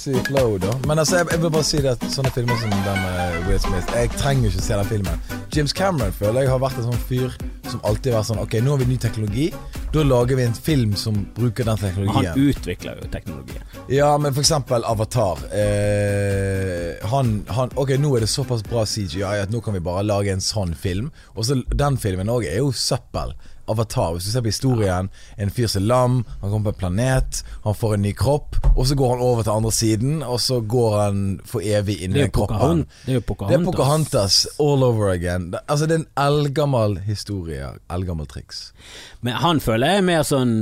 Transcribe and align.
pussig 0.00 0.26
flow, 0.26 0.58
da. 0.58 0.72
Men 0.86 0.98
altså, 0.98 1.16
jeg, 1.16 1.26
jeg 1.30 1.42
vil 1.42 1.50
bare 1.52 1.66
si 1.66 1.80
det 1.84 1.90
at 1.92 2.04
sånne 2.12 2.30
filmer 2.32 2.56
som 2.60 2.72
den 2.72 3.00
med 3.04 3.48
Will 3.48 3.58
Smith 3.60 3.90
Jeg 3.92 4.10
trenger 4.16 4.46
jo 4.46 4.52
ikke 4.54 4.64
se 4.64 4.78
den 4.78 4.88
filmen. 4.88 5.18
James 5.52 5.74
Cameron 5.76 6.14
føler 6.16 6.46
jeg 6.46 6.52
har 6.52 6.62
vært 6.62 6.78
en 6.80 6.86
sånn 6.88 7.02
fyr 7.08 7.34
som 7.68 7.82
alltid 7.84 8.12
har 8.14 8.20
vært 8.20 8.30
sånn 8.30 8.40
Ok, 8.40 8.56
nå 8.64 8.72
har 8.72 8.80
vi 8.80 8.88
ny 8.88 8.96
teknologi. 9.02 9.48
Da 9.92 10.04
lager 10.06 10.38
vi 10.38 10.46
en 10.46 10.56
film 10.56 10.94
som 10.96 11.18
bruker 11.36 11.68
den 11.68 11.82
Men 11.82 12.08
han 12.16 12.30
utvikler 12.38 13.02
jo 13.02 13.10
teknologien. 13.12 13.66
Ja, 13.92 14.14
men 14.18 14.32
for 14.32 14.44
eksempel 14.44 14.86
Avatar. 14.88 15.44
Eh, 15.52 16.96
han, 17.12 17.40
han 17.50 17.76
Ok, 17.76 17.96
nå 18.00 18.14
er 18.16 18.24
det 18.24 18.32
såpass 18.32 18.64
bra 18.64 18.86
CGI 18.86 19.42
at 19.42 19.52
nå 19.52 19.60
kan 19.60 19.76
vi 19.76 19.84
bare 19.84 20.06
lage 20.06 20.32
en 20.32 20.44
sånn 20.44 20.72
film. 20.78 21.12
Og 21.36 21.44
så 21.44 21.60
den 21.68 22.00
filmen 22.00 22.32
òg 22.32 22.48
er 22.48 22.62
jo 22.62 22.72
søppel. 22.72 23.36
Avatar. 23.70 24.14
Hvis 24.16 24.28
du 24.28 24.32
ser 24.34 24.44
på 24.44 24.52
historien, 24.52 25.10
en 25.36 25.54
fyr 25.54 25.70
som 25.70 25.82
er 25.82 25.88
lam, 25.90 26.20
han 26.40 26.50
kommer 26.50 26.70
på 26.70 26.76
en 26.76 26.80
planet, 26.84 27.42
han 27.64 27.76
får 27.76 27.96
en 27.96 28.04
ny 28.06 28.12
kropp, 28.16 28.58
og 28.74 28.86
så 28.86 28.96
går 28.98 29.14
han 29.14 29.24
over 29.24 29.46
til 29.46 29.54
andre 29.56 29.72
siden, 29.74 30.22
og 30.22 30.40
så 30.40 30.60
går 30.60 30.96
han 31.00 31.24
for 31.48 31.64
evig 31.64 32.00
inn 32.04 32.16
i 32.16 32.28
kroppen. 32.32 32.86
Det 33.06 33.16
er 33.16 33.20
jo 33.20 33.20
Det 33.20 33.24
er 33.24 33.28
Pocahontas. 33.28 33.66
Pocahontas 33.70 34.46
all 34.58 34.84
over 34.84 35.10
again. 35.10 35.54
Altså, 35.66 35.86
det 35.86 35.94
er 35.94 36.04
en 36.04 36.10
eldgammel 36.16 36.98
historie. 37.06 37.68
Eldgammel 37.90 38.26
triks. 38.26 38.72
Men 39.20 39.38
han 39.40 39.60
føler 39.60 39.94
jeg 39.94 40.02
er 40.02 40.10
mer 40.10 40.26
sånn 40.26 40.56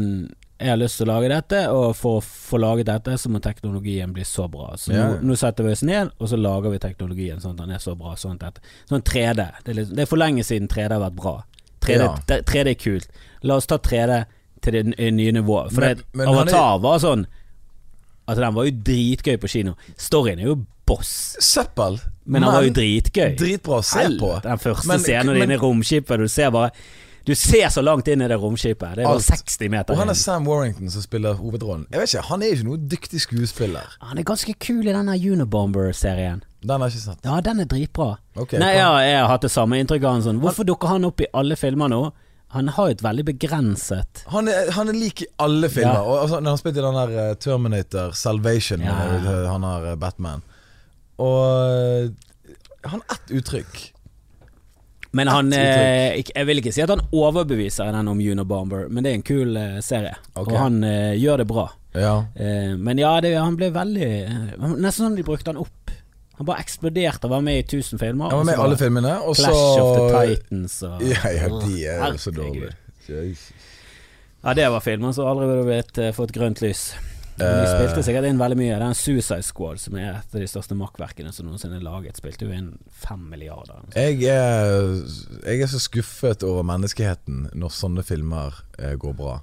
Jeg 0.58 0.72
har 0.72 0.78
lyst 0.80 0.98
til 0.98 1.06
å 1.06 1.12
lage 1.12 1.28
dette, 1.30 1.58
og 1.70 1.92
for 1.94 2.18
å 2.18 2.22
få 2.24 2.58
laget 2.58 2.88
dette, 2.88 3.12
så 3.14 3.30
må 3.30 3.38
teknologien 3.38 4.10
bli 4.10 4.24
så 4.26 4.48
bra. 4.50 4.72
Så 4.74 4.90
yeah. 4.90 5.12
nå, 5.12 5.28
nå 5.30 5.36
setter 5.38 5.62
vi 5.62 5.76
oss 5.76 5.84
ned, 5.86 6.10
og 6.18 6.32
så 6.32 6.34
lager 6.40 6.74
vi 6.74 6.80
teknologien 6.82 7.38
sånn 7.38 7.54
at 7.54 7.60
den 7.62 7.76
er 7.76 7.84
så 7.84 7.94
bra. 7.94 8.16
Sånn, 8.18 8.40
at, 8.42 8.58
sånn 8.90 9.04
3D. 9.06 9.44
Det 9.62 9.70
er, 9.70 9.76
litt, 9.78 9.92
det 9.94 10.02
er 10.02 10.10
for 10.10 10.18
lenge 10.18 10.42
siden 10.42 10.66
3D 10.66 10.96
har 10.96 11.04
vært 11.04 11.20
bra. 11.20 11.36
3D, 11.80 12.00
Ja. 12.00 12.40
3D 12.42 12.70
er 12.70 12.74
kult. 12.74 13.08
La 13.42 13.54
oss 13.56 13.66
ta 13.66 13.76
3D 13.78 14.24
til 14.62 14.72
det 14.72 15.12
nye 15.14 15.32
nivået. 15.32 15.72
For 15.72 15.80
Men- 15.80 15.96
det, 15.96 16.04
men 16.14 16.28
Avatar 16.28 16.74
er- 16.76 16.78
var 16.80 16.98
sånn 16.98 17.26
Altså 18.28 18.42
Den 18.44 18.54
var 18.54 18.64
jo 18.64 18.70
dritgøy 18.84 19.36
på 19.40 19.48
kino. 19.48 19.72
Storyen 19.96 20.38
er 20.38 20.44
jo 20.44 20.66
boss, 20.84 21.36
Søppel. 21.40 21.98
men 22.26 22.42
den 22.42 22.52
var 22.52 22.62
jo 22.62 22.70
dritgøy. 22.70 23.36
Dritbra 23.38 23.78
å 23.78 23.84
se 23.84 24.04
på. 24.18 24.42
Den 24.42 24.58
første 24.58 24.86
Men- 24.86 25.00
scenen 25.00 25.26
men- 25.38 25.42
inne 25.50 25.54
i 25.54 25.56
romskipet, 25.56 26.18
du 26.18 26.28
ser 26.28 26.50
bare 26.50 26.70
Du 27.28 27.34
ser 27.36 27.68
så 27.68 27.82
langt 27.84 28.08
inn 28.08 28.22
i 28.24 28.28
det 28.30 28.38
romskipet. 28.40 28.94
Det 28.96 29.04
er 29.04 29.08
bare 29.10 29.20
60 29.20 29.68
meter 29.68 29.92
Og 29.92 29.98
han 30.00 30.08
inn. 30.08 30.14
er 30.14 30.18
Sam 30.18 30.46
Warrington 30.48 30.88
som 30.90 31.02
spiller 31.04 31.36
hovedrollen. 31.36 31.84
Jeg 31.92 32.00
vet 32.00 32.14
ikke, 32.14 32.22
Han 32.30 32.42
er 32.42 32.54
ikke 32.54 32.64
noe 32.70 32.78
dyktig 32.96 33.20
skuespiller. 33.20 33.96
Han 34.00 34.18
er 34.18 34.24
ganske 34.24 34.54
kul 34.64 34.86
i 34.88 34.94
denne 34.96 35.12
Unibomber-serien. 35.18 36.40
Den 36.64 36.80
har 36.80 36.88
jeg 36.88 36.96
ikke 36.96 37.04
sett. 37.12 37.28
Ja, 37.28 37.40
den 37.44 37.60
er 37.60 37.68
dritbra. 37.70 38.08
Okay, 38.34 38.58
Nei, 38.58 38.72
ja, 38.80 38.88
jeg 39.04 39.20
har 39.20 39.28
hatt 39.30 39.44
det 39.44 39.50
samme 39.52 39.76
inntrykk 39.78 40.06
av 40.08 40.16
han 40.16 40.24
sånn. 40.24 40.40
Hvorfor 40.42 40.66
dukker 40.66 40.88
han 40.88 41.04
opp 41.06 41.20
i 41.20 41.28
alle 41.36 41.54
filmer 41.60 41.92
nå? 41.92 42.00
Han 42.56 42.70
har 42.72 42.88
jo 42.88 42.94
et 42.96 43.02
veldig 43.04 43.24
begrenset 43.28 44.22
Han 44.32 44.48
er, 44.48 44.70
han 44.72 44.88
er 44.88 44.96
lik 44.96 45.20
i 45.20 45.26
alle 45.44 45.68
filmer. 45.68 45.98
Ja. 46.00 46.04
Og 46.08 46.22
altså, 46.22 46.38
Når 46.40 46.54
han 46.54 46.60
spilte 46.62 46.80
i 46.80 46.84
den 46.86 46.96
der 46.96 47.10
eh, 47.28 47.34
Terminator 47.44 48.14
Salvation, 48.16 48.80
Ja. 48.80 48.94
eh, 49.18 49.44
han 49.52 49.62
har 49.68 49.84
eh, 49.90 49.96
Batman 50.00 50.40
Og 51.18 51.42
eh, 51.68 52.08
han 52.88 53.02
har 53.04 53.18
ett 53.18 53.34
uttrykk. 53.36 53.76
Men 55.16 55.28
han 55.32 55.52
eh, 55.56 56.18
Jeg 56.20 56.46
vil 56.48 56.60
ikke 56.60 56.72
si 56.74 56.82
at 56.84 56.90
han 56.92 57.00
overbeviser 57.16 57.92
den 57.94 58.10
om 58.10 58.18
Unabomber, 58.20 58.88
men 58.92 59.04
det 59.04 59.12
er 59.12 59.20
en 59.20 59.26
kul 59.26 59.56
eh, 59.56 59.78
serie. 59.84 60.16
Okay. 60.34 60.52
Og 60.52 60.58
han 60.60 60.82
eh, 60.84 61.14
gjør 61.16 61.42
det 61.42 61.46
bra. 61.48 61.68
Ja. 61.96 62.16
Eh, 62.36 62.74
men 62.76 63.00
ja, 63.00 63.14
det, 63.24 63.32
han 63.38 63.56
ble 63.56 63.70
veldig 63.74 64.08
eh, 64.08 64.34
Nesten 64.76 65.08
som 65.08 65.16
de 65.16 65.24
brukte 65.26 65.54
han 65.54 65.62
opp. 65.62 65.94
Han 66.38 66.46
bare 66.46 66.62
eksploderte 66.62 67.26
og 67.26 67.32
var 67.32 67.40
med 67.42 67.62
i 67.62 67.64
1000 67.64 67.98
filmer. 67.98 68.30
Han 68.30 68.44
var 68.44 68.50
med 68.50 68.58
i 68.58 68.62
alle 68.66 68.78
filmene. 68.78 69.14
Og 69.26 69.34
så 69.38 69.48
Clash 69.48 69.80
of 69.82 69.96
the 69.96 70.34
Titans 70.34 70.76
og 70.86 71.02
Ja, 71.12 71.32
ja, 71.34 71.48
de 71.64 71.86
er 71.88 72.04
jo 72.12 72.22
så 72.22 72.34
dårlige. 72.36 72.74
Ja, 74.44 74.54
det 74.54 74.68
var 74.70 74.84
filmer 74.84 75.12
som 75.16 75.26
aldri 75.26 75.48
ville 75.50 75.64
blitt, 75.66 75.98
eh, 75.98 76.12
fått 76.14 76.36
grønt 76.36 76.60
lys. 76.62 76.92
Men 77.38 77.54
de 77.54 77.66
Eh. 77.66 77.74
spilte 77.74 78.02
sikkert 78.04 78.26
inn 78.28 78.38
veldig 78.38 78.56
mye. 78.58 78.78
Den 78.78 78.94
Suicide 78.94 79.42
Squad, 79.46 79.78
som 79.80 79.94
er 79.96 80.10
et 80.18 80.34
av 80.34 80.40
de 80.40 80.46
største 80.50 80.74
makkverkene 80.74 81.32
som 81.32 81.46
noensinne 81.46 81.76
er 81.76 81.84
laget, 81.86 82.16
spilte 82.18 82.46
jo 82.48 82.50
inn 82.52 82.72
fem 82.90 83.28
milliarder. 83.30 83.84
Jeg 83.94 84.22
er, 84.24 85.04
jeg 85.46 85.60
er 85.62 85.66
så 85.70 85.78
skuffet 85.80 86.42
over 86.42 86.62
menneskeheten 86.66 87.50
når 87.54 87.70
sånne 87.70 88.02
filmer 88.04 88.54
eh, 88.78 88.96
går 88.96 89.14
bra. 89.14 89.40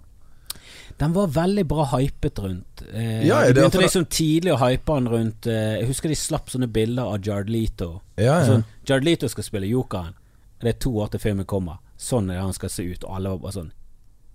Den 0.98 1.12
var 1.14 1.28
veldig 1.28 1.66
bra 1.68 1.86
hypet 1.92 2.40
rundt. 2.40 2.84
Eh, 2.94 3.26
Ja, 3.28 3.42
de 3.48 3.54
begynte 3.54 3.82
liksom 3.82 4.06
tidlig 4.06 4.54
å 4.54 4.60
hype 4.62 4.86
den 4.96 5.08
rundt 5.12 5.48
eh, 5.48 5.80
Jeg 5.82 5.88
husker 5.90 6.08
de 6.10 6.16
slapp 6.16 6.48
sånne 6.50 6.70
bilder 6.72 7.04
av 7.04 7.20
Jared 7.26 7.50
Leto. 7.50 8.02
Ja, 8.18 8.40
ja. 8.40 8.46
Sånn, 8.48 8.64
Jared 8.88 9.04
Leto 9.04 9.28
skal 9.28 9.44
spille 9.44 9.68
Jokeren. 9.68 10.14
Det 10.62 10.70
er 10.76 10.80
to 10.80 10.94
år 11.04 11.10
til 11.12 11.20
filmen 11.20 11.46
kommer. 11.46 11.80
Sånn 12.00 12.30
er 12.30 12.36
det 12.40 12.44
han 12.46 12.54
skal 12.56 12.70
se 12.72 12.84
ut. 12.84 13.04
Og 13.04 13.16
alle 13.18 13.30
var 13.34 13.38
bare 13.44 13.58
sånn 13.58 13.72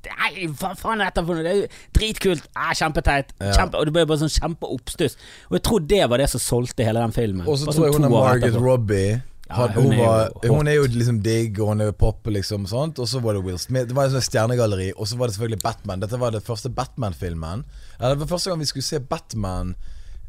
Nei, 0.08 0.46
hva 0.56 0.72
faen 0.78 1.02
er 1.02 1.10
dette 1.10 1.24
for 1.26 1.36
noe? 1.36 1.44
Det 1.44 1.50
er 1.50 1.58
jo 1.60 1.66
dritkult! 1.96 2.46
Ah, 2.56 2.70
kjempeteit! 2.76 3.34
Ja. 3.40 3.52
Kjempe, 3.58 3.80
og 3.80 3.88
det 3.88 3.94
ble 3.96 4.06
bare 4.08 4.22
sånn 4.22 4.32
kjempeoppstuss. 4.32 5.18
Og 5.50 5.58
jeg 5.58 5.64
tror 5.68 5.82
det 5.92 6.04
var 6.12 6.22
det 6.22 6.30
som 6.32 6.42
solgte 6.42 6.86
hele 6.86 7.02
den 7.04 7.12
filmen. 7.16 7.44
Og 7.44 7.60
så 7.60 7.68
tror 7.68 7.88
jeg 7.88 7.98
sånn 7.98 8.06
hun 8.06 8.10
er 8.10 8.16
Margaret. 8.16 8.56
Robbie. 8.60 9.20
Ja, 9.50 9.66
hun 9.74 9.90
hun, 9.90 9.92
jo 9.98 10.04
var, 10.06 10.28
er 10.44 10.52
hun 10.54 10.68
er 10.70 10.76
jo 10.78 10.82
liksom 10.94 11.20
digg, 11.24 11.58
og 11.58 11.72
hun 11.72 11.82
er 11.82 11.94
pop, 11.98 12.26
liksom. 12.30 12.68
sånt. 12.70 13.00
Og 13.02 13.08
så 13.10 13.20
var 13.20 13.34
det 13.34 13.42
Will 13.44 13.58
Smith. 13.58 13.88
Det 13.90 13.96
var 13.98 14.06
et 14.06 14.14
sånt 14.14 14.28
stjernegalleri. 14.28 14.92
Og 14.96 15.10
så 15.10 15.18
var 15.18 15.28
det 15.28 15.36
selvfølgelig 15.36 15.62
Batman. 15.64 16.04
Dette 16.04 16.20
var 16.22 16.34
det 16.34 16.44
første 16.46 16.70
Batman-filmen. 16.70 17.64
Det 17.98 18.12
var 18.22 18.30
første 18.30 18.52
gang 18.52 18.62
vi 18.62 18.68
skulle 18.70 18.86
se 18.86 19.00
Batman 19.02 19.74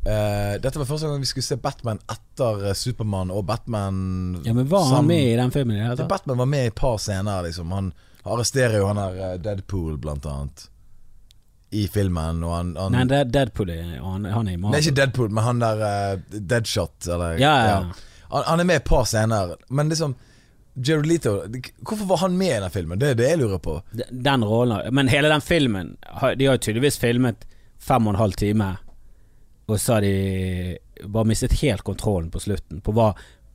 uh, 0.08 0.56
Dette 0.62 0.80
var 0.82 0.90
første 0.90 1.08
gang 1.08 1.22
vi 1.22 1.30
skulle 1.30 1.46
se 1.46 1.58
Batman 1.62 2.02
etter 2.10 2.66
eh, 2.72 2.76
Supermann 2.76 3.32
og 3.32 3.46
Batman 3.48 4.42
Ja, 4.44 4.56
men 4.58 4.66
var 4.70 4.88
han 4.88 4.98
sammen. 4.98 5.14
med 5.14 5.28
i 5.30 5.38
den 5.38 5.54
filmen 5.54 5.78
i 5.78 5.96
det. 5.96 6.08
Batman 6.10 6.42
var 6.42 6.50
med 6.50 6.66
i 6.66 6.72
et 6.72 6.76
par 6.76 6.98
scener, 6.98 7.46
liksom. 7.46 7.72
Han 7.78 7.94
arresterer 8.24 8.78
jo 8.82 8.90
han 8.90 9.00
der 9.02 9.20
eh, 9.32 9.38
Deadpool, 9.42 9.98
blant 10.02 10.26
annet. 10.26 10.68
I 11.72 11.86
filmen, 11.88 12.42
og 12.44 12.52
han, 12.52 12.74
han 12.76 12.92
Nei, 12.92 13.06
det 13.08 13.18
er 13.18 13.30
Deadpool 13.32 13.70
er, 13.72 13.94
han, 14.04 14.26
han 14.28 14.48
er 14.50 14.58
i 14.58 14.60
Nei, 14.60 14.82
ikke 14.82 14.98
Deadpool, 14.98 15.30
men 15.32 15.46
han 15.46 15.62
der 15.64 15.84
uh, 15.86 16.34
Deadshot, 16.36 17.08
eller 17.08 17.38
Ja, 17.40 17.54
ja, 17.56 17.70
ja. 17.70 18.26
Han, 18.34 18.44
han 18.48 18.60
er 18.60 18.68
med 18.68 18.82
et 18.82 18.90
par 18.90 19.08
scener, 19.08 19.56
men 19.72 19.92
liksom 19.92 20.18
Jared 20.76 21.08
Leto 21.08 21.34
Hvorfor 21.80 22.06
var 22.06 22.18
han 22.18 22.36
med 22.38 22.58
i 22.58 22.60
den 22.64 22.74
filmen? 22.76 23.00
Det 23.00 23.10
er 23.10 23.18
det 23.20 23.30
jeg 23.30 23.40
lurer 23.42 23.60
på. 23.60 23.78
Den, 23.92 24.24
Den 24.24 24.46
rollen 24.48 24.94
Men 24.96 25.08
hele 25.12 25.32
den 25.32 25.42
filmen 25.44 25.98
De 26.38 26.46
har 26.48 26.56
jo 26.56 26.64
tydeligvis 26.64 27.00
filmet 27.00 27.48
fem 27.82 28.08
og 28.08 28.14
en 28.14 28.20
halv 28.22 28.36
time, 28.38 28.68
og 29.66 29.80
så 29.82 29.96
har 29.96 30.04
de 30.06 30.78
bare 31.10 31.26
mistet 31.26 31.56
helt 31.64 31.82
kontrollen 31.82 32.28
på 32.30 32.38
slutten. 32.44 32.78
På, 32.86 32.94
hva, 32.94 33.08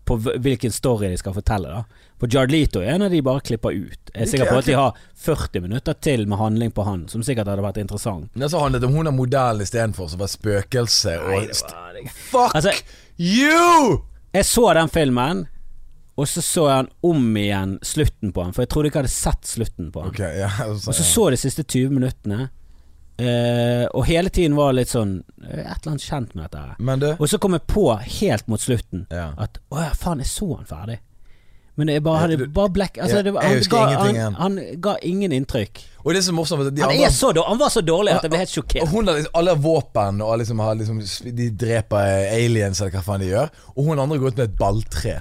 på 0.07 0.17
hvilken 0.23 0.73
story 0.73 1.09
de 1.11 1.17
skal 1.21 1.35
fortelle. 1.35 1.69
da 1.69 1.83
For 2.23 2.31
Jared 2.33 2.53
Leto 2.55 2.81
er 2.81 2.95
en 2.95 3.03
av 3.07 3.11
de 3.13 3.19
bare 3.27 3.43
klipper 3.45 3.75
ut. 3.75 4.13
Jeg 4.15 4.23
er 4.23 4.31
sikker 4.31 4.49
på 4.53 4.59
at 4.63 4.69
de 4.71 4.77
har 4.79 4.95
40 5.27 5.61
minutter 5.65 5.97
til 6.01 6.23
med 6.31 6.39
handling 6.41 6.71
på 6.73 6.85
han, 6.87 7.03
som 7.13 7.25
sikkert 7.27 7.51
hadde 7.51 7.65
vært 7.67 7.81
interessant. 7.83 8.31
Men 8.35 8.49
så 8.53 8.61
handlet 8.63 8.81
det 8.85 8.89
om 8.89 8.95
hun 9.01 9.11
er 9.11 9.17
modellen 9.17 9.65
istedenfor, 9.67 10.09
som 10.13 10.23
var 10.23 10.31
spøkelse 10.33 11.17
og 11.27 11.51
st- 11.51 11.75
var 11.75 11.99
Fuck 12.31 12.55
Altså, 12.57 12.73
you! 13.19 14.01
jeg 14.35 14.45
så 14.45 14.67
den 14.79 14.89
filmen, 14.93 15.47
og 16.17 16.29
så 16.29 16.41
så 16.45 16.67
jeg 16.69 16.77
han 16.77 16.89
om 17.05 17.37
igjen 17.37 17.79
slutten 17.85 18.33
på 18.33 18.45
han, 18.47 18.53
for 18.57 18.63
jeg 18.65 18.71
trodde 18.73 18.89
ikke 18.91 19.03
jeg 19.03 19.09
hadde 19.09 19.17
sett 19.17 19.49
slutten 19.51 19.91
på 19.93 20.01
han. 20.05 20.15
Okay, 20.15 20.39
ja, 20.41 20.51
Og 20.71 20.81
så 20.95 21.05
så 21.05 21.27
de 21.35 21.37
siste 21.41 21.63
20 21.65 21.91
minuttene, 21.93 22.49
eh, 23.19 23.87
og 23.93 24.07
hele 24.09 24.31
tiden 24.31 24.57
var 24.57 24.77
litt 24.77 24.93
sånn 24.93 25.19
uh, 25.43 25.49
Et 25.49 25.67
eller 25.67 25.93
annet 25.95 26.07
kjent 26.07 26.35
med 26.35 26.45
dette. 26.45 26.63
her. 26.63 26.77
Men 26.79 27.03
du 27.03 27.09
Og 27.17 27.29
så 27.31 27.39
kom 27.43 27.57
jeg 27.57 27.67
på 27.71 27.89
helt 28.21 28.49
mot 28.49 28.61
slutten 28.61 29.07
ja. 29.11 29.33
at 29.39 29.61
å 29.71 29.83
ja, 29.83 29.93
faen, 29.97 30.23
jeg 30.25 30.31
så 30.33 30.51
han 30.57 30.69
ferdig. 30.69 31.01
Men 31.77 31.91
jeg 31.93 32.01
bare, 32.07 32.23
hadde 32.25 32.47
bare 32.57 32.73
black 32.73 32.97
altså, 33.05 33.21
det, 33.21 33.35
han, 33.37 33.59
ga, 33.69 33.81
han, 34.01 34.37
han 34.39 34.55
ga 34.81 34.95
ingen 35.05 35.33
inntrykk. 35.37 35.83
Og 36.07 36.15
det 36.15 36.23
er 36.23 36.25
så 36.25 36.33
morsomt 36.33 36.71
de 36.73 36.81
Han, 36.81 36.95
andre- 36.95 37.11
så 37.13 37.33
han 37.37 37.59
var 37.61 37.73
så 37.75 37.83
dårlig 37.85 38.15
at 38.15 38.25
jeg 38.25 38.33
ble 38.33 38.41
helt 38.41 38.55
sjokkert. 38.55 38.89
hun 38.89 39.11
har 39.11 39.19
liksom, 39.19 39.35
alle 39.37 39.53
har 39.53 39.61
våpen, 39.61 40.23
og 40.25 40.39
liksom 40.41 40.63
har 40.65 40.79
liksom, 40.81 41.03
de 41.37 41.51
dreper 41.53 42.31
aliens, 42.33 42.81
eller 42.81 42.97
hva 42.97 43.03
faen 43.05 43.21
de 43.21 43.29
gjør. 43.29 43.53
Og 43.75 43.91
hun 43.91 44.01
andre 44.01 44.19
går 44.23 44.33
ut 44.33 44.41
med 44.41 44.49
et 44.49 44.57
balltre. 44.57 45.19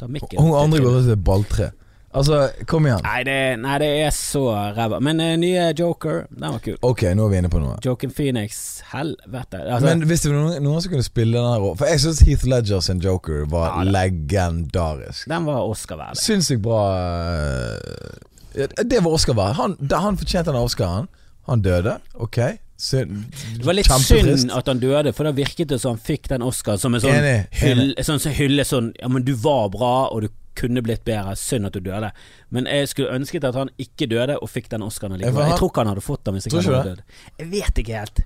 Og 0.00 0.40
hun 0.40 0.56
andre 0.56 0.80
går 0.80 0.96
ut 0.96 1.04
med 1.10 1.16
et 1.18 1.24
balltre. 1.26 1.68
Altså, 2.12 2.38
kom 2.68 2.84
igjen. 2.86 3.00
Nei 3.06 3.20
det, 3.24 3.36
nei, 3.62 3.76
det 3.80 3.88
er 4.04 4.10
så 4.12 4.42
ræva. 4.76 4.98
Men 5.04 5.20
uh, 5.22 5.30
nye 5.40 5.70
Joker, 5.78 6.26
den 6.28 6.44
var 6.52 6.60
kul. 6.64 6.76
Ok, 6.84 7.06
nå 7.16 7.24
er 7.24 7.32
vi 7.32 7.38
inne 7.40 7.50
på 7.52 7.60
noe. 7.62 7.78
Joker 7.84 8.12
Phoenix, 8.12 8.58
helvete. 8.92 9.62
Altså, 9.62 9.86
Men 9.88 10.04
hvis 10.10 10.24
det 10.26 10.32
var 10.32 10.42
noen, 10.42 10.58
noen 10.66 10.84
som 10.84 10.92
kunne 10.92 11.06
spille 11.06 11.38
den 11.38 11.48
her 11.48 11.78
For 11.80 11.88
jeg 11.88 12.02
syns 12.04 12.20
Heath 12.28 12.44
Ledger 12.48 12.84
sin 12.84 13.00
Joker 13.02 13.46
var 13.52 13.78
Ja, 13.78 13.86
legendarisk. 13.96 15.24
den 15.32 15.48
var 15.48 15.64
Oscar-verdig. 15.64 16.20
Sinnssykt 16.20 16.60
bra 16.64 16.82
eh, 16.92 18.60
ja, 18.60 18.68
Det 18.84 19.00
var 19.00 19.16
Oscar 19.16 19.38
verdig. 19.38 19.56
Han, 19.62 19.78
han 20.04 20.20
fortjente 20.20 20.52
den 20.52 20.60
Oscaren. 20.60 21.08
Han 21.48 21.64
døde, 21.64 21.96
ok. 22.14 22.38
Synd. 22.82 23.24
Det 23.56 23.64
var 23.64 23.76
litt 23.78 23.86
synd 23.86 24.50
at 24.50 24.66
han 24.66 24.80
døde, 24.82 25.12
for 25.14 25.28
da 25.28 25.32
virket 25.36 25.70
det 25.70 25.78
som 25.78 25.94
han 25.94 26.02
fikk 26.02 26.28
den 26.32 26.42
Oscar 26.42 26.76
som 26.82 26.96
en 26.96 27.02
sånn 27.04 27.14
Enig, 27.14 27.44
hyll, 27.60 27.92
sånn 28.02 28.18
så 28.22 28.32
hylle 28.34 28.64
sånn 28.66 28.88
Ja, 28.98 29.06
men 29.12 29.22
du 29.22 29.36
var 29.38 29.68
bra, 29.70 29.92
og 30.10 30.24
du 30.24 30.32
kunne 30.58 30.82
blitt 30.84 31.04
bedre. 31.08 31.36
Synd 31.38 31.68
at 31.68 31.76
du 31.76 31.80
døde. 31.84 32.12
Men 32.50 32.68
jeg 32.70 32.90
skulle 32.92 33.14
ønsket 33.14 33.44
at 33.48 33.58
han 33.58 33.72
ikke 33.82 34.08
døde 34.10 34.38
og 34.38 34.50
fikk 34.50 34.70
den 34.72 34.84
Oscaren 34.86 35.18
likevel. 35.20 35.48
Jeg 35.52 35.58
tror 35.60 35.72
ikke 35.72 35.84
han 35.84 35.92
hadde 35.94 36.04
fått 36.04 36.26
den 36.26 36.38
hvis 36.38 36.46
ikke 36.50 36.62
han 36.62 36.74
hadde 36.74 36.94
dødd. 36.94 37.02
Jeg 37.38 37.50
vet 37.52 37.82
ikke 37.84 37.98
helt. 38.02 38.24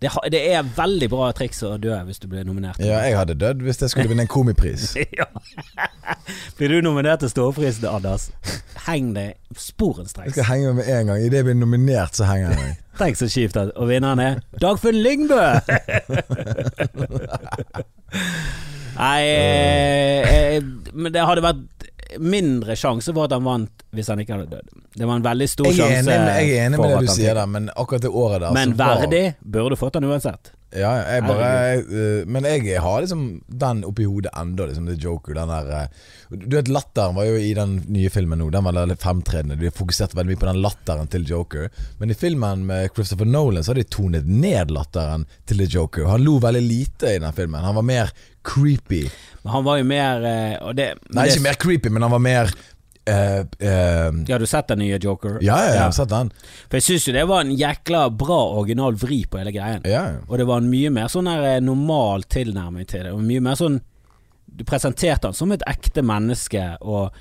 Det, 0.00 0.10
det 0.32 0.40
er 0.54 0.62
veldig 0.76 1.08
bra 1.12 1.26
triks 1.36 1.58
å 1.68 1.74
dø 1.76 1.92
hvis 2.08 2.22
du 2.22 2.24
blir 2.30 2.44
nominert. 2.48 2.78
Ja, 2.80 3.02
jeg 3.04 3.18
hadde 3.18 3.34
dødd 3.36 3.60
hvis 3.66 3.82
jeg 3.84 3.92
skulle 3.92 4.08
vinne 4.08 4.24
en 4.24 4.32
komipris. 4.32 4.94
Ja. 5.20 5.26
Blir 6.56 6.68
du 6.72 6.80
nominert 6.84 7.20
til 7.20 7.30
Ståprisen, 7.32 7.84
Anders? 7.88 8.30
Heng 8.86 9.12
deg 9.16 9.36
Jeg 9.50 10.32
skal 10.32 10.46
henge 10.48 10.72
meg 10.72 10.76
med 10.80 10.88
en 10.94 11.10
gang. 11.10 11.20
Idet 11.20 11.40
jeg 11.40 11.48
blir 11.50 11.58
nominert, 11.58 12.16
så 12.16 12.24
henger 12.30 12.54
jeg 12.54 12.58
meg. 12.62 12.80
Tenk 13.00 13.20
så 13.20 13.28
kjipt 13.32 13.56
Og 13.60 13.88
vinneren 13.88 14.20
er 14.24 14.40
Dagfinn 14.62 15.00
Lyngbø! 15.04 15.40
Nei 18.96 19.20
eh, 19.26 20.30
eh, 20.56 20.62
Men 20.92 21.14
det 21.14 21.26
hadde 21.26 21.44
vært 21.44 21.88
mindre 22.20 22.74
sjanse 22.78 23.12
for 23.14 23.28
at 23.28 23.34
han 23.36 23.44
vant 23.46 23.84
hvis 23.94 24.08
han 24.10 24.22
ikke 24.22 24.34
hadde 24.34 24.48
dødd. 24.50 24.70
Det 24.98 25.06
var 25.06 25.20
en 25.20 25.26
veldig 25.26 25.46
stor 25.50 25.68
Jeg 25.70 25.78
er 25.78 26.00
sjanse. 26.00 26.14
enig, 26.16 26.32
jeg 26.40 26.56
er 26.56 26.66
enig 26.66 26.80
med 26.80 26.90
det 26.90 27.02
du 27.06 27.12
sier 27.14 27.34
da, 27.34 27.44
der, 27.44 27.52
men 27.54 27.68
akkurat 27.74 28.02
det 28.06 28.10
året 28.10 28.42
der 28.42 28.56
Men 28.56 28.74
verdig 28.78 29.22
burde 29.42 29.78
fått 29.78 29.98
han 29.98 30.08
uansett. 30.10 30.52
Ja, 30.70 30.90
jeg 31.02 31.24
bare 31.26 31.46
eh, 31.82 32.26
Men 32.30 32.46
jeg 32.46 32.78
har 32.78 33.00
liksom 33.02 33.24
den 33.48 33.80
oppi 33.88 34.04
hodet 34.06 34.30
ennå, 34.38 34.68
liksom, 34.68 34.86
The 34.86 34.94
Joker. 34.94 35.34
Den 35.34 35.50
der 35.50 35.70
eh, 35.74 35.88
Du 36.30 36.56
vet, 36.56 36.70
latteren 36.70 37.16
var 37.16 37.26
jo 37.26 37.38
i 37.40 37.50
den 37.56 37.80
nye 37.90 38.10
filmen 38.12 38.38
nå. 38.38 38.50
Den 38.54 38.66
var 38.66 38.78
litt 38.86 39.02
fremtredende. 39.02 39.58
De 39.58 39.72
fokuserte 39.74 40.18
veldig 40.18 40.34
mye 40.36 40.42
på 40.44 40.50
den 40.50 40.62
latteren 40.62 41.10
til 41.10 41.26
Joker. 41.26 41.68
Men 41.98 42.14
i 42.14 42.18
filmen 42.18 42.64
med 42.68 42.94
Christopher 42.94 43.26
Nolan 43.26 43.66
så 43.66 43.74
har 43.74 43.82
de 43.82 43.88
tonet 43.90 44.30
ned 44.30 44.70
latteren 44.74 45.26
til 45.50 45.64
The 45.64 45.70
Joker. 45.74 46.06
Han 46.12 46.22
lo 46.26 46.38
veldig 46.42 46.62
lite 46.62 47.16
i 47.16 47.22
den 47.22 47.34
filmen. 47.34 47.66
Han 47.66 47.80
var 47.80 47.86
mer 47.90 48.14
creepy. 48.46 49.04
Men 49.42 49.52
han 49.56 49.64
var 49.66 49.80
jo 49.80 49.88
mer 49.90 50.26
eh, 50.28 50.58
og 50.62 50.76
det, 50.78 50.92
Nei, 51.10 51.24
det, 51.24 51.34
ikke 51.34 51.48
mer 51.48 51.58
creepy, 51.66 51.90
men 51.92 52.06
han 52.06 52.14
var 52.14 52.22
mer 52.22 52.54
eh, 53.10 53.40
uh, 53.42 54.20
Ja, 54.28 54.38
du 54.38 54.44
har 54.44 54.50
sett 54.50 54.68
den 54.70 54.82
nye 54.84 54.98
Joker? 55.02 55.38
Ja, 55.44 55.58
ja, 55.64 55.72
jeg 55.74 55.82
har 55.82 55.96
sett 55.96 56.12
den. 56.12 56.30
For 56.68 56.78
jeg 56.78 56.86
syns 56.86 57.08
jo 57.08 57.14
det 57.16 57.26
var 57.30 57.44
en 57.44 57.52
jækla 57.56 58.04
bra 58.20 58.38
original 58.58 58.96
vri 59.00 59.22
på 59.30 59.40
hele 59.40 59.54
greien. 59.54 59.84
Ja. 59.88 60.04
Og 60.28 60.38
det 60.40 60.46
var 60.50 60.62
en 60.62 60.70
mye 60.72 60.92
mer 60.94 61.10
sånn 61.12 61.30
der 61.30 61.46
eh, 61.56 61.58
normal 61.64 62.24
tilnærming 62.30 62.88
til 62.90 63.08
det. 63.08 63.16
Og 63.16 63.26
mye 63.26 63.44
mer 63.44 63.58
sånn 63.60 63.80
Du 64.50 64.64
presenterte 64.66 65.28
han 65.28 65.36
som 65.36 65.52
et 65.54 65.62
ekte 65.70 66.02
menneske, 66.02 66.62
og, 66.82 67.14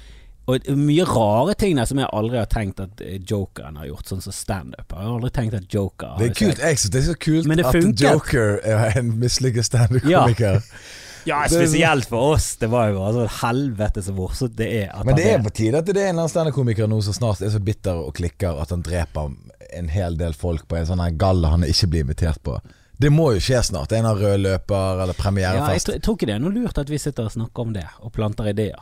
og 0.49 0.69
mye 0.75 1.03
rare 1.05 1.53
ting 1.61 1.77
der 1.77 1.85
som 1.85 1.99
jeg 2.01 2.09
aldri 2.09 2.39
har 2.39 2.47
tenkt 2.49 2.81
at 2.81 3.03
jokeren 3.29 3.77
har 3.77 3.85
gjort, 3.85 4.07
sånn 4.09 4.23
som 4.25 4.33
standup. 4.33 4.87
Jeg 4.89 4.97
har 4.97 5.11
aldri 5.13 5.29
tenkt 5.35 5.59
at 5.59 5.69
joker 5.69 6.17
Det 6.17 6.31
er 6.31 6.39
kult. 6.39 6.63
Jeg 6.63 6.81
synes 6.81 6.95
det 6.95 7.03
er 7.03 7.05
så 7.11 7.19
kult 7.27 7.51
det 7.51 7.67
at 7.67 7.77
funket. 7.77 8.01
Joker 8.01 8.57
er 8.65 8.97
en 8.97 9.13
mislykket 9.21 9.69
standup-komiker. 9.69 10.57
Ja, 10.57 10.65
Er 11.27 11.49
spesielt 11.51 12.07
for 12.09 12.33
oss. 12.35 12.55
Det 12.61 12.69
var 12.71 12.89
jo 12.93 13.03
sånn 13.15 13.29
helvete 13.41 14.03
så 14.05 14.13
morsomt 14.15 14.55
det 14.57 14.69
er. 14.83 14.89
At 14.95 15.05
Men 15.05 15.15
det 15.19 15.25
er 15.33 15.43
på 15.43 15.51
tide 15.53 15.81
at 15.81 15.85
det 15.89 15.95
er 15.97 16.09
en 16.09 16.15
eller 16.15 16.25
annen 16.25 16.33
standup-komiker 16.33 16.87
nå 16.87 17.01
som 17.03 17.13
snart 17.17 17.41
er 17.41 17.49
så 17.53 17.59
bitter 17.63 17.99
og 17.99 18.13
klikker 18.19 18.61
at 18.61 18.69
han 18.73 18.81
dreper 18.85 19.31
en 19.77 19.89
hel 19.93 20.17
del 20.17 20.33
folk 20.33 20.67
på 20.67 20.79
en 20.79 20.87
sånn 20.89 21.03
galla 21.17 21.51
han 21.53 21.63
ikke 21.67 21.87
blir 21.91 22.05
invitert 22.07 22.41
på. 22.43 22.57
Det 22.99 23.09
må 23.15 23.29
jo 23.35 23.39
skje 23.39 23.61
snart. 23.63 23.93
En 23.95 24.05
av 24.09 24.19
rød 24.19 24.41
løper 24.43 25.03
eller 25.03 25.13
ja, 25.13 25.15
jeg, 25.15 25.21
premierefest. 25.23 25.85
tror- 25.87 25.95
jeg 25.95 26.03
tror 26.03 26.15
ikke 26.17 26.27
det 26.27 26.35
er 26.35 26.39
noe 26.43 26.51
lurt 26.55 26.77
at 26.81 26.89
vi 26.89 26.97
sitter 26.99 27.29
og 27.29 27.31
snakker 27.31 27.61
om 27.61 27.73
det, 27.73 27.85
og 28.03 28.11
planter 28.11 28.49
ideer. 28.51 28.79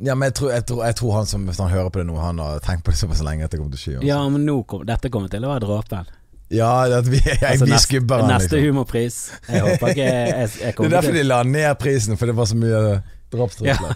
Ja, 0.00 0.14
men 0.14 0.30
jeg 0.30 0.34
tror, 0.38 0.50
jeg, 0.54 0.64
tror, 0.64 0.84
jeg 0.86 0.96
tror 0.96 1.12
han 1.12 1.26
som 1.28 1.42
Hvis 1.44 1.58
han 1.60 1.68
hører 1.68 1.90
på 1.92 1.98
det 2.00 2.06
nå, 2.08 2.14
han 2.16 2.38
har 2.40 2.60
tenkt 2.64 2.84
på 2.86 2.90
det 2.94 2.96
såpass 3.02 3.20
lenge 3.20 3.44
at 3.44 3.50
det 3.52 3.58
kommer 3.60 3.74
til 3.74 3.80
å 3.80 3.82
skje. 3.82 3.96
altså. 3.98 4.06
Ja, 4.08 4.20
men 4.32 4.46
nå 4.46 4.54
kom, 4.64 4.86
dette 4.88 5.10
kommer 5.12 5.28
til 5.28 5.44
å 5.44 5.50
være 5.52 5.66
dråpen. 5.66 6.06
Ja, 6.50 6.98
at 6.98 7.06
vi, 7.06 7.20
jeg, 7.24 7.38
Altså, 7.46 7.64
vi 7.64 7.70
neste- 7.70 7.86
skubber 7.86 8.22
han. 8.24 8.28
Neste 8.32 8.56
Liksom. 8.56 8.66
humorpris. 8.66 9.18
Jeg 9.48 9.60
håper 9.62 9.88
ikke 9.92 10.06
jeg, 10.06 10.48
jeg 10.60 10.76
Det 10.76 10.84
er 10.86 10.94
derfor 10.96 11.12
de 11.14 11.22
la 11.22 11.42
ned 11.46 11.74
prisen, 11.78 12.16
for 12.18 12.26
det 12.26 12.34
var 12.36 12.44
så 12.50 12.56
mye 12.58 13.02
drapstrusler. 13.32 13.94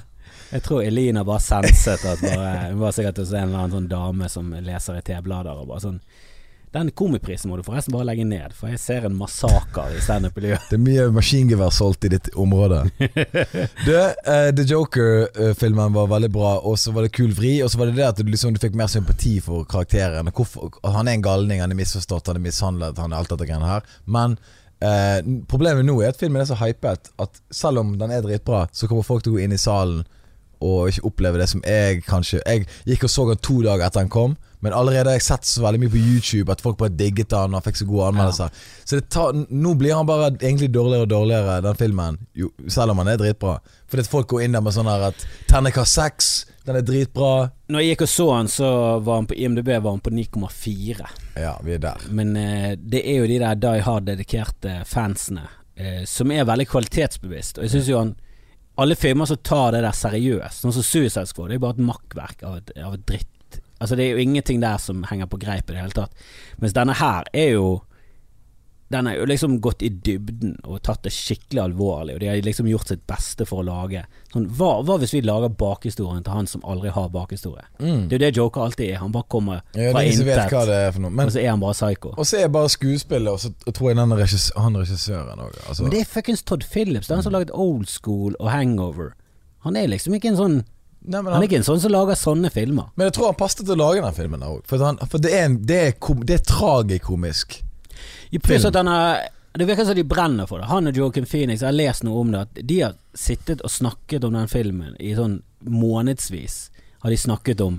Jeg 0.53 0.63
tror 0.63 0.85
Elina 0.87 1.25
bare 1.27 1.41
senset 1.43 2.05
at 2.07 2.21
bare, 2.23 2.69
Hun 2.71 2.79
var 2.85 2.93
sikkert 2.95 3.17
hos 3.19 3.33
en 3.33 3.49
eller 3.49 3.59
annen 3.65 3.73
sånn 3.75 3.89
dame 3.91 4.29
som 4.31 4.53
leser 4.63 5.01
i 5.01 5.03
T-blader 5.03 5.57
og 5.65 5.67
bare 5.73 5.83
sånn 5.83 5.99
Den 6.75 6.91
komiprisen 6.91 7.51
må 7.51 7.57
du 7.57 7.63
forresten 7.63 7.95
bare 7.95 8.09
legge 8.09 8.25
ned, 8.27 8.55
for 8.59 8.73
jeg 8.73 8.81
ser 8.83 9.05
en 9.07 9.15
massaker 9.15 9.93
i 9.95 10.01
standup-miljøet. 10.03 10.65
Det 10.73 10.75
er 10.75 10.83
mye 10.83 11.05
maskingevær 11.15 11.71
solgt 11.75 12.09
i 12.09 12.11
ditt 12.17 12.33
område. 12.35 12.83
Du, 13.85 13.93
uh, 13.95 14.49
The 14.57 14.65
Joker-filmen 14.67 15.95
var 15.95 16.09
veldig 16.11 16.31
bra, 16.35 16.57
og 16.67 16.79
så 16.81 16.91
var 16.95 17.07
det 17.07 17.13
kul 17.15 17.31
vri. 17.37 17.57
Og 17.63 17.71
så 17.71 17.79
var 17.79 17.91
det 17.91 17.99
det 17.99 18.07
at 18.09 18.19
du, 18.19 18.27
liksom, 18.31 18.57
du 18.57 18.61
fikk 18.63 18.75
mer 18.79 18.91
sympati 18.91 19.37
for 19.45 19.67
karakteren. 19.71 20.31
Hvorfor, 20.35 20.75
han 20.97 21.07
er 21.07 21.19
en 21.19 21.25
galning, 21.25 21.63
han 21.63 21.71
er 21.71 21.79
misforstått, 21.79 22.33
han 22.33 22.41
er 22.41 22.47
mishandlet, 22.49 22.99
han 22.99 23.15
er 23.15 23.23
alt 23.23 23.31
dette 23.31 23.47
greiene 23.47 23.71
her. 23.71 23.87
Men 24.17 24.35
uh, 24.83 25.21
problemet 25.51 25.87
nå 25.87 26.01
er 26.01 26.11
at 26.11 26.19
filmen 26.19 26.43
er 26.43 26.51
så 26.51 26.59
hypet 26.59 27.13
at 27.23 27.43
selv 27.55 27.85
om 27.85 27.95
den 28.01 28.15
er 28.15 28.25
dritbra, 28.25 28.65
så 28.73 28.91
kommer 28.91 29.07
folk 29.07 29.27
til 29.27 29.37
å 29.37 29.39
gå 29.39 29.45
inn 29.47 29.55
i 29.55 29.61
salen 29.61 30.03
og 30.65 30.91
ikke 30.91 31.07
oppleve 31.11 31.41
det 31.41 31.51
som 31.51 31.63
jeg 31.67 32.03
kanskje 32.09 32.41
Jeg 32.47 32.67
gikk 32.89 33.07
og 33.07 33.13
så 33.13 33.29
han 33.29 33.41
to 33.45 33.61
dager 33.65 33.87
etter 33.87 34.05
han 34.05 34.13
kom, 34.13 34.37
men 34.65 34.73
allerede 34.73 35.11
har 35.13 35.19
jeg 35.19 35.27
sett 35.27 35.45
så 35.45 35.61
veldig 35.61 35.83
mye 35.83 35.93
på 35.93 36.01
YouTube 36.01 36.53
at 36.53 36.63
folk 36.65 36.79
bare 36.81 36.95
digget 36.97 37.35
han 37.37 37.53
og 37.53 37.59
han 37.61 37.67
fikk 37.67 37.83
så 37.83 37.89
gode 37.89 38.07
anmeldelser. 38.13 38.63
Så 38.85 38.97
det 38.97 39.11
tar, 39.13 39.37
nå 39.37 39.75
blir 39.77 39.93
han 39.93 40.09
bare 40.09 40.31
egentlig 40.39 40.71
dårligere 40.73 41.05
og 41.05 41.11
dårligere, 41.13 41.59
den 41.67 41.77
filmen, 41.77 42.17
jo, 42.33 42.49
selv 42.73 42.95
om 42.95 43.03
han 43.03 43.13
er 43.13 43.21
dritbra. 43.21 43.59
Fordi 43.93 44.07
at 44.07 44.09
folk 44.09 44.31
går 44.33 44.47
inn 44.47 44.57
der 44.57 44.65
med 44.65 44.73
sånn 44.73 44.89
her 44.89 45.05
at 45.11 45.27
terningkast 45.51 46.01
6, 46.01 46.31
den 46.65 46.81
er 46.81 46.87
dritbra. 46.89 47.33
Når 47.69 47.85
jeg 47.85 47.93
gikk 47.93 48.07
og 48.07 48.13
så 48.15 48.31
han, 48.33 48.49
så 48.49 48.71
var 49.05 49.21
han 49.21 49.29
på 49.29 49.37
IMDb 49.37 49.69
var 49.75 49.91
han 49.91 50.01
på 50.05 50.15
9,4. 50.17 51.13
Ja, 51.45 51.59
vi 51.61 51.77
er 51.77 51.85
der. 51.85 52.09
Men 52.09 52.33
eh, 52.41 52.73
det 52.81 53.05
er 53.05 53.21
jo 53.21 53.29
de 53.29 53.43
der 53.45 53.61
Die 53.61 53.85
Hard-dedikerte 53.85 54.79
fansene 54.89 55.45
eh, 55.77 56.07
som 56.09 56.33
er 56.33 56.49
veldig 56.49 56.71
kvalitetsbevisst. 56.73 57.61
Og 57.61 57.67
jeg 57.67 57.77
syns 57.77 57.93
jo 57.93 58.01
han 58.01 58.17
Alle 58.77 58.97
filmer 58.99 59.29
som 59.31 59.39
tar 59.47 59.73
det 59.75 59.85
der 59.85 59.95
seriøst, 59.95 60.65
sånn 60.65 60.75
som 60.75 60.83
Suicide 60.87 61.29
Squad, 61.31 61.53
det 61.53 61.61
er 61.61 61.63
bare 61.63 61.77
et 61.77 61.87
makkverk 61.87 62.43
av 62.47 62.57
et, 62.59 62.73
av 62.83 62.97
dritt. 63.07 63.61
Altså 63.79 63.97
Det 63.99 64.07
er 64.07 64.17
jo 64.17 64.25
ingenting 64.25 64.63
der 64.63 64.81
som 64.83 65.05
henger 65.07 65.29
på 65.31 65.39
greip 65.43 65.69
i 65.69 65.77
det 65.77 65.83
hele 65.83 65.95
tatt. 65.95 66.25
Mens 66.63 66.75
denne 66.75 66.97
her 66.99 67.29
er 67.37 67.53
jo 67.55 67.69
Den 68.93 69.07
er 69.09 69.17
jo 69.17 69.25
liksom 69.27 69.57
gått 69.65 69.83
i 69.83 69.89
dybden 69.89 70.59
og 70.69 70.83
tatt 70.85 71.03
det 71.07 71.11
skikkelig 71.15 71.63
alvorlig, 71.63 72.15
og 72.15 72.21
de 72.21 72.29
har 72.29 72.43
liksom 72.45 72.67
gjort 72.69 72.91
sitt 72.93 73.07
beste 73.09 73.47
for 73.49 73.63
å 73.63 73.65
lage 73.67 74.03
sånn 74.31 74.45
Hva, 74.59 74.83
hva 74.85 74.99
hvis 75.01 75.15
vi 75.17 75.23
lager 75.25 75.49
bakhistorien 75.49 76.23
til 76.23 76.37
han 76.37 76.47
som 76.51 76.63
aldri 76.69 76.93
har 76.93 77.09
bakhistorie? 77.15 77.65
Mm. 77.81 78.05
Det 78.11 78.15
er 78.15 78.19
jo 78.19 78.23
det 78.27 78.31
Joker 78.37 78.67
alltid 78.67 78.91
er. 78.91 79.01
Han 79.01 79.15
bare 79.15 79.27
kommer 79.33 79.63
Ja, 79.73 79.91
fra 79.95 80.05
intet. 80.05 80.53
Og 80.53 81.33
så 81.33 81.41
er 81.41 81.49
han 81.51 81.65
bare 81.65 81.73
psycho. 81.79 82.13
og 82.17 82.27
så 82.29 82.37
er 82.37 82.45
jeg 82.45 82.53
bare 82.53 82.69
skuespiller, 82.77 83.33
og 83.33 83.41
så 83.41 83.51
tror 83.73 83.91
jeg 83.91 83.97
den 84.03 84.15
regissør, 84.21 84.61
han 84.61 84.77
regissøren 84.77 85.43
òg. 85.49 85.59
Altså. 85.69 85.83
Men 85.83 85.97
det 85.97 86.01
er 86.05 86.13
fuckings 86.13 86.43
Todd 86.45 86.69
Phillips. 86.71 87.09
Det 87.09 87.15
er 87.17 87.23
han 87.23 87.27
som 87.27 87.33
har 87.33 87.41
laget 87.41 87.55
Old 87.55 87.89
School 87.89 88.37
og 88.39 88.51
Hangover. 88.53 89.15
Han 89.65 89.77
er 89.81 89.89
liksom 89.89 90.15
ikke 90.15 90.35
en 90.35 90.41
sånn 90.41 90.63
Nei, 91.05 91.19
han, 91.19 91.27
Han 91.35 91.43
er 91.43 91.49
ikke 91.51 91.59
en 91.61 91.67
sånn 91.67 91.81
som 91.83 91.93
lager 91.93 92.17
sånne 92.17 92.49
filmer. 92.53 92.87
Men 92.97 93.11
jeg 93.11 93.19
tror 93.19 93.27
han 93.33 93.37
passet 93.37 93.67
til 93.67 93.75
å 93.75 93.81
lage 93.83 94.01
den 94.01 94.15
filmen 94.17 94.41
òg. 94.45 94.63
For, 94.65 94.81
han, 94.81 94.97
for 95.05 95.21
det 95.21 95.35
er, 95.37 95.43
en, 95.51 95.59
det 95.69 95.81
er, 95.89 95.91
kom, 96.01 96.23
det 96.25 96.39
er 96.39 96.45
tragikomisk. 96.49 97.59
Pluss 98.43 98.65
at 98.65 98.75
han 98.75 98.91
har 98.91 99.21
Det 99.55 99.67
virker 99.69 99.87
som 99.87 99.95
de 99.95 100.03
brenner 100.03 100.49
for 100.51 100.59
det. 100.59 100.67
Han 100.67 100.91
og 100.91 100.97
Joaquin 100.99 101.27
Phoenix, 101.31 101.61
jeg 101.63 101.69
har 101.69 101.77
lest 101.77 102.03
noe 102.03 102.21
om 102.25 102.33
det, 102.33 102.41
at 102.41 102.63
de 102.67 102.79
har 102.81 102.97
sittet 103.15 103.61
og 103.63 103.71
snakket 103.71 104.25
om 104.27 104.35
den 104.35 104.49
filmen 104.51 104.97
i 104.99 105.13
sånn 105.15 105.37
månedsvis. 105.63 106.57
Har 107.05 107.15
de 107.15 107.19
snakket 107.23 107.63
om 107.63 107.77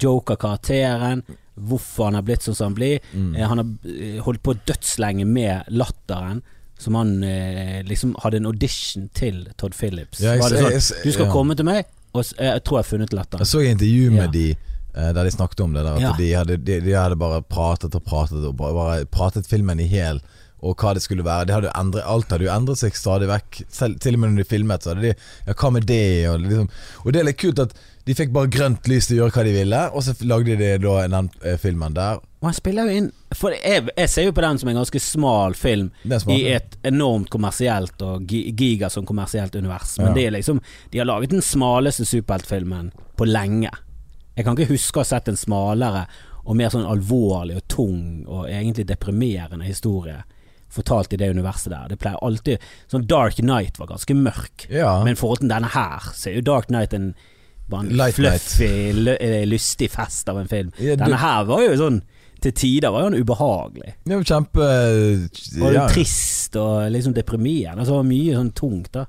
Joker-karakteren, 0.00 1.22
hvorfor 1.54 2.08
han 2.08 2.16
har 2.18 2.24
blitt 2.26 2.42
sånn 2.46 2.56
som 2.56 2.70
han 2.72 2.78
blir. 2.78 3.04
Mm. 3.12 3.34
Eh, 3.36 3.46
han 3.48 3.60
har 3.60 3.92
eh, 3.92 4.18
holdt 4.24 4.42
på 4.42 4.56
dødslenge 4.66 5.26
med 5.28 5.68
latteren. 5.68 6.42
Som 6.78 6.96
han 6.98 7.20
eh, 7.22 7.82
liksom 7.86 8.16
hadde 8.24 8.40
en 8.40 8.48
audition 8.50 9.08
til 9.14 9.44
Todd 9.60 9.76
Phillips. 9.78 10.20
Ja, 10.24 10.34
jeg 10.40 10.80
sånn, 10.82 11.04
du 11.04 11.12
skal 11.14 11.28
ja. 11.28 11.32
komme 11.32 11.54
til 11.54 11.68
meg, 11.68 11.86
og 12.12 12.24
jeg 12.26 12.64
tror 12.66 12.80
jeg 12.80 12.82
har 12.82 12.88
funnet 12.90 13.14
latteren. 13.14 13.44
Jeg 13.44 13.52
så 13.52 13.60
et 13.62 13.76
intervju 13.76 14.10
med 14.10 14.24
Ja. 14.24 14.30
de 14.34 14.46
der 14.94 15.24
de 15.24 15.30
snakket 15.34 15.60
om 15.60 15.72
det. 15.74 15.82
Der, 15.84 15.94
at 15.94 16.00
Ja. 16.00 16.12
de, 16.18 16.32
hadde, 16.32 16.56
de, 16.64 16.80
de 16.80 16.92
hadde 16.96 17.16
bare 17.18 17.42
pratet 17.42 17.94
og 17.94 18.04
pratet 18.04 18.44
og 18.44 18.56
bare, 18.56 19.04
pratet 19.06 19.46
filmen 19.50 19.80
i 19.80 19.86
hel. 19.90 20.20
Og 20.64 20.76
hva 20.80 20.94
det 20.96 21.02
skulle 21.04 21.24
være. 21.26 21.44
De 21.46 21.52
hadde 21.52 21.70
endret, 21.76 22.06
alt 22.08 22.30
hadde 22.32 22.46
jo 22.46 22.52
endret 22.54 22.78
seg 22.80 22.94
stadig 22.96 23.26
vekk. 23.28 23.58
Selv, 23.68 23.98
til 24.00 24.14
og 24.16 24.20
med 24.22 24.30
når 24.32 24.38
de 24.38 24.44
filmet, 24.48 24.82
så 24.86 24.94
hadde 24.94 25.02
de 25.10 25.14
Ja, 25.46 25.52
hva 25.52 25.70
med 25.74 25.84
det? 25.90 26.28
Og, 26.30 26.38
liksom. 26.40 26.70
og 27.04 27.12
det 27.12 27.20
er 27.20 27.24
litt 27.28 27.40
kult 27.42 27.58
at 27.66 27.74
de 28.06 28.14
fikk 28.16 28.32
bare 28.32 28.48
grønt 28.52 28.88
lys 28.88 29.06
til 29.08 29.16
å 29.18 29.22
gjøre 29.24 29.32
hva 29.36 29.44
de 29.44 29.52
ville, 29.52 29.82
og 29.92 30.02
så 30.04 30.14
lagde 30.28 30.56
de 30.60 30.70
da 30.80 30.94
den 31.08 31.28
eh, 31.44 31.56
filmen 31.60 31.94
der. 31.96 32.16
Og 32.40 32.48
han 32.50 32.56
spiller 32.56 32.84
jo 32.88 32.96
inn 33.00 33.06
For 33.34 33.52
jeg, 33.56 33.86
jeg 33.96 34.08
ser 34.12 34.26
jo 34.28 34.32
på 34.36 34.42
den 34.44 34.58
som 34.60 34.68
en 34.68 34.76
ganske 34.76 35.00
smal 35.00 35.54
film 35.56 35.90
i 36.28 36.40
et 36.52 36.76
enormt 36.84 37.30
kommersielt 37.32 38.00
og 38.04 38.26
gi- 38.28 38.52
giga 38.56 38.90
som 38.92 39.04
kommersielt 39.08 39.54
univers. 39.56 39.96
Men 39.98 40.08
Ja. 40.08 40.14
det 40.14 40.26
er 40.26 40.30
liksom 40.38 40.60
De 40.92 40.98
har 41.00 41.06
laget 41.08 41.30
den 41.30 41.40
smaleste 41.42 42.04
superheltfilmen 42.08 42.92
på 43.16 43.24
lenge. 43.28 43.70
Jeg 44.36 44.44
kan 44.44 44.56
ikke 44.56 44.72
huske 44.72 44.98
å 44.98 45.04
ha 45.04 45.04
sett 45.04 45.28
en 45.28 45.36
smalere 45.38 46.06
og 46.44 46.56
mer 46.58 46.68
sånn 46.74 46.86
alvorlig 46.88 47.56
og 47.60 47.68
tung 47.68 47.98
og 48.26 48.48
egentlig 48.50 48.86
deprimerende 48.88 49.64
historie 49.64 50.22
fortalt 50.74 51.12
i 51.14 51.16
det 51.20 51.28
universet 51.30 51.70
der. 51.70 51.86
Det 51.92 51.98
pleier 52.02 52.18
alltid 52.26 52.58
Sånn 52.90 53.06
Dark 53.06 53.38
Night 53.46 53.78
var 53.78 53.86
ganske 53.92 54.14
mørk, 54.18 54.66
Ja. 54.70 55.04
men 55.04 55.12
i 55.12 55.16
forhold 55.20 55.38
til 55.44 55.48
denne 55.48 55.70
her, 55.70 56.00
så 56.12 56.30
er 56.30 56.34
jo 56.40 56.40
Dark 56.42 56.68
Night 56.70 56.92
en 56.94 57.14
bare 57.70 57.86
en 57.86 57.96
Light 57.96 58.14
fluffy, 58.18 58.90
eh, 59.20 59.44
lystig 59.46 59.88
fest 59.90 60.28
av 60.28 60.36
en 60.38 60.48
film. 60.48 60.72
Ja, 60.78 60.96
du- 60.96 61.04
Denne 61.04 61.16
her 61.16 61.44
var 61.44 61.62
jo 61.62 61.76
sånn 61.76 62.02
Til 62.44 62.52
tider 62.52 62.90
var 62.92 63.00
jo 63.00 63.04
han 63.08 63.14
ubehagelig. 63.24 63.94
Var 64.04 64.22
kjempe 64.22 65.62
Og 65.62 65.72
ja. 65.72 65.86
trist 65.88 66.54
og 66.56 66.90
liksom 66.92 67.14
deprimerende. 67.14 67.78
Altså 67.80 68.02
mye 68.04 68.34
sånn 68.34 68.52
tungt, 68.52 68.90
da. 68.92 69.06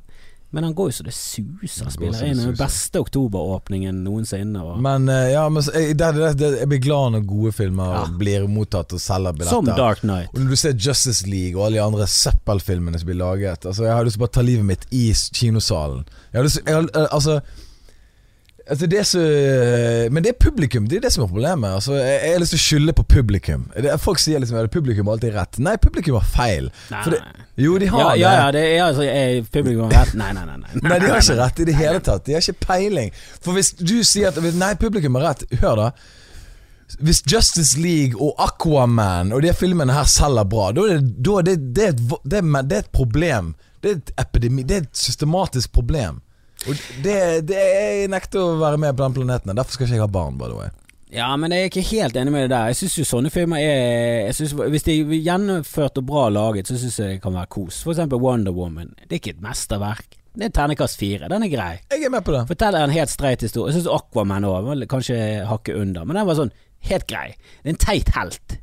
Men 0.56 0.64
han 0.64 0.74
går 0.78 0.88
jo 0.88 0.94
så 0.96 1.04
det 1.04 1.12
suser. 1.14 1.90
Spiller 1.92 2.22
inn 2.30 2.40
den 2.40 2.54
beste 2.56 3.02
oktoberåpningen 3.04 3.98
noensinne. 4.06 4.62
Og, 4.64 4.78
Men 4.86 5.10
eh, 5.12 5.34
ja, 5.34 5.42
men 5.52 5.66
jeg, 5.68 5.98
det, 6.00 6.12
det, 6.16 6.30
det, 6.40 6.52
jeg 6.62 6.70
blir 6.72 6.80
glad 6.86 7.12
når 7.18 7.26
gode 7.28 7.52
filmer 7.58 7.92
Ja. 7.92 8.04
blir 8.22 8.48
mottatt 8.48 8.96
og 8.96 9.02
selger 9.04 9.36
billetter. 9.36 9.58
som 9.58 9.68
Dark 9.76 10.00
Knight. 10.06 10.32
Og 10.32 10.40
når 10.46 10.56
du 10.56 10.62
ser 10.64 10.78
Justice 10.80 11.28
League 11.28 11.60
og 11.60 11.66
alle 11.68 11.82
de 11.82 11.84
andre 11.84 12.08
søppelfilmene 12.08 13.02
som 13.02 13.10
blir 13.12 13.20
laget 13.20 13.66
Altså 13.68 13.84
Jeg 13.84 13.94
har 13.98 14.08
lyst 14.08 14.16
til 14.16 14.24
å 14.24 14.26
bare 14.28 14.36
ta 14.40 14.46
livet 14.48 14.66
mitt 14.72 14.88
i 14.96 15.04
kinosalen. 15.36 16.06
Jeg 16.32 16.40
har 16.40 16.48
lyst 16.48 16.62
jeg 16.66 16.88
eh, 16.96 17.08
altså, 17.12 17.42
altså 18.70 18.88
det 18.88 19.04
så, 19.08 19.22
Men 20.12 20.24
det 20.24 20.32
er 20.34 20.38
publikum, 20.40 20.88
det 20.90 20.98
er 20.98 21.06
det 21.06 21.12
som 21.14 21.24
er 21.24 21.28
problemet. 21.28 21.70
Altså, 21.70 21.96
jeg, 22.00 22.32
har 22.34 22.42
lyst 22.42 22.56
til 22.56 22.62
å 22.62 22.66
skylde 22.66 22.96
på 22.98 23.06
publikum. 23.16 23.68
Det, 23.76 23.94
folk 24.02 24.20
sier 24.22 24.42
liksom 24.42 24.60
at 24.60 24.72
publikum 24.74 25.10
har 25.10 25.18
alltid 25.18 25.38
rett. 25.38 25.60
Nei, 25.66 25.76
publikum 25.82 26.18
har 26.20 26.28
feil. 26.30 26.72
Det, 26.90 27.22
jo, 27.62 27.78
de 27.82 27.90
har 27.94 28.02
ja, 28.02 28.10
det. 28.10 28.20
ja, 28.22 28.34
ja, 28.40 28.52
det 28.56 28.66
er 28.66 28.84
altså 28.88 29.06
er 29.06 29.40
publikum 29.54 29.94
rett? 29.94 30.14
Nei, 30.18 30.32
nei, 30.38 30.46
nei. 30.50 30.60
nei, 30.64 30.76
Nei, 30.90 31.00
de 31.00 31.14
har 31.14 31.24
ikke 31.24 31.40
rett 31.42 31.64
i 31.64 31.70
det 31.70 31.78
hele 31.80 32.04
tatt. 32.10 32.26
De 32.26 32.36
har 32.38 32.46
ikke 32.46 32.68
peiling. 32.68 33.16
For 33.42 33.58
hvis 33.58 33.74
du 33.80 33.98
sier 34.04 34.34
at 34.34 34.54
Nei, 34.56 34.74
publikum 34.82 35.20
har 35.20 35.32
rett. 35.32 35.46
Hør, 35.62 35.86
da. 35.86 35.92
Hvis 37.02 37.24
Justice 37.26 37.80
League 37.82 38.18
og 38.22 38.36
Aquaman 38.42 39.34
og 39.34 39.42
de 39.42 39.54
filmene 39.58 39.94
her 39.96 40.06
selger 40.10 40.46
bra, 40.50 40.70
da 40.76 40.86
er 40.86 41.00
det, 41.02 41.16
det, 41.26 41.56
det, 41.78 41.88
et, 41.94 42.04
det, 42.26 42.44
det 42.44 42.78
er 42.78 42.84
et 42.84 42.94
problem. 42.94 43.56
Det 43.82 43.92
er 43.92 43.98
et 44.02 44.14
epidemi. 44.22 44.66
Det 44.66 44.78
er 44.78 44.86
et 44.86 44.98
systematisk 44.98 45.74
problem. 45.74 46.22
Det, 46.66 47.18
det 47.46 47.60
Jeg 47.62 48.10
nekter 48.10 48.42
å 48.42 48.58
være 48.62 48.80
med 48.82 48.96
på 48.98 49.06
den 49.06 49.16
planeten. 49.20 49.54
Derfor 49.54 49.76
skal 49.76 49.88
ikke 49.88 50.00
jeg 50.00 50.06
ha 50.06 50.12
barn, 50.12 50.40
by 50.40 50.50
the 50.50 50.58
way. 50.58 50.74
Ja, 51.16 51.30
men 51.40 51.54
jeg 51.54 51.62
er 51.62 51.70
ikke 51.70 51.86
helt 51.94 52.18
enig 52.18 52.34
med 52.34 52.46
det 52.46 52.52
der. 52.56 52.72
Jeg 52.72 52.80
syns 52.80 52.98
jo 52.98 53.06
sånne 53.08 53.32
filmer 53.32 53.62
er 53.62 54.34
synes, 54.36 54.56
Hvis 54.58 54.88
de 54.88 54.98
er 55.04 55.14
gjennomført 55.30 56.02
og 56.02 56.08
bra 56.10 56.26
laget, 56.34 56.68
så 56.68 56.80
syns 56.82 57.00
jeg 57.00 57.16
det 57.16 57.24
kan 57.24 57.38
være 57.38 57.52
kos. 57.56 57.84
For 57.86 57.94
eksempel 57.94 58.20
Wonder 58.20 58.56
Woman. 58.56 58.96
Det 59.06 59.14
er 59.14 59.22
ikke 59.22 59.36
et 59.38 59.46
mesterverk. 59.46 60.18
Det 60.36 60.50
er 60.50 60.56
terningkast 60.58 61.00
fire. 61.00 61.30
Den 61.32 61.46
er 61.46 61.54
grei. 61.54 61.72
Jeg 61.94 62.04
er 62.04 62.12
med 62.12 62.26
på 62.26 62.34
det. 62.36 62.44
Forteller 62.50 62.84
en 62.84 62.92
helt 62.92 63.14
streit 63.14 63.46
historie. 63.46 63.72
Jeg 63.72 63.80
syns 63.80 63.94
Aquaman 63.94 64.50
òg 64.50 64.88
kanskje 64.92 65.20
hakket 65.48 65.80
under, 65.80 66.04
men 66.04 66.20
den 66.20 66.28
var 66.28 66.42
sånn 66.42 66.52
helt 66.90 67.08
grei. 67.08 67.30
Det 67.62 67.70
er 67.70 67.76
en 67.78 67.84
teit 67.86 68.12
helt. 68.18 68.58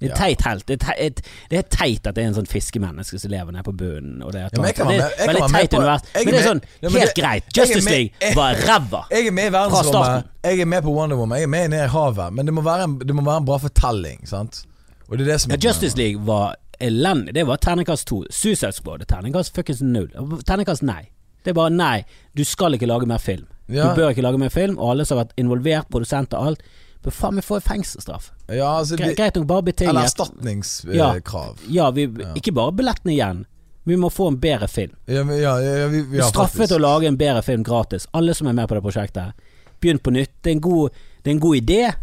Det 0.00 0.10
er 0.10 0.14
Ja. 0.14 0.14
teit 0.14 0.42
helt. 0.46 0.66
Det 0.66 0.74
er, 0.82 0.86
teit, 0.94 1.20
det 1.50 1.58
er 1.58 1.62
teit 1.62 2.06
at 2.06 2.14
det 2.14 2.22
er 2.24 2.28
en 2.28 2.34
sånn 2.34 2.46
fiskemenneske 2.46 3.18
som 3.18 3.30
lever 3.30 3.50
nede 3.52 3.64
på 3.64 3.72
bunnen. 3.76 4.22
Og 4.22 4.30
det 4.32 4.40
er, 4.40 4.50
Ja, 4.52 4.60
men 4.60 4.64
jeg 4.66 4.74
kan 4.76 4.86
det 4.86 5.00
er 5.00 5.26
veldig 5.26 5.50
teit 5.50 5.70
på- 5.70 5.76
univers. 5.78 6.02
er 6.14 6.24
Men 6.24 6.34
det 6.34 6.40
er 6.44 6.48
sånn 6.48 6.62
Ja, 6.82 6.88
helt 6.90 7.14
det- 7.14 7.22
greit. 7.24 7.44
Justice 7.56 7.90
League 7.90 8.34
var 8.34 8.54
ræva. 8.54 9.04
Jeg 9.10 9.26
er 9.26 9.30
med 9.32 9.46
i 9.46 9.50
Fra 9.50 9.58
verdensrommet. 9.68 9.84
starten. 9.94 10.28
Jeg 10.44 10.60
er 10.60 10.64
med 10.66 10.82
på 10.84 10.92
Wonder 10.94 11.16
Woman. 11.16 11.38
Jeg 11.38 11.42
er 11.44 11.48
med 11.48 11.70
ned 11.70 11.84
i 11.84 11.88
havet. 11.88 12.32
Men 12.32 12.46
det 12.46 12.54
må 12.54 12.62
være 12.62 12.84
en, 12.84 12.98
det 12.98 13.14
må 13.14 13.22
være 13.24 13.36
en 13.38 13.44
bra 13.44 13.58
fortelling. 13.58 14.26
Sant? 14.28 14.64
Og 15.10 15.18
det 15.18 15.26
er 15.26 15.32
det 15.32 15.40
som 15.40 15.50
Ja, 15.50 15.56
Justice 15.68 15.96
League 15.96 16.20
var 16.24 16.54
elendig. 16.80 17.34
Det 17.34 17.46
var 17.46 17.56
terningkast 17.56 18.04
to. 18.06 18.24
Suicide 18.30 18.72
Squad 18.72 19.00
er 19.00 19.04
terningkast 19.06 19.52
fuckings 19.52 19.82
null. 19.82 20.08
Terningkast 20.46 20.82
nei. 20.82 21.08
Det 21.44 21.50
er 21.50 21.54
bare 21.54 21.70
nei. 21.70 22.04
Du 22.36 22.44
skal 22.44 22.72
ikke 22.74 22.86
lage 22.86 23.06
mer 23.06 23.18
film. 23.18 23.46
Du 23.68 23.74
bør 23.74 24.10
ikke 24.14 24.22
lage 24.22 24.38
mer 24.38 24.48
film, 24.48 24.78
og 24.78 24.90
alle 24.92 25.04
som 25.04 25.18
har 25.18 25.24
vært 25.26 25.32
involvert, 25.36 25.90
produsent 25.90 26.32
og 26.34 26.46
alt, 26.46 26.62
bør 27.04 27.14
faen 27.14 27.34
meg 27.38 27.44
få 27.46 27.60
fengselsstraff. 27.62 28.30
Ja, 28.48 28.78
altså, 28.80 28.96
Gre 28.98 29.12
greit 29.14 29.36
nok 29.38 29.46
bare 29.46 29.74
eller 29.86 30.02
erstatningskrav. 30.08 31.58
Ja, 31.70 31.90
vi, 31.94 32.08
ikke 32.34 32.52
bare 32.56 32.72
billettene 32.72 33.14
igjen. 33.14 33.44
Vi 33.88 33.96
må 33.96 34.10
få 34.12 34.26
en 34.28 34.36
bedre 34.40 34.68
film. 34.68 34.92
Ja, 35.06 35.22
men- 35.24 35.38
ja, 35.40 35.54
ja, 35.60 35.76
ja, 35.78 35.86
vi, 35.88 36.02
Du 36.02 36.16
ja, 36.18 36.24
straffet 36.28 36.68
faktisk. 36.68 36.76
å 36.76 36.80
lage 36.80 37.06
en 37.08 37.16
bedre 37.16 37.42
film 37.42 37.62
gratis. 37.64 38.06
Alle 38.12 38.34
som 38.34 38.46
er 38.46 38.52
med 38.52 38.68
på 38.68 38.74
det 38.74 38.82
prosjektet. 38.82 39.32
Begynn 39.80 39.98
på 39.98 40.12
nytt. 40.12 40.30
Det 40.42 40.50
er 40.50 40.56
en 40.56 40.60
god, 40.60 40.90
det 41.22 41.30
er 41.30 41.34
en 41.34 41.40
god 41.40 41.56
idé. 41.56 41.94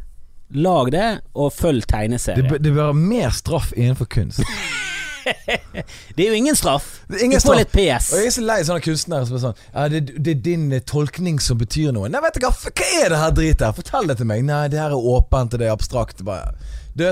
Lag 0.53 0.91
det, 0.91 1.21
og 1.35 1.51
følg 1.53 1.81
Det, 1.81 1.87
tegneserien. 1.87 2.47
det 2.61 2.73
bør 2.73 2.85
være 2.93 2.93
mer 2.93 3.29
straff 3.29 3.73
innenfor 3.75 4.05
kunst. 4.05 4.41
Det 6.15 6.24
er 6.25 6.29
jo 6.32 6.38
ingen 6.38 6.55
straff. 6.58 6.88
Ingen 7.22 7.39
du 7.39 7.46
får 7.48 7.60
litt 7.62 7.74
PS. 7.75 8.12
Og 8.13 8.22
jeg 8.22 8.29
er 8.32 8.36
så 8.38 8.44
lei 8.46 8.58
sånne 8.67 8.84
kunstnere 8.86 9.27
som 9.29 9.38
er 9.38 9.44
sånn 9.44 9.60
ja, 9.74 9.86
det, 9.91 10.01
det 10.25 10.36
er 10.38 10.41
din 10.46 10.65
eh, 10.75 10.84
tolkning 10.88 11.39
som 11.44 11.60
betyr 11.60 11.94
noe. 11.96 12.10
Nei, 12.12 12.22
vet 12.25 12.38
du 12.39 12.46
hva, 12.46 12.53
hva 12.55 12.89
er 13.03 13.13
det 13.13 13.22
her 13.22 13.36
dritet 13.41 13.65
her? 13.67 13.77
Fortell 13.77 14.12
det 14.12 14.17
til 14.22 14.29
meg. 14.32 14.44
Nei, 14.48 14.63
det 14.72 14.82
her 14.82 14.94
er 14.96 15.10
åpent, 15.15 15.55
og 15.58 15.62
det 15.62 15.70
er 15.70 15.75
abstrakt. 15.75 16.24
Bare. 16.25 16.53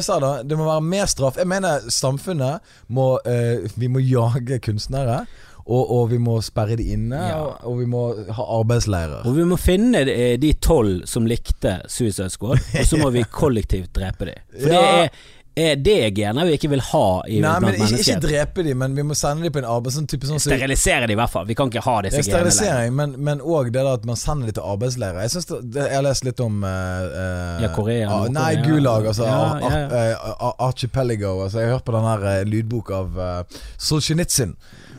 Sa 0.03 0.19
da, 0.23 0.35
det 0.47 0.55
må 0.59 0.67
være 0.69 0.85
mer 0.87 1.09
straff. 1.11 1.39
Jeg 1.41 1.49
mener 1.51 1.83
samfunnet 1.91 2.63
må 2.95 3.17
uh, 3.19 3.65
Vi 3.75 3.89
må 3.91 3.99
jage 4.03 4.61
kunstnere. 4.63 5.25
Og, 5.63 5.91
og 5.95 6.09
vi 6.11 6.17
må 6.19 6.41
sperre 6.43 6.75
de 6.75 6.89
inne, 6.91 7.15
Ja. 7.15 7.37
og, 7.39 7.61
og 7.71 7.77
vi 7.79 7.85
må 7.87 8.01
ha 8.35 8.45
arbeidsleirer. 8.57 9.21
Og 9.29 9.37
vi 9.37 9.45
må 9.47 9.55
finne 9.55 10.01
eh, 10.11 10.33
de 10.35 10.49
tolv 10.59 11.05
som 11.07 11.23
likte 11.23 11.77
Suicide 11.87 12.27
Squad, 12.33 12.59
og 12.81 12.89
så 12.89 12.99
må 12.99 13.07
vi 13.15 13.23
kollektivt 13.41 13.93
drepe 13.95 14.27
dem. 14.27 14.41
For 14.57 14.73
Ja. 14.75 14.81
det 14.81 15.05
er, 15.05 15.23
er 15.55 15.75
det 15.75 16.15
gener 16.17 16.47
vi 16.49 16.55
ikke 16.57 16.69
vil 16.71 16.81
ha 16.81 17.07
i 17.29 17.37
Nei, 17.43 17.51
blant 17.61 17.77
men 17.77 17.91
ikke, 17.93 17.99
ikke 18.01 18.21
drepe 18.23 18.63
de, 18.65 18.73
men 18.77 18.95
vi 18.97 19.03
må 19.05 19.13
sende 19.17 19.45
de 19.45 19.51
på 19.53 19.61
en 19.61 19.67
arbeid... 19.69 19.93
Sånn 19.93 20.07
type 20.09 20.25
sånn 20.25 20.41
Sterilisere 20.41 21.05
de 21.09 21.13
i 21.13 21.19
hvert 21.19 21.29
fall. 21.29 21.45
Vi 21.45 21.53
kan 21.57 21.69
ikke 21.69 21.83
ha 21.85 21.95
disse 22.05 22.23
genene 22.25 22.89
men, 22.97 23.13
men 23.21 23.43
også 23.43 23.69
det 23.69 23.75
der 23.77 23.91
at 23.91 24.07
man 24.09 24.17
sender 24.17 24.49
de 24.49 24.55
til 24.57 24.65
arbeidsleirer. 24.73 25.21
Jeg, 25.27 25.33
synes 25.35 25.49
det, 25.51 25.59
det, 25.75 25.83
jeg 25.91 25.99
har 25.99 26.05
lest 26.07 26.25
litt 26.25 26.41
om 26.43 26.63
eh, 26.65 27.65
Ja, 27.67 27.69
Korea, 27.75 28.09
Nord-Korea. 28.09 28.33
Nei, 28.39 28.53
Gulag. 28.65 29.11
Altså, 29.13 29.27
Ja, 29.29 29.43
ja, 29.61 29.73
ja, 29.75 30.01
eh, 30.01 30.31
Ar- 30.49 30.57
Archipelago. 30.69 31.35
Altså, 31.45 31.61
jeg 31.61 31.69
har 31.69 31.77
hørt 31.77 31.85
på 31.85 31.97
den 31.99 32.09
her 32.09 32.49
lydboka 32.49 33.03
av 33.03 33.21
uh, 33.21 33.61
Solzjenitsyn. 33.77 34.57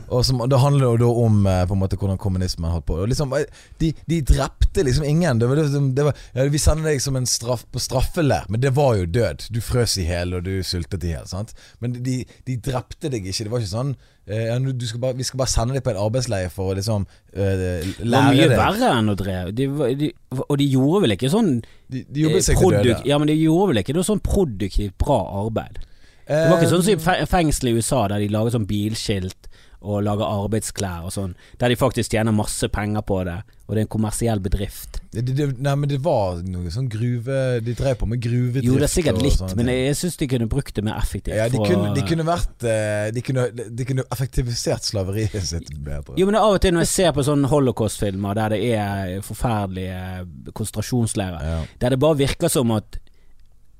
Og 0.09 0.25
som, 0.25 0.41
det 0.49 0.59
handler 0.61 0.93
jo 0.93 0.97
da 1.01 1.09
om 1.25 1.45
eh, 1.49 1.61
på 1.69 1.75
en 1.75 1.81
måte 1.81 1.97
hvordan 1.99 2.19
kommunismen 2.21 2.71
holdt 2.71 2.87
på. 2.89 2.97
Og 3.03 3.11
liksom, 3.11 3.33
eh, 3.37 3.45
de, 3.81 3.91
de 4.09 4.21
drepte 4.25 4.85
liksom 4.85 5.05
ingen. 5.07 5.39
Det 5.41 5.49
var, 5.49 5.61
det 5.65 6.07
var, 6.09 6.23
ja, 6.35 6.47
vi 6.51 6.61
sender 6.61 6.91
deg 6.91 7.03
som 7.03 7.17
en 7.19 7.29
straff 7.29 7.65
på 7.71 7.81
straffelær, 7.81 8.49
men 8.49 8.63
det 8.63 8.73
var 8.77 8.95
jo 8.99 9.07
død. 9.09 9.47
Du 9.55 9.61
frøs 9.63 9.97
i 10.01 10.07
hjel, 10.09 10.35
og 10.37 10.45
du 10.47 10.59
sultet 10.65 11.05
i 11.07 11.15
hjel. 11.15 11.25
sant? 11.29 11.55
Men 11.83 11.97
de, 12.05 12.21
de 12.47 12.59
drepte 12.61 13.11
deg 13.13 13.25
ikke. 13.25 13.47
Det 13.47 13.53
var 13.53 13.63
ikke 13.63 13.73
sånn 13.73 13.95
eh, 14.27 14.69
skal 14.89 15.01
bare, 15.03 15.17
Vi 15.17 15.27
skal 15.27 15.41
bare 15.41 15.53
sende 15.53 15.77
deg 15.77 15.85
på 15.85 15.93
en 15.93 16.01
arbeidsleie 16.05 16.51
for 16.53 16.73
å 16.73 16.77
liksom 16.77 17.07
eh, 17.33 17.65
Det 17.97 18.09
var 18.11 18.29
mye 18.31 18.49
deg. 18.49 18.57
verre 18.59 18.93
enn 18.99 19.11
å 19.13 19.17
drepe. 19.19 19.55
De, 19.55 20.11
og 20.45 20.55
de 20.61 20.69
gjorde 20.69 21.03
vel 21.05 21.17
ikke 21.17 21.33
sånn 21.33 21.51
De, 21.87 22.05
de 22.09 22.29
eh, 22.29 22.39
seg 22.45 22.61
til 22.61 22.77
døde. 22.77 23.01
Ja, 23.07 23.19
men 23.21 23.31
de 23.31 23.37
gjorde 23.39 23.73
vel 23.73 23.83
ikke 23.83 23.97
noe 23.97 24.07
sånn 24.07 24.23
produktivt 24.25 24.97
bra 25.01 25.19
arbeid. 25.45 25.81
Det 26.25 26.45
var 26.49 26.57
ikke 26.57 26.71
sånn 26.71 26.81
som 26.81 26.95
i 26.95 26.97
fengselet 26.97 27.29
fengsel 27.29 27.69
i 27.69 27.75
USA, 27.77 27.99
der 28.09 28.23
de 28.23 28.31
laget 28.33 28.55
sånn 28.55 28.65
bilskilt 28.65 29.49
og 29.85 30.01
lager 30.05 30.25
arbeidsklær 30.25 31.05
og 31.05 31.13
sånn, 31.13 31.35
der 31.61 31.69
de 31.69 31.77
faktisk 31.77 32.11
tjener 32.15 32.33
masse 32.35 32.67
penger 32.73 33.03
på 33.05 33.19
det, 33.27 33.35
og 33.65 33.73
det 33.73 33.81
er 33.81 33.85
en 33.87 33.91
kommersiell 33.95 34.41
bedrift. 34.45 34.99
Det, 35.13 35.23
det, 35.37 35.45
nei, 35.63 35.73
men 35.79 35.89
det 35.89 35.99
var 36.05 36.41
noe 36.43 36.69
sånn 36.73 36.89
gruve 36.91 37.37
De 37.63 37.73
drev 37.77 37.95
på 38.01 38.05
med 38.11 38.19
gruvedrift. 38.21 38.65
Jo, 38.67 38.75
det 38.81 38.89
er 38.89 38.91
sikkert 38.91 39.21
litt, 39.23 39.39
men 39.57 39.69
jeg, 39.71 39.85
jeg 39.87 39.97
syns 40.01 40.17
de 40.19 40.27
kunne 40.33 40.47
brukt 40.51 40.75
det 40.75 40.83
mer 40.85 40.97
effektivt. 40.99 41.37
ja, 41.37 41.45
de, 41.49 41.61
kunne, 41.63 41.93
de 41.95 42.03
kunne 42.05 42.25
vært 42.27 42.65
eh, 42.67 43.07
De 43.15 43.23
kunne, 43.25 43.45
de 43.55 43.87
kunne 43.87 44.05
effektivisert 44.11 44.83
slaveriet 44.85 45.37
sitt 45.53 45.71
bedre. 45.85 46.17
Jo, 46.19 46.27
men 46.29 46.37
av 46.41 46.57
og 46.57 46.61
til 46.65 46.75
når 46.75 46.85
jeg 46.85 46.91
ser 46.93 47.15
på 47.15 47.25
sånne 47.25 47.49
holocaust-filmer 47.53 48.35
der 48.41 48.53
det 48.57 48.61
er 48.75 49.15
forferdelige 49.25 50.51
konsentrasjonsleirer, 50.53 51.41
Ja. 51.45 51.59
der 51.79 51.89
det 51.95 51.99
bare 52.03 52.17
virker 52.25 52.51
som 52.51 52.71
at 52.75 52.99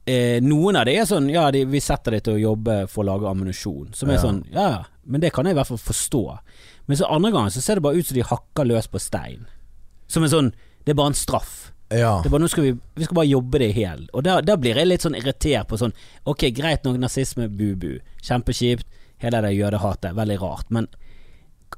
eh, 0.08 0.40
noen 0.42 0.76
av 0.80 0.86
det 0.86 0.98
er 1.00 1.06
sånn 1.10 1.30
Ja, 1.32 1.48
de, 1.52 1.64
vi 1.66 1.80
setter 1.80 2.12
deg 2.12 2.24
til 2.24 2.36
å 2.38 2.42
jobbe 2.56 2.88
for 2.92 3.04
å 3.04 3.08
lage 3.08 3.30
ammunisjon. 3.30 3.94
Som 3.96 4.10
er 4.10 4.16
Ja. 4.16 4.22
sånn 4.22 4.44
Ja, 4.54 4.68
ja, 4.70 4.84
men 5.06 5.22
det 5.22 5.32
kan 5.34 5.46
jeg 5.46 5.56
i 5.56 5.60
hvert 5.60 5.68
fall 5.68 5.78
forstå. 5.78 6.40
Men 6.88 6.98
så 6.98 7.10
andre 7.10 7.32
ganger 7.32 7.50
så 7.50 7.62
ser 7.62 7.76
det 7.76 7.84
bare 7.84 7.98
ut 7.98 8.06
som 8.06 8.16
de 8.16 8.22
hakker 8.24 8.66
løs 8.66 8.88
på 8.88 9.00
stein. 9.02 9.46
Som 10.08 10.24
en 10.24 10.30
sånn 10.30 10.52
Det 10.86 10.92
er 10.92 10.96
bare 10.96 11.08
en 11.08 11.14
straff. 11.14 11.72
ja. 11.90 12.22
Det 12.22 12.28
er 12.28 12.30
bare, 12.30 12.42
nå 12.42 12.50
skal 12.50 12.64
vi, 12.64 12.72
vi 12.96 13.04
skal 13.06 13.16
bare 13.16 13.28
jobbe 13.30 13.58
det 13.60 13.76
i 13.76 13.82
hjel. 13.82 14.08
Og 14.14 14.24
da, 14.24 14.42
da 14.42 14.56
blir 14.56 14.76
jeg 14.76 14.88
litt 14.88 15.02
sånn 15.02 15.16
irritert 15.18 15.68
på 15.68 15.78
sånn 15.78 15.94
Ok, 16.28 16.52
greit 16.54 16.84
nok 16.84 16.98
nazisme, 17.00 17.48
bu-bu. 17.50 18.00
Kjempekjipt. 18.22 18.86
Hele 19.18 19.42
det 19.42 19.56
jødehatet. 19.58 20.14
Veldig 20.14 20.40
rart. 20.42 20.70
Men 20.70 20.88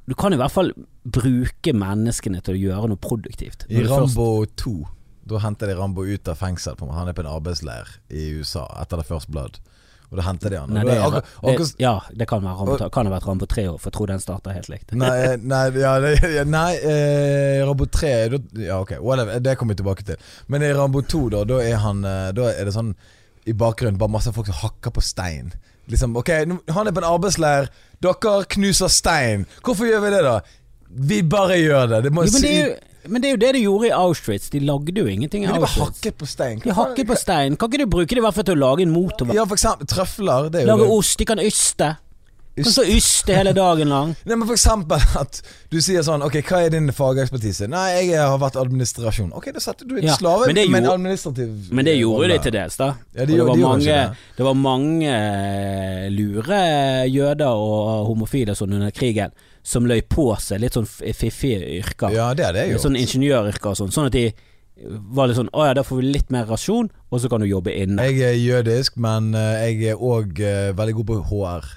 du 0.07 0.13
kan 0.15 0.33
i 0.33 0.37
hvert 0.37 0.51
fall 0.51 0.73
bruke 1.05 1.71
menneskene 1.73 2.41
til 2.43 2.55
å 2.55 2.59
gjøre 2.59 2.89
noe 2.89 2.97
produktivt. 2.97 3.65
I 3.69 3.83
Rambo 3.83 4.45
2 4.55 4.85
Da 5.27 5.41
henter 5.43 5.67
de 5.71 5.75
Rambo 5.77 6.05
ut 6.07 6.27
av 6.31 6.37
fengsel. 6.39 6.77
På, 6.79 6.87
han 6.95 7.09
er 7.11 7.15
på 7.17 7.23
en 7.25 7.31
arbeidsleir 7.31 7.89
i 8.09 8.29
USA 8.39 8.65
etter 8.81 9.01
The 9.01 9.07
First 9.07 9.31
Blood. 9.33 9.59
Og 10.07 10.15
da 10.21 10.23
henter 10.23 10.53
de 10.53 10.59
han. 10.61 10.71
Nei, 10.71 10.85
det 10.87 10.93
er 10.95 11.01
er, 11.03 11.17
akkur- 11.19 11.57
det, 11.57 11.65
ja, 11.83 11.95
det 12.15 12.27
kan 12.29 12.39
være 12.45 12.55
Rambo, 12.61 12.77
kan 12.95 13.09
ha 13.09 13.11
vært 13.11 13.25
Rambo 13.27 13.47
3 13.51 13.65
år, 13.73 13.77
for 13.81 13.89
jeg 13.91 13.95
tror 13.97 14.11
den 14.13 14.21
starter 14.23 14.55
helt 14.55 14.69
likt. 14.71 14.93
Nei, 14.95 15.35
nei, 15.43 15.63
ja, 15.83 15.95
nei 16.47 16.69
eh, 16.79 17.59
Rambo 17.67 17.89
3 17.91 18.11
da, 18.31 18.39
Ja, 18.69 18.77
ok, 18.85 18.93
whatever, 19.03 19.41
det 19.43 19.57
kommer 19.59 19.75
vi 19.75 19.81
tilbake 19.81 20.07
til. 20.07 20.21
Men 20.47 20.63
i 20.63 20.71
Rambo 20.77 21.03
2, 21.03 21.23
da, 21.35 21.43
da 21.49 21.59
er 21.65 21.81
han 21.83 22.05
eh, 22.07 22.29
Da 22.37 22.47
er 22.53 22.69
det 22.69 22.75
sånn 22.77 22.93
i 23.47 23.53
bakgrunnen 23.55 23.99
bare 23.99 24.11
masse 24.11 24.31
folk 24.35 24.47
som 24.49 24.57
hakker 24.61 24.91
på 24.95 25.03
stein. 25.03 25.51
Liksom, 25.91 26.15
ok, 26.19 26.31
Han 26.75 26.87
er 26.89 26.95
på 26.95 26.99
en 26.99 27.07
arbeidsleir, 27.07 27.69
dere 28.03 28.41
knuser 28.55 28.91
stein. 28.91 29.45
Hvorfor 29.63 29.87
gjør 29.87 30.03
vi 30.03 30.09
det, 30.15 30.23
da? 30.25 30.33
Vi 31.11 31.21
bare 31.23 31.55
gjør 31.59 31.87
det. 31.93 32.01
Det 32.07 32.11
må 32.15 32.25
Jo, 32.27 32.33
men, 32.35 32.43
det 32.43 32.51
er 32.51 32.65
jo, 32.65 32.75
men 33.07 33.21
det 33.21 33.29
er 33.29 33.35
jo 33.35 33.41
det 33.45 33.51
de 33.53 33.61
gjorde 33.67 33.87
i 33.87 33.93
Auschwitz. 33.95 34.49
De 34.49 34.59
lagde 34.59 34.95
jo 34.97 35.05
ingenting 35.05 35.43
i 35.43 35.47
Men 35.47 35.55
de 35.55 35.61
var 35.61 35.69
Auschwitz. 35.69 36.01
hakket 36.01 36.17
på 36.17 36.25
stein. 36.27 36.59
De 36.63 36.71
hakket 36.73 37.07
på 37.07 37.15
stein. 37.17 37.55
Kan 37.55 37.69
ikke 37.69 37.83
du 37.85 37.87
bruke 37.87 38.09
det 38.09 38.17
i 38.17 38.25
hvert 38.25 38.33
fall 38.35 38.43
til 38.49 38.57
å 38.57 38.63
lage 38.65 38.81
en 38.87 38.91
motorvei? 38.95 39.35
Ja, 39.37 39.45
for 39.45 39.55
eksempel 39.55 39.87
trøfler. 39.87 40.49
Det 40.51 40.61
er 40.63 40.67
jo 40.67 40.73
Lage 40.75 40.87
det. 40.87 40.91
ost. 40.97 41.17
De 41.19 41.25
kan 41.25 41.39
yste. 41.39 41.95
Kan 42.57 42.65
Yst. 42.65 42.73
så 42.73 42.83
yste 42.89 43.35
hele 43.37 43.51
dagen 43.53 43.87
lang. 43.87 44.15
Nei, 44.25 44.33
men 44.33 44.47
for 44.49 44.55
eksempel 44.57 44.97
at 45.19 45.43
du 45.69 45.77
sier 45.79 46.01
sånn 46.01 46.23
Ok, 46.25 46.39
hva 46.41 46.63
er 46.65 46.71
din 46.73 46.87
fagekspertise? 46.89 47.67
Nei, 47.69 48.07
jeg 48.09 48.17
har 48.17 48.39
vært 48.41 48.57
administrasjon. 48.57 49.29
Ok, 49.37 49.51
da 49.53 49.61
setter 49.61 49.85
du 49.85 49.93
en 49.99 50.07
Ja, 50.09 50.15
slave 50.17 50.47
men 50.49 50.55
det 50.57 50.63
med 50.73 50.81
en 50.83 50.89
administrativ 50.95 51.69
Men 51.69 51.85
det 51.85 51.93
gjorde 51.99 52.23
rolle. 52.25 52.39
de 52.39 52.43
til 52.47 52.55
dels, 52.57 52.75
da. 52.81 52.87
Ja, 53.13 53.19
de 53.21 53.25
det, 53.27 53.37
gjorde- 53.37 53.47
var 53.47 53.55
de 53.55 53.61
mange, 53.61 53.85
det. 53.85 54.33
det 54.39 54.45
var 54.49 54.57
mange 54.57 55.13
eh, 55.13 56.09
lure 56.09 56.61
jøder 57.13 57.45
og 57.61 58.07
homofile 58.09 58.55
sånn 58.57 58.73
under 58.73 58.89
krigen 58.89 59.31
som 59.67 59.87
løy 59.89 59.99
på 60.07 60.29
seg 60.39 60.61
litt 60.63 60.77
sånn 60.77 60.87
fiffige 60.87 61.59
yrker. 61.81 62.13
Ja, 62.15 62.29
det 62.37 62.45
er 62.47 62.55
det 62.55 62.67
jo. 62.71 62.77
Sånn 62.79 62.95
ingeniøryrker 62.99 63.73
og 63.73 63.79
sånn. 63.81 63.91
Sånn 63.91 64.07
at 64.07 64.15
de 64.15 64.29
var 65.11 65.25
litt 65.27 65.39
sånn 65.39 65.49
Å 65.57 65.63
ja, 65.65 65.73
da 65.73 65.81
får 65.83 65.99
vi 65.99 66.11
litt 66.13 66.29
mer 66.31 66.45
rasjon, 66.47 66.87
og 67.09 67.19
så 67.19 67.27
kan 67.31 67.41
du 67.43 67.47
jobbe 67.49 67.73
inne. 67.73 68.05
Jeg 68.11 68.21
er 68.29 68.37
jødisk, 68.37 68.95
men 69.01 69.33
eh, 69.35 69.65
jeg 69.73 69.91
er 69.95 69.99
òg 70.03 70.39
veldig 70.77 70.95
god 71.01 71.09
på 71.11 71.19
HR. 71.33 71.67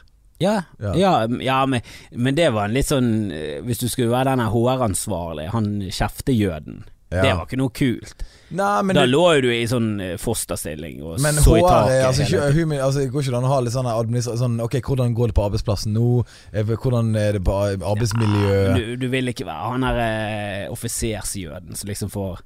Ja, 0.41 0.63
Ja. 0.81 0.95
ja. 0.97 1.13
ja, 1.45 1.59
men, 1.69 1.83
men 2.17 2.35
det 2.39 2.49
var 2.55 2.69
en 2.69 2.73
litt 2.79 2.89
sånn 2.89 3.11
eh, 3.35 3.59
Hvis 3.67 3.83
du 3.83 3.89
skulle 3.93 4.09
være 4.15 4.33
den 4.33 4.47
HR-ansvarlige, 4.49 5.53
han 5.53 5.67
kjeftejøden. 5.93 6.85
Ja. 7.11 7.23
Det 7.23 7.31
var 7.35 7.47
ikke 7.47 7.59
noe 7.59 7.71
kult. 7.75 8.23
Nei, 8.51 8.83
men 8.83 8.95
da 8.95 9.03
det- 9.03 9.11
lå 9.11 9.23
jo 9.35 9.41
du 9.43 9.49
i 9.51 9.65
sånn 9.67 10.01
eh, 10.01 10.17
fosterstilling 10.17 11.03
og 11.03 11.21
Men 11.21 11.35
så 11.43 11.57
i 11.59 11.63
taket. 11.63 12.05
altså, 12.07 12.23
ikke- 12.23 12.53
tiden. 12.55 12.73
altså, 12.81 13.11
går 13.11 13.23
ikke 13.23 13.37
an 13.37 13.45
å 13.45 13.49
ha 13.49 13.61
litt 13.61 13.73
sånn 13.75 14.39
sånn 14.39 14.61
Ok, 14.63 14.75
hvordan 14.81 15.15
går 15.15 15.27
det 15.29 15.35
på 15.35 15.45
arbeidsplassen 15.51 15.93
nå? 15.93 16.25
Eh, 16.53 16.63
Hvordan 16.63 17.17
er 17.17 17.33
det 17.33 17.43
på 17.45 17.53
arbeidsmiljø? 17.83 18.75
du, 18.77 18.97
du 18.97 19.09
vil 19.09 19.27
ikke 19.27 19.45
være 19.47 19.71
han 19.73 19.81
derre 19.81 20.07
eh, 20.67 20.71
offisersjøden 20.71 21.77
som 21.77 21.89
liksom 21.89 22.11
får 22.11 22.39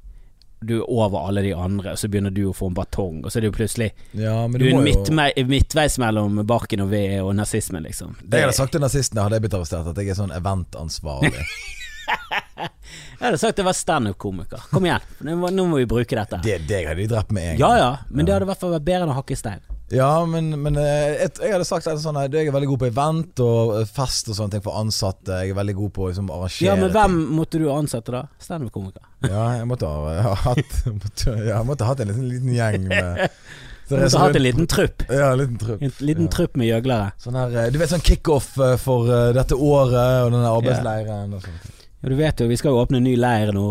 Du 0.64 0.78
er 0.80 0.86
over 0.88 1.26
alle 1.28 1.42
de 1.42 1.52
andre, 1.52 1.90
og 1.92 1.98
så 1.98 2.08
begynner 2.08 2.32
du 2.32 2.46
å 2.48 2.54
få 2.56 2.68
en 2.70 2.74
batong, 2.74 3.22
og 3.24 3.30
så 3.30 3.36
er 3.36 3.40
det 3.42 3.50
jo 3.52 3.58
plutselig 3.58 3.90
Ja, 4.14 4.46
men 4.48 4.58
Du 4.58 4.64
du 4.64 4.70
er 4.78 4.80
midt, 4.80 5.08
jo 5.36 5.44
midtveis 5.44 5.98
mellom 5.98 6.40
barken 6.46 6.80
og 6.80 6.88
ved 6.90 7.20
og 7.20 7.34
nazismen, 7.36 7.82
liksom. 7.84 8.16
Det- 8.24 8.38
Jeg 8.40 8.46
hadde 8.48 8.54
sagt 8.56 8.72
til 8.72 8.80
nazistene, 8.80 9.20
hadde 9.22 9.32
jeg 9.36 9.42
blitt 9.42 9.58
arrestert, 9.60 9.86
at 9.88 9.96
jeg 9.96 10.08
er 10.08 10.14
sånn 10.14 10.32
eventansvarlig. 10.32 11.34
Jeg 12.56 13.22
hadde 13.24 13.38
sagt 13.40 13.56
det 13.58 13.64
var 13.66 13.74
standup-komiker. 13.76 14.66
Kom 14.70 14.84
igjen, 14.86 15.04
nå 15.26 15.36
må, 15.40 15.50
nå 15.54 15.64
må 15.70 15.78
vi 15.82 15.86
bruke 15.90 16.16
dette. 16.18 16.38
det, 16.44 16.60
det 16.68 16.82
hadde 16.86 17.00
de 17.02 17.06
drept 17.10 17.32
med 17.34 17.54
en 17.54 17.56
gang. 17.58 17.62
Ja 17.64 17.78
ja, 17.80 17.92
men 18.10 18.26
det 18.28 18.34
hadde 18.36 18.46
i 18.46 18.50
hvert 18.52 18.60
fall 18.62 18.74
vært 18.76 18.84
bedre 18.86 19.06
enn 19.08 19.14
å 19.14 19.16
hakke 19.20 19.36
stein. 19.38 19.62
Ja, 19.92 20.24
men, 20.26 20.48
men 20.62 20.78
eh, 20.80 21.20
jeg, 21.20 21.34
jeg 21.44 21.52
hadde 21.52 21.66
sagt 21.68 21.86
at 21.90 22.00
sånn, 22.00 22.16
eh, 22.16 22.28
jeg 22.32 22.48
er 22.48 22.54
veldig 22.54 22.70
god 22.70 22.80
på 22.80 22.86
event 22.88 23.42
og 23.44 23.74
eh, 23.80 23.90
fest 23.94 24.30
og 24.32 24.38
sånne 24.38 24.54
ting 24.56 24.62
for 24.64 24.78
ansatte. 24.80 25.42
Jeg 25.44 25.52
er 25.52 25.58
veldig 25.58 25.74
god 25.82 25.92
på 25.98 26.06
å 26.06 26.08
liksom, 26.08 26.30
arrangere 26.34 26.66
Ja, 26.70 26.74
men 26.80 26.90
hvem 26.94 27.18
ting. 27.20 27.34
måtte 27.36 27.60
du 27.60 27.66
ansette 27.70 28.14
da? 28.14 28.22
Standup-komiker. 28.42 29.04
Ja, 29.28 29.44
jeg 29.58 29.68
måtte 29.70 29.90
ha, 29.92 30.16
ha 30.24 30.32
hatt 30.46 30.80
måtte, 31.02 31.36
ja, 31.36 31.58
Jeg 31.58 31.68
måtte 31.68 31.84
ha 31.86 31.92
hatt 31.92 32.02
en 32.06 32.10
liten, 32.14 32.26
liten 32.32 32.56
gjeng 32.56 32.88
med 32.90 33.22
Du 33.90 33.94
måtte 34.00 34.22
hatt 34.24 34.38
en 34.40 34.46
liten 34.46 34.66
trupp. 34.72 35.02
Ja, 35.12 35.30
en 35.34 35.38
liten 35.42 35.58
trupp. 35.60 35.82
En 35.84 35.92
liten 36.08 36.24
Ja. 36.30 36.32
trupp 36.32 36.54
med 36.56 36.70
gjøglere. 36.70 37.10
Sånn 37.20 37.36
her, 37.36 37.52
du 37.68 37.76
vet 37.82 37.90
sånn 37.92 38.00
kickoff 38.08 38.54
for 38.80 39.10
dette 39.36 39.58
året 39.60 40.22
og 40.24 40.30
denne 40.32 40.48
arbeidsleiren 40.56 41.34
og 41.36 41.44
sånt. 41.44 41.83
Ja, 42.04 42.10
du 42.12 42.16
vet 42.18 42.40
jo, 42.44 42.46
vi 42.50 42.56
skal 42.60 42.74
jo 42.74 42.82
åpne 42.84 42.98
en 43.00 43.06
ny 43.08 43.14
leir 43.16 43.54
nå. 43.56 43.68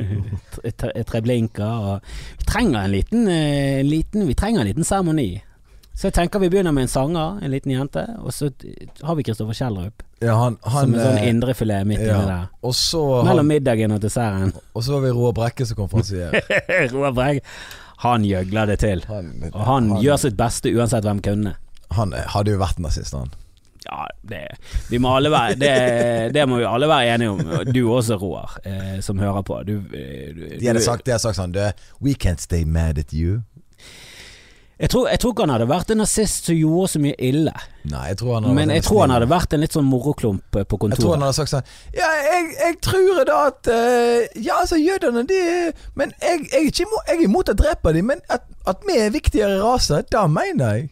Tre- 0.54 0.72
tre- 0.76 1.04
Treblinka. 1.08 1.68
Og 1.80 2.10
vi 2.42 2.44
trenger 2.50 2.82
en 2.84 2.92
liten, 2.92 3.22
eh, 3.32 3.78
en 3.80 3.88
liten 3.88 4.26
Vi 4.28 4.34
trenger 4.36 4.60
en 4.60 4.68
liten 4.68 4.84
seremoni. 4.84 5.30
Så 5.96 6.06
jeg 6.08 6.14
tenker 6.16 6.40
vi 6.40 6.48
begynner 6.52 6.72
med 6.72 6.86
en 6.86 6.92
sanger, 6.92 7.40
en 7.44 7.50
liten 7.52 7.72
jente, 7.74 8.04
og 8.24 8.32
så 8.32 8.48
har 9.04 9.16
vi 9.18 9.24
Kristoffer 9.26 9.56
Kjellrup. 9.56 10.04
Ja, 10.22 10.36
han, 10.38 10.56
han 10.62 10.86
som 10.86 10.94
en 10.94 11.00
sånn 11.02 11.18
eh, 11.18 11.26
indrefilet 11.28 11.88
midt 11.88 12.04
ja. 12.04 12.14
inni 12.14 12.28
der. 12.30 12.46
og, 12.62 12.72
så 12.76 13.02
Mellom 13.26 13.42
han, 13.42 13.50
middagen 13.50 13.92
og 13.96 14.00
desserten. 14.00 14.54
og 14.76 14.84
så 14.86 14.94
har 14.96 15.02
vi 15.04 15.10
Roar 15.16 15.34
Brekke 15.36 15.66
som 15.68 15.80
konferansier. 15.80 16.36
Roar 16.94 17.12
Brekke, 17.16 17.44
han 18.04 18.24
gjøgler 18.24 18.70
det 18.72 18.78
til. 18.84 19.04
Han, 19.10 19.32
Og 19.50 19.60
han, 19.66 19.90
gjør 20.00 20.22
sitt 20.24 20.38
beste 20.40 20.72
uansett 20.72 21.04
hvem 21.04 21.20
kunne. 21.26 21.56
han 21.96 22.12
eh, 22.16 22.24
hadde 22.32 22.54
jo 22.54 22.62
vært 22.62 22.80
nazist, 22.80 23.16
han. 23.18 23.32
Ja, 23.86 24.04
det, 24.28 24.42
vi 24.90 24.98
må 25.00 25.14
alle 25.16 25.30
være, 25.32 25.54
det, 25.56 26.34
det 26.34 26.42
må 26.48 26.58
vi 26.60 26.66
alle 26.68 26.88
være 26.88 27.14
enige 27.14 27.30
om. 27.30 27.40
Du 27.72 27.80
også, 27.94 28.18
Roar, 28.20 28.58
eh, 28.64 28.98
som 29.00 29.18
hører 29.18 29.42
på. 29.46 29.62
Du, 29.64 29.78
eh, 29.96 30.34
du, 30.36 30.42
De 30.60 30.66
hadde 30.66 30.82
sagt, 30.84 31.06
de 31.06 31.14
hadde 31.14 31.24
sagt 31.24 31.40
sånn 31.40 31.56
du, 31.56 31.62
We 32.04 32.12
can't 32.12 32.44
stay 32.44 32.64
mad 32.68 33.00
at 33.00 33.14
you. 33.16 33.40
Jeg 34.80 34.88
tror, 34.90 35.08
jeg 35.12 35.20
tror 35.20 35.32
ikke 35.34 35.44
han 35.44 35.52
hadde 35.52 35.66
vært 35.68 35.90
en 35.92 35.98
nazist 36.00 36.46
som 36.48 36.56
gjorde 36.56 36.86
så 36.88 37.00
mye 37.04 37.16
ille. 37.20 37.52
Nei, 37.90 38.04
jeg 38.12 38.16
tror 38.20 38.30
han 38.38 38.46
hadde 38.46 38.56
Men 38.56 38.70
jeg 38.72 38.84
tror 38.86 39.02
han 39.02 39.12
hadde 39.12 39.28
vært 39.28 39.56
en 39.56 39.60
litt 39.60 39.76
sånn 39.76 39.88
moroklump 39.88 40.56
på 40.56 40.78
kontoret. 40.80 40.96
Jeg 40.96 41.04
tror 41.04 41.16
han 41.18 41.24
hadde 41.26 41.36
sagt 41.36 41.52
sånn 41.52 41.98
Ja, 41.98 42.08
jeg, 42.24 42.46
jeg 42.56 42.78
tror 42.86 43.20
da 43.28 43.40
at 43.50 43.68
uh, 43.68 44.40
Ja, 44.40 44.62
altså, 44.62 44.78
jødene, 44.80 45.26
de 45.28 45.42
Men 46.00 46.14
jeg, 46.24 46.46
jeg, 46.48 46.72
er 46.72 46.80
imot, 46.86 47.12
jeg 47.12 47.18
er 47.18 47.26
imot 47.26 47.52
å 47.52 47.56
drepe 47.60 47.92
dem, 47.96 48.08
men 48.14 48.24
at, 48.32 48.48
at 48.72 48.88
vi 48.88 48.96
er 49.02 49.12
viktigere 49.12 49.60
raser, 49.60 50.06
da 50.08 50.24
mener 50.32 50.78
jeg. 50.78 50.88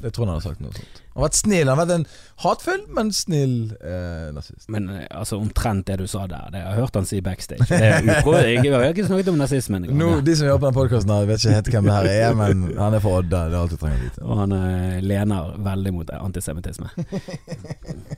Jeg 0.00 0.16
tror 0.16 0.26
han 0.26 0.34
hadde 0.34 0.48
sagt 0.48 0.66
noe 0.66 0.74
sånt. 0.74 1.01
Han 1.12 1.20
har 1.20 1.28
vært 1.28 1.36
snill. 1.38 1.68
Han 1.68 1.78
har 1.78 1.86
vært 1.86 1.94
en 2.00 2.06
hatfull, 2.42 2.82
men 2.96 3.10
snill 3.12 3.54
eh, 3.84 4.28
nazist. 4.32 4.64
Men 4.72 4.88
eh, 4.90 5.06
altså 5.12 5.36
omtrent 5.38 5.84
det 5.90 5.98
du 6.00 6.06
sa 6.08 6.24
der, 6.30 6.46
det 6.54 6.62
har 6.62 6.72
jeg 6.72 6.80
hørt 6.82 6.96
han 6.98 7.08
si 7.08 7.20
backstage. 7.24 7.66
Det 7.68 7.78
er 7.78 8.00
ukro, 8.02 8.32
jeg 8.40 8.72
har 8.72 8.86
ikke 8.94 9.06
snakket 9.10 9.28
om 9.32 9.38
nazismen 9.42 9.84
engang. 9.84 9.98
No, 10.00 10.20
De 10.24 10.36
som 10.38 10.48
jobber 10.48 10.64
på 10.64 10.70
den 10.72 10.78
podkasten, 10.80 11.12
vet 11.28 11.44
ikke 11.44 11.54
helt 11.58 11.70
hvem 11.76 11.90
det 11.90 11.96
her 11.98 12.10
er, 12.28 12.38
men 12.38 12.64
han 12.80 12.96
er 12.96 13.04
fra 13.04 13.14
Odda. 13.20 13.42
Det 13.52 13.56
er 13.56 13.60
alt 13.60 13.74
du 13.74 13.78
trenger 13.82 14.00
å 14.00 14.06
vite. 14.06 14.24
Og 14.24 14.40
han 14.42 14.56
eh, 14.56 14.96
lener 15.04 15.52
veldig 15.68 15.92
mot 15.98 16.14
antisemittisme. 16.16 16.88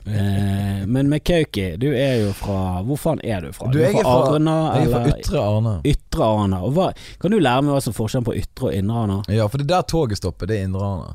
eh, 0.05 0.85
men 0.87 1.09
Mekauki, 1.11 1.67
du 1.81 1.87
er 1.93 2.15
jo 2.23 2.31
fra 2.37 2.81
Hvor 2.85 2.99
faen 3.01 3.21
er 3.23 3.45
du 3.45 3.51
fra? 3.55 3.67
Du, 3.71 3.79
Du 3.79 3.83
er 3.85 3.91
fra 3.95 4.03
fra, 4.05 4.35
Arna, 4.35 4.55
jeg 4.79 4.87
er 4.87 4.93
fra 4.95 5.19
Ytre 5.19 5.43
Arna. 5.43 5.75
Ytre 5.91 6.31
Arna? 6.31 6.61
Og 6.65 6.73
hva, 6.77 6.89
kan 7.21 7.33
du 7.33 7.39
lære 7.41 7.65
meg 7.65 7.75
hva 7.75 7.83
som 7.83 7.93
er 7.95 7.99
forskjellen 7.99 8.27
på 8.27 8.35
Ytre 8.39 8.69
og 8.71 8.79
Indre 8.79 9.03
Arna? 9.05 9.19
Ja, 9.33 9.47
for 9.51 9.61
det 9.61 9.67
er 9.69 9.73
der 9.75 9.87
toget 9.91 10.21
stopper. 10.21 10.49
Det 10.49 10.59
er 10.59 10.67
Indre 10.69 10.85
Arna. 10.87 11.13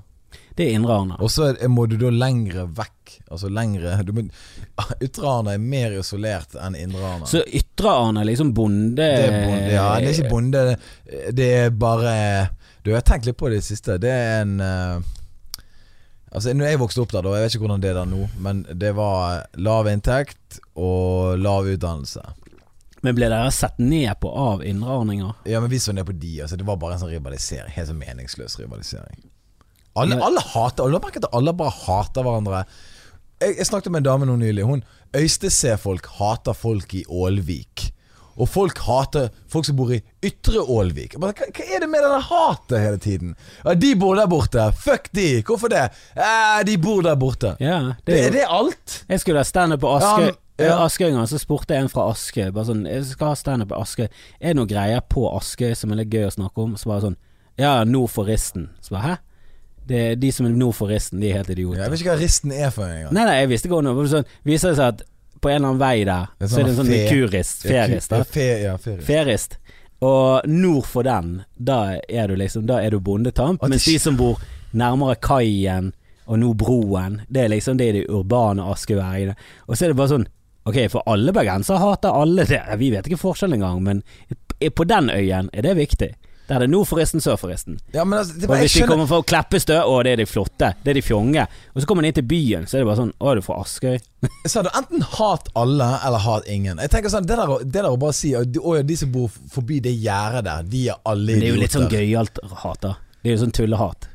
Det 0.60 0.66
er 0.68 0.76
Indre 0.76 0.92
Arna. 0.92 1.16
Og 1.24 1.30
så 1.32 1.46
må 1.72 1.86
du 1.88 1.94
da 1.96 2.10
lengre 2.12 2.66
vekk. 2.76 3.14
Altså 3.32 3.48
lengre 3.48 3.94
må, 4.12 4.26
Ytre 5.06 5.30
Arna 5.30 5.54
er 5.56 5.62
mer 5.62 5.94
isolert 5.96 6.52
enn 6.60 6.76
Indre 6.76 7.00
Arna. 7.14 7.28
Så 7.30 7.40
Ytre 7.48 7.94
Arna 8.02 8.20
er 8.20 8.28
liksom 8.28 8.50
bonde... 8.52 8.98
Det 9.00 9.06
er 9.24 9.38
bonde, 9.46 9.70
ja. 9.72 9.86
Det 9.96 10.10
er 10.10 10.18
ikke 10.18 10.34
bonde. 10.34 10.64
Det 11.38 11.46
er 11.62 11.72
bare 11.72 12.12
Du, 12.82 12.90
jeg 12.90 12.98
har 12.98 13.08
tenkt 13.08 13.30
litt 13.30 13.38
på 13.40 13.48
det 13.48 13.56
i 13.56 13.62
det 13.62 13.68
siste. 13.70 13.96
Det 14.04 14.12
er 14.12 14.42
en 14.42 14.60
eh, 14.66 15.08
Altså, 16.30 16.52
når 16.54 16.68
jeg 16.68 16.78
vokste 16.78 17.02
opp 17.02 17.16
der, 17.16 17.24
da, 17.26 17.32
jeg 17.34 17.42
vet 17.42 17.54
ikke 17.56 17.64
hvordan 17.64 17.80
det 17.82 17.88
er 17.90 17.96
der 17.96 18.06
nå, 18.06 18.20
men 18.44 18.60
det 18.78 18.92
var 18.94 19.48
lav 19.58 19.88
inntekt 19.90 20.60
og 20.78 21.40
lav 21.40 21.66
utdannelse. 21.72 22.22
Men 23.02 23.16
ble 23.16 23.32
dere 23.32 23.48
sett 23.50 23.80
ned 23.82 24.12
på 24.22 24.30
av 24.30 24.62
indrearninger? 24.62 25.40
Ja, 25.50 25.58
men 25.64 25.72
vi 25.72 25.80
så 25.82 25.96
ned 25.96 26.06
på 26.06 26.14
de. 26.14 26.36
Altså, 26.44 26.60
det 26.60 26.68
var 26.68 26.78
bare 26.78 26.94
en 26.94 27.02
sånn 27.02 27.10
rivalisering. 27.16 27.72
Helt 27.74 27.90
sånn 27.90 27.98
meningsløs 27.98 28.60
rivalisering. 28.60 29.24
Alle, 29.98 30.16
alle 30.22 30.40
hater 30.40 30.84
Alle 30.86 31.00
merket 31.02 31.24
at 31.26 31.34
alle 31.34 31.52
bare 31.56 31.72
hater 31.74 32.22
hverandre. 32.22 32.64
Jeg, 33.40 33.56
jeg 33.58 33.66
snakket 33.66 33.90
med 33.92 34.02
en 34.04 34.10
dame 34.10 34.26
nå 34.28 34.36
nylig. 34.38 34.62
Hun 34.68 34.84
Øystese-folk 35.16 36.06
hater 36.20 36.52
folk 36.54 36.94
i 36.94 37.04
Ålvik. 37.08 37.88
Og 38.40 38.48
folk 38.48 38.78
hater 38.86 39.28
folk 39.50 39.66
som 39.66 39.76
bor 39.76 39.90
i 39.92 39.98
Ytre 40.24 40.62
Ålvik. 40.62 41.16
Bare, 41.20 41.34
hva, 41.36 41.48
hva 41.52 41.64
er 41.66 41.82
det 41.82 41.88
med 41.92 42.04
denne 42.06 42.20
hatet 42.24 42.78
hele 42.80 43.00
tiden? 43.02 43.32
Ja, 43.66 43.74
de 43.76 43.90
bor 44.00 44.14
der 44.16 44.30
borte. 44.30 44.68
Fuck 44.80 45.10
de. 45.16 45.26
Hvorfor 45.44 45.72
det? 45.72 45.82
Eh, 46.16 46.60
de 46.68 46.76
bor 46.80 47.02
der 47.04 47.18
borte. 47.20 47.56
Ja, 47.60 47.80
det 48.06 48.14
Det, 48.14 48.20
er 48.28 48.36
det 48.38 48.46
alt? 48.48 49.00
Jeg 49.10 49.20
skulle 49.20 49.42
ha 49.42 49.48
standup 49.48 49.82
på 49.82 49.90
Aske 49.98 50.12
Askøy. 50.14 50.30
ja. 50.60 50.64
Ja. 50.70 50.76
Askøy 50.84 51.06
en 51.10 51.14
gang, 51.18 51.28
så 51.28 51.38
spurte 51.40 51.72
jeg 51.74 51.82
en 51.86 51.88
fra 51.88 52.02
Askøy 52.12 52.50
Bare 52.52 52.66
sånn, 52.68 52.82
Jeg 52.84 53.04
skal 53.08 53.30
ha 53.32 53.36
standup 53.40 53.70
på 53.72 53.78
Askøy. 53.80 54.06
Er 54.40 54.50
det 54.52 54.56
noen 54.58 54.68
greier 54.68 55.00
på 55.08 55.22
Askøy 55.36 55.74
som 55.76 55.92
er 55.94 56.02
litt 56.02 56.10
gøy 56.12 56.26
å 56.28 56.32
snakke 56.34 56.60
om? 56.64 56.74
Så 56.76 56.88
bare 56.92 57.00
sånn 57.08 57.16
Ja, 57.58 57.82
nord 57.84 58.10
for 58.12 58.28
risten. 58.28 58.70
Så 58.80 58.92
bare 58.94 59.02
hæ? 59.08 59.14
Det 59.90 60.02
de 60.22 60.28
som 60.34 60.46
er 60.46 60.52
nord 60.54 60.76
for 60.78 60.92
risten, 60.92 61.18
de 61.22 61.30
er 61.30 61.40
helt 61.40 61.50
idioter. 61.50 61.82
Jeg 61.82 61.92
vet 61.92 62.02
ikke 62.04 62.12
hva 62.12 62.20
risten 62.20 62.52
er 62.54 62.70
for 62.74 62.86
en 62.86 63.00
gang. 63.04 63.14
Nei, 63.16 63.24
nei, 63.26 63.38
jeg 63.40 63.50
visste 63.50 63.70
ikke 63.70 63.80
Det 63.86 64.10
Sånn, 64.12 64.28
viser 64.46 64.70
det 64.72 64.78
seg 64.78 64.94
at 64.94 65.02
på 65.40 65.48
en 65.48 65.56
eller 65.56 65.70
annen 65.70 65.80
vei 65.80 66.04
der, 66.04 66.32
er 66.36 66.50
så 66.52 66.60
er 66.60 66.66
det 66.66 66.72
en 66.74 66.78
sånn 66.78 66.90
sånn 66.90 67.06
kurist. 67.08 67.62
Ferist. 67.64 68.12
Ja, 68.12 68.24
fe, 68.28 68.48
ja, 68.62 68.74
ferist. 68.80 69.06
Ferist. 69.08 69.56
Og 70.04 70.46
nord 70.48 70.88
for 70.88 71.04
den, 71.04 71.40
da 71.56 71.98
er 72.08 72.30
du 72.30 72.36
liksom 72.40 72.64
Da 72.68 72.78
er 72.80 72.94
du 72.94 73.00
bondetamp. 73.04 73.64
Mens 73.68 73.84
de 73.88 73.98
som 74.00 74.16
bor 74.16 74.40
nærmere 74.72 75.18
kaien 75.20 75.90
og 76.30 76.38
nå 76.38 76.52
broen, 76.54 77.22
det 77.28 77.44
er 77.44 77.52
liksom 77.52 77.80
det 77.80 77.88
er 77.88 77.98
de 77.98 78.04
urbane 78.08 78.64
askeværingene. 78.72 79.34
Og 79.66 79.74
så 79.76 79.86
er 79.86 79.92
det 79.92 79.98
bare 80.00 80.14
sånn 80.14 80.28
Ok, 80.68 80.76
for 80.92 81.02
alle 81.08 81.32
bergensere 81.32 81.80
hater 81.80 82.12
alle 82.14 82.44
det. 82.44 82.60
Vi 82.78 82.90
vet 82.92 83.06
ikke 83.08 83.18
forskjellen 83.18 83.56
engang, 83.56 83.78
men 83.82 84.02
på 84.76 84.84
den 84.84 85.08
øyen 85.08 85.48
er 85.56 85.64
det 85.64 85.72
viktig. 85.78 86.10
Der 86.50 86.56
er 86.58 86.64
det 86.66 86.70
nord 86.72 86.88
forresten, 86.90 87.22
sør 87.22 87.36
forresten. 87.38 87.76
Ja, 87.94 88.02
men 88.02 88.18
altså, 88.18 88.34
det, 88.34 88.48
Og 88.50 88.58
hvis 88.58 88.74
de 88.74 88.82
kommer 88.90 89.06
fra 89.06 89.20
Kleppestø, 89.22 89.76
å 89.86 90.00
det 90.02 90.16
er 90.16 90.18
de 90.18 90.26
flotte, 90.26 90.72
det 90.82 90.90
er 90.90 90.98
de 90.98 91.02
fjonge. 91.06 91.44
Og 91.70 91.78
så 91.84 91.86
kommer 91.86 92.02
de 92.02 92.10
inn 92.10 92.16
til 92.18 92.26
byen, 92.26 92.66
så 92.66 92.80
er 92.80 92.82
det 92.82 92.88
bare 92.90 92.98
sånn 93.04 93.12
Å, 93.14 93.28
er 93.30 93.38
du 93.38 93.44
fra 93.46 93.60
Askøy? 93.62 94.00
Sa 94.50 94.64
du 94.66 94.70
enten 94.74 95.06
hat 95.14 95.46
alle 95.54 95.86
eller 96.08 96.24
hat 96.26 96.50
ingen? 96.50 96.82
Jeg 96.82 96.90
tenker 96.90 97.14
sånn, 97.14 97.28
Det 97.30 97.38
der, 97.38 97.54
det 97.62 97.76
der 97.78 97.88
å 97.92 98.00
bare 98.02 98.18
si 98.18 98.34
å, 98.34 98.42
ja, 98.42 98.82
de 98.82 98.96
som 98.98 99.14
bor 99.14 99.30
forbi 99.54 99.78
det 99.86 99.94
gjerdet 99.94 100.42
der, 100.50 100.66
de 100.74 100.82
er 100.90 100.98
alle 101.06 101.38
Men 101.38 101.44
det 101.46 101.52
er 101.52 101.54
jo 101.54 101.62
litt 101.62 101.78
sånn 101.78 101.86
idioter. 101.86 102.10
gøyalt 102.10 102.42
hat, 102.66 102.82
da. 102.82 102.96
Det 103.22 103.30
er 103.30 103.36
jo 103.38 103.42
sånn 103.46 103.54
tullehat. 103.62 104.09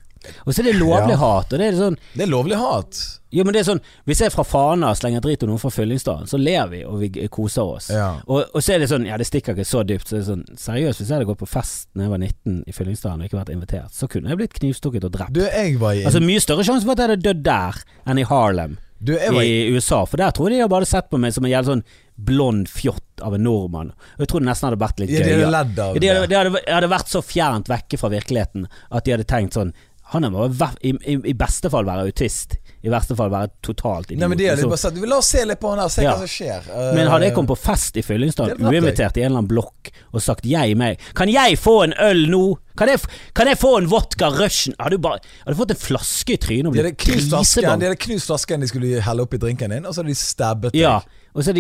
Og 0.46 0.54
så 0.54 0.62
er 0.62 0.72
det 0.72 0.76
lovlig 0.80 1.16
Ja. 1.16 1.22
hat, 1.22 1.54
og 1.54 1.60
det 1.60 1.68
er 1.68 1.78
sånn 1.80 1.98
Det 2.16 2.24
er 2.26 2.32
lovlig 2.32 2.58
hat. 2.60 3.00
Jo, 3.36 3.44
men 3.44 3.52
det 3.54 3.60
er 3.62 3.68
sånn 3.68 3.82
Hvis 4.08 4.22
jeg 4.24 4.32
fra 4.32 4.44
Fana 4.48 4.94
slenger 4.96 5.20
drit 5.22 5.44
om 5.44 5.50
noen 5.52 5.60
fra 5.60 5.70
Fyllingsdalen, 5.74 6.28
så 6.32 6.38
ler 6.40 6.68
vi 6.72 6.84
og 6.88 7.00
vi 7.02 7.10
koser 7.28 7.64
oss. 7.64 7.90
Ja. 7.92 8.22
Og, 8.28 8.46
og 8.56 8.62
så 8.64 8.76
er 8.76 8.80
det 8.80 8.90
sånn 8.94 9.06
Ja, 9.10 9.18
det 9.18 9.28
stikker 9.28 9.56
ikke 9.58 9.66
så 9.68 9.84
dypt. 9.84 10.08
Så 10.08 10.16
det 10.18 10.24
er 10.24 10.30
sånn 10.32 10.46
Seriøst, 10.58 11.02
hvis 11.02 11.10
jeg 11.12 11.18
hadde 11.20 11.28
gått 11.30 11.42
på 11.44 11.50
fest 11.52 11.90
da 11.96 12.06
jeg 12.08 12.14
var 12.16 12.22
19 12.24 12.64
i 12.68 12.72
Fyllingsdalen 12.76 13.22
og 13.22 13.28
ikke 13.30 13.42
vært 13.42 13.54
invitert, 13.56 13.92
så 13.94 14.08
kunne 14.12 14.30
jeg 14.32 14.38
blitt 14.40 14.56
knivstukket 14.60 15.04
og 15.10 15.12
drept. 15.18 15.34
Du, 15.36 15.44
jeg 15.44 15.78
var 15.82 15.94
i 16.00 16.06
Altså 16.08 16.22
Mye 16.24 16.40
større 16.44 16.64
sjanse 16.68 16.86
for 16.88 16.96
at 16.96 17.04
jeg 17.04 17.10
hadde 17.16 17.26
dødd 17.28 17.44
der 17.46 17.84
enn 18.08 18.20
i 18.24 18.28
Harlem 18.30 18.78
Du, 19.06 19.12
jeg 19.20 19.34
var 19.36 19.44
i 19.44 19.68
i 19.68 19.74
USA. 19.76 20.06
For 20.08 20.18
der 20.18 20.32
tror 20.32 20.48
jeg 20.50 20.56
de 20.58 20.64
hadde 20.64 20.72
bare 20.72 20.88
sett 20.88 21.10
på 21.12 21.20
meg 21.20 21.34
som 21.36 21.44
en 21.46 21.52
jævlig 21.52 21.68
sånn 21.74 21.84
blond 22.16 22.70
fjott 22.72 23.02
av 23.22 23.34
en 23.36 23.44
nordmann. 23.44 23.92
Jeg 24.18 24.30
tror 24.32 24.40
det 24.40 24.48
nesten 24.48 24.70
hadde 24.70 24.80
vært 24.80 25.02
litt 25.04 25.12
ja, 25.12 25.20
de 25.20 25.34
hadde 25.44 25.76
det. 25.76 26.02
De 26.02 26.08
hadde, 26.08 26.28
de 26.32 26.38
hadde, 26.40 26.62
hadde 26.72 26.90
vært 26.90 27.12
så 27.12 27.22
fjernt 27.22 27.68
vekke 27.70 28.00
fra 28.00 28.10
virkeligheten 28.14 28.70
at 28.90 29.04
de 29.06 29.12
hadde 29.12 29.28
tenkt 29.28 29.54
sånn 29.60 29.74
Han 30.14 30.28
må 30.32 30.46
i, 30.82 30.92
i, 30.94 31.16
i 31.32 31.34
beste 31.34 31.70
fall 31.74 31.86
være 31.88 32.06
autist. 32.06 32.58
i 32.86 32.90
verste 32.94 33.16
fall 33.18 33.32
være 33.34 33.50
totalt 33.66 34.12
idiot. 34.12 34.20
Nei, 34.22 34.28
men 34.30 34.38
det 34.38 34.46
er 34.52 34.60
litt 34.60 34.70
bare 34.70 34.78
sagt, 34.78 35.00
La 35.02 35.18
oss 35.18 35.32
se 35.34 35.42
litt 35.50 35.60
på 35.60 35.72
han 35.74 35.80
her, 35.82 35.90
se 35.90 36.04
Ja. 36.04 36.12
hva 36.14 36.22
som 36.22 36.30
skjer. 36.30 36.68
Uh, 36.70 36.92
men 36.94 37.08
hadde 37.10 37.26
jeg 37.26 37.34
kommet 37.34 37.50
på 37.56 37.58
fest 37.58 37.98
i 37.98 38.04
Fyllingsdal, 38.06 38.52
Det 38.52 38.60
hadde 38.60 38.68
vært 38.70 38.84
uinvitert 38.84 39.18
i 39.18 39.24
en 39.24 39.26
eller 39.26 39.42
annen 39.42 39.50
blokk, 39.50 39.90
og 40.14 40.22
sagt 40.22 40.46
'jeg 40.46 40.78
meg', 40.78 41.00
kan 41.16 41.30
jeg 41.30 41.58
få 41.58 41.84
en 41.84 41.94
øl 41.98 42.30
nå? 42.30 42.58
Kan 42.76 42.92
jeg, 42.92 43.02
kan 43.38 43.48
jeg 43.48 43.60
få 43.60 43.76
en 43.80 43.90
vodka 43.92 44.30
Russian? 44.36 44.76
Har 44.80 44.92
du 44.92 45.00
bare 45.02 45.22
Hadde 45.46 45.58
fått 45.60 45.76
en 45.76 45.80
flaske 45.80 46.36
i 46.36 46.40
trynet 46.42 46.72
og 46.72 46.76
blitt 46.76 46.98
knust 47.00 47.30
flasken 47.32 47.62
grisebank. 47.62 47.82
De 47.82 47.90
hadde 47.90 48.02
knust 48.08 48.32
flasken 48.32 48.66
de 48.66 48.72
skulle 48.72 49.04
helle 49.06 49.26
oppi 49.26 49.40
drinken 49.42 49.72
din, 49.72 49.86
og 49.86 49.96
så 49.96 50.04
hadde 50.04 50.12
de 50.12 50.20
stabbet 50.20 50.76
deg. 50.76 50.82
Ja, 50.82 50.98
og 51.36 51.44
så 51.44 51.52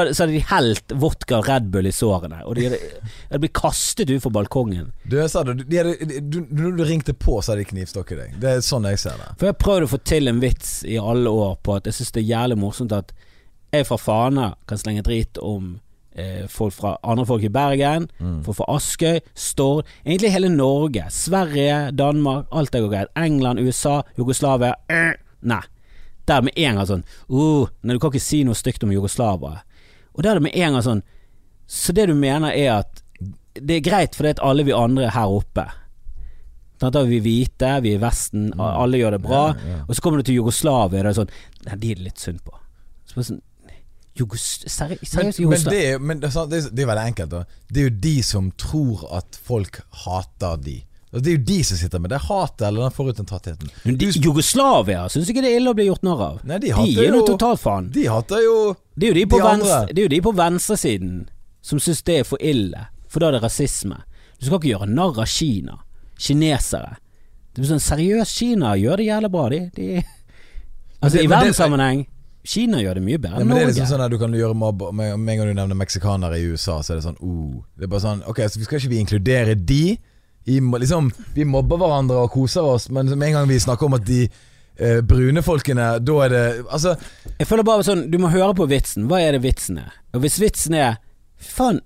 hadde 0.00 0.32
de, 0.32 0.42
helt 0.48 0.94
vodka 0.96 1.40
Red 1.44 1.68
Bull 1.72 1.88
i 1.88 1.92
sårene, 1.92 2.40
og 2.48 2.56
de 2.56 2.70
hadde, 2.70 3.40
blitt 3.42 3.56
kastet 3.56 4.08
ut 4.12 4.22
fra 4.24 4.32
balkongen. 4.40 4.94
Du, 5.04 5.18
jeg 5.20 5.32
sa 5.32 5.42
det, 5.44 5.58
de 5.68 5.80
hadde, 5.80 5.96
de, 6.08 6.22
du, 6.24 6.38
når 6.48 6.78
du 6.78 6.84
ringte 6.88 7.16
på, 7.16 7.36
så 7.40 7.52
hadde 7.52 7.66
de 7.66 7.72
knivstukket 7.74 8.22
deg. 8.22 8.38
Det 8.40 8.54
er 8.56 8.64
sånn 8.64 8.88
jeg 8.88 9.02
ser 9.02 9.20
det. 9.20 9.34
For 9.36 9.48
jeg 9.48 9.56
har 9.56 9.60
prøvd 9.64 9.88
å 9.88 9.92
få 9.92 10.00
til 10.12 10.32
en 10.32 10.40
vits 10.40 10.78
i 10.88 10.96
alle 11.00 11.32
år 11.32 11.58
på 11.64 11.76
at 11.76 11.90
jeg 11.90 12.00
syns 12.00 12.16
det 12.16 12.24
er 12.24 12.30
jævlig 12.32 12.60
morsomt 12.64 12.96
at 12.96 13.12
jeg 13.70 13.86
fra 13.86 14.00
Fana 14.00 14.48
kan 14.68 14.80
slenge 14.80 15.04
drit 15.06 15.38
om 15.44 15.76
eh, 16.14 16.46
folk 16.48 16.72
fra 16.74 16.96
andre 17.04 17.26
folk 17.26 17.42
i 17.44 17.48
Bergen, 17.48 18.08
Mm. 18.20 18.42
folk 18.44 18.56
fra 18.56 18.66
Askøy, 18.76 19.20
Stord 19.34 19.86
Egentlig 20.04 20.32
hele 20.32 20.48
Norge. 20.48 21.04
Sverige, 21.10 21.90
Danmark, 21.96 22.46
alt 22.52 22.70
det 22.72 22.82
går 22.82 22.90
greit. 22.90 23.08
England, 23.16 23.60
USA, 23.60 24.02
Jugoslavia 24.18 24.74
eh, 24.88 25.12
Nei. 25.42 25.62
Der 26.26 26.42
med 26.42 26.52
en 26.56 26.76
gang 26.76 26.86
sånn 26.86 27.04
uh, 27.30 27.66
Nei, 27.82 27.94
du 27.94 27.98
kan 27.98 28.10
ikke 28.12 28.20
si 28.22 28.44
noe 28.44 28.54
stygt 28.54 28.84
om 28.84 28.92
jugoslavere. 28.92 29.62
Og 30.14 30.22
der 30.22 30.30
er 30.30 30.34
det 30.40 30.42
med 30.42 30.54
en 30.56 30.72
gang 30.76 30.82
sånn 30.82 31.02
Så 31.66 31.92
det 31.94 32.06
du 32.10 32.14
mener 32.14 32.50
er 32.52 32.80
at 32.80 33.02
det 33.54 33.76
er 33.80 33.80
greit 33.90 34.14
fordi 34.14 34.30
at 34.30 34.40
alle 34.46 34.62
vi 34.64 34.72
andre 34.72 35.08
er 35.08 35.10
her 35.16 35.26
oppe 35.26 35.64
Sånn, 36.80 36.92
Da 36.94 37.02
er 37.02 37.10
vi 37.10 37.18
hvite, 37.20 37.82
vi 37.82 37.92
er 37.92 37.98
i 37.98 38.00
Vesten, 38.00 38.52
alle 38.58 38.96
gjør 38.96 39.10
det 39.18 39.22
bra. 39.22 39.40
Mm. 39.52 39.58
Ja, 39.66 39.76
ja. 39.76 39.80
Og 39.88 39.94
så 39.96 40.00
kommer 40.04 40.18
du 40.22 40.22
til 40.24 40.38
Jugoslavia, 40.38 41.00
og 41.02 41.04
det 41.04 41.10
er 41.10 41.18
sånn 41.18 41.32
Nei, 41.66 41.76
de 41.76 41.90
er 41.90 41.98
det 41.98 42.06
litt 42.06 42.22
synd 42.22 42.40
på. 42.46 42.54
Så 43.10 43.24
sånn 43.26 43.42
Jugos 44.20 44.44
seri 44.68 44.98
Men, 45.00 45.32
Seriøst, 45.32 45.40
men, 45.40 45.64
det, 45.72 45.82
men 46.00 46.20
det, 46.22 46.30
er 46.36 46.46
det, 46.52 46.60
det 46.76 46.84
er 46.84 46.88
veldig 46.92 47.08
enkelt. 47.14 47.32
Da. 47.32 47.42
Det 47.70 47.82
er 47.82 47.88
jo 47.90 47.96
de 48.06 48.14
som 48.26 48.52
tror 48.60 49.04
at 49.18 49.38
folk 49.48 49.80
hater 50.04 50.60
de. 50.62 50.76
Det 51.10 51.26
er 51.26 51.38
jo 51.40 51.42
de 51.42 51.56
som 51.66 51.78
sitter 51.80 51.98
med 51.98 52.12
det 52.12 52.20
hatet 52.28 52.62
eller 52.68 52.84
den 52.86 52.92
forutinntattheten. 52.94 53.70
Jugoslavia 54.22 55.08
syns 55.10 55.30
ikke 55.32 55.42
det 55.42 55.50
er 55.50 55.58
ille 55.58 55.72
å 55.72 55.78
bli 55.78 55.88
gjort 55.88 56.04
narr 56.06 56.20
av. 56.22 56.36
Nei, 56.46 56.60
de 56.62 56.70
De 56.70 56.92
er 57.02 57.10
jo 57.10 57.24
totalt 57.26 57.58
faen. 57.64 57.88
De 57.90 58.04
hater 58.06 58.44
jo 58.44 58.54
Det 58.94 59.08
er 59.08 59.10
jo 59.10 59.16
de 59.18 59.24
på, 59.32 59.40
de 59.40 59.48
andre. 59.48 59.66
venstre, 59.66 59.94
det 59.96 59.98
er 59.98 60.06
jo 60.06 60.12
de 60.14 60.20
på 60.28 60.32
venstresiden 60.38 61.16
som 61.66 61.82
syns 61.82 62.02
det 62.06 62.20
er 62.20 62.28
for 62.28 62.38
ille, 62.52 62.84
for 63.10 63.20
da 63.24 63.32
er 63.32 63.38
det 63.38 63.42
rasisme. 63.42 63.98
Du 64.38 64.46
skal 64.46 64.60
ikke 64.60 64.70
gjøre 64.70 64.86
narr 64.88 65.18
av 65.24 65.26
Kina. 65.28 65.80
Kinesere. 66.20 66.94
Det 67.56 67.64
er 67.64 67.68
sånn 67.72 67.82
Seriøst, 67.82 68.36
Kina 68.38 68.76
gjør 68.78 69.02
det 69.02 69.06
jævlig 69.10 69.30
bra, 69.34 69.48
de. 69.50 69.60
de 69.74 69.88
altså, 71.02 71.16
det- 71.18 71.24
I 71.24 71.28
verdenssammenheng 71.34 72.06
Kina 72.50 72.80
gjør 72.82 72.98
det 72.98 73.02
mye 73.04 73.20
bedre 73.20 73.38
Ja, 73.38 73.44
Norge. 73.44 73.48
men 73.48 73.56
det 73.56 73.62
er 73.62 73.70
liksom 73.70 73.90
sånn 73.92 74.04
at 74.04 74.12
du 74.12 74.18
kan 74.18 74.34
gjøre 74.34 74.56
mobb 74.58 74.86
Med 74.96 75.18
med 75.20 75.34
en 75.34 75.40
gang 75.40 75.50
du 75.50 75.58
nevner 75.58 75.78
meksikanere 75.78 76.40
i 76.40 76.48
USA, 76.50 76.80
så 76.82 76.94
er 76.94 77.00
det 77.00 77.06
sånn 77.06 77.20
oh. 77.22 77.60
Det 77.78 77.86
er 77.86 77.92
bare 77.92 78.04
sånn 78.06 78.24
Ok, 78.30 78.42
så 78.46 78.62
skal 78.64 78.80
ikke 78.80 78.94
vi 78.94 79.02
inkludere 79.04 79.54
de 79.54 79.82
i, 80.48 80.56
liksom, 80.56 81.10
Vi 81.36 81.44
mobber 81.46 81.78
hverandre 81.80 82.24
og 82.24 82.32
koser 82.34 82.66
oss, 82.66 82.88
men 82.90 83.12
med 83.12 83.28
en 83.28 83.38
gang 83.38 83.50
vi 83.50 83.60
snakker 83.60 83.86
om 83.86 83.98
at 83.98 84.06
de 84.08 84.24
eh, 84.24 84.98
brune 85.06 85.44
folkene, 85.46 85.92
da 86.00 86.16
er 86.24 86.34
det 86.34 86.46
Altså 86.70 86.96
Jeg 87.36 87.46
føler 87.50 87.68
bare 87.68 87.86
sånn 87.86 88.08
Du 88.10 88.18
må 88.22 88.32
høre 88.32 88.56
på 88.56 88.66
vitsen. 88.70 89.06
Hva 89.10 89.20
er 89.22 89.36
det 89.36 89.44
vitsen 89.44 89.78
er? 89.84 89.94
Og 90.16 90.24
hvis 90.24 90.40
vitsen 90.42 90.76
er 90.78 90.98
Faen, 91.40 91.80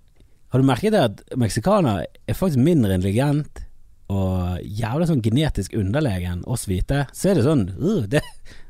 har 0.50 0.62
du 0.62 0.66
merket 0.66 0.94
det 0.94 1.03
at 1.03 1.20
meksikanere 1.38 2.09
er 2.27 2.37
faktisk 2.38 2.62
mindre 2.62 2.96
intelligent 2.96 3.61
og 4.11 4.59
jævla 4.62 5.07
sånn 5.09 5.22
genetisk 5.22 5.77
underlegen 5.79 6.42
oss 6.50 6.66
hvite? 6.70 7.05
Så 7.14 7.31
er 7.31 7.38
det 7.38 7.44
sånn 7.46 7.68
uh, 7.79 8.03
det, 8.11 8.22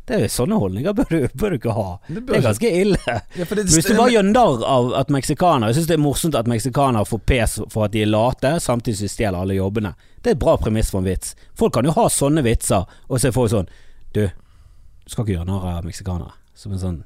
det 0.04 0.16
er 0.20 0.28
Sånne 0.28 0.58
holdninger 0.60 0.92
bør 0.96 1.08
du, 1.08 1.28
bør 1.32 1.54
du 1.54 1.56
ikke 1.56 1.74
ha. 1.76 1.86
Det 2.08 2.26
Det, 2.26 2.36
er 2.36 2.42
ganske 2.44 2.70
ille. 2.80 2.98
ja, 3.08 3.44
det, 3.48 3.64
Hvis 3.72 3.88
du 3.88 3.94
bare 3.96 4.10
gjør 4.12 4.26
narr 4.28 4.64
av 4.68 4.90
at 5.00 5.12
meksikanere 5.14 5.70
Jeg 5.70 5.78
syns 5.78 5.88
det 5.88 5.96
er 5.96 6.02
morsomt 6.04 6.36
at 6.38 6.50
meksikanere 6.50 7.08
får 7.08 7.22
pes 7.24 7.56
for 7.72 7.86
at 7.86 7.94
de 7.94 8.02
er 8.04 8.10
late, 8.10 8.56
samtidig 8.60 8.98
som 8.98 9.08
de 9.08 9.14
stjeler 9.14 9.40
alle 9.40 9.56
jobbene. 9.56 9.94
Det 10.20 10.32
er 10.32 10.36
et 10.36 10.44
bra 10.44 10.58
premiss 10.60 10.92
for 10.92 11.00
en 11.00 11.08
vits. 11.08 11.32
Folk 11.56 11.74
kan 11.76 11.88
jo 11.88 11.96
ha 11.96 12.06
sånne 12.12 12.44
vitser, 12.44 12.84
og 13.08 13.20
så 13.20 13.32
folk 13.32 13.52
sånn 13.54 13.72
Du, 14.14 14.22
du 14.28 15.10
skal 15.10 15.24
ikke 15.24 15.38
gjøre 15.38 15.48
narr 15.48 15.66
av 15.78 15.88
meksikanere. 15.88 16.36
Som 16.54 16.76
en 16.76 16.84
sånn 16.84 17.00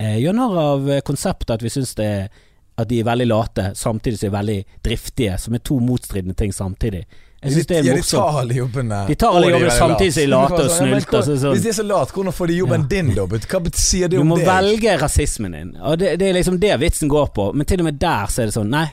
eh, 0.00 0.16
Gjør 0.24 0.40
narr 0.40 0.58
av 0.64 0.90
konseptet 1.06 1.54
at 1.58 1.62
vi 1.62 1.72
syns 1.72 1.94
det 2.00 2.10
er 2.16 2.28
at 2.76 2.88
de 2.90 2.98
er 3.00 3.06
veldig 3.08 3.26
late, 3.30 3.70
samtidig 3.74 4.18
som 4.18 4.26
de 4.26 4.28
er 4.28 4.38
veldig 4.38 4.58
driftige, 4.84 5.38
som 5.40 5.54
er 5.56 5.62
to 5.64 5.78
motstridende 5.80 6.36
ting 6.36 6.52
samtidig. 6.52 7.06
Jeg 7.46 7.52
synes 7.56 7.66
det 7.70 7.76
er 7.78 7.82
ja, 7.86 7.94
de 7.96 8.02
tar 8.10 8.38
alle 8.42 8.54
jobbene. 8.58 8.98
De 9.08 9.14
tar 9.22 9.36
alle 9.38 9.50
jobbene 9.54 9.70
samtidig 9.78 10.12
som 10.16 10.22
de 10.22 10.26
later 10.34 10.54
og 10.54 10.66
Ja, 10.66 10.76
snylter, 10.76 11.18
er 11.18 11.26
det 11.30 11.38
sånn- 11.42 11.52
Hvis 11.56 11.62
de 11.62 11.68
er 11.68 11.78
så 11.78 11.86
late, 11.86 12.12
hvordan 12.16 12.32
får 12.36 12.46
de 12.52 12.54
jobben 12.58 12.80
Ja. 12.82 12.86
din, 12.90 13.14
da? 13.14 13.26
Hva 13.26 13.60
sier 13.74 14.08
det 14.08 14.18
Du 14.18 14.24
må 14.24 14.36
det? 14.36 14.46
velge 14.46 14.96
rasismen 15.00 15.52
din. 15.52 15.76
Og 15.82 15.98
det, 15.98 16.18
det 16.18 16.28
er 16.28 16.32
liksom 16.34 16.58
det 16.60 16.78
vitsen 16.80 17.08
går 17.08 17.28
på. 17.34 17.52
Men 17.54 17.66
til 17.66 17.80
og 17.80 17.84
med 17.84 17.98
der 17.98 18.26
så 18.26 18.42
er 18.42 18.46
det 18.50 18.54
sånn 18.54 18.68
Nei, 18.70 18.86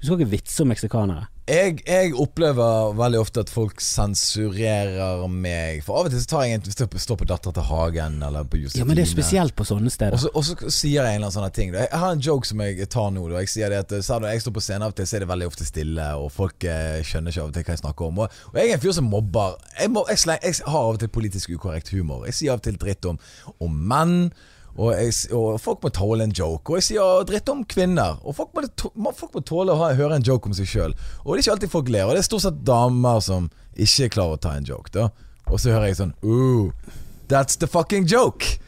du 0.00 0.06
skal 0.06 0.18
ikke 0.18 0.30
vitse 0.30 0.60
om 0.62 0.68
meksikanere. 0.68 1.26
Jeg, 1.46 1.76
jeg 1.86 2.10
opplever 2.18 2.96
veldig 2.98 3.18
ofte 3.22 3.42
at 3.44 3.50
folk 3.54 3.78
sensurerer 3.84 5.20
meg. 5.30 5.84
For 5.86 6.00
av 6.00 6.08
og 6.08 6.10
til 6.10 6.18
så 6.24 6.30
tar 6.32 6.46
jeg 6.48 6.58
en 6.58 6.64
står 6.98 7.20
på 7.20 7.28
Datter 7.30 7.54
til 7.54 7.66
Hagen 7.68 8.16
eller 8.26 8.48
på 8.50 8.58
Justine. 8.58 8.82
Ja, 8.82 8.86
men 8.88 8.98
det 8.98 9.04
er 9.04 9.12
spesielt 9.12 9.54
på 9.54 9.62
sånne 9.68 9.92
steder. 9.94 10.18
så, 10.18 10.32
og 10.34 10.42
så 10.42 10.56
sier 10.74 11.04
jeg 11.04 11.04
en 11.04 11.20
eller 11.20 11.28
annen 11.28 11.36
sånn 11.36 11.54
ting. 11.54 11.70
Jeg 11.76 12.02
har 12.02 12.16
en 12.16 12.24
joke 12.26 12.50
som 12.50 12.64
jeg 12.66 12.88
tar 12.90 13.14
nå. 13.14 13.28
Da. 13.30 13.44
Jeg 13.44 13.52
sier 13.52 13.70
det 13.70 13.78
at 13.84 13.94
når 13.94 14.26
jeg 14.32 14.42
står 14.42 14.56
på 14.58 14.64
scenen 14.66 14.88
av 14.88 14.96
og 14.96 14.98
til, 14.98 15.06
så 15.06 15.20
er 15.20 15.22
det 15.22 15.30
veldig 15.30 15.50
ofte 15.52 15.68
stille, 15.68 16.08
og 16.18 16.34
folk 16.34 16.66
eh, 16.66 16.98
skjønner 17.06 17.30
ikke 17.30 17.44
av 17.44 17.52
og 17.52 17.54
til 17.54 17.68
hva 17.68 17.76
jeg 17.76 17.84
snakker 17.84 18.10
om. 18.10 18.20
Og, 18.24 18.42
og 18.50 18.58
jeg 18.58 18.72
er 18.72 18.80
en 18.80 18.84
fyr 18.88 18.98
som 18.98 19.10
mobber. 19.14 19.54
Jeg, 19.78 19.94
må, 19.94 20.02
jeg, 20.10 20.24
sleng, 20.24 20.42
jeg 20.42 20.58
har 20.66 20.82
av 20.82 20.98
og 20.98 21.02
til 21.04 21.14
politisk 21.14 21.54
ukorrekt 21.54 21.94
humor. 21.94 22.26
Jeg 22.26 22.40
sier 22.40 22.56
av 22.56 22.58
og 22.58 22.66
til 22.66 22.82
dritt 22.82 23.06
om, 23.06 23.22
om 23.62 23.80
menn. 23.94 24.18
Og, 24.76 24.90
jeg, 24.92 25.12
og 25.32 25.56
folk 25.62 25.82
må 25.86 25.90
tåle 25.96 26.24
en 26.26 26.32
joke. 26.36 26.68
Og 26.72 26.76
jeg 26.80 26.84
sier 26.90 27.22
dritt 27.28 27.48
om 27.48 27.62
kvinner. 27.64 28.18
Og 28.28 28.34
folk 28.36 28.50
må, 28.56 28.64
to- 28.76 28.92
folk 29.16 29.32
må 29.38 29.40
tåle 29.48 29.72
å 29.72 29.78
ha, 29.80 29.92
høre 29.96 30.18
en 30.18 30.26
joke 30.26 30.50
om 30.50 30.56
seg 30.56 30.68
sjøl. 30.68 30.92
Og 31.24 31.30
det 31.32 31.38
er 31.38 31.44
ikke 31.46 31.54
alltid 31.56 31.72
folk 31.72 31.88
ler. 31.94 32.04
Og 32.04 32.12
det 32.12 32.20
er 32.20 32.28
stort 32.28 32.44
sett 32.44 32.58
damer 32.68 33.22
som 33.24 33.48
ikke 33.76 34.10
klarer 34.18 34.36
å 34.36 34.42
ta 34.44 34.52
en 34.58 34.68
joke. 34.68 34.92
Da. 34.92 35.08
Og 35.48 35.60
så 35.62 35.72
hører 35.72 35.88
jeg 35.92 35.96
sånn 36.00 36.12
Ooh, 36.26 36.72
that's 37.30 37.56
the 37.56 37.68
fucking 37.70 38.04
joke. 38.10 38.58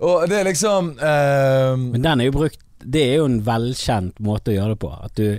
Og 0.00 0.28
det 0.30 0.36
er 0.40 0.46
liksom 0.46 0.92
ehm, 1.02 1.88
Men 1.96 2.04
den 2.04 2.20
er 2.22 2.28
jo 2.28 2.34
brukt 2.36 2.60
Det 2.78 3.00
er 3.02 3.16
jo 3.18 3.24
en 3.26 3.40
velkjent 3.42 4.20
måte 4.22 4.52
å 4.52 4.54
gjøre 4.54 4.76
det 4.76 4.80
på. 4.84 4.90
At 4.94 5.16
du 5.18 5.38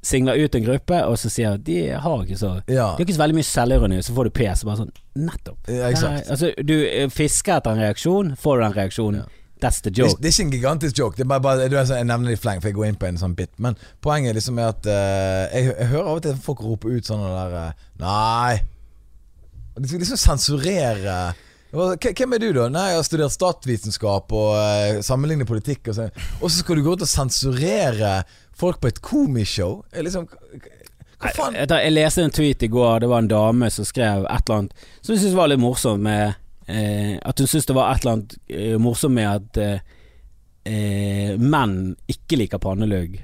singler 0.00 0.38
ut 0.40 0.54
en 0.56 0.64
gruppe, 0.64 0.96
og 1.04 1.18
så 1.20 1.28
sier 1.28 1.58
de 1.60 1.74
har 2.00 2.22
ikke 2.24 2.38
så 2.40 2.54
Ja, 2.72 2.86
har 2.94 3.02
ikke 3.04 3.12
så 3.18 3.20
veldig 3.20 3.36
mye 3.36 3.44
selvironi, 3.50 3.98
så 4.06 4.14
får 4.16 4.30
du 4.30 4.32
pes. 4.38 4.62
Bare 4.64 4.78
sånn 4.80 4.94
Nettopp. 5.20 5.58
ja, 5.68 5.90
exakt. 5.90 6.14
Nei, 6.14 6.22
altså, 6.32 6.52
du 6.64 6.72
eh, 6.88 7.10
fisker 7.12 7.58
etter 7.58 7.74
en 7.76 7.82
reaksjon, 7.84 8.30
får 8.40 8.56
du 8.56 8.64
den 8.64 8.76
reaksjonen. 8.78 9.26
That's 9.60 9.80
the 9.84 9.90
Det, 9.90 9.98
joke. 10.02 10.18
det 10.20 10.28
er 10.30 10.34
ikke 10.34 10.46
en 10.46 10.52
gigantisk 10.54 10.98
joke. 10.98 11.16
Det 11.18 11.24
er 11.26 11.30
bare, 11.30 11.42
bare 11.44 11.84
sånn, 11.86 12.00
Jeg 12.00 12.08
nevner 12.08 12.32
det 12.32 12.38
i 12.38 12.40
fleng, 12.40 12.60
for 12.62 12.70
jeg 12.70 12.76
går 12.78 12.88
inn 12.90 12.98
på 13.00 13.08
en 13.10 13.20
sånn 13.20 13.36
bit. 13.38 13.52
Men 13.58 13.76
poenget 14.04 14.34
liksom 14.38 14.58
er 14.58 14.72
at 14.72 14.88
uh, 14.88 15.44
jeg, 15.54 15.70
jeg 15.74 15.90
hører 15.92 16.08
av 16.10 16.20
og 16.20 16.24
til 16.26 16.40
folk 16.48 16.64
rope 16.64 16.88
ut 16.90 17.06
sånn 17.10 17.22
der 17.26 17.56
uh, 17.68 17.86
Nei. 18.00 18.58
De 19.78 19.88
skal 19.88 20.02
liksom 20.02 20.20
sensurere 20.20 21.20
Hvem 21.70 22.32
er 22.34 22.42
du, 22.42 22.48
da? 22.56 22.64
Nei, 22.72 22.88
Jeg 22.90 22.98
har 22.98 23.04
studert 23.06 23.30
statsvitenskap 23.36 24.32
og 24.34 24.50
uh, 24.58 24.98
sammenligner 25.06 25.46
politikk. 25.46 25.92
Og, 25.92 25.94
så, 26.00 26.08
og 26.40 26.48
så 26.50 26.64
skal 26.64 26.80
du 26.80 26.82
gå 26.88 26.96
ut 26.98 27.04
og 27.06 27.10
sensurere 27.10 28.24
folk 28.58 28.80
på 28.82 28.90
et 28.90 28.98
komishow? 29.06 29.84
Jeg 29.94 30.08
Liksom, 30.08 30.26
hva 31.20 31.30
faen? 31.36 31.54
Jeg, 31.60 31.68
jeg 31.70 31.92
leste 31.94 32.24
en 32.24 32.32
tweet 32.34 32.62
i 32.66 32.70
går, 32.72 33.02
det 33.04 33.10
var 33.12 33.22
en 33.22 33.30
dame 33.30 33.68
som 33.70 33.86
skrev 33.86 34.24
et 34.24 34.46
eller 34.48 34.56
annet 34.64 34.86
som 35.00 35.12
jeg 35.14 35.20
syntes 35.22 35.36
var 35.36 35.50
litt 35.52 35.60
morsomt 35.60 36.02
med 36.04 36.34
eh, 36.70 37.16
At 37.22 37.40
hun 37.42 37.50
syntes 37.50 37.66
det 37.68 37.76
var 37.76 37.90
et 37.92 38.04
eller 38.04 38.18
annet 38.18 38.36
eh, 38.48 38.76
morsomt 38.80 39.16
med 39.16 39.28
at 39.28 39.60
eh, 39.60 39.98
eh, 40.64 41.34
menn 41.40 41.96
ikke 42.10 42.38
liker 42.40 42.62
pannelugg. 42.62 43.18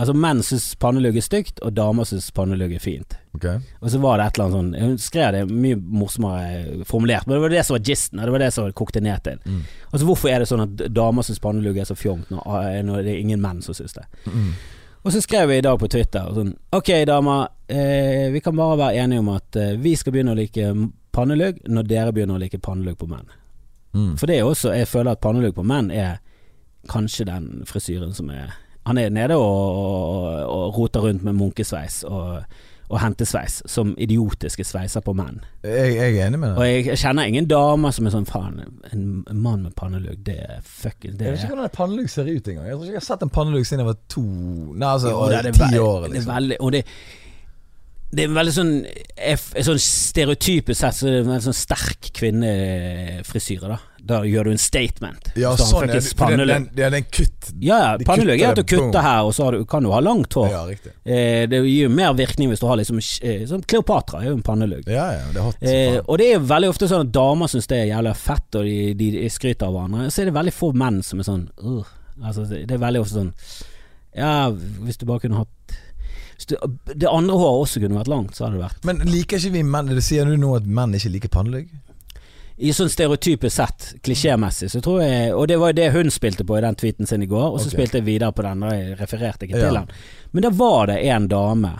Altså 0.00 0.14
menn 0.16 0.40
syns 0.40 0.70
pannelugg 0.80 1.18
er 1.20 1.24
stygt, 1.24 1.58
og 1.60 1.74
damer 1.76 2.08
syns 2.08 2.30
pannelugg 2.32 2.72
er 2.72 2.80
fint. 2.80 3.18
Okay. 3.36 3.60
Og 3.82 3.92
så 3.92 4.00
var 4.00 4.16
det 4.16 4.26
et 4.26 4.38
eller 4.38 4.46
annet 4.46 4.56
sånn 4.56 4.88
Hun 4.88 4.94
skrev 4.98 5.34
det 5.36 5.42
mye 5.52 5.76
morsommere 5.76 6.86
formulert, 6.88 7.28
men 7.28 7.36
det 7.36 7.42
var 7.44 7.52
det 7.52 7.64
som 7.68 7.76
var 7.76 7.84
gisten, 7.86 8.22
det 8.24 8.34
var 8.34 8.42
det 8.42 8.50
som 8.56 8.70
kokte 8.80 9.02
ned 9.04 9.20
til. 9.26 9.42
Mm. 9.44 9.62
Altså 9.90 10.08
Hvorfor 10.08 10.32
er 10.32 10.40
det 10.40 10.48
sånn 10.50 10.64
at 10.64 10.84
damer 10.96 11.26
syns 11.26 11.42
pannelugg 11.44 11.78
er 11.82 11.88
så 11.88 11.98
fjongt, 11.98 12.32
når, 12.32 12.48
eh, 12.62 12.80
når 12.86 13.04
det 13.04 13.12
er 13.12 13.24
ingen 13.26 13.44
menn 13.44 13.60
som 13.66 13.76
syns 13.76 13.98
det? 13.98 14.06
Mm. 14.24 14.54
Og 15.00 15.12
så 15.12 15.20
skrev 15.24 15.48
vi 15.48 15.60
i 15.60 15.64
dag 15.64 15.78
på 15.80 15.88
Twitter 15.88 16.32
sånn 16.36 16.50
Ok 16.76 16.90
damer, 17.08 17.52
eh, 17.68 18.28
vi 18.32 18.40
kan 18.44 18.56
bare 18.56 18.80
være 18.80 19.04
enige 19.04 19.22
om 19.22 19.30
at 19.32 19.60
eh, 19.60 19.76
vi 19.80 19.94
skal 19.96 20.16
begynne 20.16 20.32
å 20.32 20.40
like 20.40 20.72
pannelugg 21.12 21.60
når 21.68 21.88
dere 21.90 22.12
begynner 22.16 22.38
å 22.38 22.42
like 22.42 22.58
pannelugg 22.62 22.98
på 23.00 23.08
menn. 23.10 23.28
Mm. 23.94 24.16
For 24.20 24.26
det 24.30 24.36
er 24.38 24.46
også 24.46 24.70
Jeg 24.76 24.86
føler 24.86 25.10
at 25.16 25.20
pannelugg 25.24 25.54
på 25.56 25.64
menn 25.66 25.90
er 25.90 26.18
kanskje 26.88 27.24
den 27.26 27.62
frisyren 27.66 28.12
som 28.14 28.28
er 28.30 28.52
Han 28.86 28.98
er 28.98 29.10
nede 29.10 29.34
og, 29.36 29.44
og, 29.44 30.26
og 30.48 30.76
roter 30.78 31.00
rundt 31.04 31.22
med 31.26 31.34
munkesveis 31.36 32.04
og, 32.08 32.44
og 32.90 32.98
hentesveis 33.02 33.58
som 33.70 33.92
idiotiske 33.98 34.64
sveiser 34.66 35.02
på 35.04 35.12
menn. 35.14 35.42
Jeg, 35.62 35.92
jeg 35.98 36.14
er 36.16 36.26
enig 36.28 36.40
med 36.40 36.54
Og 36.56 36.62
deg. 36.64 36.70
jeg, 36.72 36.86
jeg 36.88 36.98
kjenner 37.02 37.28
ingen 37.28 37.46
damer 37.50 37.92
som 37.94 38.06
er 38.08 38.14
sånn 38.14 38.26
Faen, 38.30 38.62
en, 38.90 39.04
mann 39.36 39.62
med 39.66 39.74
pannelugg, 39.78 40.22
det 40.26 40.38
er 40.46 40.62
fucking 40.64 41.18
Det 41.18 41.26
Jeg 41.28 41.34
vet 41.36 41.44
ikke 41.44 41.52
hvordan 41.54 41.68
en 41.68 41.76
pannelugg 41.76 42.10
ser 42.10 42.30
ut 42.30 42.48
engang. 42.54 42.66
Jeg 42.70 42.74
tror 42.78 42.86
ikke 42.88 42.96
jeg 42.96 43.02
har 43.02 43.08
sett 43.10 43.22
en 43.28 43.34
pannelugg 43.36 43.66
siden 43.68 43.84
jeg 43.84 43.90
var 43.92 44.00
to 44.16 44.24
Nei, 44.24 44.88
altså 44.94 45.12
Jo, 45.12 45.28
det 45.30 45.42
er 45.42 45.58
ti 45.60 45.78
år. 45.78 45.86
år. 45.90 46.00
Det 46.06 46.10
er 46.10 46.14
Liksom. 46.16 46.34
veldig 46.38 46.58
Og 46.60 46.72
det 46.78 46.82
Det 48.10 48.24
er 48.24 48.30
en 48.30 48.34
veldig 48.34 48.52
sånn, 48.54 48.72
sånn 49.62 49.78
stereotypisk 49.84 50.80
sett 50.80 50.96
så 50.98 51.06
er 51.06 51.12
det 51.14 51.20
en 51.22 51.30
veldig 51.30 51.46
sånn 51.46 51.60
sterk 51.60 52.08
kvinnefrisyre, 52.18 53.70
da. 53.70 53.78
Da 54.10 54.20
gjør 54.24 54.48
du 54.48 54.50
en 54.54 54.60
statement. 54.60 55.30
Ja, 55.38 55.52
Så 55.58 55.66
sånn, 55.68 55.86
ja, 55.86 55.98
den, 55.98 56.06
pannelugg. 56.18 56.70
den, 56.74 56.94
den 56.94 57.06
kutt 57.12 57.50
Ja, 57.60 57.76
ja, 57.84 57.90
de 58.00 58.06
pannelugg 58.08 58.40
er 58.40 58.54
at 58.54 58.60
du 58.60 58.64
kutter 58.64 59.04
her, 59.04 59.28
og 59.28 59.34
så 59.36 59.46
har 59.46 59.56
du, 59.56 59.66
kan 59.68 59.84
du 59.84 59.90
ha 59.92 60.00
langt 60.02 60.34
hår. 60.34 60.48
Ja. 60.50 60.62
Eh, 61.04 61.44
det 61.50 61.60
gir 61.66 61.86
jo 61.86 61.92
mer 61.94 62.14
virkning 62.18 62.50
hvis 62.50 62.62
du 62.62 62.66
har 62.70 62.80
liksom 62.80 62.98
eh, 62.98 63.44
Sånn 63.50 63.62
Kleopatra 63.68 64.22
er 64.22 64.30
jo 64.30 64.38
en 64.38 64.44
pannelugg. 64.46 64.88
Ja, 64.90 65.06
ja, 65.18 65.26
det 65.30 65.42
er 65.42 65.46
hot. 65.46 65.62
Eh, 65.62 65.98
og 66.00 66.20
det 66.22 66.30
er 66.34 66.48
veldig 66.50 66.72
ofte 66.72 66.88
sånn 66.90 67.06
at 67.06 67.14
damer 67.14 67.52
syns 67.52 67.70
det 67.70 67.82
er 67.82 67.90
jævlig 67.92 68.16
fett, 68.24 68.48
og 68.58 68.66
de, 68.70 68.78
de, 68.98 69.10
de 69.18 69.32
skryter 69.32 69.68
av 69.68 69.76
hverandre. 69.76 70.08
Så 70.10 70.24
er 70.24 70.30
det 70.30 70.38
veldig 70.40 70.56
få 70.56 70.72
menn 70.80 71.02
som 71.06 71.22
er 71.22 71.28
sånn 71.28 71.46
uh, 71.62 71.96
Altså, 72.20 72.44
det, 72.48 72.64
det 72.68 72.76
er 72.76 72.82
veldig 72.82 73.00
ofte 73.00 73.16
sånn 73.16 73.30
Ja, 74.18 74.50
hvis 74.50 74.98
du 75.00 75.06
bare 75.08 75.22
kunne 75.22 75.44
hatt 75.44 75.78
Det 76.48 77.08
andre 77.08 77.36
håret 77.36 77.66
også 77.66 77.82
kunne 77.82 77.98
vært 77.98 78.10
langt, 78.10 78.36
så 78.36 78.46
hadde 78.46 78.56
det 78.56 78.64
vært 78.64 78.86
Men 78.88 79.02
liker 79.04 79.40
ikke 79.40 79.52
vi 79.58 79.62
menn 79.66 79.90
Det 79.92 80.04
sier 80.04 80.24
du 80.24 80.38
nå 80.40 80.54
at 80.56 80.66
menn 80.66 80.94
ikke 80.96 81.12
liker 81.12 81.32
pannelugg? 81.34 81.68
I 82.60 82.74
sånn 82.76 82.90
stereotypisk 82.92 83.54
sett, 83.56 83.86
klisjémessig, 84.04 84.68
så 84.72 84.82
tror 84.84 85.02
jeg 85.04 85.34
Og 85.36 85.46
det 85.48 85.56
var 85.60 85.72
jo 85.72 85.78
det 85.80 85.90
hun 85.94 86.12
spilte 86.12 86.44
på 86.44 86.58
i 86.58 86.64
den 86.64 86.76
tweeten 86.80 87.08
sin 87.08 87.24
i 87.24 87.28
går, 87.30 87.46
og 87.54 87.60
så 87.60 87.70
okay. 87.70 87.76
spilte 87.76 88.00
jeg 88.00 88.08
videre 88.08 88.34
på 88.36 88.44
den, 88.44 88.64
og 88.64 88.74
jeg 88.74 88.98
refererte 89.00 89.46
ikke 89.46 89.62
Ja. 89.62 89.70
den. 89.78 89.88
Men 90.32 90.44
da 90.44 90.50
var 90.50 90.90
det 90.92 90.98
en 91.08 91.28
dame 91.28 91.72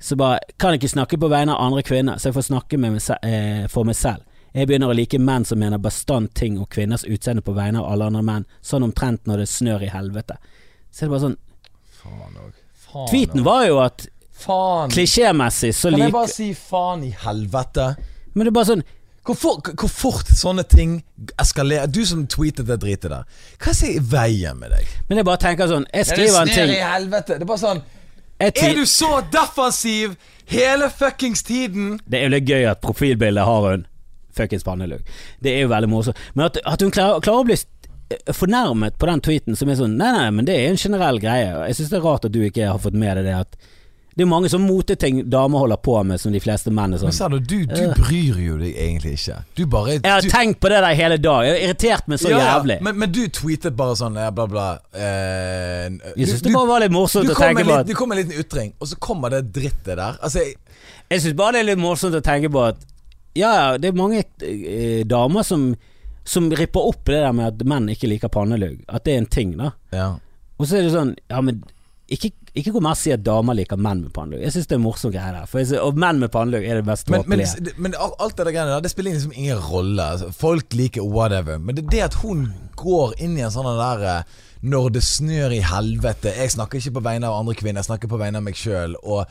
som 0.00 0.18
bare 0.18 0.40
Kan 0.58 0.74
ikke 0.74 0.88
snakke 0.88 1.18
på 1.18 1.30
vegne 1.30 1.54
av 1.54 1.62
andre 1.64 1.82
kvinner, 1.82 2.18
så 2.18 2.28
jeg 2.28 2.34
får 2.34 2.48
snakke 2.50 2.78
med 2.78 2.92
meg 2.92 3.02
eh, 3.22 3.66
for 3.68 3.84
meg 3.84 3.96
selv. 3.96 4.26
Jeg 4.54 4.68
begynner 4.68 4.92
å 4.92 4.94
like 4.94 5.18
menn 5.18 5.44
som 5.44 5.58
mener 5.58 5.78
bastant 5.78 6.34
ting 6.34 6.58
og 6.58 6.68
kvinners 6.70 7.04
utseende 7.04 7.42
på 7.42 7.54
vegne 7.56 7.80
av 7.80 7.92
alle 7.92 8.10
andre 8.10 8.22
menn, 8.22 8.44
sånn 8.62 8.84
omtrent 8.86 9.26
når 9.26 9.42
det 9.42 9.48
snør 9.48 9.82
i 9.82 9.90
helvete. 9.90 10.36
Så 10.90 11.04
er 11.04 11.08
det 11.08 11.14
bare 11.14 11.24
sånn 11.24 11.40
Faen 12.02 12.36
òg. 12.42 12.63
Faen 12.94 13.08
Tweeten 13.10 13.44
var 13.46 13.64
jo 13.66 13.80
at 13.82 14.06
Faen. 14.44 14.90
klisjémessig 14.94 15.72
så 15.74 15.90
Kan 15.90 16.04
jeg 16.06 16.12
bare 16.14 16.30
si 16.30 16.50
faen 16.54 17.02
i 17.06 17.10
helvete? 17.24 17.88
Men 18.34 18.46
det 18.46 18.52
er 18.52 18.56
bare 18.60 18.70
sånn 18.70 18.84
Hvor, 19.24 19.38
for, 19.40 19.72
hvor 19.80 19.88
fort 19.90 20.30
sånne 20.36 20.66
ting 20.68 20.98
eskalerer 21.40 21.90
Du 21.90 22.02
som 22.06 22.26
tweetet 22.28 22.68
det 22.68 22.76
dritet 22.82 23.10
der. 23.10 23.24
Hva 23.58 23.72
er 23.72 23.80
det 23.80 23.92
i 23.94 24.02
veien 24.14 24.58
med 24.60 24.74
deg? 24.74 24.90
Men 25.08 25.22
jeg 25.22 25.28
bare 25.30 25.42
tenker 25.46 25.70
sånn 25.70 25.86
Jeg 25.90 26.10
skriver 26.10 26.40
en 26.42 26.50
Det 26.52 26.58
ting 26.58 26.68
snør 26.70 26.76
i 26.76 26.84
helvete. 26.92 27.38
Det 27.38 27.46
er 27.46 27.50
bare 27.50 27.64
sånn 27.64 27.82
Er 28.44 28.78
du 28.78 28.84
så 28.90 29.10
defensiv 29.32 30.16
hele 30.50 30.90
fuckings 30.92 31.42
tiden? 31.46 31.98
Det 32.04 32.18
er 32.20 32.26
jo 32.28 32.34
litt 32.34 32.48
gøy 32.50 32.66
at 32.68 32.82
profilbildet 32.84 33.46
har 33.48 33.68
hun 33.70 33.86
fuckings 34.34 34.64
pannelugg. 34.66 35.04
Det 35.40 35.52
er 35.54 35.62
jo 35.62 35.70
veldig 35.70 35.88
morsomt. 35.88 36.18
Men 36.34 36.48
at, 36.50 36.58
at 36.66 36.82
hun 36.82 36.90
klarer, 36.92 37.22
klarer 37.22 37.44
å 37.44 37.46
bli 37.46 37.56
fornærmet 38.36 38.98
på 39.00 39.06
den 39.08 39.22
tweeten 39.24 39.56
som 39.56 39.70
er 39.70 39.78
sånn 39.78 39.96
Nei, 39.98 40.10
nei, 40.14 40.26
men 40.34 40.48
det 40.48 40.58
er 40.58 40.72
en 40.72 40.80
generell 40.80 41.20
greie. 41.22 41.54
Jeg 41.70 41.78
syns 41.78 41.92
det 41.92 42.00
er 42.00 42.04
rart 42.04 42.28
at 42.28 42.34
du 42.34 42.42
ikke 42.44 42.68
har 42.68 42.82
fått 42.82 42.98
med 42.98 43.16
deg 43.18 43.30
det 43.30 43.38
at 43.44 43.56
det 44.14 44.22
er 44.22 44.28
mange 44.30 44.46
sånne 44.46 44.68
moteting 44.70 45.24
damer 45.26 45.64
holder 45.64 45.80
på 45.82 45.96
med, 46.06 46.20
som 46.22 46.30
de 46.30 46.38
fleste 46.38 46.70
menn 46.70 46.92
er 46.94 47.00
Men 47.02 47.10
sånn. 47.10 47.14
sa 47.16 47.28
du, 47.32 47.40
du, 47.40 47.64
du 47.66 47.80
bryr 47.98 48.36
jo 48.44 48.58
deg 48.60 48.76
egentlig 48.78 49.16
ikke. 49.16 49.40
Du 49.58 49.64
bare 49.66 49.96
Jeg 49.96 50.06
har 50.06 50.28
tenkt 50.30 50.60
på 50.62 50.70
det 50.70 50.82
der 50.84 50.94
hele 50.94 51.16
dag. 51.18 51.40
Jeg 51.48 51.56
har 51.56 51.64
irritert 51.66 52.06
meg 52.12 52.20
så 52.22 52.30
Ja, 52.30 52.44
jævlig. 52.44 52.76
Men, 52.86 53.00
men 53.02 53.10
du 53.10 53.24
tweetet 53.34 53.74
bare 53.74 53.96
sånn 53.98 54.14
bla, 54.36 54.46
bla. 54.52 54.68
Eh, 54.94 55.88
jeg 56.14 56.30
syns 56.30 56.44
det 56.46 56.54
bare 56.54 56.70
var 56.70 56.84
litt 56.84 56.94
morsomt 56.94 57.26
du 57.26 57.34
å 57.34 57.40
tenke 57.40 57.66
på 57.66 57.74
at 57.80 57.90
du 57.90 57.94
kom 57.98 58.12
med 58.12 58.20
en 58.20 58.22
liten 58.22 58.44
ytring, 58.44 58.70
og 58.78 58.92
så 58.92 59.00
kommer 59.02 59.34
det 59.34 59.48
drittet 59.56 59.96
der. 59.96 60.20
Altså, 60.22 60.44
jeg, 60.46 60.60
Jeg 61.10 61.24
syns 61.24 61.36
bare 61.42 61.56
det 61.58 61.64
er 61.64 61.70
litt 61.72 61.82
morsomt 61.82 62.14
å 62.14 62.22
tenke 62.22 62.52
på 62.54 62.62
at 62.68 62.86
ja, 63.34 63.50
ja, 63.50 63.66
det 63.82 63.90
er 63.90 63.98
mange 63.98 64.22
eh, 64.46 65.02
damer 65.10 65.42
som 65.42 65.72
som 66.24 66.50
ripper 66.56 66.80
opp 66.90 67.04
det 67.06 67.20
der 67.20 67.32
med 67.36 67.52
at 67.52 67.66
menn 67.68 67.90
ikke 67.92 68.08
liker 68.08 68.32
pannelugg. 68.32 68.80
At 68.88 69.04
det 69.04 69.14
er 69.14 69.22
en 69.22 69.30
ting, 69.30 69.56
da. 69.60 69.74
ja. 69.94 70.14
Og 70.54 70.68
så 70.70 70.78
er 70.78 70.84
det 70.86 70.92
sånn 70.94 71.16
Ja, 71.32 71.40
men 71.42 71.64
ikke, 72.14 72.28
ikke 72.54 72.74
gå 72.74 72.80
mer 72.84 72.94
og 72.94 73.00
si 73.00 73.10
at 73.14 73.22
damer 73.24 73.56
liker 73.56 73.80
menn 73.80 74.02
med 74.04 74.12
pannelugg. 74.14 74.42
Jeg 74.44 74.52
syns 74.54 74.68
det 74.70 74.76
er 74.76 74.82
morsom 74.84 75.12
greie 75.14 75.32
der. 75.32 75.48
Synes, 75.50 75.72
og 75.80 75.96
menn 75.98 76.20
med 76.20 76.30
pannelugg 76.34 76.66
er 76.68 76.78
det 76.78 76.86
mest 76.86 77.08
Men, 77.12 77.24
men, 77.32 77.42
men 77.80 77.96
alt 77.98 78.36
det 78.36 78.44
der 78.44 78.52
greiene 78.52 78.74
der, 78.74 78.84
det 78.84 78.92
spiller 78.92 79.16
liksom 79.16 79.32
ingen 79.34 79.62
rolle. 79.64 80.04
Altså, 80.04 80.28
folk 80.36 80.76
liker 80.76 81.06
whatever. 81.08 81.58
Men 81.58 81.78
det 81.78 81.86
er 81.86 81.92
det 81.94 82.02
at 82.10 82.18
hun 82.20 82.46
går 82.76 83.16
inn 83.24 83.38
i 83.38 83.44
en 83.46 83.54
sånn 83.54 83.70
der 83.80 84.04
eh, 84.10 84.42
Når 84.64 84.90
det 84.94 85.02
snør 85.04 85.52
i 85.52 85.60
helvete 85.64 86.32
Jeg 86.32 86.54
snakker 86.54 86.80
ikke 86.80 86.98
på 86.98 87.04
vegne 87.04 87.28
av 87.28 87.40
andre 87.40 87.56
kvinner, 87.56 87.80
jeg 87.82 87.88
snakker 87.90 88.12
på 88.12 88.20
vegne 88.20 88.40
av 88.40 88.46
meg 88.46 88.60
sjøl. 88.60 88.98
Og 89.02 89.24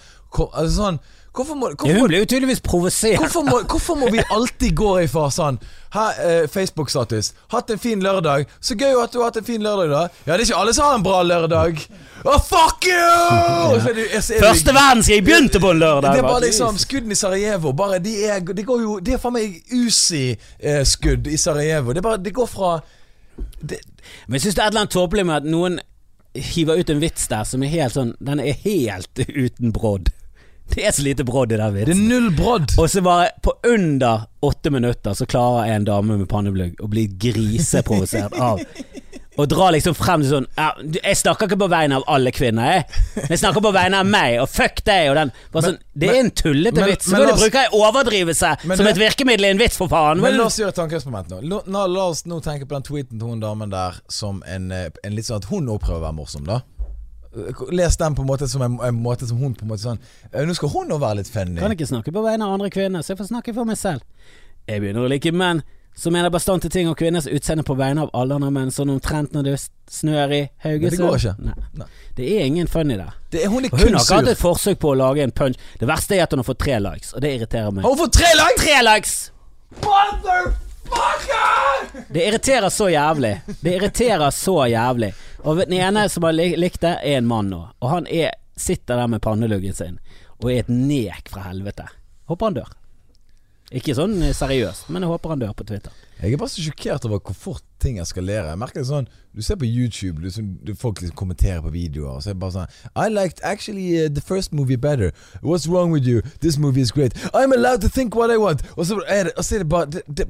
altså 0.50 0.74
sånn 0.80 1.00
Hvorfor 1.34 1.56
må, 1.58 1.72
Ja, 1.88 1.94
hun 1.98 2.08
ble 2.12 2.20
jo 2.22 2.26
tydeligvis 2.30 2.60
provosert. 2.62 3.18
Hvorfor 3.18 3.42
må, 3.48 3.62
hvorfor 3.66 3.96
må 3.98 4.10
vi 4.14 4.22
alltid 4.30 4.76
gå 4.78 4.92
i 5.02 5.08
fasen? 5.10 5.58
eh, 5.96 6.48
Facebook-status. 6.50 7.34
Hatt 7.50 7.70
en 7.70 7.80
fin 7.80 8.00
lørdag. 8.02 8.46
Så 8.62 8.76
gøy 8.78 8.94
at 9.04 9.12
du 9.14 9.18
har 9.20 9.26
hatt 9.32 9.38
en 9.38 9.44
fin 9.48 9.62
lørdag, 9.62 9.90
da. 9.90 10.02
Ja, 10.28 10.38
det 10.38 10.42
er 10.42 10.46
ikke 10.52 10.60
alle 10.62 10.74
som 10.74 10.86
har 10.86 10.96
en 11.00 11.04
bra 11.04 11.24
lørdag. 11.24 11.82
Oh, 12.26 12.38
fuck 12.40 12.86
you! 12.86 12.94
Ja. 12.94 13.80
så 13.82 13.94
det- 13.94 14.24
så 14.24 14.34
det- 14.34 14.42
Første 14.44 14.74
verdenskrig 14.74 15.24
begynte 15.26 15.60
på 15.60 15.72
en 15.72 15.80
lørdag! 15.80 16.14
det 16.14 16.20
er 16.20 16.28
Bare, 16.28 16.42
liksom 16.42 16.78
skuddene 16.78 17.12
i 17.12 17.16
Sarajevo. 17.16 17.72
Bare 17.74 18.00
de, 18.00 18.26
er, 18.26 18.40
de 18.40 18.64
går 18.64 18.82
jo 18.82 19.00
Det 19.00 19.14
er 19.14 19.18
faen 19.18 19.34
meg 19.34 19.62
Uzi-skudd 19.74 21.28
i 21.28 21.38
Sarajevo. 21.38 21.94
Det, 21.94 22.04
bare, 22.04 22.18
det 22.18 22.34
går 22.34 22.46
fra 22.48 22.80
det, 23.62 23.80
Men 24.28 24.34
jeg 24.38 24.42
syns 24.42 24.56
det 24.56 24.62
er 24.62 24.68
et 24.68 24.72
eller 24.72 24.82
annet 24.86 24.92
tåpelig 24.94 25.26
med 25.26 25.36
at 25.36 25.44
noen 25.50 25.80
hiver 26.36 26.80
ut 26.80 26.90
en 26.90 27.00
vits 27.02 27.28
der 27.28 27.44
som 27.44 27.64
er 27.64 27.68
helt 27.74 27.94
sånn 27.94 28.14
Den 28.24 28.40
er 28.40 28.54
helt 28.64 29.20
uten 29.46 29.72
brodd. 29.74 30.10
Det 30.74 30.86
er 30.88 30.92
så 30.96 31.04
lite 31.04 31.24
brodd 31.28 31.52
i 31.52 31.58
den 31.58 31.74
vitsen. 31.76 31.92
det 31.92 31.98
er 31.98 32.22
null 32.22 32.32
brodd. 32.38 32.72
Og 32.80 32.90
så 32.90 33.02
bare 33.04 33.30
på 33.44 33.52
under 33.68 34.26
åtte 34.42 34.72
minutter 34.72 35.14
så 35.14 35.26
klarer 35.30 35.70
en 35.76 35.86
dame 35.86 36.18
med 36.18 36.28
panneblugg 36.30 36.80
å 36.82 36.88
bli 36.90 37.08
griseprovosert 37.08 38.34
av 38.40 38.60
Og 39.34 39.48
drar 39.50 39.72
liksom 39.74 39.96
frem 39.98 40.22
til 40.22 40.30
sånn 40.30 40.46
ja, 40.60 40.68
Jeg 41.02 41.18
snakker 41.18 41.48
ikke 41.50 41.58
på 41.64 41.70
vegne 41.72 41.98
av 41.98 42.04
alle 42.12 42.30
kvinner, 42.36 42.68
jeg. 42.70 42.84
Jeg 43.32 43.40
snakker 43.42 43.64
på 43.66 43.72
vegne 43.74 44.04
av 44.04 44.06
meg, 44.06 44.36
og 44.44 44.50
fuck 44.52 44.84
deg 44.86 45.08
og 45.10 45.16
den. 45.18 45.32
Bare 45.52 45.62
Men- 45.64 45.72
sånn, 45.72 45.80
det 45.98 46.10
er 46.12 46.20
en 46.20 46.30
tullete 46.32 46.76
men- 46.76 46.90
vits. 46.92 47.08
men 47.08 47.16
Selvfølgelig 47.16 47.28
la 47.28 47.34
oss- 47.34 47.42
bruker 47.42 47.64
jeg 47.64 47.72
overdrivelse 47.80 48.52
som 48.62 48.86
det- 48.86 48.88
et 48.94 49.02
virkemiddel 49.02 49.46
i 49.46 49.50
en 49.50 49.58
vits, 49.58 49.76
for 49.78 49.88
faen. 49.88 50.22
Men 50.22 50.32
Men, 50.32 50.38
la 50.38 50.46
oss 50.46 50.60
gjøre 50.60 50.70
et 50.70 50.76
tankeeksperiment 50.76 51.30
nå. 51.30 51.64
La. 51.66 51.86
La 51.88 52.06
oss 52.08 52.24
nå 52.26 52.44
tenke 52.44 52.66
på 52.68 52.78
den 52.78 52.84
tweeten 52.84 53.18
til 53.20 53.28
hun 53.28 53.40
damen 53.40 53.72
der 53.72 53.94
som 54.08 54.44
en, 54.46 54.72
eh, 54.72 54.90
en 55.04 55.16
litt 55.16 55.26
sånn 55.26 55.38
at 55.38 55.46
hun 55.46 55.66
nå 55.66 55.80
prøver 55.80 55.98
å 55.98 56.14
være 56.14 56.16
morsom, 56.16 56.46
da. 56.46 56.62
Les 57.74 57.98
den 57.98 58.14
på 58.16 58.22
en 58.22 58.30
måte 58.30 58.48
som 58.48 58.62
en, 58.62 58.76
en 58.86 58.98
måte 59.02 59.26
som 59.30 59.40
hun 59.42 59.56
på 59.58 59.66
en 59.66 59.72
måte 59.72 59.82
sånn 59.82 59.98
eh, 60.32 60.44
Nå 60.46 60.54
skal 60.54 60.70
hun 60.70 60.92
nå 60.92 61.00
være 61.02 61.24
litt 61.24 61.32
funny. 61.34 61.58
kan 61.60 61.74
ikke 61.74 61.90
snakke 61.90 62.14
på 62.14 62.22
vegne 62.22 62.46
av 62.46 62.60
andre 62.60 62.70
kvinner, 62.74 63.02
så 63.02 63.16
jeg 63.16 63.24
får 63.24 63.32
snakke 63.32 63.56
for 63.58 63.66
meg 63.66 63.80
selv. 63.80 64.06
Jeg 64.70 64.84
begynner 64.84 65.08
å 65.08 65.12
like 65.12 65.34
menn 65.34 65.64
som 65.96 66.14
mener 66.14 66.30
bastante 66.34 66.70
ting 66.70 66.88
om 66.90 66.96
kvinners 66.98 67.28
utseende 67.28 67.64
på 67.64 67.74
vegne 67.78 68.02
av 68.02 68.10
alle 68.18 68.34
andre 68.38 68.50
menn, 68.54 68.72
sånn 68.74 68.90
omtrent 68.90 69.34
når 69.36 69.44
det 69.46 69.56
snør 69.94 70.32
i 70.34 70.50
Haugesund. 70.66 70.98
Det 70.98 71.06
går 71.06 71.18
ikke. 71.20 71.34
Nei. 71.46 71.54
Nei. 71.82 71.88
Det 72.18 72.26
er 72.38 72.46
ingen 72.50 72.68
funny 72.70 72.96
der. 72.98 73.12
Det 73.34 73.40
er, 73.44 73.48
hun 73.54 73.66
er 73.66 73.70
hun 73.74 73.94
har 73.94 74.02
ikke 74.02 74.16
hatt 74.22 74.32
et 74.34 74.42
forsøk 74.42 74.78
på 74.82 74.88
å 74.94 74.96
lage 74.98 75.22
en 75.26 75.34
punch. 75.36 75.58
Det 75.80 75.88
verste 75.90 76.12
er 76.18 76.22
at 76.26 76.32
hun 76.34 76.40
har 76.42 76.48
fått 76.50 76.62
tre 76.66 76.76
likes, 76.82 77.10
og 77.14 77.20
det 77.26 77.32
irriterer 77.38 77.72
meg. 77.76 77.82
Har 77.86 77.92
hun 77.94 78.02
fått 78.06 78.16
tre 78.18 78.32
likes?! 78.40 78.60
Tre 78.64 78.78
likes! 78.90 79.14
Motherfucker! 79.84 81.74
Det 82.14 82.22
irriterer 82.28 82.70
så 82.74 82.86
jævlig. 82.90 83.34
Det 83.62 83.72
irriterer 83.78 84.32
så 84.34 84.58
jævlig. 84.70 85.12
Og 85.44 85.60
den 85.60 85.74
ene 85.76 86.06
som 86.10 86.24
har 86.24 86.36
likt 86.36 86.82
det, 86.86 86.94
er 87.04 87.20
en 87.20 87.28
mann 87.28 87.52
nå. 87.52 87.66
Og 87.84 87.90
han 87.92 88.08
er, 88.08 88.32
sitter 88.56 89.02
der 89.02 89.12
med 89.12 89.24
panneluggen 89.24 89.76
sin 89.76 90.00
og 90.44 90.50
er 90.52 90.64
et 90.64 90.72
nek 90.72 91.30
fra 91.32 91.46
helvete. 91.48 91.86
Håper 92.28 92.50
han 92.50 92.56
dør. 92.58 92.72
Ikke 93.74 93.96
sånn 93.96 94.18
eh, 94.22 94.36
seriøst, 94.36 94.90
men 94.92 95.06
jeg 95.06 95.12
håper 95.14 95.34
han 95.34 95.44
dør 95.44 95.54
på 95.58 95.66
Twitter. 95.70 95.94
Jeg 96.20 96.36
er 96.36 96.42
bare 96.42 96.52
så 96.52 96.64
sjokkert 96.66 97.08
over 97.08 97.22
hvor 97.24 97.38
fort 97.38 97.66
ting 97.84 98.00
eskalerer. 98.02 98.50
Jeg 98.54 98.62
merker 98.64 98.82
det 98.84 98.90
sånn 98.90 99.12
Du 99.34 99.42
ser 99.42 99.58
på 99.58 99.66
YouTube, 99.66 100.30
sånn- 100.30 100.76
folk 100.78 101.00
liksom 101.02 101.16
kommenterer 101.18 101.62
på 101.66 101.72
videoer, 101.74 102.20
og 102.20 102.22
så 102.22 102.30
er 102.30 102.36
det 102.36 102.40
bare 102.44 102.54
sånn 102.54 102.68
I 102.96 103.08
liked 103.10 103.40
actually 103.44 104.06
uh, 104.06 104.10
the 104.14 104.22
first 104.22 104.54
movie 104.54 104.78
better. 104.78 105.10
What's 105.42 105.66
wrong 105.68 105.90
with 105.92 106.06
you? 106.06 106.22
This 106.40 106.60
movie 106.62 106.82
is 106.82 106.92
great. 106.92 107.16
I'm 107.34 107.52
allowed 107.52 107.82
to 107.82 107.90
think 107.90 108.14
what 108.16 108.30
I 108.30 108.38
want. 108.38 108.62
Og 108.78 108.86
så 108.86 109.00
er 109.08 109.24
det, 109.30 109.34
og 109.38 109.44
så 109.44 109.56
er 109.56 109.64
det 109.66 109.70
bare 109.70 109.86
det, 109.90 110.04
det, 110.08 110.28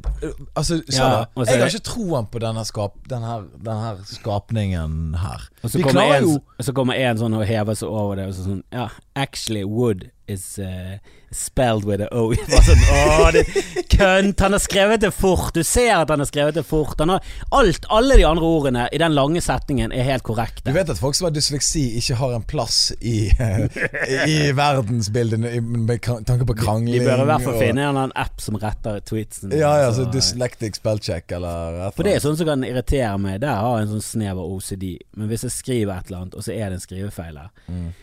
Altså, 0.56 0.80
Ja, 0.88 0.96
Sanna, 0.96 1.26
og 1.36 1.46
så 1.46 1.52
er 1.52 1.58
jeg 1.58 1.64
har 1.66 1.76
ikke 1.76 1.90
troen 1.90 2.32
på 2.32 2.40
denne, 2.40 2.64
skap, 2.66 2.96
denne, 3.10 3.36
denne 3.60 3.92
skapningen 4.08 5.16
her. 5.20 5.50
Og 5.64 5.70
så 5.70 5.84
kommer, 5.84 6.16
en, 6.16 6.40
så 6.64 6.74
kommer 6.76 6.94
en 7.00 7.20
sånn 7.20 7.36
og 7.36 7.46
hever 7.48 7.76
seg 7.76 7.92
over 7.92 8.20
det 8.20 8.30
og 8.32 8.36
så 8.38 8.48
sånn 8.48 8.64
Ja, 8.72 8.88
actually 9.20 9.64
wood 9.68 10.10
is 10.28 10.58
uh, 10.60 10.98
spelled 11.32 11.84
with 11.84 12.02
a 12.02 12.08
O. 12.16 12.30
Bare 12.52 12.64
sånn, 12.64 12.84
det 13.36 13.84
kønt! 13.92 14.40
Han 14.40 14.56
har 14.56 14.64
skrevet 14.64 15.02
det 15.04 15.12
fort. 15.16 15.52
Du 15.56 15.64
ser 15.68 15.98
at 15.98 16.12
han 16.14 16.24
har 16.24 16.30
skrevet 16.30 16.56
det 16.56 16.64
fort. 16.68 16.96
Han 17.04 17.12
har 17.18 17.34
alt, 17.52 17.86
alle 17.90 18.16
de 18.18 18.26
andre 18.26 18.44
ordene 18.46 18.88
i 18.92 18.98
den 18.98 19.14
lange 19.14 19.42
setningen 19.42 19.92
er 19.92 20.04
helt 20.04 20.24
korrekte. 20.24 20.64
Du 20.66 20.72
vet 20.76 20.90
at 20.90 20.98
folk 21.00 21.16
som 21.16 21.26
har 21.26 21.32
dysleksi, 21.36 21.98
ikke 22.00 22.16
har 22.16 22.34
en 22.36 22.44
plass 22.44 22.92
i, 23.02 23.30
i 24.28 24.52
verdensbildet 24.56 25.40
med 25.40 26.02
tanke 26.28 26.46
på 26.46 26.56
krangling. 26.58 27.00
De 27.00 27.06
bør 27.06 27.24
i 27.24 27.30
hvert 27.32 27.44
fall 27.48 27.60
finne 27.60 27.88
en 27.90 28.14
app 28.16 28.42
som 28.42 28.56
retter 28.62 29.00
tweetsen. 29.06 29.52
Ja, 29.58 29.74
ja, 29.84 29.92
Så- 29.94 30.04
så 30.06 30.12
dyslektic 30.12 30.76
spellcheck 30.76 31.32
eller 31.32 31.92
For 31.96 32.04
det 32.04 32.16
er 32.16 32.20
sånn 32.20 32.38
som 32.38 32.48
kan 32.48 32.64
irritere 32.64 33.18
meg. 33.20 33.40
Der 33.42 33.56
har 33.56 33.80
jeg 33.80 33.88
en 33.90 33.94
sånn 34.00 34.08
snev 34.12 34.38
av 34.40 34.46
OCD. 34.52 34.98
Men 35.16 35.28
hvis 35.30 35.44
jeg 35.44 35.52
skriver 35.52 35.98
et 35.98 36.08
eller 36.08 36.22
annet, 36.22 36.36
og 36.36 36.44
så 36.44 36.52
er 36.54 36.70
det 36.70 36.74
en 36.74 36.80
skrivefeil 36.88 37.38
her 37.38 37.50
Mm. 37.70 37.94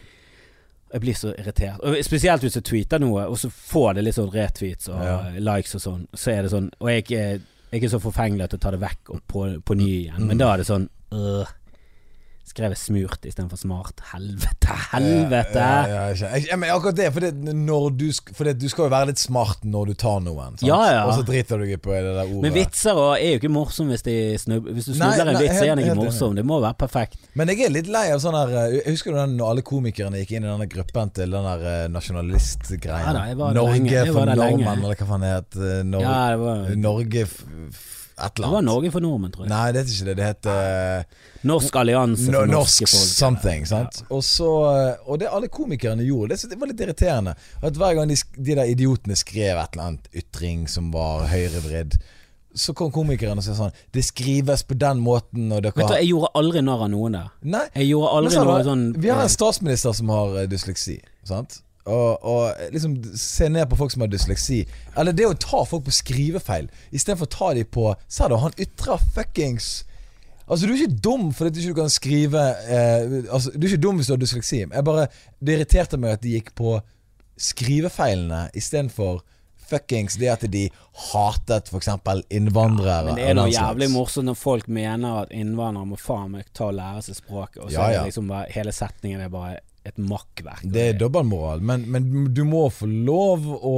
Jeg 0.93 1.01
blir 1.01 1.15
så 1.15 1.31
irritert. 1.39 1.79
Og 1.87 1.97
Spesielt 2.05 2.43
hvis 2.43 2.55
jeg 2.57 2.65
tweeter 2.65 2.99
noe, 2.99 3.23
og 3.29 3.37
så 3.39 3.49
får 3.51 3.95
det 3.95 4.05
litt 4.05 4.15
sånn 4.17 4.33
retweets 4.35 4.89
og 4.89 5.01
Ja. 5.05 5.21
likes 5.39 5.75
og 5.77 5.81
sånn. 5.81 6.07
Så 6.17 6.33
er 6.33 6.43
det 6.43 6.51
sånn 6.51 6.71
Og 6.81 6.89
jeg 6.89 7.13
er 7.13 7.41
ikke, 7.73 7.91
så 7.91 8.01
forfengelig 8.03 8.45
at 8.49 8.55
å 8.55 8.59
ta 8.59 8.71
det 8.75 8.81
vekk 8.81 9.11
og 9.15 9.21
på, 9.31 9.45
på 9.65 9.75
ny 9.79 9.89
igjen. 10.07 10.19
Men 10.27 10.37
Mm. 10.37 10.39
da 10.39 10.53
er 10.53 10.57
det 10.59 10.67
sånn 10.67 10.89
øh. 11.13 11.47
Skrev 12.51 12.73
jeg 12.75 12.81
smurt 12.81 13.27
istedenfor 13.29 13.59
smart. 13.61 14.01
Helvete, 14.11 14.75
helvete! 14.91 15.63
Ja, 15.63 16.07
ja, 16.11 16.15
ja, 16.19 16.41
ja, 16.51 16.57
men 16.59 16.73
akkurat 16.75 16.97
det, 16.99 17.07
for, 17.15 17.23
det, 17.23 17.31
du, 17.39 18.07
for 18.35 18.49
det, 18.49 18.57
du 18.59 18.67
skal 18.71 18.89
jo 18.89 18.93
være 18.93 19.11
litt 19.13 19.23
smart 19.23 19.63
når 19.63 19.93
du 19.93 19.95
tar 20.03 20.19
noen. 20.25 20.57
Sant? 20.57 20.67
Ja, 20.67 20.81
ja. 20.91 21.05
Og 21.07 21.15
så 21.19 21.25
driter 21.29 21.61
du 21.61 21.69
ikke 21.69 21.85
på 21.87 21.95
det 21.95 22.03
der 22.09 22.25
ordet. 22.25 22.43
Men 22.47 22.57
vitser 22.57 22.99
er 23.15 23.37
jo 23.37 23.41
ikke 23.41 23.53
morsom 23.55 23.93
hvis, 23.93 24.05
snub 24.43 24.67
hvis 24.71 24.91
du 24.91 24.97
snubler 24.97 25.31
en 25.35 25.39
vits, 25.39 25.61
så 25.61 25.69
er 25.69 25.73
den 25.77 25.85
ikke 25.85 25.99
morsom. 26.01 26.35
Det 26.39 26.47
må 26.51 26.59
være 26.65 26.79
perfekt. 26.81 27.21
Men 27.39 27.53
jeg 27.55 27.69
er 27.69 27.75
litt 27.77 27.93
lei 27.93 28.07
av 28.15 28.23
sånn 28.25 28.35
her 28.39 28.57
eh, 28.65 28.77
Jeg 28.81 28.97
husker 28.97 29.15
du 29.15 29.21
den 29.21 29.39
når 29.39 29.55
alle 29.55 29.67
komikerne 29.71 30.25
gikk 30.25 30.35
inn 30.39 30.49
i 30.49 30.51
denne 30.51 30.69
gruppen 30.71 31.15
til 31.21 31.39
den 31.39 31.49
der 31.53 31.95
nasjonalistgreia? 31.95 33.15
da, 33.15 33.25
jeg 33.31 33.39
Norge 33.39 34.05
for 34.11 34.35
nordmenn, 34.35 34.85
eller 34.85 34.99
hva 34.99 35.09
faen 35.13 35.27
det 35.27 35.33
het? 35.37 35.63
Norge, 35.87 36.05
Ja, 36.09 36.19
det 36.35 36.43
var, 36.43 36.69
Norge 36.81 37.27
f 38.21 38.33
eller 38.37 38.47
annet. 38.47 38.53
det 38.53 38.57
var. 38.57 38.67
Norge 38.69 38.93
for 38.95 39.05
nordmenn, 39.05 39.33
tror 39.35 39.47
jeg. 39.47 39.51
Nei, 39.53 39.73
det 39.73 39.83
heter 39.83 39.97
ikke 39.97 40.09
det. 40.11 40.17
Det 40.21 40.29
heter 40.29 41.49
Norsk 41.51 41.77
allianse 41.81 42.27
for 42.27 42.37
Norsk 42.37 42.53
norske 42.53 42.89
folk. 42.93 43.11
something. 43.17 43.67
Sant? 43.67 44.01
Og, 44.11 44.23
så, 44.27 44.51
eh, 44.71 44.95
og 45.07 45.21
det 45.23 45.29
alle 45.33 45.49
komikerne 45.53 46.07
gjorde, 46.07 46.37
det, 46.37 46.51
det 46.53 46.61
var 46.61 46.71
litt 46.73 46.81
irriterende. 46.87 47.35
At 47.63 47.77
Hver 47.81 47.99
gang 47.99 48.09
de, 48.13 48.17
de 48.37 48.57
der 48.61 48.71
idiotene 48.71 49.17
skrev 49.19 49.59
et 49.59 49.77
eller 49.77 49.87
annet 49.93 50.09
ytring 50.23 50.67
som 50.69 50.93
var 50.95 51.27
høyrevridd, 51.33 51.97
så 52.55 52.75
kom 52.75 52.91
komikerne 52.91 53.39
og 53.39 53.45
sa 53.47 53.55
sånn 53.55 53.75
Det 53.95 54.03
skrives 54.03 54.65
på 54.67 54.75
den 54.75 54.99
måten, 55.05 55.53
og 55.55 55.63
dere 55.63 55.71
Vet 55.77 55.87
du, 55.87 55.95
Jeg 56.01 56.09
gjorde 56.11 56.33
aldri 56.35 56.63
narr 56.67 56.83
av 56.83 56.91
noen 56.91 57.15
der. 57.15 57.29
Nei, 57.47 57.67
Jeg 57.77 57.93
gjorde 57.93 58.09
aldri 58.19 58.41
noe 58.43 58.63
sånn 58.67 58.83
Vi 58.99 59.13
har 59.13 59.21
eh, 59.23 59.29
en 59.29 59.35
statsminister 59.37 59.95
som 59.95 60.11
har 60.11 60.35
eh, 60.43 60.49
dysleksi, 60.51 60.97
sant? 61.31 61.61
Og, 61.91 62.25
og 62.25 62.73
liksom 62.75 62.97
se 63.19 63.49
ned 63.51 63.67
på 63.71 63.79
folk 63.81 63.93
som 63.95 64.05
har 64.05 64.11
dysleksi. 64.13 64.63
Eller 64.99 65.17
det 65.17 65.27
å 65.29 65.37
ta 65.37 65.65
folk 65.69 65.87
på 65.89 65.95
skrivefeil, 65.95 66.71
istedenfor 66.95 67.27
å 67.29 67.35
ta 67.35 67.53
dem 67.59 67.71
på 67.71 67.87
Se 68.07 68.29
da, 68.31 68.39
han 68.43 68.55
ytrer 68.61 69.01
fuckings 69.15 69.71
Altså 70.51 70.67
Du 70.67 70.73
er 70.73 70.81
ikke 70.83 71.03
dum 71.05 71.29
fordi 71.37 71.53
du 71.55 71.61
ikke 71.63 71.83
kan 71.83 71.93
skrive 71.93 72.41
eh, 72.67 73.19
altså, 73.31 73.53
Du 73.55 73.67
er 73.67 73.73
ikke 73.73 73.85
dum 73.85 74.01
hvis 74.01 74.11
du 74.11 74.17
har 74.17 74.23
dysleksi. 74.23 74.65
Jeg 74.65 74.87
bare, 74.87 75.07
Det 75.39 75.55
irriterte 75.55 76.01
meg 76.01 76.17
at 76.19 76.25
de 76.25 76.35
gikk 76.39 76.55
på 76.59 76.81
skrivefeilene 77.41 78.49
istedenfor 78.59 79.23
fuckings 79.71 80.17
det 80.19 80.29
at 80.33 80.45
de 80.51 80.65
hatet 81.13 81.71
f.eks. 81.71 81.89
innvandrere. 82.35 83.13
Men 83.13 83.21
det 83.21 83.29
er 83.31 83.37
noe 83.39 83.53
jævlig 83.53 83.87
morsomt 83.93 84.27
når 84.29 84.39
folk 84.39 84.69
mener 84.69 85.23
at 85.23 85.35
innvandrere 85.35 85.93
må 85.93 85.99
faen 86.01 86.35
meg 86.35 86.51
ta 86.57 86.69
og 86.69 86.77
lære 86.81 87.05
seg 87.07 87.21
språket, 87.21 87.63
og 87.63 87.71
så 87.71 87.77
Ja, 87.77 87.87
er 87.87 87.99
det 88.01 88.11
liksom 88.11 88.31
bare 88.33 88.51
hele 88.51 88.75
setningen 88.75 89.23
er 89.23 89.31
bare 89.33 89.61
et 89.89 89.97
makkverk. 89.97 90.65
Det 90.65 90.83
er 90.91 90.99
dobbeltmoral, 91.01 91.63
men, 91.65 91.87
men 91.89 92.09
du 92.37 92.43
må 92.45 92.67
få 92.75 92.87
lov 92.91 93.47
å 93.49 93.77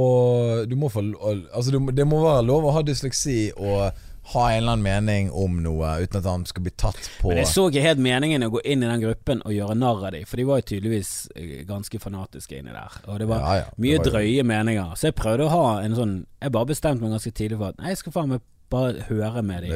Du 0.67 0.75
må 0.75 0.89
få 0.91 1.03
Altså, 1.23 1.71
du, 1.71 1.79
det 1.95 2.05
må 2.09 2.19
være 2.23 2.41
lov 2.47 2.65
å 2.67 2.73
ha 2.75 2.81
dysleksi 2.83 3.53
og 3.55 3.93
ha 4.33 4.43
en 4.53 4.61
eller 4.61 4.71
annen 4.77 4.83
mening 4.85 5.29
om 5.35 5.57
noe 5.63 5.97
uten 5.99 6.21
at 6.21 6.27
han 6.29 6.45
skal 6.47 6.63
bli 6.63 6.71
tatt 6.79 7.09
på 7.19 7.27
Men 7.33 7.41
jeg 7.41 7.49
så 7.51 7.65
ikke 7.67 7.81
helt 7.83 7.99
meningen 7.99 8.45
å 8.45 8.51
gå 8.53 8.61
inn 8.71 8.83
i 8.85 8.87
den 8.87 9.01
gruppen 9.03 9.41
og 9.43 9.51
gjøre 9.51 9.75
narr 9.75 10.05
av 10.07 10.13
dem, 10.15 10.23
for 10.29 10.39
de 10.39 10.45
var 10.47 10.61
jo 10.61 10.67
tydeligvis 10.69 11.09
eh, 11.35 11.49
ganske 11.67 11.99
fanatiske 11.99 12.55
inni 12.59 12.71
der. 12.71 12.95
Og 13.11 13.19
det 13.19 13.27
var 13.27 13.43
Ja, 13.43 13.55
ja, 13.59 13.65
det 13.73 13.83
mye 13.83 13.99
drøye 14.05 14.37
jo- 14.37 14.45
meninger. 14.47 14.93
Så 14.95 15.09
jeg 15.09 15.17
prøvde 15.19 15.47
å 15.49 15.51
ha 15.51 15.65
en 15.83 15.95
sånn 15.99 16.13
Jeg 16.39 16.55
bare 16.55 16.71
bestemte 16.71 17.03
meg 17.03 17.11
ganske 17.17 17.31
tidlig 17.35 17.59
for 17.59 17.73
at 17.73 17.83
jeg 17.89 17.99
skal 17.99 18.15
faen 18.15 18.31
meg 18.31 18.45
bare 18.71 19.03
høre 19.09 19.43
med 19.43 19.63
dem 19.67 19.71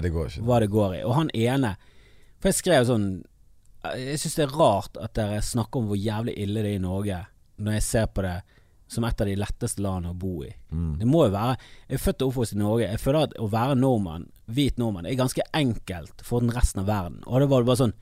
hva 0.47 0.59
det 0.63 0.71
går 0.71 0.95
i. 1.01 1.03
Og 1.03 1.13
han 1.19 1.29
ene 1.35 1.75
For 2.39 2.47
jeg 2.51 2.59
skrev 2.61 2.87
sånn 2.87 3.09
Jeg 3.97 4.19
syns 4.21 4.37
det 4.39 4.45
er 4.47 4.55
rart 4.57 4.97
at 5.01 5.13
dere 5.17 5.41
snakker 5.45 5.81
om 5.81 5.89
hvor 5.91 5.99
jævlig 5.99 6.33
ille 6.41 6.63
det 6.63 6.73
er 6.73 6.79
i 6.79 6.83
Norge, 6.83 7.19
når 7.61 7.77
jeg 7.77 7.85
ser 7.87 8.07
på 8.11 8.25
det 8.25 8.37
som 8.87 9.03
et 9.03 9.21
av 9.21 9.27
de 9.27 9.35
letteste 9.35 9.83
landene 9.83 10.13
å 10.13 10.17
bo 10.17 10.41
i. 10.47 10.49
Mm. 10.71 10.93
Det 11.01 11.07
må 11.09 11.25
jo 11.25 11.33
være 11.33 11.55
Jeg 11.57 11.97
er 11.97 12.03
født 12.03 12.23
og 12.23 12.29
oppvokst 12.31 12.55
i 12.55 12.59
Norge. 12.61 12.87
Jeg 12.87 13.01
føler 13.03 13.27
at 13.27 13.33
å 13.43 13.47
være 13.51 13.75
nordmann, 13.79 14.29
hvit 14.47 14.79
nordmann, 14.79 15.07
er 15.07 15.19
ganske 15.19 15.43
enkelt 15.57 16.23
for 16.25 16.43
den 16.43 16.53
resten 16.55 16.83
av 16.83 16.87
verden. 16.87 17.19
Og 17.27 17.43
det 17.43 17.49
var 17.51 17.67
bare 17.67 17.81
sånn 17.83 17.95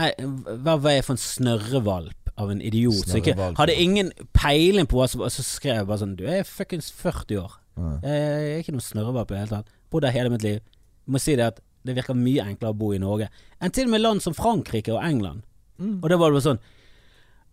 jeg, 0.00 0.28
Hva 0.64 0.76
var 0.80 0.94
jeg 0.94 1.06
for 1.06 1.16
en 1.16 1.22
snørrevalp 1.22 2.30
av 2.40 2.52
en 2.52 2.60
idiot 2.64 3.08
Så 3.10 3.18
ikke 3.18 3.34
hadde 3.58 3.74
ingen 3.74 4.12
peiling 4.36 4.86
på 4.88 5.00
hva 5.00 5.08
som 5.10 5.24
så 5.32 5.44
skrev 5.44 5.80
jeg 5.80 5.88
bare 5.88 6.02
sånn 6.04 6.14
Du 6.16 6.22
er 6.30 6.46
fuckings 6.46 6.92
40 6.94 7.40
år. 7.40 7.56
Ja. 7.80 7.96
Jeg 8.04 8.52
er 8.52 8.62
ikke 8.62 8.76
noen 8.76 8.84
snørrevalp 8.84 9.32
i 9.32 9.34
det 9.34 9.42
hele 9.46 9.60
tatt. 9.60 9.74
Bodd 9.90 10.06
her 10.06 10.14
hele 10.14 10.32
mitt 10.32 10.44
liv. 10.44 10.60
Jeg 10.60 11.16
må 11.16 11.22
si 11.22 11.34
det 11.40 11.48
at 11.54 11.64
det 11.86 11.96
virker 11.96 12.18
mye 12.18 12.44
enklere 12.44 12.74
å 12.74 12.80
bo 12.80 12.90
i 12.94 13.00
Norge 13.00 13.30
enn 13.60 13.72
til 13.74 13.88
og 13.88 13.94
med 13.94 14.02
land 14.04 14.24
som 14.24 14.36
Frankrike 14.36 14.92
og 14.94 15.02
England. 15.04 15.42
Mm. 15.80 15.98
Og 16.02 16.10
da 16.10 16.18
var 16.20 16.30
det 16.30 16.38
bare 16.40 16.48
sånn 16.50 16.62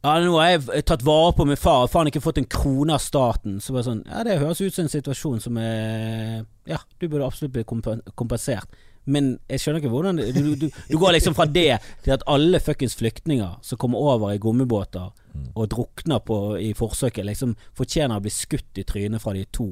Ja, 0.05 0.17
nå 0.21 0.35
har 0.37 0.51
jeg 0.51 0.83
tatt 0.87 1.05
vare 1.07 1.31
på 1.35 1.45
min 1.47 1.59
far, 1.59 1.85
og 1.85 1.91
faen 1.91 2.09
ikke 2.11 2.21
fått 2.23 2.37
en 2.41 2.49
krone 2.51 2.93
av 2.95 3.01
staten. 3.01 3.57
Så 3.63 3.73
bare 3.75 3.87
sånn 3.87 4.03
Ja, 4.05 4.25
det 4.27 4.39
høres 4.41 4.61
ut 4.61 4.75
som 4.75 4.85
en 4.85 4.93
situasjon 4.93 5.41
som 5.43 5.57
er 5.61 6.43
Ja, 6.69 6.81
du 6.99 7.07
burde 7.07 7.25
absolutt 7.25 7.55
bli 7.55 7.65
kompensert. 7.67 8.77
Men 9.07 9.37
jeg 9.47 9.63
skjønner 9.63 9.79
ikke 9.79 9.91
hvordan 9.93 10.19
Du, 10.19 10.25
du, 10.35 10.49
du, 10.59 10.67
du 10.67 10.97
går 10.99 11.15
liksom 11.15 11.35
fra 11.37 11.47
det 11.47 11.79
til 12.03 12.13
at 12.17 12.25
alle 12.27 12.59
fuckings 12.59 12.97
flyktninger 12.99 13.61
som 13.63 13.79
kommer 13.79 14.03
over 14.03 14.33
i 14.35 14.41
gummibåter 14.43 15.13
og 15.53 15.69
drukner 15.69 16.19
på, 16.25 16.57
i 16.59 16.73
forsøket, 16.73 17.25
liksom 17.27 17.53
fortjener 17.77 18.17
å 18.17 18.23
bli 18.25 18.31
skutt 18.33 18.79
i 18.81 18.85
trynet 18.87 19.21
fra 19.21 19.35
de 19.37 19.45
to. 19.53 19.67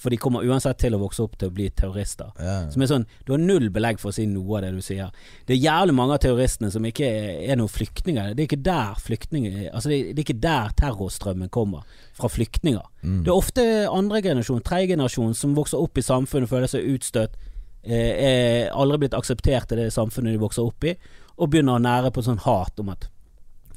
For 0.00 0.12
de 0.12 0.16
kommer 0.16 0.46
uansett 0.48 0.78
til 0.80 0.94
å 0.96 1.00
vokse 1.02 1.20
opp 1.20 1.34
til 1.36 1.50
å 1.50 1.52
bli 1.52 1.66
terrorister. 1.76 2.30
Ja. 2.40 2.54
Som 2.72 2.82
er 2.82 2.88
sånn, 2.88 3.06
Du 3.26 3.34
har 3.34 3.42
null 3.42 3.68
belegg 3.72 4.00
for 4.00 4.08
å 4.10 4.16
si 4.16 4.24
noe 4.26 4.56
av 4.56 4.64
det 4.64 4.70
du 4.72 4.80
sier. 4.84 5.10
Det 5.46 5.56
er 5.56 5.60
jævlig 5.60 5.94
mange 5.98 6.16
av 6.16 6.22
terroristene 6.24 6.70
som 6.72 6.86
ikke 6.88 7.04
er, 7.04 7.28
er 7.52 7.60
noen 7.60 7.68
flyktninger. 7.68 8.32
Det 8.32 8.44
er 8.44 8.48
ikke 8.48 8.64
der 8.64 9.02
flyktninger 9.04 9.58
Altså 9.74 9.92
det, 9.92 10.00
det 10.14 10.22
er 10.22 10.24
ikke 10.24 10.40
der 10.40 10.72
terrorstrømmen 10.80 11.52
kommer. 11.52 11.84
Fra 12.16 12.30
flyktninger. 12.32 12.86
Mm. 13.02 13.22
Det 13.26 13.32
er 13.32 13.36
ofte 13.36 13.66
andre 13.90 14.22
generasjon, 14.24 14.64
tredje 14.64 14.94
generasjon, 14.94 15.36
som 15.36 15.54
vokser 15.58 15.80
opp 15.80 16.00
i 16.00 16.06
samfunnet, 16.06 16.48
føler 16.48 16.70
seg 16.70 16.88
utstøtt, 16.94 17.36
eh, 17.84 18.12
er 18.30 18.72
aldri 18.72 19.04
blitt 19.04 19.16
akseptert 19.16 19.72
i 19.72 19.82
det 19.82 19.90
samfunnet 19.92 20.32
de 20.32 20.42
vokser 20.42 20.64
opp 20.64 20.84
i, 20.88 20.96
og 21.36 21.52
begynner 21.52 21.76
å 21.76 21.84
nære 21.84 22.12
på 22.12 22.24
sånn 22.24 22.40
hat 22.44 22.80
om 22.80 22.92
at 22.92 23.08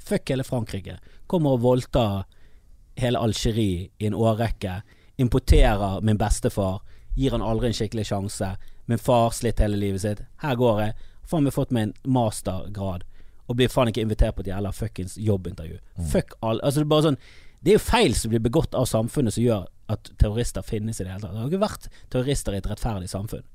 fuck 0.03 0.31
hele 0.31 0.43
Frankrike. 0.47 0.97
Kommer 1.27 1.55
og 1.55 1.63
voldtar 1.63 2.23
hele 2.99 3.19
Algerie 3.19 3.89
i 3.99 4.07
en 4.07 4.17
årrekke. 4.17 4.81
Importerer 5.17 6.01
min 6.01 6.17
bestefar. 6.17 6.81
Gir 7.15 7.31
han 7.35 7.45
aldri 7.45 7.69
en 7.69 7.77
skikkelig 7.77 8.07
sjanse. 8.09 8.55
Min 8.89 9.01
far 9.01 9.31
slitt 9.31 9.61
hele 9.61 9.77
livet 9.77 10.01
sitt. 10.01 10.23
Her 10.41 10.55
går 10.59 10.81
jeg. 10.81 10.95
Faen 11.29 11.45
meg 11.45 11.55
fått 11.55 11.71
meg 11.71 11.89
en 11.89 11.95
mastergrad. 12.15 13.05
Og 13.47 13.57
blir 13.59 13.71
faen 13.71 13.91
ikke 13.91 14.03
invitert 14.03 14.35
på 14.35 14.43
et 14.43 14.51
jævla 14.51 14.71
fuckings 14.73 15.17
jobbintervju. 15.19 15.79
Fuck 16.11 16.37
all 16.41 16.61
Altså 16.63 16.81
det 16.81 16.87
er 16.87 16.93
bare 16.93 17.07
sånn 17.09 17.19
Det 17.63 17.71
er 17.71 17.77
jo 17.77 17.83
feil 17.83 18.15
som 18.17 18.31
blir 18.31 18.43
begått 18.43 18.75
av 18.75 18.87
samfunnet 18.89 19.35
som 19.35 19.43
gjør 19.43 19.67
at 19.93 20.09
terrorister 20.19 20.65
finnes 20.65 20.99
i 20.99 21.05
det 21.05 21.11
hele 21.11 21.21
tatt. 21.23 21.31
Det 21.35 21.41
har 21.43 21.51
ikke 21.51 21.63
vært 21.63 21.89
terrorister 22.11 22.55
i 22.55 22.59
et 22.59 22.67
rettferdig 22.67 23.11
samfunn. 23.11 23.45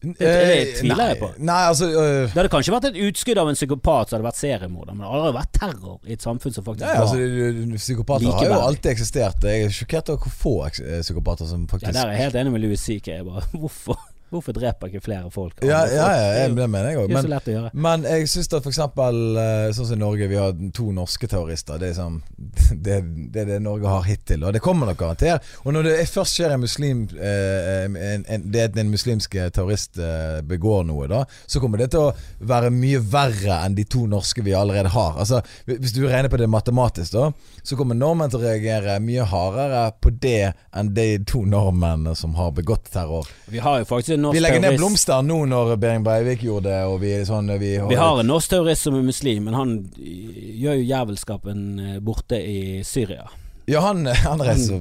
Det 0.00 0.28
Eh, 0.30 0.70
tviler 0.78 1.10
jeg 1.12 1.18
på. 1.20 1.28
Nei, 1.44 1.58
altså 1.68 1.88
øh, 1.90 2.22
Det 2.30 2.38
hadde 2.38 2.50
kanskje 2.52 2.72
vært 2.72 2.86
et 2.88 3.00
utskudd 3.04 3.40
av 3.42 3.50
en 3.50 3.58
psykopat 3.58 4.08
som 4.08 4.16
hadde 4.16 4.26
vært 4.30 4.38
seriemorder, 4.40 4.94
men 4.96 5.04
det 5.04 5.10
hadde 5.10 5.26
aldri 5.26 5.36
vært 5.36 5.52
terror 5.58 5.98
i 6.08 6.16
et 6.16 6.24
samfunn 6.24 6.54
som 6.56 6.64
faktisk 6.64 6.86
Nei, 6.86 6.94
altså, 7.02 7.18
var 7.18 7.50
altså, 7.50 7.80
Psykopater 7.82 8.24
Psykopater 8.24 8.54
har 8.54 8.54
jo 8.54 8.70
alltid 8.70 8.90
eksistert. 8.94 9.44
Jeg 9.44 9.66
er 9.66 9.74
sjokkert 9.76 10.12
over 10.14 10.24
hvor 10.24 10.38
få 10.40 10.54
eh, 10.70 11.02
psykopater 11.04 11.50
som 11.50 11.66
Ja, 11.66 11.72
faktisk 11.74 11.92
der 11.98 12.00
er 12.06 12.16
jeg 12.16 12.22
helt 12.24 12.40
enig 12.40 12.54
med 12.56 12.64
Louis 12.64 12.86
CK. 12.86 13.10
Hvorfor, 13.60 14.00
hvorfor 14.30 14.54
dreper 14.56 14.90
ikke 14.90 15.02
flere 15.04 15.30
folk? 15.34 15.58
Ja, 15.66 15.82
ja, 15.90 16.06
ja, 16.14 16.18
Det 16.30 16.40
jeg, 16.40 16.54
det 16.56 16.68
mener 16.70 16.90
jeg 16.90 17.00
òg. 17.02 17.12
Så 17.12 17.30
Men, 17.30 17.70
men 17.86 18.06
jeg 18.08 18.28
syns 18.30 18.50
at 18.56 18.68
eksempel 18.70 19.20
eh, 19.42 19.66
sånn 19.76 19.88
som 19.90 19.98
i 19.98 20.00
Norge, 20.00 20.28
vi 20.30 20.38
har 20.38 20.54
to 20.76 20.90
norske 20.94 21.28
terrorister. 21.30 21.80
Det 21.80 21.90
er, 21.90 21.94
liksom, 21.94 22.20
det, 22.86 22.98
det 23.34 23.44
er 23.44 23.50
det 23.54 23.60
Norge 23.64 23.90
har 23.90 24.06
hittil, 24.06 24.44
og 24.46 24.54
det 24.56 24.62
kommer 24.64 24.90
nok 24.90 25.00
garantert. 25.00 25.46
Og 25.64 25.74
når 25.74 25.88
det 25.88 25.96
først 26.10 26.38
skjer 26.38 26.54
en 26.54 26.62
muslim 26.62 27.04
eh, 27.18 27.84
en, 27.84 28.24
en, 28.24 28.46
Det 28.50 28.66
at 28.68 28.78
en 28.80 28.92
muslimsk 28.92 29.36
terrorist 29.54 29.98
eh, 29.98 30.40
begår 30.46 30.86
noe, 30.88 31.08
da, 31.10 31.24
så 31.46 31.62
kommer 31.62 31.82
det 31.82 31.90
til 31.94 32.08
å 32.08 32.14
være 32.46 32.72
mye 32.74 33.00
verre 33.02 33.60
enn 33.64 33.76
de 33.78 33.86
to 33.90 34.06
norske 34.10 34.44
vi 34.46 34.54
allerede 34.56 34.92
har. 34.94 35.18
Altså, 35.20 35.42
Hvis 35.66 35.94
du 35.96 36.04
regner 36.06 36.30
på 36.32 36.40
det 36.40 36.48
matematisk, 36.50 37.16
da, 37.16 37.30
så 37.62 37.78
kommer 37.78 37.98
nordmenn 37.98 38.32
til 38.32 38.40
å 38.40 38.46
reagere 38.46 38.98
mye 39.02 39.26
hardere 39.28 39.84
på 40.00 40.14
det 40.22 40.52
enn 40.76 40.94
de 40.94 41.08
to 41.28 41.42
nordmennene 41.48 42.14
som 42.18 42.34
har 42.38 42.54
begått 42.56 42.90
terror. 42.92 43.28
Vi 43.50 43.62
har 43.62 43.80
jo 43.80 43.88
faktisk 43.88 44.19
Vi 44.34 44.40
legger 44.40 44.60
ned 44.62 44.76
blomster 44.78 45.22
nå 45.26 45.42
når 45.50 45.74
Behring 45.80 46.04
Breivik 46.06 46.44
gjorde 46.46 46.70
det, 46.70 46.80
vi 47.02 47.12
er 47.18 47.26
sånn 47.28 47.50
Vi, 47.60 47.74
Vi 47.90 47.98
har 47.98 48.20
en 48.20 48.28
norsk 48.30 48.52
terrorist 48.52 48.86
som 48.86 48.96
er 48.98 49.04
muslim, 49.06 49.48
men 49.48 49.56
han 49.58 49.76
gjør 49.96 50.80
jo 50.80 50.88
jævelskapen 50.92 51.62
eh, 51.80 51.98
borte 52.04 52.40
i 52.40 52.82
Syria. 52.86 53.28
Ja, 53.70 53.80
han, 53.88 54.06
han 54.06 54.42
reiser 54.42 54.80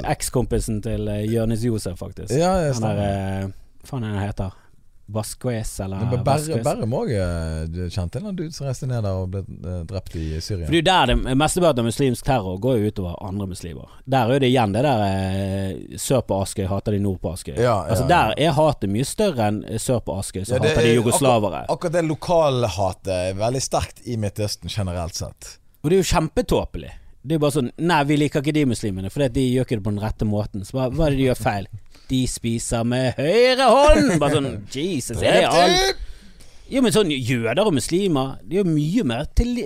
Eh. 0.00 0.12
Ekskompisen 0.14 0.82
til 0.84 1.08
eh, 1.08 1.24
Jonis 1.30 1.64
Josef, 1.64 1.98
faktisk. 2.00 2.34
Ja, 2.36 2.54
han 2.70 2.90
eh, 2.90 3.46
Hva 3.80 3.94
faen 3.94 4.04
er 4.04 4.12
det 4.12 4.18
han 4.18 4.28
heter? 4.28 4.58
Vasquez, 5.12 5.72
eller 5.84 6.00
Men 6.04 6.10
Berre- 6.10 6.24
Vasquez? 6.28 6.64
Berrum 6.64 6.94
kjente 7.90 8.18
en 8.20 8.36
dude 8.36 8.52
som 8.54 8.66
reiste 8.68 8.86
ned 8.88 9.02
der 9.04 9.16
og 9.22 9.30
ble 9.32 9.42
eh, 9.42 9.80
drept 9.88 10.16
i 10.20 10.24
Syria. 10.42 10.66
For 10.68 10.74
det 10.76 10.80
er 10.82 10.88
der 10.88 11.12
det 11.14 11.36
mesteparten 11.40 11.82
av 11.82 11.88
muslimsk 11.88 12.26
terror 12.26 12.58
går 12.62 12.78
jo 12.80 12.90
utover 12.92 13.16
andre 13.26 13.48
muslimer. 13.50 13.88
Der 14.10 14.30
er 14.34 14.42
det 14.44 14.50
igjen 14.52 14.74
det 14.76 14.84
der 14.86 15.04
eh, 15.06 15.98
sør 16.00 16.22
på 16.28 16.40
Askøy 16.44 16.66
hater 16.70 16.96
de 16.96 17.02
nord 17.02 17.20
på 17.24 17.32
Askøy. 17.34 17.54
Ja, 17.56 17.62
ja, 17.64 17.76
altså. 17.94 18.06
Der 18.10 18.34
er 18.38 18.56
hatet 18.58 18.92
mye 18.94 19.08
større 19.08 19.50
enn 19.50 19.62
eh, 19.66 19.80
sør 19.82 20.00
på 20.06 20.16
Askøy, 20.20 20.44
som 20.44 20.58
Ja, 20.58 20.62
hater 20.64 20.82
de 20.86 20.94
er 20.94 21.00
jugoslavere. 21.00 21.64
Akkurat, 21.66 21.76
akkurat 21.76 21.98
det 21.98 22.06
lokalhatet 22.10 23.12
er 23.16 23.38
veldig 23.40 23.62
sterkt 23.64 24.02
i 24.06 24.16
Midtøsten 24.20 24.70
generelt 24.72 25.18
sett. 25.18 25.56
Og 25.82 25.90
det 25.90 25.96
er 25.98 26.02
jo 26.04 26.10
kjempetåpelig. 26.14 26.90
Det 27.20 27.34
er 27.34 27.36
jo 27.36 27.42
bare 27.42 27.52
sånn 27.58 27.70
Nei, 27.84 28.00
vi 28.08 28.16
liker 28.16 28.40
ikke 28.40 28.54
de 28.56 28.62
muslimene, 28.68 29.10
for 29.12 29.26
de 29.28 29.42
gjør 29.44 29.66
ikke 29.66 29.76
det 29.80 29.84
på 29.84 29.92
den 29.92 30.02
rette 30.04 30.28
måten. 30.28 30.64
Så 30.64 30.76
bare, 30.78 30.92
hva 30.96 31.06
er 31.08 31.14
det 31.16 31.20
de 31.20 31.26
gjør 31.28 31.40
feil? 31.40 31.66
De 32.10 32.20
spiser 32.26 32.84
med 32.84 33.14
høyre 33.18 33.66
hånd! 33.70 34.14
Bare 34.20 34.38
sånn 34.38 34.48
Jesus, 34.74 35.20
er 35.22 35.40
det 35.40 35.50
alt? 35.50 36.06
Jo, 36.70 36.82
men 36.84 36.94
sånn 36.94 37.10
jøder 37.10 37.64
og 37.66 37.72
muslimer 37.74 38.36
Det 38.46 38.60
er 38.60 38.62
jo 38.64 38.70
mye 38.74 39.02
mer 39.10 39.24
til, 39.34 39.56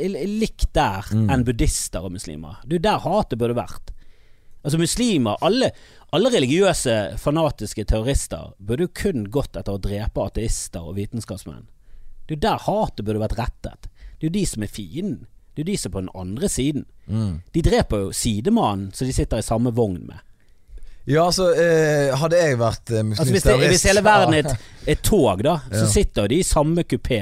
likt 0.40 0.70
der 0.76 1.04
Mm. 1.12 1.26
enn 1.32 1.42
buddhister 1.44 2.04
og 2.04 2.14
muslimer. 2.14 2.60
Det 2.64 2.76
er 2.76 2.80
jo 2.80 2.84
der 2.86 3.02
hatet 3.04 3.38
burde 3.40 3.56
vært. 3.58 3.90
Altså 4.64 4.78
muslimer, 4.80 5.36
alle, 5.44 5.68
alle 6.16 6.30
religiøse, 6.32 6.94
fanatiske 7.20 7.84
terrorister 7.84 8.54
burde 8.58 8.86
jo 8.86 8.92
kun 8.96 9.26
gått 9.28 9.56
etter 9.60 9.76
å 9.76 9.80
drepe 9.84 10.24
ateister 10.24 10.80
og 10.80 10.96
vitenskapsmenn. 10.96 11.66
Det 12.24 12.32
er 12.32 12.38
jo 12.38 12.44
der 12.46 12.64
hatet 12.64 13.04
burde 13.04 13.20
vært 13.20 13.36
rettet. 13.36 13.90
Det 14.16 14.24
er 14.24 14.30
jo 14.30 14.36
de 14.38 14.44
som 14.48 14.64
er 14.64 14.72
fienden. 14.72 15.26
Det 15.54 15.60
er 15.60 15.66
jo 15.66 15.70
de 15.72 15.76
som 15.82 15.90
er 15.90 15.94
på 15.98 16.02
den 16.06 16.14
andre 16.24 16.48
siden. 16.48 16.86
Mm. 17.06 17.34
De 17.52 17.62
dreper 17.68 18.06
jo 18.06 18.14
sidemannen 18.16 18.88
som 18.96 19.06
de 19.06 19.12
sitter 19.12 19.42
i 19.42 19.44
samme 19.44 19.74
vogn 19.76 20.00
med. 20.08 20.24
Ja, 21.06 21.26
altså, 21.26 21.50
eh, 21.52 22.14
hadde 22.16 22.38
jeg 22.40 22.56
vært 22.58 22.90
eh, 22.90 23.02
Altså 23.04 23.26
hvis, 23.32 23.42
det, 23.44 23.56
hvis 23.68 23.82
hele 23.90 24.00
verden 24.04 24.34
er 24.38 24.46
et, 24.48 24.68
et 24.94 25.02
tog, 25.04 25.42
da, 25.44 25.58
så 25.68 25.82
Ja. 25.84 25.90
sitter 25.92 26.28
de 26.32 26.38
i 26.40 26.46
samme 26.46 26.84
kupé 26.88 27.18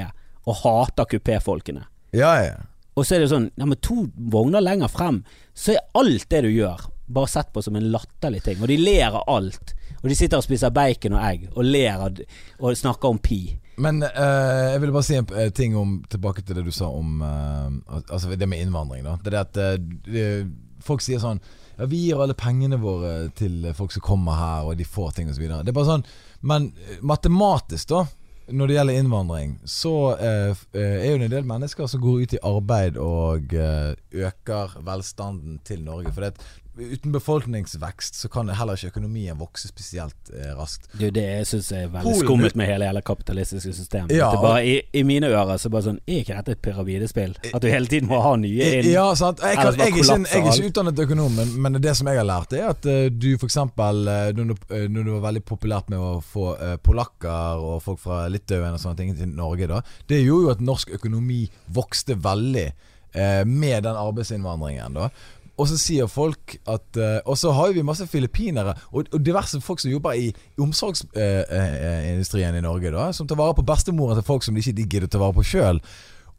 og 0.47 0.55
hater 0.61 1.05
kupéfolkene. 1.11 1.83
Ja, 2.15 2.33
ja. 2.43 2.55
Og 2.95 3.05
så 3.07 3.15
er 3.17 3.23
det 3.23 3.29
sånn 3.31 3.49
Ja, 3.57 3.65
men 3.65 3.77
to 3.81 4.05
vogner 4.15 4.61
lenger 4.63 4.87
frem, 4.91 5.23
så 5.55 5.73
er 5.75 5.81
alt 5.99 6.29
det 6.29 6.43
du 6.45 6.49
gjør, 6.53 6.85
bare 7.07 7.27
sett 7.27 7.51
på 7.53 7.63
som 7.63 7.75
en 7.75 7.89
latterlig 7.91 8.43
ting. 8.45 8.61
Og 8.61 8.67
de 8.71 8.77
ler 8.77 9.09
av 9.11 9.23
alt. 9.27 9.73
Og 10.03 10.09
de 10.11 10.15
sitter 10.15 10.37
og 10.39 10.43
spiser 10.45 10.71
bacon 10.75 11.13
og 11.17 11.23
egg 11.23 11.43
og 11.55 11.63
ler 11.63 11.99
av 12.07 12.17
og 12.59 12.75
snakker 12.77 13.09
om 13.09 13.19
pi. 13.23 13.41
Men 13.83 14.03
eh, 14.03 14.71
jeg 14.73 14.81
ville 14.83 14.93
bare 14.93 15.07
si 15.07 15.15
en 15.17 15.27
eh, 15.35 15.49
ting 15.55 15.75
om 15.79 15.97
tilbake 16.11 16.43
til 16.45 16.55
det 16.59 16.63
du 16.67 16.71
sa 16.75 16.85
om 16.93 17.21
eh, 17.25 18.01
Altså 18.13 18.29
det 18.37 18.45
med 18.47 18.61
innvandring. 18.61 19.03
da 19.07 19.15
Det 19.23 19.33
er 19.33 19.39
at 19.41 19.57
eh, 19.57 20.45
Folk 20.83 21.01
sier 21.01 21.19
sånn 21.23 21.39
Ja, 21.77 21.87
vi 21.89 22.03
gir 22.05 22.21
alle 22.21 22.35
pengene 22.37 22.77
våre 22.81 23.29
til 23.37 23.65
folk 23.73 23.93
som 23.95 24.03
kommer 24.05 24.37
her, 24.37 24.67
og 24.69 24.77
de 24.77 24.85
får 24.85 25.15
ting 25.17 25.31
osv. 25.31 25.45
Det 25.49 25.71
er 25.71 25.75
bare 25.75 25.89
sånn 25.89 26.05
Men 26.45 26.71
eh, 26.75 26.99
matematisk, 27.01 27.87
da, 27.89 28.03
når 28.51 28.67
det 28.67 28.75
gjelder 28.75 28.99
innvandring, 28.99 29.53
så 29.63 29.93
eh, 30.17 30.63
eh, 30.75 30.97
er 30.99 31.11
jo 31.13 31.19
det 31.21 31.29
en 31.29 31.35
del 31.37 31.47
mennesker 31.47 31.87
som 31.87 32.01
går 32.03 32.25
ut 32.25 32.35
i 32.35 32.41
arbeid 32.43 32.99
og 32.99 33.55
eh, 33.55 33.93
øker 34.25 34.75
velstanden 34.83 35.61
til 35.63 35.85
Norge. 35.85 36.11
For 36.11 36.25
det 36.25 36.33
uten 36.77 37.11
befolkningsvekst 37.13 38.15
så 38.17 38.29
kan 38.33 38.49
heller 38.49 38.73
ikke 38.79 38.89
økonomien 38.95 39.37
vokse 39.37 39.67
spesielt 39.69 40.31
eh, 40.33 40.53
raskt. 40.57 40.87
Det 40.97 41.07
er 41.11 41.13
det 41.15 41.23
jeg 41.27 41.47
syns 41.51 41.67
er 41.71 41.87
veldig 41.93 42.03
Polen- 42.07 42.23
skummelt 42.25 42.55
med 42.57 42.69
hele 42.71 42.87
hele 42.89 43.01
kapitalistiske 43.05 43.73
systemet. 43.77 44.13
Ja, 44.15 44.31
det 44.33 44.39
bare, 44.41 44.63
i, 44.65 44.75
I 44.93 45.03
mine 45.05 45.29
ører 45.29 45.59
så 45.61 45.69
bare 45.73 45.85
sånn 45.89 45.99
Er 46.07 46.23
ikke 46.23 46.37
dette 46.39 46.55
et 46.57 46.61
pyramidespill? 46.65 47.35
At 47.53 47.61
du 47.61 47.67
hele 47.69 47.85
tiden 47.91 48.09
må 48.09 48.21
ha 48.25 48.31
nye 48.41 48.69
inn? 48.79 48.89
Ja, 48.89 49.05
sant. 49.19 49.43
Jeg, 49.45 49.59
kan, 49.59 49.69
jeg, 49.73 49.77
jeg, 49.77 49.83
er 49.83 49.93
ikke, 49.93 50.17
jeg 50.33 50.41
er 50.41 50.49
ikke 50.57 50.71
utdannet 50.71 51.03
økonom, 51.05 51.37
men, 51.37 51.53
men 51.67 51.79
det 51.83 51.93
som 51.99 52.09
jeg 52.09 52.17
har 52.21 52.27
lært, 52.27 52.55
er 52.57 52.71
at 52.71 52.89
uh, 52.89 53.05
du 53.13 53.29
f.eks. 53.37 53.57
Uh, 53.57 54.33
når, 54.33 54.49
du- 54.53 54.73
eh, 54.73 54.87
når 54.89 55.03
det 55.07 55.13
var 55.17 55.23
veldig 55.29 55.43
populært 55.53 55.93
med 55.93 56.01
å 56.01 56.15
få 56.25 56.47
uh, 56.57 56.73
polakker 56.83 57.61
og 57.63 57.77
folk 57.85 58.01
fra 58.01 58.23
Litauen 58.33 58.73
og 58.73 58.81
sånne 58.81 58.97
ting 58.99 59.13
til 59.17 59.29
Norge, 59.37 59.69
da 59.69 59.83
det 60.09 60.23
gjorde 60.23 60.47
jo 60.49 60.51
at 60.57 60.61
norsk 60.65 60.91
økonomi 60.97 61.43
vokste 61.73 62.15
veldig 62.23 62.65
eh, 62.71 63.43
med 63.45 63.83
den 63.85 63.95
arbeidsinnvandringen. 63.99 64.97
da 64.97 65.09
og 65.53 65.67
så 65.69 65.77
sier 65.77 66.07
folk 66.09 66.55
at 66.65 66.97
eh, 66.97 67.19
Og 67.29 67.37
så 67.37 67.51
har 67.53 67.73
vi 67.75 67.83
masse 67.85 68.07
filippinere 68.09 68.73
og, 68.91 69.05
og 69.13 69.19
diverse 69.21 69.59
folk 69.61 69.79
som 69.83 69.91
jobber 69.93 70.17
i 70.17 70.31
omsorgsindustrien 70.61 72.57
i 72.57 72.63
Norge, 72.65 72.89
da 72.93 73.11
som 73.13 73.29
tar 73.29 73.37
vare 73.39 73.53
på 73.57 73.65
bestemoren 73.67 74.17
til 74.17 74.25
folk 74.25 74.45
som 74.45 74.55
de 74.55 74.63
ikke 74.63 74.77
de 74.79 74.87
gidder 74.87 75.07
å 75.09 75.13
ta 75.13 75.21
vare 75.21 75.37
på 75.37 75.45
sjøl. 75.53 75.81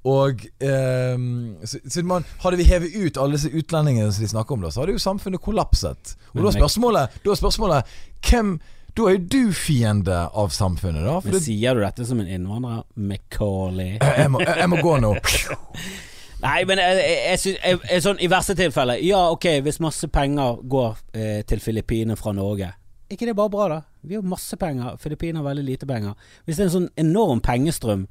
Og 0.05 0.43
eh, 0.61 1.17
så, 1.65 1.81
så 1.89 2.03
man, 2.05 2.27
Hadde 2.43 2.59
vi 2.61 2.67
hevet 2.69 2.97
ut 2.97 3.21
alle 3.21 3.39
disse 3.39 3.53
utlendingene 3.55 4.13
som 4.13 4.25
de 4.25 4.33
snakker 4.35 4.57
om, 4.57 4.65
da 4.67 4.73
så 4.75 4.83
hadde 4.83 4.97
jo 4.99 5.03
samfunnet 5.03 5.41
kollapset. 5.45 6.17
Og 6.35 6.43
da 6.43 6.51
er 6.51 6.59
spørsmålet, 6.59 7.21
da 7.25 7.33
er 7.33 7.41
spørsmålet 7.41 7.95
hvem 8.29 8.57
Da 8.95 9.07
er 9.11 9.17
jo 9.17 9.23
du 9.27 9.55
fiende 9.59 10.19
av 10.31 10.53
samfunnet, 10.55 11.03
da. 11.07 11.21
Men 11.25 11.41
sier 11.43 11.75
du 11.75 11.83
dette 11.83 12.05
som 12.07 12.21
en 12.23 12.29
innvandrer? 12.31 12.85
Macaulay? 12.95 13.97
jeg, 13.99 14.31
må, 14.31 14.43
jeg, 14.45 14.59
jeg 14.61 14.71
må 14.71 14.83
gå 14.85 14.99
nå. 15.03 15.15
Nei, 16.45 16.65
men 16.69 16.79
jeg, 16.83 16.99
jeg, 17.31 17.39
synes- 17.41 17.61
jeg, 17.65 17.79
jeg, 17.91 18.03
sånn, 18.05 18.19
i 18.21 18.29
verste 18.29 18.55
tilfelle 18.59 18.99
Ja, 19.01 19.23
ok, 19.33 19.47
hvis 19.65 19.79
masse 19.81 20.09
penger 20.13 20.59
går 20.69 20.99
eh, 21.17 21.39
til 21.49 21.63
Filippinene 21.65 22.17
fra 22.21 22.35
Norge 22.37 22.69
Er 22.69 23.15
ikke 23.17 23.27
det 23.31 23.37
bare 23.39 23.53
bra, 23.55 23.69
da? 23.73 23.79
Vi 24.05 24.19
har 24.19 24.27
masse 24.29 24.57
penger. 24.61 24.99
Filippinene 25.01 25.41
har 25.41 25.47
veldig 25.49 25.65
lite 25.65 25.87
penger. 25.89 26.13
Hvis 26.45 26.59
det 26.59 26.65
er 26.67 26.69
en 26.69 26.75
sånn 26.75 26.91
enorm 27.01 27.41
pengestrøm 27.45 28.03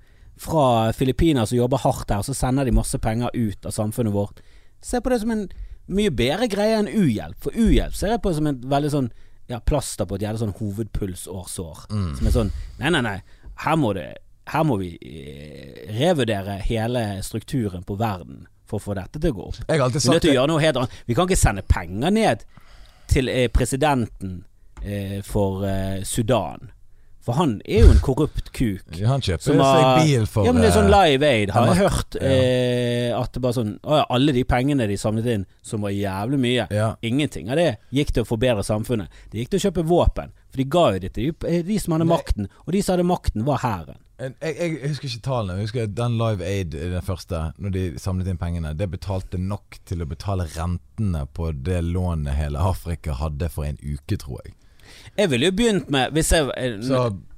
fra 0.41 0.89
Filippiner 0.97 1.45
som 1.45 1.57
jobber 1.59 1.81
hardt 1.83 2.09
her, 2.09 2.23
så 2.25 2.33
sender 2.33 2.65
de 2.65 2.73
masse 2.73 2.97
penger 2.97 3.29
ut 3.37 3.65
av 3.69 3.75
samfunnet 3.75 4.13
vårt. 4.15 4.39
Se 4.81 4.97
på 5.01 5.11
det 5.13 5.19
som 5.21 5.33
en 5.35 5.43
mye 5.93 6.09
bedre 6.09 6.47
greie 6.49 6.79
enn 6.79 6.89
uhjelp. 6.89 7.37
For 7.45 7.53
uhjelp 7.53 7.93
ser 7.93 8.15
jeg 8.15 8.23
på 8.25 8.33
som 8.33 8.49
et 8.49 8.65
veldig 8.73 8.89
sånn 8.95 9.11
ja, 9.51 9.59
plaster 9.59 10.07
på 10.09 10.15
et 10.17 10.25
jævlig 10.25 10.41
sånn 10.41 10.55
hovedpulsårsår. 10.57 11.85
Som 12.17 12.27
er 12.29 12.33
sånn 12.39 12.51
Nei, 12.79 12.89
nei, 12.95 13.01
nei. 13.05 13.17
Her 13.65 13.77
må 13.77 13.93
det 13.93 14.07
her 14.51 14.63
må 14.67 14.77
vi 14.81 14.89
eh, 14.99 15.85
revurdere 15.99 16.57
hele 16.67 17.05
strukturen 17.23 17.83
på 17.87 17.95
verden 17.99 18.45
for 18.67 18.79
å 18.79 18.83
få 18.83 18.95
dette 18.97 19.19
til 19.21 19.31
å 19.31 19.37
gå 19.37 19.47
opp. 19.51 19.61
Jeg 19.67 19.79
har 19.79 19.85
alltid 19.87 20.01
Vi 20.01 20.07
er 20.07 20.11
nødt 20.11 20.13
sagt 20.13 20.21
til 20.21 20.29
å 20.29 20.33
det. 20.33 20.37
gjøre 20.39 20.51
noe 20.53 20.61
helt 20.65 20.77
annet. 20.81 20.99
Vi 21.07 21.15
kan 21.17 21.27
ikke 21.29 21.39
sende 21.45 21.63
penger 21.69 22.11
ned 22.15 22.45
til 23.07 23.29
eh, 23.29 23.47
presidenten 23.53 24.43
eh, 24.83 25.19
for 25.23 25.63
Sudan. 26.03 26.71
For 27.23 27.37
han 27.39 27.61
er 27.63 27.85
jo 27.85 27.91
en 27.93 28.01
korrupt 28.03 28.49
kuk. 28.51 28.97
Han 29.07 29.21
kjøper 29.23 29.45
Som 29.45 29.61
seg 29.63 30.01
bil 30.03 30.25
for 30.27 30.43
ja, 30.43 30.51
men 30.51 30.59
det 30.65 30.73
er 30.73 30.75
sånn 30.75 30.89
Live 30.91 31.23
Aid, 31.23 31.53
har 31.55 31.69
jeg 31.71 31.77
hørt. 31.85 32.17
ja. 32.19 32.31
Eh, 32.33 33.13
at 33.15 33.31
det 33.31 33.39
bare 33.45 33.55
sånn 33.55 33.69
Å 33.79 33.99
ja, 34.01 34.05
alle 34.11 34.33
de 34.35 34.41
pengene 34.43 34.87
de 34.89 34.97
samlet 34.99 35.29
inn, 35.31 35.45
som 35.63 35.85
var 35.85 35.93
jævlig 35.95 36.39
mye. 36.43 36.65
ja. 36.75 36.89
Ingenting 36.99 37.47
av 37.53 37.61
det 37.61 37.69
gikk 37.95 38.11
til 38.17 38.25
å 38.25 38.27
forbedre 38.27 38.65
samfunnet. 38.67 39.07
Det 39.31 39.39
gikk 39.39 39.53
til 39.53 39.61
å 39.61 39.65
kjøpe 39.69 39.85
våpen. 39.87 40.33
For 40.51 40.59
de 40.59 40.65
ga 40.75 40.83
jo 40.97 40.99
det 41.05 41.13
til 41.15 41.31
de, 41.31 41.61
de 41.69 41.77
som 41.79 41.95
hadde 41.95 42.09
Nei. 42.09 42.17
makten. 42.17 42.49
Og 42.67 42.73
de 42.75 42.81
som 42.83 42.97
hadde 42.97 43.07
makten, 43.07 43.45
var 43.47 43.63
hæren. 43.63 44.02
Jeg, 44.19 44.33
jeg, 44.41 44.77
husker 44.87 45.07
ikke 45.09 45.23
tallene. 45.25 45.53
Jeg 45.57 45.67
husker 45.67 45.87
Den 45.87 46.17
Live 46.19 46.45
Aid, 46.45 46.65
den 46.77 47.01
første, 47.01 47.39
når 47.57 47.69
de 47.73 47.83
samlet 47.99 48.27
inn 48.29 48.37
pengene, 48.37 48.73
det 48.77 48.87
betalte 48.91 49.37
nok 49.41 49.79
til 49.89 50.03
å 50.03 50.07
betale 50.07 50.45
rentene 50.53 51.25
på 51.33 51.49
det 51.65 51.81
lånet 51.83 52.35
hele 52.37 52.59
Afrika 52.61 53.13
hadde 53.19 53.49
for 53.49 53.65
en 53.65 53.77
uke, 53.81 54.17
tror 54.21 54.41
jeg. 54.45 54.53
Jeg 55.17 55.29
ville 55.31 55.45
jo 55.49 55.51
begynt 55.55 55.89
med 55.89 56.11
Hvis 56.13 56.31
jeg 56.35 56.49
eh, 56.57 56.73
Så, 56.83 56.97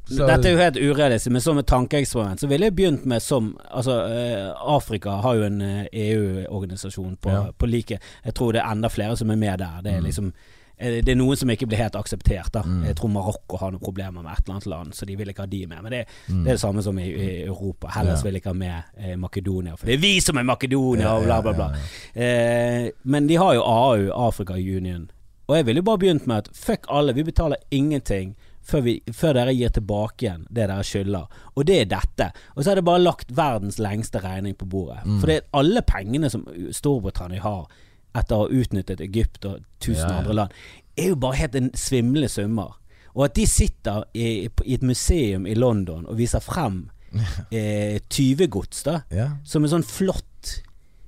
så 0.10 0.26
Dette 0.28 0.50
er 0.50 0.56
jo 0.56 0.58
helt 0.60 0.78
urealistisk, 0.82 1.32
men 1.32 1.42
som 1.42 1.58
et 1.62 1.68
tankeeksperiment 1.70 2.42
så 2.42 2.48
ville 2.50 2.66
jeg 2.68 2.76
begynt 2.76 3.06
med 3.08 3.22
som 3.24 3.52
Altså, 3.70 3.96
eh, 4.10 4.50
Afrika 4.76 5.10
har 5.24 5.36
jo 5.40 5.46
en 5.48 5.62
eh, 5.62 5.86
EU-organisasjon 5.94 7.16
på, 7.22 7.30
Ja. 7.32 7.52
på 7.58 7.66
like 7.70 8.00
Jeg 8.26 8.34
tror 8.34 8.52
det 8.54 8.62
er 8.62 8.72
enda 8.72 8.90
flere 8.90 9.16
som 9.18 9.30
er 9.32 9.36
med 9.36 9.60
der. 9.60 9.82
Det 9.84 9.94
er 9.94 10.00
Mm. 10.02 10.06
liksom 10.10 10.34
Det 10.78 11.08
er 11.10 11.16
noen 11.16 11.38
som 11.40 11.50
ikke 11.50 11.68
blir 11.68 11.78
helt 11.80 11.96
akseptert. 11.96 12.52
da 12.52 12.62
Mm. 12.64 12.84
Jeg 12.86 12.96
tror 12.96 13.10
Marokko 13.10 13.58
har 13.58 13.72
noen 13.72 13.80
problemer 13.84 14.22
med 14.24 14.32
et 14.32 14.44
eller 14.46 14.56
annet 14.56 14.66
land, 14.66 14.94
så 14.94 15.06
de 15.06 15.16
vil 15.16 15.28
ikke 15.30 15.40
ha 15.40 15.46
de 15.46 15.66
med. 15.68 15.82
Men 15.84 15.92
det, 15.92 16.06
Mm. 16.28 16.44
det 16.44 16.50
er 16.50 16.54
det 16.54 16.60
samme 16.62 16.82
som 16.84 17.00
i, 17.00 17.04
i 17.04 17.44
Europa. 17.46 17.88
Hellas 17.96 18.20
Ja. 18.24 18.24
vil 18.30 18.36
ikke 18.36 18.50
ha 18.50 18.54
med 18.54 18.84
eh, 18.98 19.16
Makedonia, 19.16 19.76
for 19.78 19.86
det 19.86 19.94
er 19.94 20.02
vi 20.02 20.20
som 20.20 20.38
er 20.38 20.44
Makedonia, 20.44 21.14
og 21.16 21.24
bla, 21.24 21.42
bla, 21.42 21.54
bla. 21.54 21.70
ja. 22.16 22.22
Eh, 22.22 22.92
men 23.04 23.28
de 23.28 23.36
har 23.36 23.54
jo 23.54 23.62
AU, 23.62 24.12
Africa 24.28 24.54
Union. 24.54 25.10
Og 25.48 25.56
jeg 25.58 25.66
ville 25.66 25.82
bare 25.84 25.98
begynt 25.98 26.28
med 26.28 26.38
at 26.38 26.50
fuck 26.54 26.86
alle, 26.90 27.14
vi 27.14 27.24
betaler 27.24 27.56
ingenting 27.72 28.36
før, 28.64 28.82
vi, 28.82 29.02
før 29.14 29.34
dere 29.34 29.54
gir 29.54 29.70
tilbake 29.70 30.24
igjen 30.26 30.48
det 30.52 30.68
dere 30.68 30.82
skylder. 30.84 31.28
Og 31.56 31.66
det 31.66 31.82
er 31.82 31.86
dette. 31.86 32.32
Og 32.56 32.64
så 32.64 32.72
er 32.72 32.76
det 32.76 32.86
bare 32.86 33.00
lagt 33.04 33.30
verdens 33.36 33.78
lengste 33.80 34.20
regning 34.24 34.56
på 34.58 34.66
bordet. 34.66 35.06
Mm. 35.06 35.20
For 35.20 35.28
det 35.28 35.36
er 35.36 35.42
alle 35.54 35.82
pengene 35.82 36.30
som 36.32 36.48
Storbritannia 36.72 37.42
har 37.42 37.68
etter 38.16 38.38
å 38.38 38.46
ha 38.46 38.64
utnyttet 38.64 39.04
Egypt 39.04 39.46
og 39.50 39.62
tusen 39.84 40.08
Ja, 40.10 40.18
andre 40.22 40.40
land, 40.42 40.58
er 40.96 41.12
jo 41.12 41.20
bare 41.20 41.40
helt 41.42 41.56
en 41.60 41.72
svimlende 41.76 42.32
summer. 42.32 42.78
Og 43.16 43.28
at 43.30 43.36
de 43.38 43.46
sitter 43.48 44.04
i, 44.14 44.48
i 44.66 44.76
et 44.76 44.84
museum 44.84 45.46
i 45.48 45.56
London 45.56 46.06
og 46.08 46.18
viser 46.20 46.44
frem 46.44 46.86
eh, 47.56 48.02
tyvegods, 48.12 48.84
da 48.88 49.02
som 49.48 49.64
en 49.64 49.72
sånn 49.78 49.88
flott 49.88 50.58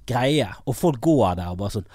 greie, 0.08 0.48
og 0.66 0.78
folk 0.78 1.02
går 1.04 1.36
der 1.42 1.52
og 1.52 1.60
bare 1.60 1.80
sånn 1.80 1.90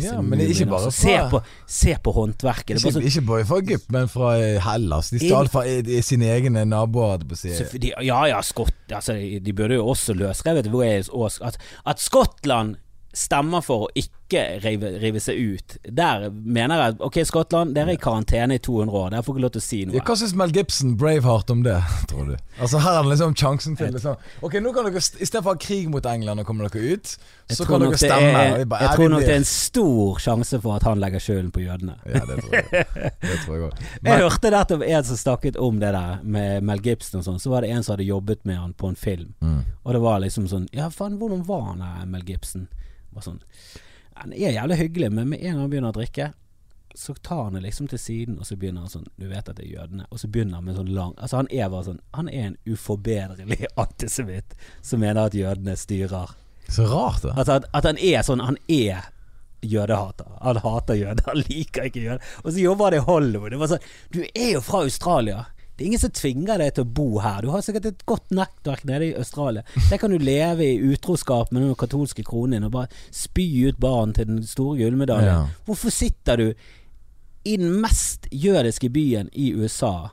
Ja, 0.00 0.16
men 0.24 0.40
det 0.40 0.46
er 0.48 0.54
ikke 0.54 0.70
bare 0.70 0.88
fra 0.88 0.94
se, 0.96 1.14
på, 1.30 1.38
se 1.68 1.94
på 2.00 2.14
håndverket. 2.16 2.70
Det 2.72 2.78
er 2.78 2.80
Ikke, 2.80 2.92
sånn, 2.96 3.08
ikke 3.10 3.24
bare 3.28 3.44
fra 3.50 3.58
Egypt, 3.60 3.90
men 3.92 4.08
fra 4.08 4.30
eh, 4.40 4.54
Hellas. 4.64 5.10
De 5.12 5.20
stjal 5.20 5.50
fra 5.52 5.66
i 5.68 5.98
sine 6.00 6.30
egne 6.32 6.62
naboer. 6.64 7.26
de, 7.28 7.90
ja 8.08 8.22
ja, 8.30 8.38
Skott, 8.42 8.72
altså, 8.88 9.18
de, 9.20 9.36
de 9.44 9.52
burde 9.52 9.76
jo 9.76 9.90
også 9.92 10.16
løsrevet 10.16 10.72
Wales 10.72 11.12
og 11.12 11.28
at, 11.44 11.60
at 11.84 12.00
Skottland 12.00 12.80
stemmer 13.12 13.60
for 13.60 13.86
å 13.86 13.88
ikke 13.94 14.42
rive, 14.64 14.94
rive 15.02 15.20
seg 15.20 15.36
ut. 15.36 15.74
Der 15.84 16.30
mener 16.32 16.78
jeg 16.80 16.94
at 16.94 17.02
ok, 17.04 17.18
Skottland, 17.28 17.74
dere 17.76 17.92
er 17.92 17.98
i 17.98 18.00
karantene 18.00 18.56
i 18.56 18.62
200 18.64 18.94
år. 18.96 19.10
Dere 19.12 19.22
får 19.26 19.34
ikke 19.36 19.42
lov 19.44 19.52
til 19.52 19.60
å 19.60 19.64
si 19.66 19.80
noe. 19.84 19.96
Ja, 19.98 20.04
hva 20.08 20.16
syns 20.16 20.32
Mel 20.40 20.54
Gibson, 20.56 20.94
Braveheart, 20.96 21.50
om 21.52 21.60
det, 21.66 21.74
tror 22.10 22.30
du? 22.30 22.36
Altså 22.62 22.80
Her 22.80 22.98
er 22.98 23.02
det 23.04 23.10
liksom 23.12 23.34
sjansen 23.36 23.76
til 23.76 23.92
liksom 23.94 24.16
Ok, 24.44 24.56
nå 24.64 24.72
kan 24.76 24.84
dere 24.88 25.00
Istedenfor 25.00 25.52
å 25.52 25.54
ha 25.54 25.60
krig 25.60 25.86
mot 25.92 26.04
England 26.08 26.40
og 26.42 26.48
komme 26.48 26.68
dere 26.68 26.96
ut, 26.96 27.12
så 27.52 27.66
kan 27.68 27.84
dere 27.84 28.00
stemme. 28.00 28.42
er- 28.62 28.64
bare, 28.68 28.88
Jeg 28.88 28.96
tror 29.00 29.12
nok 29.12 29.24
det 29.26 29.34
er 29.36 29.40
en 29.42 29.48
stor 29.52 30.20
sjanse 30.24 30.60
for 30.64 30.76
at 30.80 30.88
han 30.88 31.00
legger 31.04 31.20
skylden 31.20 31.52
på 31.52 31.64
jødene. 31.66 31.98
Ja, 32.08 32.24
det 32.28 32.38
tror 32.40 32.56
jeg. 32.56 32.86
Det 33.20 33.38
tror 33.44 33.56
jeg. 33.66 33.72
Jeg 34.08 34.20
hørte 34.24 34.52
nettopp 34.56 34.84
en 34.88 35.04
som 35.10 35.20
snakket 35.20 35.60
om 35.60 35.80
det 35.82 35.92
der 35.96 36.20
med 36.24 36.64
Mel 36.64 36.80
Gibson 36.84 37.20
og 37.20 37.26
sånn. 37.28 37.40
Så 37.42 37.52
var 37.52 37.64
det 37.66 37.72
en 37.76 37.82
som 37.84 37.94
hadde 37.98 38.08
jobbet 38.08 38.44
med 38.48 38.56
han 38.60 38.72
på 38.76 38.88
en 38.92 38.96
film. 38.96 39.34
Mm. 39.44 39.60
Og 39.84 39.92
det 39.96 40.00
var 40.04 40.20
liksom 40.24 40.48
sånn 40.48 40.68
Ja, 40.72 40.88
faen, 40.88 41.18
hvordan 41.20 41.44
var 41.48 41.74
han 41.74 41.84
Mel 42.10 42.24
Gibson? 42.28 42.68
Bare 43.12 43.26
sånn 43.26 43.42
Han 44.20 44.32
er 44.32 44.56
jævlig 44.56 44.78
hyggelig, 44.80 45.12
men 45.12 45.28
med 45.32 45.40
en 45.40 45.54
gang 45.54 45.60
han 45.64 45.70
begynner 45.72 45.94
å 45.94 45.98
drikke 46.00 46.32
så 46.94 47.14
tar 47.14 47.44
han 47.44 47.54
det 47.54 47.60
liksom 47.60 47.88
til 47.88 47.98
siden, 47.98 48.38
og 48.38 48.46
så 48.46 48.56
begynner 48.56 48.84
han 48.84 48.90
sånn 48.92 49.06
Du 49.16 49.26
vet 49.28 49.48
at 49.48 49.56
det 49.56 49.64
er 49.64 49.70
jødene. 49.78 50.06
Og 50.10 50.20
så 50.20 50.28
begynner 50.28 50.60
han 50.60 50.66
med 50.66 50.76
sånn 50.76 50.92
lang 50.92 51.14
Altså, 51.16 51.38
han 51.40 51.48
er 51.50 51.70
bare 51.72 51.86
sånn 51.88 52.02
Han 52.18 52.28
er 52.28 52.50
en 52.50 52.58
uforbederlig 52.68 53.66
antisemitt 53.84 54.56
som 54.84 55.00
mener 55.00 55.24
at 55.24 55.36
jødene 55.36 55.76
styrer. 55.78 56.34
Så 56.68 56.86
rart, 56.90 57.24
da. 57.24 57.34
At, 57.40 57.48
at, 57.48 57.68
at 57.72 57.88
han 57.88 57.98
er 57.98 58.22
sånn 58.26 58.44
Han 58.44 58.60
er 58.68 59.08
jødehater. 59.62 60.28
Han 60.42 60.60
hater 60.64 60.98
jøder. 60.98 61.24
Han 61.30 61.42
liker 61.50 61.88
ikke 61.88 62.04
jøder. 62.04 62.30
Og 62.42 62.52
så 62.52 62.64
jobber 62.66 62.90
han 62.90 62.98
i 62.98 63.04
Hollywood. 63.08 63.54
Det 63.54 63.62
var 63.62 63.72
sånn 63.74 63.90
Du 64.12 64.20
er 64.26 64.50
jo 64.56 64.64
fra 64.64 64.84
Australia. 64.84 65.44
Det 65.76 65.84
er 65.84 65.88
ingen 65.88 66.02
som 66.02 66.10
tvinger 66.12 66.58
deg 66.60 66.74
til 66.76 66.84
å 66.84 66.90
bo 66.94 67.06
her. 67.24 67.40
Du 67.42 67.48
har 67.50 67.62
sikkert 67.64 67.86
et 67.88 68.02
godt 68.06 68.30
nettverk 68.36 68.84
nede 68.84 69.06
i 69.08 69.14
Australia. 69.16 69.62
Der 69.88 69.98
kan 69.98 70.12
du 70.12 70.18
leve 70.20 70.66
i 70.66 70.78
utroskap 70.92 71.50
med 71.52 71.62
den 71.64 71.74
katolske 71.80 72.22
kronen 72.28 72.64
og 72.68 72.72
bare 72.74 72.88
spy 73.10 73.46
ut 73.70 73.78
barn 73.80 74.12
til 74.12 74.28
den 74.28 74.42
store 74.46 74.76
gullmedaljen. 74.82 75.32
Ja. 75.32 75.64
Hvorfor 75.66 75.90
sitter 75.94 76.36
du 76.36 76.46
i 77.48 77.56
den 77.56 77.80
mest 77.82 78.28
jødiske 78.30 78.90
byen 78.94 79.30
i 79.32 79.48
USA, 79.56 80.10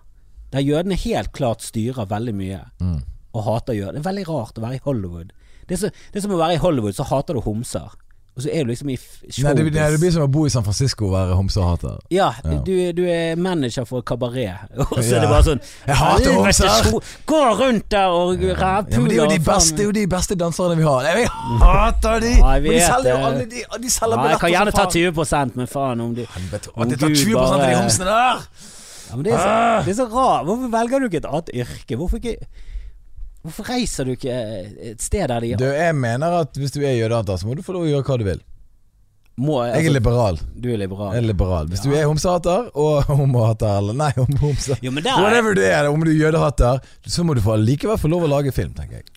der 0.54 0.64
jødene 0.66 0.96
helt 0.98 1.32
klart 1.36 1.62
styrer 1.62 2.08
veldig 2.10 2.34
mye, 2.40 2.62
Mm. 2.82 3.02
og 3.34 3.44
hater 3.44 3.74
jøder? 3.78 3.92
Det 4.00 4.06
er 4.06 4.10
veldig 4.12 4.28
rart 4.30 4.58
å 4.58 4.62
være 4.64 4.80
i 4.80 4.86
Hollywood. 4.88 5.34
Det 5.68 5.76
er, 5.76 5.82
så, 5.84 5.90
det 6.12 6.18
er 6.18 6.22
som 6.26 6.32
å 6.34 6.40
være 6.40 6.56
i 6.56 6.64
Hollywood, 6.64 6.96
så 6.98 7.04
hater 7.06 7.34
du 7.38 7.42
homser. 7.46 7.92
Og 8.40 8.44
så 8.46 8.52
er 8.56 8.64
du 8.64 8.70
liksom 8.72 8.90
i 8.90 8.96
showbiz. 8.96 9.40
Nei, 9.44 9.52
det, 9.58 9.64
det, 9.76 10.00
blir 10.00 10.12
som 10.16 10.24
å 10.24 10.28
bo 10.32 10.46
i 10.48 10.52
San 10.54 10.64
Francisco 10.64 11.10
og 11.10 11.12
være 11.18 11.36
homsehater. 11.36 11.98
Ja, 12.16 12.30
Ja. 12.40 12.60
Du, 12.64 12.72
du 12.96 13.02
er 13.12 13.36
manager 13.36 13.84
for 13.88 14.02
kabaret, 14.02 14.70
og 14.80 14.94
så 15.04 15.18
er 15.18 15.26
det 15.26 15.30
bare 15.30 15.44
sånn 15.44 15.60
Jeg 15.60 15.98
hater 16.00 16.30
«Helvete, 16.38 16.70
homser!» 16.70 17.10
Gå 17.28 17.42
rundt 17.60 17.90
der 17.92 18.16
og 18.16 18.40
Ja, 18.40 18.56
rævpuler 18.62 19.18
Ja, 19.18 19.28
det 19.28 19.42
det 19.44 19.84
er 19.84 19.90
jo 19.90 19.96
de 20.00 20.06
beste 20.08 20.38
danserne 20.40 20.78
vi 20.80 20.88
har. 20.88 21.10
Jeg 21.10 21.28
hater 21.66 22.24
de! 22.24 22.32
Ja, 22.38 22.56
jeg 22.56 22.64
de 22.70 22.80
selger 22.88 23.12
jo 23.12 23.28
alle 23.28 23.46
de, 23.52 23.66
de 23.84 23.92
selger 23.92 24.24
Ja, 24.24 24.32
jeg 24.32 24.42
kan 24.46 24.56
gjerne 24.56 24.76
ta 24.78 24.88
faen. 24.88 25.14
20 25.20 25.60
men 25.60 25.72
faen 25.76 26.08
om 26.08 26.16
du 26.16 26.24
Helvete, 26.24 26.74
At 26.76 26.96
jeg 26.96 27.04
tar 27.04 27.14
Gud 27.14 27.24
20 27.26 27.44
av 27.44 27.60
de 27.66 27.76
homsene 27.76 28.10
der! 28.16 28.44
ja, 29.10 29.16
men 29.16 29.26
det, 29.26 29.34
er 29.34 29.38
så, 29.44 29.52
Ah! 29.52 29.86
det 29.86 29.92
er 29.92 30.00
så 30.00 30.08
rart. 30.14 30.46
Hvorfor 30.46 30.74
velger 30.78 31.00
du 31.00 31.10
ikke 31.10 31.24
et 31.24 31.30
annet 31.30 31.56
yrke? 31.66 31.96
Hvorfor 32.00 32.22
ikke 32.24 32.36
Hvorfor 33.46 33.70
reiser 33.72 34.06
du 34.06 34.12
ikke 34.18 34.34
et 34.92 35.02
sted 35.02 35.28
der 35.32 35.40
de 35.46 35.54
Du, 35.62 35.66
jeg 35.72 35.96
mener 35.96 36.42
at 36.42 36.58
hvis 36.60 36.74
du 36.76 36.82
er 36.84 36.98
jødehater, 36.98 37.38
så 37.40 37.48
må 37.48 37.56
du 37.56 37.62
få 37.64 37.76
lov 37.78 37.86
å 37.88 37.92
gjøre 37.92 38.04
hva 38.10 38.18
du 38.20 38.26
vil. 38.28 38.42
må 39.40 39.62
Jeg 39.64 39.72
er 39.72 39.78
altså, 39.80 39.94
liberal. 39.96 40.40
Du 40.60 40.68
er 40.74 40.78
liberal. 40.82 41.14
Jeg 41.16 41.24
er 41.24 41.28
liberal. 41.30 41.70
Hvis 41.72 41.86
du 41.86 41.94
er 41.96 42.04
homsehater 42.10 42.68
og 42.76 43.04
homohater, 43.22 43.78
eller 43.80 43.96
nei, 43.96 44.10
hom- 44.20 44.36
homse 44.42 44.76
Jo, 44.84 44.92
men 44.92 45.06
der 45.08 45.22
Whatever 45.24 45.56
du 45.56 45.64
er, 45.64 45.88
om 45.88 46.04
du 46.04 46.12
er 46.12 46.20
jødehater, 46.26 46.82
så 47.08 47.24
må 47.24 47.38
du 47.38 47.42
få, 47.46 47.56
likevel 47.64 47.98
få 48.02 48.12
lov 48.12 48.28
å 48.28 48.34
lage 48.36 48.52
film, 48.52 48.74
tenker 48.76 49.00
jeg. 49.00 49.08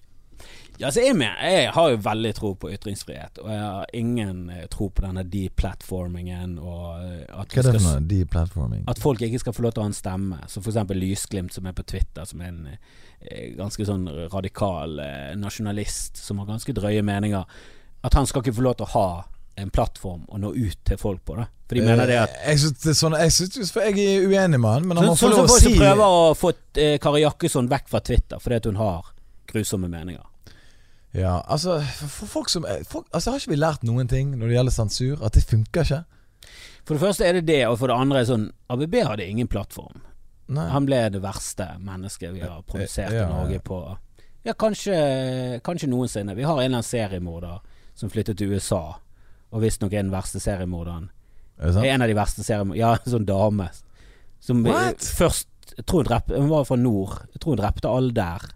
Ja, 0.82 0.88
altså 0.88 1.02
jeg, 1.04 1.14
mener, 1.14 1.36
jeg 1.46 1.70
har 1.76 1.90
jo 1.92 1.98
veldig 2.02 2.30
tro 2.34 2.48
på 2.58 2.70
ytringsfrihet, 2.74 3.38
og 3.38 3.50
jeg 3.52 3.60
har 3.62 3.92
ingen 3.94 4.38
eh, 4.50 4.64
tro 4.66 4.88
på 4.90 5.04
denne 5.04 5.22
deplatformingen 5.30 6.56
eh, 6.58 7.20
at, 7.30 7.52
Hva 7.54 7.62
er 7.62 7.68
det 7.68 7.74
for 7.76 7.84
noe? 7.86 8.00
Deplatforming? 8.10 8.80
at 8.90 8.98
folk 8.98 9.22
ikke 9.22 9.38
skal 9.44 9.54
få 9.54 9.62
lov 9.62 9.76
til 9.76 9.84
å 9.84 9.86
ha 9.86 9.92
en 9.92 9.94
stemme. 9.94 10.40
Som 10.50 10.64
for 10.64 10.72
eksempel 10.72 10.98
Lysglimt, 10.98 11.54
som 11.54 11.68
er 11.70 11.76
på 11.78 11.84
Twitter, 11.86 12.26
som 12.26 12.42
er 12.42 12.50
en 12.50 12.64
eh, 12.72 13.52
ganske 13.60 13.86
sånn 13.86 14.08
radikal 14.32 14.98
eh, 15.04 15.28
nasjonalist, 15.38 16.18
som 16.18 16.42
har 16.42 16.50
ganske 16.50 16.74
drøye 16.74 17.06
meninger. 17.06 17.62
At 18.02 18.18
han 18.18 18.26
skal 18.26 18.42
ikke 18.42 18.56
få 18.58 18.66
lov 18.66 18.80
til 18.80 18.90
å 18.90 18.92
ha 18.96 19.06
en 19.62 19.70
plattform 19.70 20.26
å 20.34 20.42
nå 20.42 20.50
ut 20.50 20.82
til 20.82 20.98
folk 20.98 21.22
på, 21.28 21.38
da. 21.38 21.46
For 21.70 21.78
de 21.78 21.86
mener 21.86 22.10
det 22.10 22.18
at 22.24 22.34
Jeg 22.42 22.64
syns 22.64 22.90
er 22.90 22.96
sånn 22.98 23.14
Jeg, 23.20 23.32
synes, 23.36 23.70
for 23.70 23.86
jeg 23.86 24.02
er 24.02 24.26
uenig 24.26 24.58
med 24.58 24.70
han, 24.74 24.88
men 24.88 24.98
han 24.98 25.06
Sånn 25.06 25.12
må 25.12 25.14
få 25.14 25.22
sånn 25.22 25.36
som 25.36 25.38
lov 25.38 25.46
å 25.46 25.52
folk 25.52 25.62
si 25.62 25.70
som 25.70 25.78
prøver 25.84 26.18
å 26.18 26.26
få 26.36 26.52
eh, 26.82 26.98
Kari 27.06 27.22
Jakkesson 27.22 27.70
vekk 27.70 27.88
fra 27.92 28.02
Twitter 28.02 28.42
fordi 28.42 28.58
at 28.58 28.68
hun 28.72 28.82
har 28.82 29.12
grusomme 29.52 29.88
meninger. 29.92 30.24
Ja, 31.12 31.42
altså 31.44 31.80
for, 31.82 32.28
folk 32.30 32.48
som 32.48 32.64
eh, 32.64 32.86
folk, 32.88 33.04
Altså 33.12 33.30
Har 33.34 33.42
ikke 33.42 33.52
vi 33.52 33.58
lært 33.60 33.82
noen 33.84 34.08
ting 34.08 34.30
når 34.32 34.48
det 34.48 34.54
gjelder 34.56 34.74
sensur? 34.74 35.24
At 35.26 35.36
det 35.36 35.44
funker 35.44 35.84
ikke? 35.84 35.98
For 36.86 36.96
det 36.96 37.02
første 37.02 37.26
er 37.26 37.36
det 37.36 37.44
det, 37.50 37.60
og 37.68 37.76
for 37.78 37.92
det 37.92 37.98
andre 38.00 38.22
er 38.22 38.30
sånn 38.30 38.48
ABB 38.72 38.96
hadde 39.06 39.26
ingen 39.28 39.50
plattform. 39.50 40.00
Nei. 40.52 40.64
Han 40.72 40.88
ble 40.88 40.98
det 41.14 41.20
verste 41.22 41.68
mennesket 41.80 42.34
vi 42.34 42.42
har 42.42 42.64
produsert 42.66 43.14
Ja, 43.14 43.28
i 43.28 43.30
Norge 43.30 43.60
på 43.64 43.78
Ja, 44.42 44.56
kanskje, 44.58 44.96
kanskje 45.62 45.90
noensinne. 45.92 46.34
Vi 46.34 46.42
har 46.42 46.56
en 46.56 46.64
eller 46.64 46.80
annen 46.80 46.88
seriemorder 46.88 47.60
som 47.94 48.10
flyttet 48.10 48.40
til 48.40 48.56
USA, 48.56 48.96
og 49.52 49.62
visstnok 49.62 49.92
er 49.92 50.02
den 50.02 50.12
verste 50.14 50.40
seriemorderen. 50.42 51.10
Er 51.60 51.68
det 51.68 51.76
sant? 51.76 51.86
En 51.86 52.02
av 52.02 52.10
de 52.10 52.18
verste 52.18 52.44
seriemorderne 52.46 52.80
Ja, 52.80 52.96
en 52.98 53.14
sånn 53.14 53.28
dame. 53.28 53.68
Som 54.42 54.64
eh, 54.66 54.72
What? 54.74 55.06
først 55.20 55.48
jeg 55.76 55.86
tror 55.86 56.02
hun, 56.02 56.08
drepte, 56.10 56.40
hun 56.40 56.50
var 56.50 56.66
fra 56.68 56.76
nord. 56.76 57.14
Jeg 57.32 57.40
tror 57.40 57.54
hun 57.54 57.62
drepte 57.62 57.88
alle 57.88 58.12
der. 58.16 58.48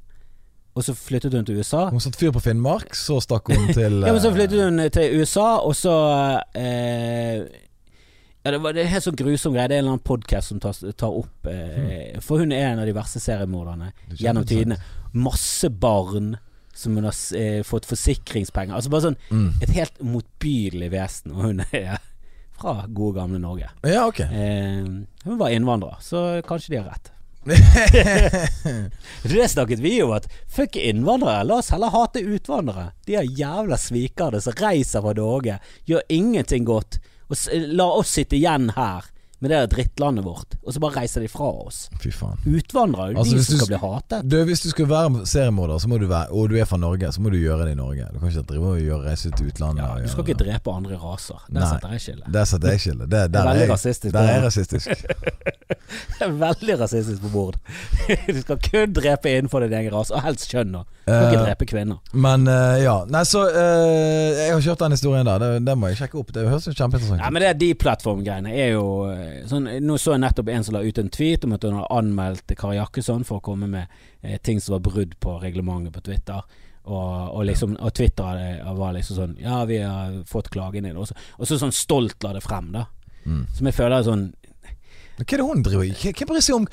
Og 0.76 0.84
så 0.84 0.92
flyttet 0.92 1.32
hun 1.32 1.46
til 1.48 1.56
USA. 1.56 1.86
Hun 1.88 2.02
satte 2.04 2.20
fyr 2.20 2.34
på 2.36 2.42
Finnmark, 2.44 2.92
så 2.96 3.16
stakk 3.24 3.48
hun 3.48 3.70
til 3.72 4.00
Ja, 4.06 4.12
men 4.12 4.20
så 4.20 4.28
eh, 4.28 4.36
flyttet 4.36 4.60
hun 4.60 4.82
til 4.92 5.22
USA, 5.22 5.46
og 5.64 5.72
så 5.76 5.94
eh, 6.52 7.46
Ja, 8.44 8.52
det 8.52 8.60
var 8.60 8.76
det 8.76 8.84
er 8.84 8.92
helt 8.92 9.06
sånn 9.06 9.16
grusom 9.16 9.56
greie. 9.56 9.70
Det 9.72 9.78
er 9.78 9.80
en 9.80 9.86
eller 9.86 9.96
annen 9.96 10.04
podkast 10.04 10.52
som 10.52 10.60
tar, 10.60 10.76
tar 11.00 11.16
opp 11.16 11.48
eh, 11.48 12.18
For 12.20 12.44
hun 12.44 12.52
er 12.52 12.74
en 12.74 12.84
av 12.84 12.90
de 12.90 12.96
verste 12.96 13.24
seriemorderne 13.24 13.88
er 13.94 14.20
gjennom 14.20 14.44
tidene. 14.48 14.76
Masse 15.16 15.72
barn 15.72 16.34
som 16.76 17.00
hun 17.00 17.08
har 17.08 17.16
eh, 17.40 17.62
fått 17.64 17.88
forsikringspenger. 17.88 18.76
Altså 18.76 18.92
bare 18.92 19.08
sånn 19.08 19.18
mm. 19.32 19.48
et 19.64 19.74
helt 19.78 20.04
motbydelig 20.04 20.92
vesen, 20.92 21.32
og 21.32 21.48
hun 21.48 21.64
er 21.70 21.96
fra 22.56 22.82
gode, 22.84 23.16
gamle 23.16 23.40
Norge. 23.40 23.72
Ja, 23.88 24.04
ok. 24.10 24.20
Eh, 24.28 24.84
hun 25.24 25.40
var 25.40 25.56
innvandrer, 25.56 25.96
så 26.04 26.28
kanskje 26.44 26.76
de 26.76 26.82
har 26.82 26.92
rett. 26.92 27.15
Det 29.22 29.48
snakket 29.48 29.78
vi 29.78 30.02
om, 30.02 30.12
at 30.16 30.26
fuck 30.50 30.76
innvandrere, 30.76 31.44
la 31.46 31.60
oss 31.60 31.70
heller 31.70 31.94
hate 31.94 32.22
utvandrere. 32.24 32.90
De 33.06 33.18
er 33.20 33.28
jævla 33.38 33.78
svikere 33.78 34.40
som 34.42 34.56
reiser 34.58 35.04
fra 35.04 35.14
Norge, 35.16 35.60
gjør 35.86 36.02
ingenting 36.12 36.66
godt, 36.66 36.98
og 37.30 37.36
la 37.70 37.86
oss 37.98 38.16
sitte 38.16 38.38
igjen 38.38 38.72
her 38.76 39.06
med 39.46 39.54
det 39.54 39.60
der 39.62 39.70
drittlandet 39.76 40.24
vårt, 40.26 40.56
og 40.66 40.74
så 40.74 40.82
bare 40.82 41.00
reiser 41.00 41.22
de 41.24 41.28
fra 41.30 41.48
oss. 41.62 41.84
Fy 42.02 42.10
faen. 42.14 42.40
Utvandrere, 42.46 43.12
er 43.14 43.20
Altså, 43.22 43.36
de 43.38 43.44
som 43.46 43.60
skal 43.60 43.70
bli 43.72 43.80
hatet. 43.82 44.26
Du, 44.30 44.36
hvis 44.48 44.64
du 44.64 44.68
skal 44.72 44.88
være 44.90 45.22
seriemorder, 45.30 45.78
så 45.82 45.90
må 45.92 45.98
du 46.02 46.06
være, 46.10 46.30
og 46.34 46.50
du 46.50 46.56
er 46.58 46.66
fra 46.68 46.78
Norge, 46.82 47.12
så 47.14 47.22
må 47.22 47.30
du 47.30 47.38
gjøre 47.38 47.68
det 47.68 47.76
i 47.76 47.78
Norge. 47.78 48.08
Du 48.12 48.18
kan 48.18 48.32
ikke 48.32 48.46
drive 48.50 48.72
og 48.74 48.80
gjøre 48.82 49.02
reise 49.06 49.30
til 49.30 49.50
utlandet. 49.52 49.84
Ja, 49.84 50.02
du 50.02 50.10
skal 50.12 50.26
ikke 50.26 50.38
det. 50.38 50.46
drepe 50.46 50.74
andre 50.74 50.98
raser. 51.00 51.38
Der 51.48 51.60
Nei. 51.60 51.70
setter 51.72 51.94
jeg 51.96 52.04
skillet. 52.06 52.26
Der 52.34 52.44
setter 52.52 52.74
jeg 52.74 52.80
skillet. 52.80 53.10
Det, 53.10 53.22
Det 53.32 53.44
er 53.46 53.72
rasistisk. 53.72 54.12
Der 54.14 54.20
er 54.20 54.40
det. 54.40 54.44
rasistisk. 54.50 54.88
Det 56.16 56.24
er 56.26 56.32
veldig 56.40 56.80
rasistisk 56.80 57.22
på 57.22 57.28
bord. 57.32 57.56
Du 58.26 58.40
skal 58.40 58.58
kun 58.62 58.92
drepe 58.96 59.30
innenfor 59.30 59.60
din 59.64 59.72
egen 59.78 59.92
rase, 59.94 60.14
og 60.14 60.22
helst 60.24 60.50
kjønn. 60.50 60.72
Du 60.74 61.12
skal 61.12 61.28
ikke 61.28 61.38
Eh, 61.38 61.44
drepe 61.46 61.66
kvinner. 61.70 61.98
Men 62.12 62.48
uh, 62.50 62.74
ja. 62.82 62.96
Nei, 63.06 63.22
så 63.28 63.44
uh, 63.46 64.30
Jeg 64.34 64.50
har 64.56 64.60
kjørt 64.64 64.80
den 64.82 64.94
historien 64.96 65.26
der. 65.28 65.38
Det, 65.38 65.60
det 65.68 65.76
må 65.78 65.90
jeg 65.92 66.00
sjekke 66.00 66.18
opp. 66.18 66.32
Det 66.34 66.46
høres 66.48 66.66
jo 66.66 66.74
kjempeinteressant 66.74 67.22
Ja, 67.22 67.30
men 67.30 67.44
det 67.44 67.50
er 67.52 67.58
de 67.60 67.68
plattformgreiene 67.78 68.50
er 68.50 68.72
jo 68.74 68.86
sånn, 69.50 69.66
Nå 69.84 69.96
så 70.00 70.12
jeg 70.14 70.20
nettopp 70.22 70.48
en 70.52 70.64
som 70.64 70.74
la 70.74 70.80
ut 70.86 70.98
en 70.98 71.08
tweet 71.12 71.44
om 71.44 71.52
at 71.56 71.62
hun 71.66 71.74
har 71.78 71.86
anmeldt 71.90 72.54
Kari 72.58 72.76
Jakkesson 72.78 73.24
for 73.28 73.38
å 73.40 73.44
komme 73.44 73.68
med 73.68 73.86
eh, 74.22 74.38
ting 74.42 74.60
som 74.60 74.72
var 74.78 74.84
brudd 74.88 75.14
på 75.20 75.36
reglementet 75.42 75.92
på 75.92 76.02
Twitter. 76.08 76.42
Og, 76.86 77.34
og 77.34 77.44
liksom 77.48 77.76
Og 77.82 77.92
Twitter 77.98 78.22
hadde- 78.24 78.74
var 78.78 78.92
liksom 78.94 79.16
sånn 79.16 79.36
Ja, 79.42 79.64
vi 79.66 79.78
har 79.82 80.20
fått 80.30 80.50
klagen 80.54 80.86
inn. 80.86 80.96
Og 80.96 81.08
så, 81.08 81.16
og 81.38 81.46
så 81.50 81.58
sånn 81.58 81.72
stolt 81.74 82.22
la 82.22 82.32
det 82.36 82.42
frem, 82.44 82.68
da. 82.72 82.84
Mm. 83.26 83.46
Som 83.56 83.66
jeg 83.66 83.74
føler 83.74 83.98
er 83.98 84.06
sånn 84.06 84.28
Hva 85.18 85.24
er 85.32 85.36
det 85.40 85.46
hun 85.48 85.62
driver 85.66 85.82
i? 85.88 85.90
Hva 86.12 86.26
bryr 86.30 86.44
seg 86.46 86.54
om 86.60 86.68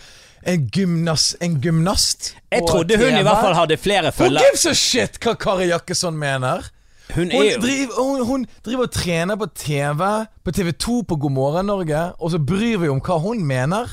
en 0.45 0.67
gymnast? 0.75 1.37
En 1.41 1.57
gymnast 1.63 2.33
Jeg 2.51 2.61
trodde 2.67 2.97
hun 2.99 3.15
i 3.17 3.23
hvert 3.23 3.41
fall 3.41 3.55
hadde 3.57 3.77
flere 3.79 4.11
Who 4.11 4.17
følgere. 4.25 4.43
gives 4.51 4.65
a 4.69 4.73
shit 4.77 5.17
hva 5.23 5.33
Kari 5.39 5.69
Jakkesson 5.71 6.17
mener? 6.19 6.69
Hun 7.11 7.27
Hun 7.27 7.31
er 7.35 7.49
jo 7.51 7.61
driver, 7.61 7.97
hun, 7.99 8.21
hun 8.25 8.45
driver 8.65 8.87
og 8.87 8.91
trener 8.95 9.35
på 9.35 9.47
TV, 9.59 10.03
på 10.43 10.51
TV2 10.55 11.01
på 11.07 11.17
God 11.19 11.31
morgen 11.35 11.67
Norge, 11.67 12.03
og 12.19 12.31
så 12.31 12.39
bryr 12.39 12.79
vi 12.79 12.89
om 12.89 13.01
hva 13.03 13.17
hun 13.21 13.43
mener? 13.45 13.91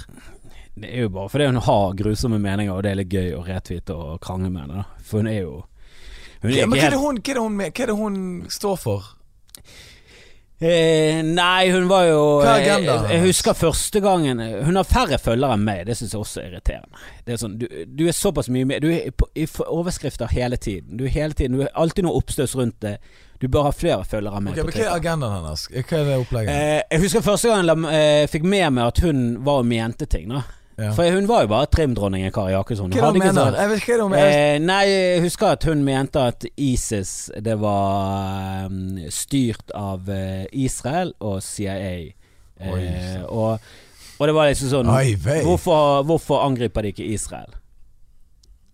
Det 0.81 0.89
er 0.89 1.09
jo 1.09 1.11
bare 1.13 1.29
fordi 1.29 1.49
hun 1.51 1.61
har 1.67 1.97
grusomme 1.99 2.39
meninger, 2.39 2.73
og 2.73 2.85
det 2.87 2.93
er 2.93 3.01
litt 3.03 3.13
gøy 3.13 3.35
å 3.37 3.43
retvite 3.45 3.97
og 3.97 4.21
krangle 4.25 4.49
med 4.53 4.63
henne. 4.63 4.85
For 5.05 5.21
hun 5.21 5.29
er 5.29 5.41
jo 5.43 5.57
Hun 6.41 6.53
er 6.53 6.57
Ja, 6.63 6.67
men 6.67 6.79
hva 6.79 6.87
er, 6.87 6.95
det 6.95 7.01
hun, 7.03 7.19
hva, 7.19 7.33
er 7.33 7.35
det 7.35 7.43
hun, 7.43 7.59
hva 7.59 7.67
er 7.69 7.91
det 7.91 7.97
hun 7.99 8.21
står 8.49 8.79
for? 8.81 9.11
Eh, 10.61 11.23
nei, 11.25 11.71
hun 11.73 11.87
var 11.89 12.05
jo 12.05 12.21
Hva 12.43 12.59
er 12.59 12.67
agendaen 12.67 13.07
jeg, 13.09 13.15
jeg 13.15 13.23
husker 13.31 13.57
første 13.57 14.03
gangen 14.05 14.43
Hun 14.67 14.77
har 14.77 14.85
færre 14.85 15.17
følgere 15.17 15.57
enn 15.57 15.63
meg, 15.65 15.87
det 15.89 15.97
syns 15.97 16.13
jeg 16.13 16.21
også 16.21 16.43
er 16.43 16.51
irriterende. 16.51 17.01
Det 17.25 17.33
er 17.33 17.41
sånn, 17.41 17.55
du, 17.63 17.65
du 17.89 18.03
er 18.05 18.13
såpass 18.13 18.51
mye 18.53 18.69
med 18.69 18.85
Du 18.85 18.91
er 18.93 19.09
på, 19.09 19.31
i 19.33 19.47
overskrifter 19.65 20.29
hele 20.35 20.61
tiden. 20.61 20.99
Du 21.01 21.07
er 21.09 21.15
hele 21.17 21.37
tiden 21.39 21.57
Du 21.57 21.65
er 21.65 21.73
alltid 21.73 22.05
noe 22.05 22.21
oppstøs 22.21 22.53
rundt 22.61 22.77
det. 22.85 22.99
Du 23.41 23.49
bør 23.49 23.71
ha 23.71 23.73
flere 23.73 24.05
følgere 24.05 24.37
enn 24.37 24.51
meg. 24.51 24.59
Ok, 24.59 24.61
på 24.61 24.69
men 24.69 24.77
Hva 24.77 24.85
er 24.85 24.97
agendaen 24.99 25.37
hennes? 25.39 25.67
Hva 25.73 26.01
er 26.03 26.09
det 26.11 26.21
opplegget? 26.27 26.53
Eh, 26.53 26.81
jeg 26.93 27.05
husker 27.07 27.25
første 27.25 27.55
gang 27.55 27.71
jeg 27.73 28.01
eh, 28.05 28.29
fikk 28.29 28.45
med 28.45 28.77
meg 28.77 28.93
at 28.93 29.05
hun 29.07 29.23
var 29.47 29.63
og 29.65 29.71
mente 29.71 30.11
ting. 30.13 30.29
da 30.29 30.45
Ja. 30.81 30.93
For 30.97 31.11
hun 31.13 31.27
var 31.29 31.43
jo 31.45 31.51
bare 31.53 31.67
trimdronningen 31.69 32.33
Kari 32.33 32.55
Jakkesson. 32.55 32.91
Hva 32.95 33.11
er 33.11 33.13
det 33.13 33.21
mener? 33.21 33.37
sånn- 33.51 33.59
Jeg 33.61 33.69
vet 33.69 33.83
ikke 33.83 33.93
hva 33.93 33.99
du 34.01 34.09
mener. 34.15 34.39
Eh, 34.39 34.59
nei, 34.65 34.81
jeg 34.89 35.23
husker 35.27 35.47
at 35.59 35.65
hun 35.69 35.85
mente 35.85 36.23
at 36.31 36.47
ISIS 36.57 37.13
det 37.45 37.59
var 37.61 38.67
um, 38.71 38.99
styrt 39.13 39.71
av 39.77 40.09
uh, 40.09 40.45
Israel 40.53 41.13
og 41.21 41.43
CIA. 41.45 41.93
Eh, 42.61 42.73
Oi. 42.73 42.87
og, 43.29 43.61
og 44.19 44.27
det 44.29 44.35
var 44.37 44.49
liksom 44.51 44.69
sånn 44.73 44.89
hvorfor, 45.45 46.03
hvorfor 46.09 46.43
angriper 46.45 46.83
de 46.83 46.95
ikke 46.95 47.07
Israel? 47.13 47.53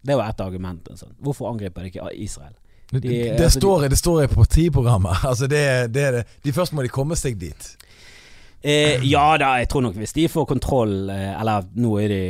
Det 0.06 0.14
var 0.16 0.30
et 0.30 0.40
av 0.40 0.46
argumentene. 0.52 0.96
Sånn. 0.98 1.14
Hvorfor 1.22 1.50
angriper 1.50 1.82
de 1.82 1.90
ikke 1.90 2.06
Israel? 2.22 2.54
Det, 2.92 3.00
de- 3.02 3.08
det, 3.10 3.40
altså, 3.40 3.58
står, 3.58 3.80
de, 3.82 3.88
det 3.90 3.98
står 3.98 4.20
i 4.24 4.26
partiprogrammet. 4.30 5.24
Altså 5.30 5.48
det, 5.50 5.62
det 5.94 6.02
er 6.06 6.12
det. 6.20 6.24
De 6.46 6.52
Først 6.54 6.72
må 6.76 6.82
de 6.86 6.88
komme 6.94 7.16
seg 7.18 7.38
dit. 7.40 7.72
Eh, 8.62 9.02
ja 9.04 9.36
da, 9.38 9.50
jeg 9.60 9.68
tror 9.70 9.82
nok 9.84 9.98
hvis 10.00 10.14
de 10.16 10.24
får 10.32 10.46
kontroll 10.48 11.10
eh, 11.12 11.34
Eller 11.38 11.66
nå, 11.76 11.90
er 12.02 12.08
de, 12.10 12.20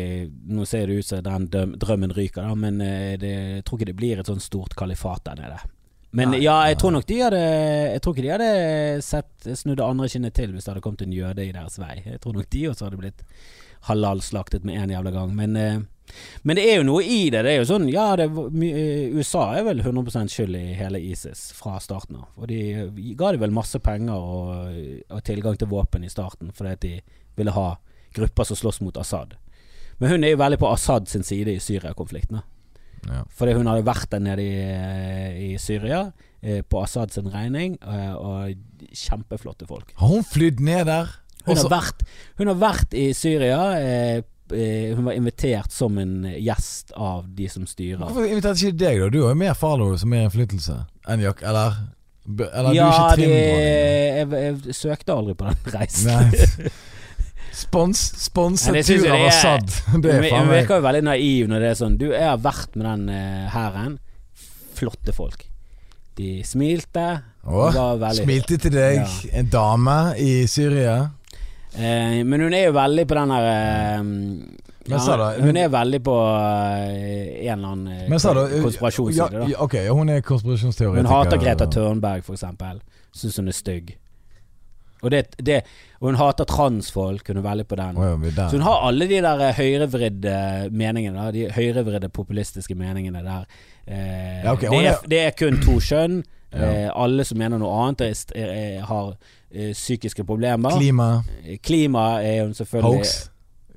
nå 0.52 0.64
ser 0.68 0.90
det 0.90 0.96
ut 0.98 1.06
som 1.06 1.22
den 1.24 1.46
døm- 1.48 1.76
drømmen 1.80 2.12
ryker, 2.12 2.42
da, 2.42 2.54
men 2.58 2.80
eh, 2.84 3.14
det, 3.20 3.30
jeg 3.56 3.64
tror 3.64 3.78
ikke 3.78 3.88
det 3.92 3.96
blir 3.96 4.20
et 4.20 4.26
sånn 4.28 4.42
stort 4.42 4.74
kalifat 4.76 5.22
der 5.30 5.38
nede. 5.40 5.60
Men 6.16 6.30
Nei, 6.34 6.40
ja, 6.42 6.56
jeg 6.70 6.78
tror 6.80 6.92
nok 6.96 7.06
de 7.06 7.16
hadde 7.20 7.40
Jeg 7.44 8.00
tror 8.02 8.14
ikke 8.16 8.24
de 8.26 8.32
hadde 8.34 9.02
sett 9.04 9.48
snudd 9.58 9.78
det 9.80 9.86
andre 9.86 10.08
kinnet 10.08 10.34
til 10.38 10.52
hvis 10.52 10.64
det 10.66 10.72
hadde 10.74 10.84
kommet 10.84 11.02
en 11.06 11.12
jøde 11.16 11.44
i 11.46 11.52
deres 11.54 11.78
vei. 11.80 11.96
Jeg 12.04 12.20
tror 12.24 12.36
nok 12.38 12.50
de 12.52 12.62
også 12.70 12.86
hadde 12.88 13.00
blitt 13.00 13.24
halalslaktet 13.88 14.64
med 14.66 14.80
en 14.82 14.90
jævla 14.96 15.12
gang. 15.14 15.34
Men, 15.36 15.56
eh, 15.56 15.78
men 16.42 16.58
det 16.58 16.64
er 16.70 16.80
jo 16.80 16.86
noe 16.88 17.04
i 17.04 17.30
det. 17.32 17.42
Det 17.46 17.52
er 17.52 17.60
jo 17.60 17.68
sånn 17.68 17.88
Ja, 17.90 18.08
det, 18.18 18.28
eh, 18.30 19.14
USA 19.16 19.48
er 19.58 19.66
vel 19.66 19.82
100 19.84 20.28
skyld 20.32 20.58
i 20.58 20.76
hele 20.78 21.00
ISIS 21.02 21.50
fra 21.56 21.78
starten 21.82 22.20
av. 22.20 22.28
Og 22.36 22.48
de 22.50 22.60
eh, 22.72 23.14
ga 23.18 23.32
de 23.34 23.42
vel 23.42 23.54
masse 23.54 23.78
penger 23.82 24.14
og, 24.14 24.76
og 25.10 25.24
tilgang 25.26 25.58
til 25.58 25.70
våpen 25.72 26.06
i 26.06 26.12
starten 26.12 26.52
fordi 26.54 26.76
at 26.76 26.84
de 26.84 26.94
ville 27.36 27.54
ha 27.56 27.68
grupper 28.16 28.48
som 28.48 28.56
slåss 28.56 28.80
mot 28.84 28.96
Assad. 28.96 29.36
Men 29.98 30.12
hun 30.12 30.24
er 30.24 30.34
jo 30.34 30.42
veldig 30.42 30.60
på 30.60 30.70
Assad 30.70 31.08
sin 31.08 31.24
side 31.24 31.56
i 31.56 31.62
Syria-konflikten. 31.62 32.42
Ja. 33.06 33.22
Fordi 33.38 33.54
hun 33.56 33.68
hadde 33.70 33.86
vært 33.86 34.10
der 34.12 34.22
nede 34.22 34.44
i, 34.44 34.56
eh, 34.60 35.36
i 35.52 35.58
Syria 35.62 36.10
eh, 36.42 36.62
på 36.66 36.82
Assad 36.82 37.14
sin 37.14 37.28
regning, 37.32 37.78
eh, 37.82 38.14
og 38.14 38.56
kjempeflotte 38.92 39.68
folk. 39.68 39.92
Har 40.00 40.10
hun 40.10 40.26
flydd 40.26 40.60
ned 40.64 40.86
der? 40.90 41.12
Hun 41.46 41.60
har, 41.60 41.68
vært, 41.70 42.02
hun 42.40 42.50
har 42.50 42.58
vært 42.58 42.96
i 42.98 43.10
Syria. 43.14 43.60
Eh, 43.78 44.16
eh, 44.18 44.24
hun 44.52 45.04
var 45.08 45.16
invitert 45.18 45.72
som 45.74 45.98
en 45.98 46.24
gjest 46.38 46.92
av 46.94 47.24
de 47.34 47.48
som 47.50 47.66
styrer. 47.66 47.98
Hvorfor 48.04 48.26
inviterte 48.28 48.68
ikke 48.68 48.78
deg, 48.84 49.00
da? 49.02 49.08
Du 49.10 49.20
har 49.24 49.32
jo 49.34 49.38
mer 49.40 49.54
followers 49.58 50.04
og 50.06 50.12
mer 50.12 50.26
innflytelse 50.28 50.76
enn 51.08 51.22
Jack, 51.24 51.42
eller? 51.46 51.80
Eller 52.26 52.74
ja, 52.74 52.86
du 52.90 53.22
er 53.22 53.22
ikke 53.22 53.30
det, 53.30 53.40
Jeg, 53.40 54.28
jeg, 54.30 54.54
jeg 54.66 54.74
søkte 54.74 55.14
aldri 55.14 55.34
på 55.38 55.46
den 55.46 55.74
reisen. 55.76 56.70
Spons, 57.56 58.00
sponset 58.20 58.82
tur 58.84 59.06
av 59.14 59.22
Assad. 59.30 59.70
Det 60.02 60.10
er 60.12 60.24
faen 60.26 60.32
meg. 60.32 60.40
hun 60.42 60.50
virker 60.52 60.80
jo 60.80 60.84
veldig 60.84 61.04
naiv 61.06 61.46
når 61.48 61.62
det 61.62 61.68
er 61.70 61.78
sånn 61.78 61.94
Du, 61.96 62.10
jeg 62.12 62.26
har 62.28 62.40
vært 62.44 62.74
med 62.76 62.84
den 62.84 63.06
eh, 63.14 63.46
hæren. 63.54 63.94
Flotte 64.76 65.14
folk. 65.16 65.46
De 66.18 66.42
smilte. 66.44 67.06
Åh, 67.46 67.78
var 68.00 68.12
Smilte 68.18 68.58
til 68.60 68.74
deg, 68.74 68.98
Ja. 69.00 69.38
en 69.40 69.48
dame 69.52 69.96
i 70.20 70.44
Syria. 70.50 70.98
Eh, 71.76 72.22
men 72.24 72.40
hun 72.40 72.54
er 72.56 72.68
jo 72.68 72.72
veldig 72.76 73.04
på 73.08 73.18
den 73.18 73.34
der 73.34 73.48
eh, 73.50 74.62
da, 74.86 75.28
Hun 75.42 75.56
er 75.58 75.68
veldig 75.68 76.00
på 76.06 76.14
eh, 76.16 77.50
en 77.50 77.58
eller 77.58 77.68
annen 77.68 77.88
eh, 78.06 78.62
konspirasjonsside. 78.62 79.18
ja, 79.18 79.28
da. 79.40 79.46
ja, 79.50 79.60
Ok, 79.64 79.74
ja, 79.74 79.92
hun 79.92 80.08
er 80.14 80.20
konspirasjonsteoretiker. 80.24 81.08
Hun 81.08 81.12
hater 81.12 81.42
Greta 81.42 81.66
Tørnberg, 81.66 82.24
for 82.24 82.38
eksempel. 82.38 82.80
Syns 83.16 83.36
hun 83.40 83.48
er 83.50 83.56
stygg. 83.56 83.96
Og, 85.02 85.10
det, 85.12 85.26
det, 85.44 85.60
og 86.00 86.08
hun 86.08 86.18
hater 86.20 86.46
transfolk. 86.48 87.28
Hun 87.28 87.42
er 87.42 87.44
veldig 87.44 87.66
på 87.68 87.76
den. 87.78 87.98
Ja. 88.00 88.46
Så 88.48 88.56
hun 88.56 88.64
har 88.66 88.86
alle 88.88 89.08
de 89.10 89.20
der 89.26 89.42
høyrevridde 89.58 90.36
meningene. 90.72 91.28
De 91.34 91.48
høyrevridde 91.52 92.08
populistiske 92.08 92.74
meningene 92.78 93.22
der. 93.26 93.44
Eh, 93.86 94.44
Ja, 94.44 94.52
okay, 94.54 94.70
det, 94.70 94.86
er, 94.86 95.04
det 95.10 95.20
er 95.26 95.36
kun 95.38 95.60
to 95.62 95.76
kjønn. 95.82 96.22
Ja. 96.54 96.70
Eh, 96.86 96.90
alle 96.94 97.24
som 97.26 97.38
mener 97.38 97.60
noe 97.60 97.74
annet, 97.84 98.06
er, 98.06 98.46
er, 98.46 98.80
har 98.88 99.16
psykiske 99.50 100.24
problemer. 100.26 100.76
Klima, 100.78 101.22
Klima 101.62 102.06
er 102.22 102.44
hun 102.44 102.54
selvfølgelig 102.54 102.98
hoax. 102.98 103.16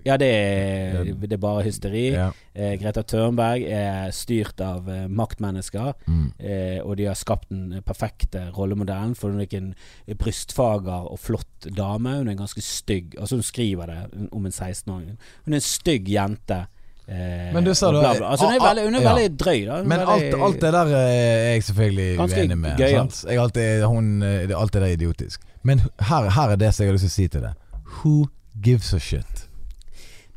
Ja, 0.06 0.16
det 0.18 0.30
er, 0.32 1.04
det 1.20 1.34
er 1.36 1.42
bare 1.42 1.64
hysteri. 1.66 2.06
Ja. 2.14 2.30
Eh, 2.56 2.76
Greta 2.80 3.04
Thunberg 3.04 3.66
er 3.68 4.14
styrt 4.16 4.62
av 4.64 4.88
eh, 4.90 5.06
maktmennesker. 5.12 5.92
Mm. 6.08 6.26
Eh, 6.40 6.80
og 6.84 6.96
de 7.00 7.10
har 7.10 7.20
skapt 7.20 7.50
den 7.52 7.82
perfekte 7.86 8.48
rollemodellen, 8.56 9.16
for 9.20 9.30
hun 9.30 9.42
er 9.42 9.50
ikke 9.50 9.62
en 9.62 10.18
brystfager 10.20 11.12
og 11.12 11.20
flott 11.20 11.70
dame. 11.76 12.18
Hun 12.22 12.32
er 12.32 12.40
ganske 12.40 12.64
stygg. 12.64 13.18
Altså 13.20 13.40
Hun 13.40 13.46
skriver 13.46 13.92
det 13.92 14.28
om 14.32 14.46
en 14.46 14.56
16-åring. 14.56 15.16
Hun 15.46 15.58
er 15.58 15.62
en 15.62 15.70
stygg 15.70 16.10
jente. 16.10 16.64
Eh, 17.10 17.54
Men 17.54 17.66
du 17.66 17.74
sa 17.76 17.92
da-. 17.92 18.16
Altså 18.16 18.46
Hun 18.46 18.56
er 18.56 18.60
ah, 18.60 18.64
ah, 18.64 18.70
veldig, 18.70 18.88
hun 18.88 18.96
er 18.96 19.02
ja. 19.04 19.14
veldig 19.14 19.40
drøy, 19.40 19.62
da. 19.66 19.78
Hun 19.82 19.88
Men 19.90 20.00
alt, 20.00 20.24
veldig, 20.24 20.42
alt 20.48 20.62
det 20.62 20.74
der 20.78 20.96
eh, 20.96 21.14
er 21.14 21.54
jeg 21.58 21.64
selvfølgelig 21.70 22.10
uenig 22.20 22.58
med. 22.58 22.84
sant? 22.96 23.24
Jeg 23.28 23.46
alltid, 23.46 23.86
hun, 23.90 24.12
eh, 24.24 24.60
alt 24.62 24.74
det 24.74 24.82
der 24.82 24.88
er 24.88 24.98
idiotisk. 25.00 25.49
Men 25.64 25.82
her, 26.00 26.30
her 26.30 26.50
er 26.56 26.56
det 26.62 26.74
som 26.74 26.84
jeg 26.86 26.92
har 26.94 26.98
lyst 27.00 27.10
til 27.10 27.14
å 27.14 27.18
si 27.20 27.28
til 27.36 27.42
deg. 27.50 27.54
Who 28.00 28.30
gives 28.64 28.94
a 28.94 29.00
shit? 29.00 29.46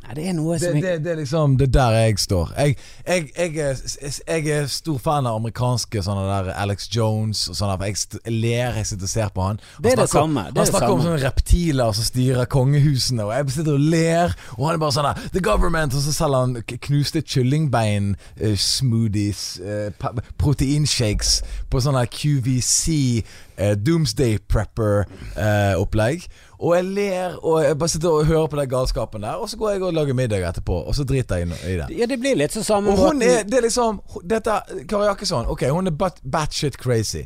Nei, 0.02 0.16
det 0.18 0.22
er 0.26 0.32
noe 0.34 0.56
som 0.58 0.74
Det, 0.74 0.80
det, 0.82 0.92
det 1.04 1.10
er 1.12 1.18
liksom 1.20 1.52
Det 1.60 1.68
er 1.68 1.74
der 1.76 1.92
jeg 2.00 2.16
står. 2.18 2.48
Jeg, 2.58 2.72
jeg, 3.06 3.28
jeg, 3.38 3.52
er, 3.62 4.16
jeg 4.26 4.48
er 4.50 4.64
stor 4.66 4.96
fan 4.98 5.28
av 5.30 5.36
amerikanske 5.38 6.02
sånne 6.02 6.24
der 6.26 6.48
Alex 6.58 6.88
Jones 6.90 7.44
og 7.52 7.54
sånne. 7.54 7.76
Jeg, 7.86 8.18
ler, 8.34 8.74
jeg 8.80 8.88
sitter 8.90 9.06
og 9.06 9.12
ser 9.12 9.30
på 9.36 9.44
han. 9.46 9.60
Han 9.76 9.84
Det 9.86 9.92
er 9.92 10.00
det 10.02 10.08
snakker- 10.08 10.24
samme, 10.24 10.42
det 10.48 10.58
han 10.58 10.66
snakker 10.72 10.78
snakker 10.80 10.96
om 10.96 11.04
sånne 11.06 11.20
reptiler 11.22 11.94
som 11.94 12.08
styrer 12.08 12.50
kongehusene, 12.50 13.28
og 13.28 13.32
jeg 13.36 13.54
sitter 13.60 13.78
og 13.78 13.86
ler. 13.94 14.34
Og 14.58 14.66
han 14.66 14.74
er 14.74 14.82
bare 14.82 14.96
sånn 14.98 15.08
der 15.12 15.22
The 15.38 15.44
government! 15.46 15.94
Og 15.94 16.02
så 16.08 16.16
selger 16.18 16.48
han 16.48 16.58
knuste 16.88 17.22
kyllingbein, 17.22 18.16
eh, 18.42 18.58
smoothies, 18.58 19.44
eh, 19.62 20.10
proteinshakes 20.42 21.38
på 21.70 21.78
sånn 21.86 22.00
QVC, 22.10 23.22
eh, 23.62 23.74
Doomsday 23.78 24.38
Prepper-opplegg. 24.50 26.24
og 26.62 26.74
jeg 26.76 26.84
ler, 26.84 27.36
og 27.42 27.56
jeg 27.64 27.78
bare 27.78 27.88
sitter 27.90 28.08
og 28.10 28.26
hører 28.28 28.46
på 28.52 28.56
den 28.60 28.68
galskapen 28.70 29.22
der, 29.24 29.34
og 29.42 29.48
så 29.50 29.56
går 29.58 29.70
jeg 29.72 29.82
og 29.82 29.94
lager 29.96 30.14
middag 30.14 30.44
etterpå, 30.48 30.76
og 30.86 30.94
så 30.94 31.04
driter 31.04 31.36
jeg 31.42 31.48
i 31.66 31.76
det. 31.80 31.88
Ja, 31.98 32.06
det 32.06 32.18
blir 32.22 32.36
litt 32.38 32.54
sånn 32.54 32.66
samme 32.66 32.92
Og 32.92 32.98
hun 33.00 33.22
er, 33.22 33.42
det 33.44 33.58
er 33.58 33.64
liksom 33.66 33.98
Dette, 34.30 34.60
Kari 34.88 35.08
Jakkesson, 35.10 35.46
ok, 35.50 35.64
hun 35.74 35.90
er 35.90 35.96
bat- 35.98 36.20
batshit 36.22 36.78
crazy. 36.78 37.24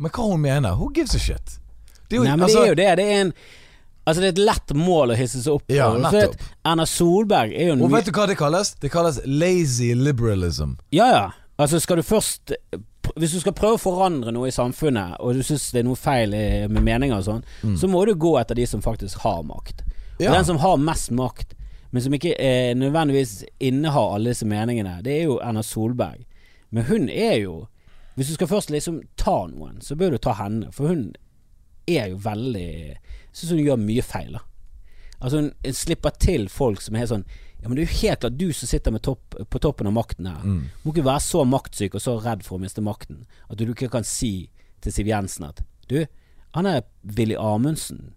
Men 0.00 0.10
hva 0.16 0.30
hun 0.30 0.40
mener? 0.40 0.76
Who 0.80 0.88
gives 0.96 1.14
a 1.14 1.18
shit? 1.20 1.58
Det 2.08 2.16
er 2.16 2.22
jo, 2.22 2.24
Nei, 2.24 2.36
men 2.36 2.46
altså, 2.48 2.62
det 2.62 2.64
er 2.64 2.72
jo 2.72 2.78
det. 2.80 2.96
Det 2.98 3.08
er 3.12 3.20
en 3.26 3.32
Altså 4.08 4.22
Det 4.22 4.28
er 4.30 4.32
et 4.32 4.46
lett 4.48 4.72
mål 4.74 5.12
å 5.12 5.16
hisse 5.18 5.42
seg 5.44 5.52
opp 5.58 5.66
på. 5.68 5.74
Ja, 5.76 5.90
nettopp. 6.00 6.40
Erna 6.66 6.86
Solberg 6.88 7.52
er 7.52 7.68
jo 7.68 7.74
en 7.76 7.82
Og 7.84 7.92
vet 7.92 8.08
du 8.08 8.10
hva 8.16 8.24
det 8.26 8.38
kalles? 8.40 8.72
Det 8.80 8.88
kalles 8.90 9.20
lazy 9.28 9.90
liberalism. 9.94 10.72
Ja, 10.90 11.06
ja. 11.12 11.26
Altså 11.60 11.78
skal 11.84 12.00
du 12.00 12.02
først 12.08 12.54
Hvis 13.16 13.32
du 13.32 13.40
skal 13.40 13.52
prøve 13.56 13.78
å 13.78 13.80
forandre 13.82 14.32
noe 14.32 14.48
i 14.48 14.54
samfunnet, 14.54 15.16
og 15.20 15.34
du 15.34 15.42
syns 15.42 15.70
det 15.72 15.80
er 15.80 15.86
noe 15.88 15.96
feil 15.98 16.30
med 16.70 16.82
meninger 16.82 17.16
og 17.18 17.24
sånn, 17.24 17.44
så 17.78 17.88
må 17.88 18.04
du 18.06 18.14
gå 18.14 18.34
etter 18.40 18.54
de 18.54 18.66
som 18.66 18.82
faktisk 18.82 19.18
har 19.24 19.42
makt. 19.42 19.82
Og 20.18 20.24
Ja. 20.24 20.32
Den 20.34 20.44
som 20.44 20.58
har 20.58 20.76
mest 20.76 21.10
makt, 21.10 21.54
men 21.92 22.02
som 22.02 22.12
ikke 22.12 22.34
eh, 22.38 22.74
nødvendigvis 22.74 23.44
innehar 23.58 24.14
alle 24.14 24.30
disse 24.30 24.46
meningene, 24.46 25.00
det 25.02 25.14
er 25.18 25.24
jo 25.24 25.38
Erna 25.40 25.62
Solberg. 25.62 26.26
Men 26.70 26.84
hun 26.84 27.08
er 27.08 27.40
jo 27.42 27.66
Hvis 28.16 28.28
du 28.28 28.34
skal 28.34 28.48
først 28.48 28.70
liksom 28.70 29.00
ta 29.16 29.46
noen, 29.46 29.80
så 29.80 29.96
bør 29.96 30.10
du 30.10 30.18
ta 30.18 30.32
henne, 30.34 30.68
for 30.72 30.88
hun 30.88 31.14
er 31.88 32.10
jo 32.10 32.16
veldig 32.16 32.66
Jeg 32.90 32.98
syns 33.32 33.50
hun 33.54 33.64
gjør 33.64 33.76
mye 33.80 34.02
feil, 34.02 34.32
da. 34.32 34.40
Altså 35.20 35.40
Hun 35.42 35.74
slipper 35.76 36.10
til 36.18 36.48
folk 36.48 36.80
som 36.80 36.96
er 36.96 37.06
sånn 37.10 37.24
Ja, 37.60 37.68
men 37.68 37.76
det 37.76 37.82
er 37.82 37.90
jo 37.90 37.98
helt 38.08 38.20
klart 38.22 38.38
du 38.40 38.52
som 38.56 38.68
sitter 38.70 38.90
med 38.90 39.02
topp, 39.04 39.34
på 39.50 39.58
toppen 39.60 39.86
av 39.86 39.92
makten 39.92 40.26
her. 40.26 40.44
Må 40.82 40.92
ikke 40.94 41.04
være 41.04 41.20
så 41.20 41.42
maktsyk 41.44 41.94
og 41.94 42.00
så 42.00 42.14
redd 42.24 42.42
for 42.46 42.56
å 42.56 42.60
miste 42.62 42.80
makten 42.80 43.26
at 43.50 43.58
du 43.60 43.66
ikke 43.68 43.90
kan 43.92 44.04
si 44.04 44.48
til 44.80 44.92
Siv 44.92 45.06
Jensen 45.10 45.44
at 45.44 45.60
Du, 45.90 46.06
han 46.56 46.66
er 46.66 46.80
Willy 47.04 47.34
Amundsen. 47.36 48.14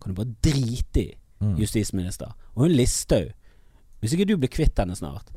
Kan 0.00 0.14
du 0.14 0.22
bare 0.22 0.34
drite 0.42 1.00
i, 1.02 1.14
justisminister. 1.60 2.32
Og 2.54 2.62
hun 2.64 2.72
Listhaug. 2.72 3.34
Hvis 4.00 4.12
ikke 4.16 4.24
du 4.24 4.36
blir 4.38 4.48
kvitt 4.48 4.78
henne 4.78 4.96
snart, 4.96 5.28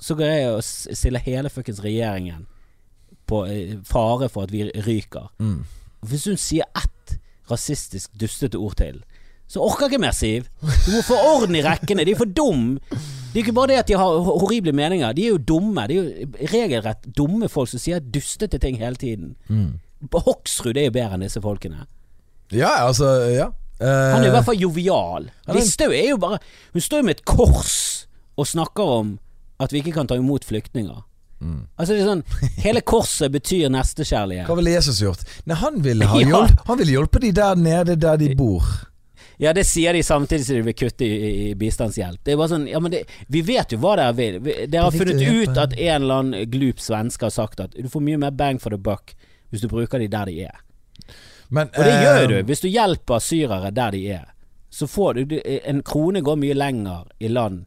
så 0.00 0.14
går 0.14 0.26
jeg 0.26 0.50
og 0.52 0.60
stiller 0.64 1.20
hele 1.24 1.48
fuckings 1.48 1.80
regjeringen 1.80 2.46
på 3.26 3.46
eh, 3.46 3.78
fare 3.84 4.28
for 4.28 4.42
at 4.44 4.52
vi 4.52 4.66
ryker. 4.84 5.30
Hvis 6.04 6.26
hun 6.28 6.36
sier 6.36 6.64
ett 6.76 7.16
rasistisk, 7.50 8.12
dustete 8.20 8.58
ord 8.58 8.76
til, 8.76 9.00
så 9.48 9.62
orker 9.62 9.86
ikke 9.90 10.00
mer, 10.02 10.14
Siv. 10.16 10.48
Du 10.60 10.90
må 10.96 11.02
få 11.06 11.14
orden 11.34 11.54
i 11.54 11.62
rekkene. 11.62 12.04
De 12.04 12.12
er 12.16 12.18
for 12.18 12.26
dum. 12.26 12.78
Det 12.90 13.40
er 13.40 13.44
ikke 13.44 13.54
bare 13.54 13.68
det 13.74 13.76
at 13.82 13.88
de 13.90 13.94
har 14.00 14.22
horrible 14.26 14.72
meninger. 14.74 15.12
De 15.14 15.26
er 15.26 15.34
jo 15.36 15.38
dumme. 15.38 15.84
De 15.90 15.96
er 15.98 16.02
jo 16.02 16.46
regelrett 16.52 17.06
dumme 17.16 17.48
folk 17.52 17.68
som 17.70 17.78
sier 17.82 18.00
dustete 18.00 18.58
ting 18.62 18.78
hele 18.80 18.96
tiden. 18.98 19.36
Hoksrud 20.12 20.76
er 20.76 20.88
jo 20.88 20.94
bedre 20.96 21.16
enn 21.18 21.24
disse 21.26 21.40
folkene. 21.44 21.86
Ja, 22.54 22.72
altså 22.88 23.12
Ja. 23.34 23.50
Uh, 23.76 23.84
Han 24.14 24.22
er 24.24 24.30
i 24.30 24.32
hvert 24.32 24.46
fall 24.46 24.56
jovial. 24.56 25.26
Listhaug 25.52 25.92
er 25.92 26.06
jo 26.14 26.16
bare 26.16 26.38
Hun 26.72 26.80
står 26.80 27.02
jo 27.02 27.04
med 27.04 27.18
et 27.18 27.24
kors 27.28 27.74
og 28.40 28.46
snakker 28.48 28.82
om 28.88 29.10
at 29.60 29.72
vi 29.72 29.82
ikke 29.82 29.92
kan 29.92 30.08
ta 30.08 30.16
imot 30.16 30.44
flyktninger. 30.48 31.02
Altså 31.76 31.92
det 31.92 32.00
er 32.00 32.08
sånn 32.08 32.22
Hele 32.64 32.80
korset 32.80 33.28
betyr 33.34 33.68
nestekjærlighet. 33.68 34.48
Hva 34.48 34.56
ville 34.56 34.72
Jesus 34.78 35.02
gjort? 35.04 35.20
Nei, 35.44 35.58
han 35.60 35.76
ville 35.84 36.08
ha 36.08 36.16
Ja. 36.22 36.24
hjulpet 36.24 36.64
Han 36.70 36.78
ville 36.80 36.94
hjulpet 36.96 37.26
de 37.26 37.32
der 37.36 37.54
nede 37.60 37.96
der 38.00 38.16
de 38.16 38.30
bor. 38.38 38.64
Ja, 39.38 39.52
det 39.52 39.66
sier 39.68 39.92
de 39.92 40.00
samtidig 40.02 40.46
som 40.46 40.56
de 40.56 40.62
vil 40.62 40.74
kutte 40.74 41.04
i, 41.04 41.30
i, 41.50 41.54
bistandshjelp. 41.54 42.22
Det 42.24 42.32
er 42.32 42.38
bare 42.40 42.48
sånn 42.54 42.66
Ja, 42.70 42.80
men 42.80 42.90
det, 42.94 43.02
vi 43.28 43.42
vet 43.44 43.72
jo 43.74 43.78
hva 43.82 43.96
dere 44.00 44.14
vil. 44.16 44.38
Vi- 44.40 44.66
Dere 44.66 44.82
har 44.86 44.94
er 44.94 44.98
funnet 44.98 45.20
ut 45.50 45.58
at 45.60 45.72
en 45.76 46.02
eller 46.02 46.14
annen 46.22 46.50
glup 46.50 46.80
svenske 46.80 47.26
har 47.28 47.34
sagt 47.34 47.60
at 47.60 47.74
du 47.76 47.88
får 47.92 48.00
mye 48.06 48.16
mer 48.18 48.30
bang 48.30 48.58
for 48.62 48.70
the 48.70 48.78
buck 48.80 49.12
hvis 49.52 49.60
du 49.62 49.68
bruker 49.68 49.98
de 50.00 50.08
der 50.08 50.24
de 50.26 50.38
er. 50.48 50.56
Men, 51.50 51.68
Og 51.76 51.84
det 51.84 51.92
gjør 52.02 52.22
eh, 52.22 52.28
du. 52.32 52.36
Hvis 52.48 52.60
du 52.64 52.68
hjelper 52.68 53.20
syrere 53.22 53.70
der 53.70 53.90
de 53.94 54.00
er, 54.16 54.24
så 54.70 54.86
får 54.90 55.14
du 55.14 55.24
du- 55.24 55.42
En 55.64 55.82
krone 55.82 56.20
går 56.22 56.36
mye 56.36 56.54
lenger 56.56 57.04
i 57.20 57.28
land 57.28 57.66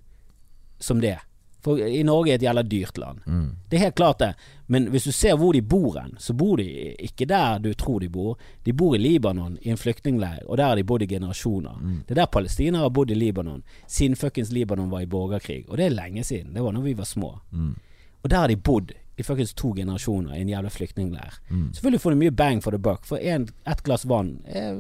som 0.80 1.00
det 1.00 1.18
For 1.64 1.80
i 1.80 2.04
Norge 2.08 2.32
er 2.32 2.40
et 2.40 2.44
jævla 2.46 2.64
dyrt 2.64 2.98
land. 2.98 3.20
Mm. 3.26 3.48
Det 3.70 3.78
er 3.78 3.84
helt 3.84 3.96
klart 3.96 4.20
det. 4.20 4.30
Men 4.68 4.88
hvis 4.94 5.04
du 5.04 5.12
ser 5.12 5.36
hvor 5.36 5.54
de 5.54 5.62
bor 5.62 5.98
hen, 6.00 6.14
så 6.20 6.34
bor 6.34 6.58
de 6.58 6.68
ikke 7.04 7.28
der 7.28 7.60
du 7.60 7.74
tror 7.74 8.00
de 8.00 8.10
bor. 8.10 8.38
De 8.64 8.74
bor 8.74 8.96
i 8.96 9.02
Libanon, 9.02 9.58
i 9.62 9.70
en 9.74 9.78
flyktningleir, 9.78 10.46
og 10.48 10.58
der 10.58 10.72
har 10.72 10.80
de 10.80 10.84
bodd 10.84 11.04
i 11.04 11.10
generasjoner. 11.10 11.82
Mm. 11.82 11.98
Det 12.08 12.16
er 12.16 12.22
der 12.22 12.32
palestinere 12.32 12.88
har 12.88 12.94
bodd 12.96 13.12
i 13.12 13.18
Libanon, 13.18 13.64
siden 13.88 14.16
fuckings 14.16 14.52
Libanon 14.52 14.92
var 14.92 15.04
i 15.04 15.10
borgerkrig. 15.10 15.66
Og 15.68 15.78
det 15.78 15.86
er 15.86 15.98
lenge 15.98 16.24
siden. 16.24 16.54
Det 16.54 16.64
var 16.64 16.72
når 16.72 16.82
vi 16.88 16.94
var 16.98 17.10
små. 17.10 17.40
Mm. 17.52 17.76
Og 18.24 18.30
der 18.30 18.38
har 18.38 18.48
de 18.48 18.58
bodd 18.58 18.92
i 19.20 19.24
fuckings 19.24 19.54
to 19.54 19.74
generasjoner 19.76 20.36
i 20.38 20.42
en 20.42 20.50
jævla 20.50 20.70
flyktningleir. 20.70 21.42
Mm. 21.50 21.74
Selvfølgelig 21.74 22.02
får 22.02 22.16
du 22.16 22.22
mye 22.22 22.32
bang 22.32 22.64
for 22.64 22.72
the 22.72 22.80
buck, 22.80 23.06
for 23.06 23.18
en, 23.18 23.50
ett 23.68 23.84
glass 23.84 24.06
vann 24.08 24.38
er 24.46 24.80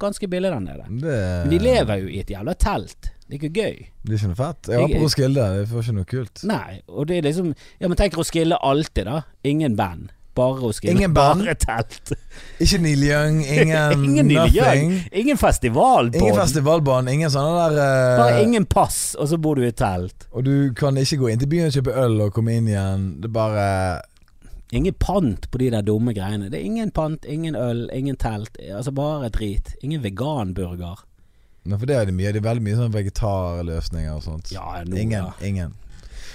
ganske 0.00 0.28
billig 0.28 0.50
der 0.50 0.60
nede. 0.60 0.86
Det, 0.88 1.18
Men 1.44 1.50
de 1.52 1.58
lever 1.58 2.00
jo 2.00 2.08
i 2.08 2.20
et 2.20 2.30
jævla 2.30 2.54
telt. 2.54 3.10
Det 3.24 3.38
er 3.38 3.40
ikke 3.40 3.54
gøy. 3.56 3.76
Det 4.04 4.12
er 4.12 4.18
ikke 4.18 4.32
noe 4.34 4.40
fett. 4.40 4.68
Jeg 4.68 4.82
var 4.82 4.90
på 4.92 5.04
Roskilde, 5.06 5.46
det 5.56 5.68
får 5.70 5.86
ikke 5.86 5.96
noe 5.96 6.08
kult. 6.10 6.42
Nei, 6.48 6.82
og 6.88 7.08
det 7.08 7.16
er 7.18 7.30
liksom 7.30 7.54
Ja, 7.80 7.88
men 7.88 7.96
tenk 7.96 8.18
Roskilde 8.20 8.58
alltid, 8.60 9.08
da. 9.08 9.22
Ingen 9.48 9.78
band. 9.80 10.12
Bare 10.34 10.58
Roskilde. 10.60 10.96
Ingen 10.98 11.14
band? 11.14 11.44
Bare 11.46 11.54
telt. 11.54 12.12
Ikke 12.60 12.78
Neil 12.82 13.04
Young, 13.06 13.40
ingen, 13.56 14.04
ingen 14.04 14.28
nothing. 14.28 14.56
Young. 14.58 14.94
Ingen 15.12 15.38
festivalbånd. 15.38 16.20
Ingen 16.20 16.36
festivalbånd, 16.36 17.12
ingen 17.14 17.32
sånne 17.32 17.68
der 17.70 17.78
uh... 17.78 18.18
Bare 18.20 18.42
ingen 18.42 18.66
pass, 18.66 19.14
og 19.14 19.30
så 19.30 19.38
bor 19.38 19.56
du 19.56 19.64
i 19.64 19.72
telt. 19.72 20.26
Og 20.34 20.44
du 20.44 20.54
kan 20.76 20.98
ikke 21.00 21.22
gå 21.22 21.30
inn 21.30 21.40
til 21.40 21.52
byen 21.54 21.70
og 21.70 21.78
kjøpe 21.78 21.94
øl 22.04 22.26
og 22.26 22.34
komme 22.34 22.58
inn 22.58 22.68
igjen. 22.68 23.14
Det 23.22 23.30
er 23.30 23.38
bare 23.38 23.68
Ingen 24.74 24.94
pant 24.98 25.50
på 25.50 25.58
de 25.60 25.70
der 25.70 25.84
dumme 25.86 26.12
greiene. 26.16 26.48
Det 26.50 26.58
er 26.58 26.66
ingen 26.66 26.90
pant, 26.90 27.24
ingen 27.30 27.54
øl, 27.54 27.86
ingen 27.94 28.16
telt. 28.18 28.58
Altså 28.58 28.90
bare 28.90 29.30
drit. 29.30 29.76
Ingen 29.86 30.02
veganburger. 30.02 31.04
Nei, 31.64 31.78
For 31.80 31.86
det 31.88 31.96
er 31.96 32.04
det 32.10 32.14
mye. 32.18 32.32
Det 32.32 32.42
er 32.42 32.50
veldig 32.50 32.64
mye 32.66 32.76
sånn 32.76 32.92
vegetarløsninger 32.92 34.12
og 34.18 34.22
sånt. 34.26 34.50
Ja, 34.52 34.82
nå, 34.84 34.96
ingen. 35.00 35.24
ja. 35.24 35.32
Ingen. 35.48 35.72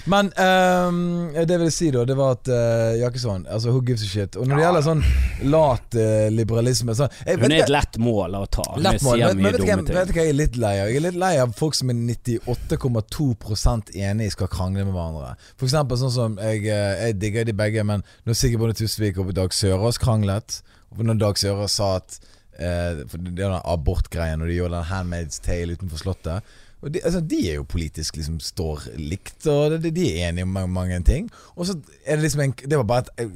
Men 0.09 0.29
um, 0.39 0.99
det 1.35 1.43
jeg 1.51 1.59
vil 1.59 1.71
si 1.75 1.89
da, 1.91 2.05
det 2.07 2.15
var 2.17 2.31
at 2.37 2.47
uh, 2.49 2.93
Jakkesson 2.97 3.43
Altså, 3.51 3.69
who 3.75 3.81
gives 3.85 4.01
a 4.01 4.07
shit? 4.07 4.37
Og 4.39 4.47
når 4.47 4.55
det 4.55 4.63
Ja. 4.63 4.67
gjelder 4.69 4.85
sånn 4.87 5.03
lat 5.51 5.97
uh, 5.99 6.29
liberalisme 6.33 6.95
så, 6.97 7.09
jeg, 7.27 7.35
Hun 7.43 7.51
er 7.51 7.65
et 7.65 7.69
lett 7.73 7.97
mål 8.01 8.37
å 8.39 8.45
ta. 8.49 8.63
Lett 8.79 9.03
mål. 9.05 9.19
Men, 9.19 9.41
men 9.43 9.53
vet, 9.57 9.65
jeg- 9.67 9.83
vet 9.99 10.07
du 10.07 10.13
hva 10.15 10.23
jeg 10.23 10.31
er 10.33 10.37
litt 10.39 10.55
lei 10.57 10.71
av? 10.79 10.87
Jeg 10.89 10.95
er 11.01 11.05
litt 11.11 11.19
lei 11.19 11.33
av 11.43 11.51
folk 11.59 11.75
som 11.77 11.91
er 11.93 11.99
98,2 11.99 13.99
enig 14.07 14.31
skal 14.33 14.47
krangle 14.47 14.85
med 14.87 14.95
hverandre. 14.95 15.35
For 15.59 15.67
eksempel 15.67 15.99
sånn 16.01 16.15
som 16.15 16.39
jeg, 16.41 16.63
eh, 16.65 17.05
jeg 17.05 17.19
digger 17.19 17.45
de 17.45 17.53
begge, 17.59 17.83
men 17.85 18.01
når 18.25 18.33
Sigurd 18.39 18.63
Bonde 18.63 18.79
Tusvik 18.79 19.19
og 19.21 19.33
Dag 19.35 19.51
Sørås 19.53 19.99
kranglet, 20.01 20.61
når 20.97 21.19
Dag 21.21 21.37
Sørås 21.37 21.75
sa 21.77 21.97
at 21.99 22.17
eh, 22.59 23.03
For 23.09 23.21
det 23.21 23.39
er 23.39 23.53
den 23.55 23.61
abortgreien, 23.63 24.41
og 24.41 24.49
de 24.49 24.57
gjorde 24.59 24.77
den 24.77 24.89
Handmaid's 24.91 25.41
Tale 25.43 25.77
utenfor 25.77 26.03
Slottet. 26.03 26.55
Og 26.79 26.93
de, 26.93 27.01
altså, 27.03 27.19
de 27.19 27.39
er 27.49 27.57
jo 27.59 27.67
politisk 27.67 28.15
liksom 28.15 28.39
står 28.39 28.85
likt, 28.99 29.41
og 29.51 29.75
de, 29.83 29.91
de 29.91 30.07
er 30.13 30.29
enige 30.29 30.47
om 30.47 30.53
mange, 30.55 30.71
mange 30.71 30.99
ting. 31.03 31.27
Og 31.55 31.67
så 31.67 31.75
er 32.05 32.15
det 32.15 32.27
liksom 32.27 32.45
en 32.45 32.55
Det 32.63 32.77
var 32.77 32.87
bare 32.87 33.03
et 33.17 33.33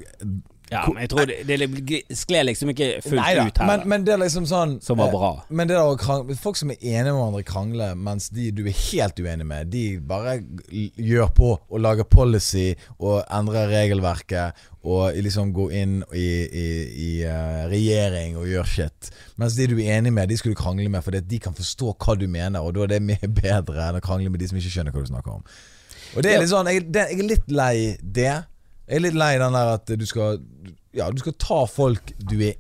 Ja, 0.72 0.84
men 0.88 1.03
jeg 1.03 1.09
tror 1.11 1.28
det, 1.30 1.38
det 1.45 2.18
skled 2.18 2.47
liksom 2.47 2.72
ikke 2.74 2.88
fullt 3.03 3.20
Neida, 3.20 3.45
ut 3.45 3.59
her. 3.61 3.68
Men, 3.70 3.84
men 3.89 4.05
det 4.07 4.14
er 4.16 4.22
liksom 4.24 4.45
sånn 4.49 4.78
Som 4.82 4.97
var 5.01 5.11
eh, 5.11 5.16
bra. 5.16 5.32
Men 5.49 5.70
det 5.70 5.76
der 5.78 5.91
å 5.91 5.97
krangle, 5.99 6.38
folk 6.39 6.57
som 6.57 6.72
er 6.74 6.80
enige 6.80 7.11
med 7.11 7.20
hverandre 7.20 7.43
krangler, 7.47 7.97
mens 7.99 8.30
de 8.34 8.49
du 8.55 8.64
er 8.66 8.78
helt 8.78 9.20
uenig 9.20 9.47
med, 9.49 9.74
de 9.74 9.84
bare 10.07 10.38
gjør 10.72 11.34
på 11.36 11.49
og 11.57 11.84
lager 11.84 12.07
policy 12.09 12.72
og 12.97 13.22
endrer 13.28 13.70
regelverket 13.74 14.64
og 14.84 15.16
liksom 15.24 15.53
går 15.55 15.76
inn 15.80 15.99
i, 16.11 16.28
i, 16.43 16.66
i 17.05 17.11
uh, 17.24 17.64
regjering 17.72 18.36
og 18.39 18.49
gjør 18.51 18.68
shit. 18.68 19.11
Mens 19.39 19.55
de 19.55 19.70
du 19.72 19.78
er 19.78 19.99
enig 19.99 20.11
med, 20.16 20.28
de 20.32 20.39
skal 20.39 20.51
du 20.51 20.59
krangle 20.59 20.89
med 20.91 21.05
fordi 21.05 21.22
de 21.28 21.39
kan 21.43 21.55
forstå 21.55 21.93
hva 21.93 22.18
du 22.20 22.26
mener, 22.28 22.59
og 22.59 22.76
da 22.76 22.84
er 22.84 22.95
det 22.95 23.03
mye 23.05 23.30
bedre 23.43 23.88
enn 23.88 23.99
å 23.99 24.03
krangle 24.03 24.34
med 24.34 24.43
de 24.43 24.51
som 24.51 24.59
ikke 24.59 24.74
skjønner 24.74 24.95
hva 24.95 25.05
du 25.05 25.14
snakker 25.14 25.38
om. 25.38 25.45
Og 26.14 26.26
det 26.26 26.34
er 26.34 26.43
litt 26.43 26.51
sånn 26.51 26.68
Jeg, 26.70 26.84
det, 26.93 27.07
jeg 27.09 27.24
er 27.24 27.30
litt 27.32 27.47
lei 27.49 27.76
det. 28.01 28.34
Jeg 28.88 28.99
er 28.99 29.05
litt 29.05 29.15
lei 29.17 29.34
den 29.39 29.55
der 29.55 29.73
at 29.77 29.88
du 29.88 30.05
skal 30.07 30.41
Ja, 30.93 31.09
du 31.11 31.21
skal 31.23 31.36
ta 31.39 31.63
folk 31.69 32.13
du 32.19 32.38
er 32.43 32.59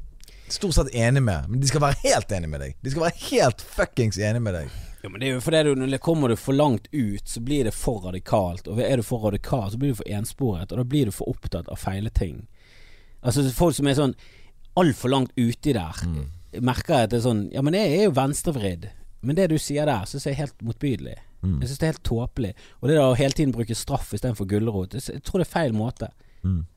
stort 0.53 0.75
sett 0.77 0.93
enig 0.95 1.23
med, 1.25 1.49
men 1.49 1.61
de 1.61 1.67
skal 1.67 1.81
være 1.81 1.97
helt 2.03 2.31
enig 2.35 2.49
med 2.51 2.61
deg. 2.61 2.75
De 2.81 2.91
skal 2.93 3.07
være 3.07 3.21
helt 3.31 3.61
fuckings 3.73 4.19
enig 4.21 4.41
med 4.43 4.53
deg. 4.53 4.73
Ja, 5.03 5.09
men 5.09 5.19
det 5.19 5.27
er 5.27 5.33
jo 5.33 5.41
fordi 5.43 5.63
du, 5.65 5.71
når 5.81 5.97
kommer 5.99 6.29
du 6.31 6.37
for 6.39 6.55
langt 6.55 6.85
ut, 6.93 7.25
så 7.27 7.41
blir 7.43 7.65
det 7.67 7.73
for 7.75 8.05
radikalt. 8.05 8.69
Og 8.71 8.79
er 8.79 9.01
du 9.01 9.03
for 9.03 9.25
radikal, 9.25 9.65
så 9.71 9.79
blir 9.81 9.91
du 9.91 9.99
for 9.99 10.11
ensporet, 10.19 10.71
og 10.71 10.79
da 10.79 10.85
blir 10.87 11.09
du 11.09 11.15
for 11.15 11.33
opptatt 11.33 11.67
av 11.73 11.81
feile 11.81 12.13
ting. 12.13 12.45
Altså 13.23 13.43
folk 13.55 13.75
som 13.75 13.89
er 13.89 13.97
sånn 13.97 14.15
altfor 14.79 15.11
langt 15.11 15.33
uti 15.35 15.73
der, 15.75 15.99
merker 16.61 17.01
at 17.01 17.11
det 17.11 17.19
er 17.19 17.25
sånn 17.25 17.47
Ja, 17.53 17.63
men 17.65 17.75
jeg 17.77 17.97
er 17.97 18.07
jo 18.07 18.15
venstrevridd. 18.15 18.87
Men 19.23 19.39
det 19.39 19.49
du 19.51 19.57
sier 19.59 19.89
der, 19.89 20.05
syns 20.07 20.27
jeg 20.27 20.37
er 20.37 20.43
helt 20.45 20.63
motbydelig. 20.63 21.17
Jeg 21.61 21.69
syns 21.69 21.79
det 21.79 21.87
er 21.87 21.93
helt 21.93 22.05
tåpelig. 22.07 22.53
Og 22.81 22.89
det 22.89 22.99
å 23.01 23.13
hele 23.19 23.37
tiden 23.37 23.53
bruke 23.55 23.75
straff 23.75 24.13
istedenfor 24.15 24.47
gulrot, 24.49 24.95
jeg 24.95 25.23
tror 25.25 25.41
det 25.41 25.47
er 25.47 25.53
feil 25.53 25.73
måte. 25.75 26.11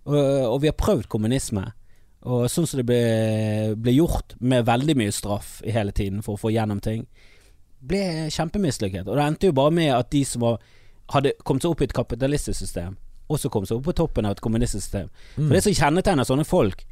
Og, 0.07 0.17
og 0.17 0.61
vi 0.63 0.71
har 0.71 0.79
prøvd 0.79 1.09
kommunisme. 1.11 1.65
Og 2.27 2.49
sånn 2.51 2.67
som 2.67 2.81
det 2.81 2.87
ble, 2.89 3.01
ble 3.79 3.95
gjort, 3.95 4.35
med 4.41 4.67
veldig 4.67 4.97
mye 4.99 5.15
straff 5.15 5.61
hele 5.63 5.95
tiden 5.95 6.25
for 6.27 6.35
å 6.35 6.41
få 6.41 6.51
gjennom 6.55 6.81
ting, 6.83 7.05
ble 7.87 8.27
kjempemislykket. 8.35 9.07
Og 9.07 9.15
det 9.15 9.27
endte 9.27 9.51
jo 9.51 9.57
bare 9.57 9.75
med 9.75 9.93
at 9.95 10.11
de 10.11 10.25
som 10.27 10.43
var, 10.43 10.59
hadde 11.15 11.37
kommet 11.47 11.63
seg 11.63 11.75
opp 11.75 11.85
i 11.85 11.87
et 11.87 11.95
kapitalistisk 11.95 12.59
system, 12.59 12.97
også 13.31 13.51
kom 13.51 13.67
seg 13.67 13.79
opp 13.79 13.89
på 13.89 13.95
toppen 13.99 14.27
av 14.27 14.37
et 14.37 14.43
kommunistisk 14.43 14.83
system. 14.83 15.11
For 15.37 15.55
det 15.55 15.63
som 15.67 15.75
kjennetegner 15.75 16.27
sånne 16.27 16.47
folk, 16.47 16.83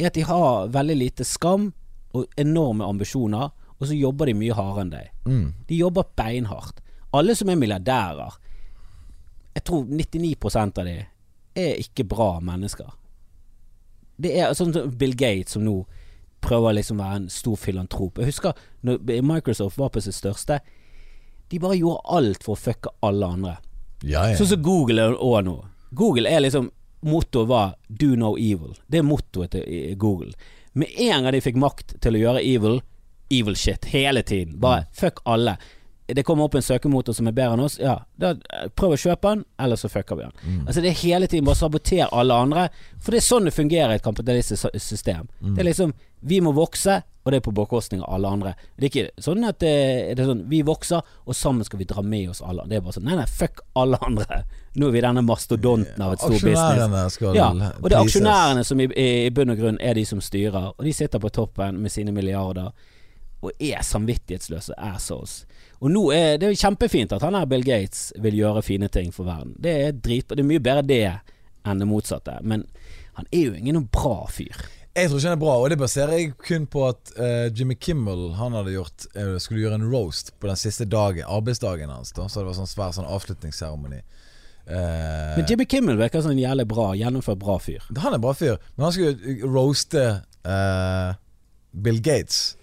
er 0.00 0.10
at 0.10 0.16
de 0.16 0.26
har 0.26 0.70
veldig 0.72 0.96
lite 0.96 1.26
skam 1.28 1.70
og 2.16 2.40
enorme 2.40 2.86
ambisjoner, 2.86 3.50
og 3.80 3.88
så 3.88 3.96
jobber 3.96 4.28
de 4.28 4.36
mye 4.36 4.56
hardere 4.56 4.84
enn 4.84 4.92
deg. 4.92 5.12
Mm. 5.26 5.44
De 5.68 5.78
jobber 5.78 6.08
beinhardt. 6.18 6.82
Alle 7.16 7.34
som 7.36 7.50
er 7.50 7.58
milliardærer, 7.58 8.36
jeg 9.54 9.64
tror 9.66 9.84
99% 9.84 10.78
av 10.78 10.86
de 10.86 10.96
er 11.58 11.80
ikke 11.82 12.06
bra 12.08 12.32
mennesker. 12.44 12.92
Det 14.20 14.36
er 14.38 14.52
sånn 14.54 14.72
som 14.74 14.92
Bill 15.00 15.16
Gates 15.18 15.56
som 15.56 15.64
nå 15.64 15.80
prøver 16.44 16.76
liksom 16.78 17.00
å 17.00 17.04
være 17.04 17.20
en 17.22 17.30
stor 17.32 17.56
filantrop. 17.60 18.20
Jeg 18.20 18.30
husker 18.30 18.60
når 18.86 19.00
Microsoft 19.26 19.80
var 19.80 19.90
på 19.92 20.02
sitt 20.04 20.16
største. 20.16 20.60
De 21.50 21.58
bare 21.60 21.78
gjorde 21.80 22.04
alt 22.16 22.44
for 22.46 22.54
å 22.54 22.60
fucke 22.60 22.92
alle 23.04 23.26
andre. 23.26 23.56
Ja, 24.02 24.28
ja. 24.30 24.36
Sånn 24.38 24.52
som 24.52 24.62
Google 24.64 25.08
er 25.08 25.18
òg 25.18 25.42
nå. 25.48 25.56
Google 25.90 26.30
er 26.30 26.44
liksom 26.44 26.70
Mottoet 27.00 27.48
var 27.48 27.76
'do 27.88 28.16
no 28.16 28.36
evil'. 28.36 28.76
Det 28.86 28.98
er 28.98 29.02
mottoet 29.02 29.50
til 29.50 29.96
Google. 29.96 30.32
Med 30.74 30.88
en 30.98 31.24
gang 31.24 31.32
de 31.32 31.40
fikk 31.40 31.56
makt 31.56 31.94
til 32.00 32.14
å 32.14 32.20
gjøre 32.20 32.42
evil, 32.44 32.82
evil 33.30 33.56
shit 33.56 33.84
hele 33.84 34.22
tiden. 34.22 34.58
Bare 34.60 34.86
fuck 34.92 35.22
alle. 35.24 35.56
Det 36.14 36.24
kommer 36.26 36.48
opp 36.48 36.54
en 36.58 36.64
søkemotor 36.64 37.16
som 37.16 37.28
er 37.28 37.34
bedre 37.36 37.56
enn 37.56 37.64
oss. 37.64 37.78
Ja, 37.80 37.98
da 38.20 38.32
eh, 38.34 38.68
prøv 38.76 38.96
å 38.96 39.00
kjøpe 39.00 39.34
den, 39.34 39.44
eller 39.60 39.80
så 39.80 39.90
fucker 39.92 40.18
vi 40.18 40.26
den. 40.26 40.62
Altså 40.66 40.82
Det 40.84 40.92
er 40.92 41.02
hele 41.02 41.28
tiden 41.30 41.48
bare 41.48 41.60
sabotere 41.60 42.08
alle 42.12 42.36
andre. 42.46 42.68
For 43.00 43.14
det 43.14 43.22
er 43.22 43.28
sånn 43.28 43.48
det 43.48 43.56
fungerer 43.56 43.94
i 43.94 44.00
et 44.00 44.06
kapitalistisk 44.06 44.70
system. 44.76 45.28
Mm. 45.40 45.54
Det 45.54 45.64
er 45.64 45.70
liksom 45.72 45.94
Vi 46.20 46.36
må 46.44 46.50
vokse, 46.52 46.98
og 47.24 47.32
det 47.32 47.38
er 47.38 47.44
på 47.46 47.52
bekostning 47.56 48.02
av 48.02 48.14
alle 48.14 48.28
andre. 48.28 48.50
Det 48.76 48.84
er 48.84 48.90
ikke 48.90 49.22
sånn 49.24 49.44
at 49.48 49.56
det, 49.62 49.72
det 50.16 50.20
er 50.20 50.28
sånn 50.28 50.42
Vi 50.50 50.60
vokser, 50.68 51.00
og 51.24 51.36
sammen 51.36 51.64
skal 51.64 51.80
vi 51.80 51.88
dra 51.88 52.02
med 52.04 52.28
oss 52.34 52.42
alle. 52.44 52.66
Det 52.68 52.76
er 52.76 52.84
bare 52.84 52.98
sånn 52.98 53.08
Nei, 53.08 53.16
nei, 53.16 53.26
fuck 53.26 53.62
alle 53.80 54.00
andre. 54.04 54.42
Nå 54.76 54.88
er 54.88 54.94
vi 54.94 55.02
denne 55.02 55.24
mastodonten 55.26 56.04
av 56.04 56.14
et 56.14 56.22
stort 56.22 56.36
business. 56.36 56.60
Aksjonærene 56.60 57.04
skal 57.10 57.36
Ja, 57.36 57.50
og 57.80 57.88
det 57.88 57.96
er 57.96 58.04
aksjonærene 58.04 58.64
som 58.68 58.80
i, 58.80 58.88
i, 58.92 59.08
i 59.26 59.34
bunn 59.34 59.54
og 59.54 59.60
grunn 59.60 59.80
er 59.80 59.96
de 59.96 60.04
som 60.06 60.20
styrer, 60.22 60.72
og 60.76 60.84
de 60.84 60.92
sitter 60.94 61.22
på 61.22 61.32
toppen 61.34 61.80
med 61.80 61.92
sine 61.92 62.12
milliarder 62.14 62.70
og 63.40 63.52
er 63.56 63.82
samvittighetsløse 63.86 64.76
assholes. 64.76 65.44
Og 65.80 65.92
nå 65.94 66.02
er 66.12 66.40
det 66.40 66.50
jo 66.50 66.60
kjempefint 66.60 67.12
at 67.16 67.24
han 67.24 67.38
her 67.38 67.48
Bill 67.48 67.64
Gates 67.64 68.10
vil 68.20 68.36
gjøre 68.36 68.62
fine 68.64 68.90
ting 68.92 69.14
for 69.16 69.28
verden. 69.28 69.54
Det 69.56 69.72
er 69.86 69.96
dritbra. 69.96 70.36
det 70.36 70.44
er 70.44 70.50
mye 70.50 70.64
bedre 70.64 70.84
det 70.84 71.04
enn 71.64 71.80
det 71.80 71.88
motsatte. 71.88 72.36
Men 72.42 72.66
han 73.16 73.28
er 73.32 73.46
jo 73.48 73.56
ingen 73.56 73.86
bra 73.92 74.26
fyr. 74.32 74.56
Jeg 74.90 75.08
tror 75.08 75.20
ikke 75.20 75.28
han 75.30 75.36
er 75.36 75.40
bra, 75.44 75.52
og 75.62 75.70
det 75.70 75.78
baserer 75.78 76.16
jeg 76.18 76.32
kun 76.42 76.64
på 76.68 76.82
at 76.88 77.12
uh, 77.14 77.46
Jimmy 77.54 77.76
Kimmel 77.78 78.32
Han 78.40 78.56
hadde 78.58 78.72
gjort 78.74 79.04
uh, 79.14 79.36
skulle 79.38 79.62
gjøre 79.62 79.78
en 79.78 79.86
roast 79.92 80.32
på 80.42 80.50
den 80.50 80.58
siste 80.58 80.84
dagen 80.90 81.28
arbeidsdagen 81.30 81.92
hans. 81.94 82.10
Da. 82.16 82.26
Så 82.26 82.42
det 82.42 82.50
var 82.50 82.58
sånn 82.58 82.70
svær 82.70 82.96
sånn 82.96 83.08
avslutningsseremoni. 83.08 84.02
Uh, 84.66 85.38
Men 85.38 85.46
Jimmy 85.48 85.66
Kimmel 85.70 85.98
virker 86.00 86.24
som 86.24 86.34
en 86.34 86.42
jævlig 86.42 86.66
bra, 86.68 86.90
gjennomført 86.98 87.38
bra 87.40 87.56
fyr. 87.62 87.86
han 87.96 88.12
er 88.12 88.18
en 88.18 88.26
bra 88.26 88.34
fyr, 88.36 88.58
men 88.76 88.88
han 88.88 88.96
skulle 88.96 89.46
roaste 89.46 90.04
Bill 91.70 92.02
Gates. 92.02 92.56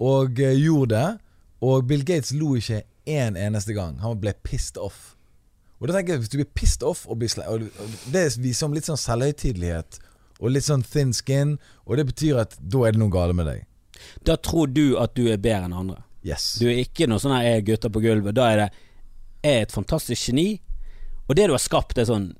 Og 0.00 0.40
eh, 0.40 0.58
gjorde 0.58 0.94
det. 0.94 1.08
Og 1.64 1.86
Bill 1.90 2.04
Gates 2.06 2.32
lo 2.32 2.54
ikke 2.58 2.82
én 3.08 3.38
eneste 3.38 3.74
gang. 3.74 3.98
Han 4.02 4.20
ble 4.20 4.34
pissed 4.46 4.78
off. 4.78 5.16
Og 5.78 5.88
da 5.88 5.94
tenker 5.94 6.16
jeg 6.16 6.24
Hvis 6.24 6.32
du 6.32 6.38
blir 6.40 6.52
pissed 6.58 6.82
off 6.86 7.04
og 7.06 7.20
blir 7.20 7.30
og 7.46 7.66
Det 8.12 8.24
viser 8.42 8.66
om 8.66 8.74
litt 8.74 8.88
sånn 8.88 9.00
selvhøytidelighet 9.00 10.00
og 10.38 10.52
litt 10.54 10.66
sånn 10.68 10.84
thin 10.86 11.10
skin, 11.10 11.56
og 11.82 11.98
det 11.98 12.04
betyr 12.12 12.36
at 12.44 12.52
da 12.62 12.84
er 12.86 12.94
det 12.94 13.00
noe 13.02 13.10
galt 13.10 13.34
med 13.34 13.48
deg. 13.50 13.64
Da 14.22 14.36
tror 14.38 14.70
du 14.70 14.94
at 15.02 15.16
du 15.18 15.24
er 15.26 15.40
bedre 15.42 15.66
enn 15.66 15.74
andre. 15.74 16.04
Yes. 16.22 16.52
Du 16.60 16.68
er 16.70 16.78
ikke 16.82 17.08
noe 17.10 17.18
sånn 17.22 17.34
her 17.34 17.42
'jeg 17.42 17.56
er 17.56 17.66
gutter 17.66 17.90
på 17.90 18.02
gulvet'. 18.04 18.34
Da 18.34 18.44
er 18.52 18.56
det 18.56 18.70
'jeg 19.42 19.56
er 19.56 19.62
et 19.62 19.72
fantastisk 19.72 20.28
geni', 20.28 20.60
og 21.28 21.36
det 21.36 21.46
du 21.46 21.52
har 21.52 21.58
skapt, 21.58 21.98
er 21.98 22.04
sånn 22.04 22.36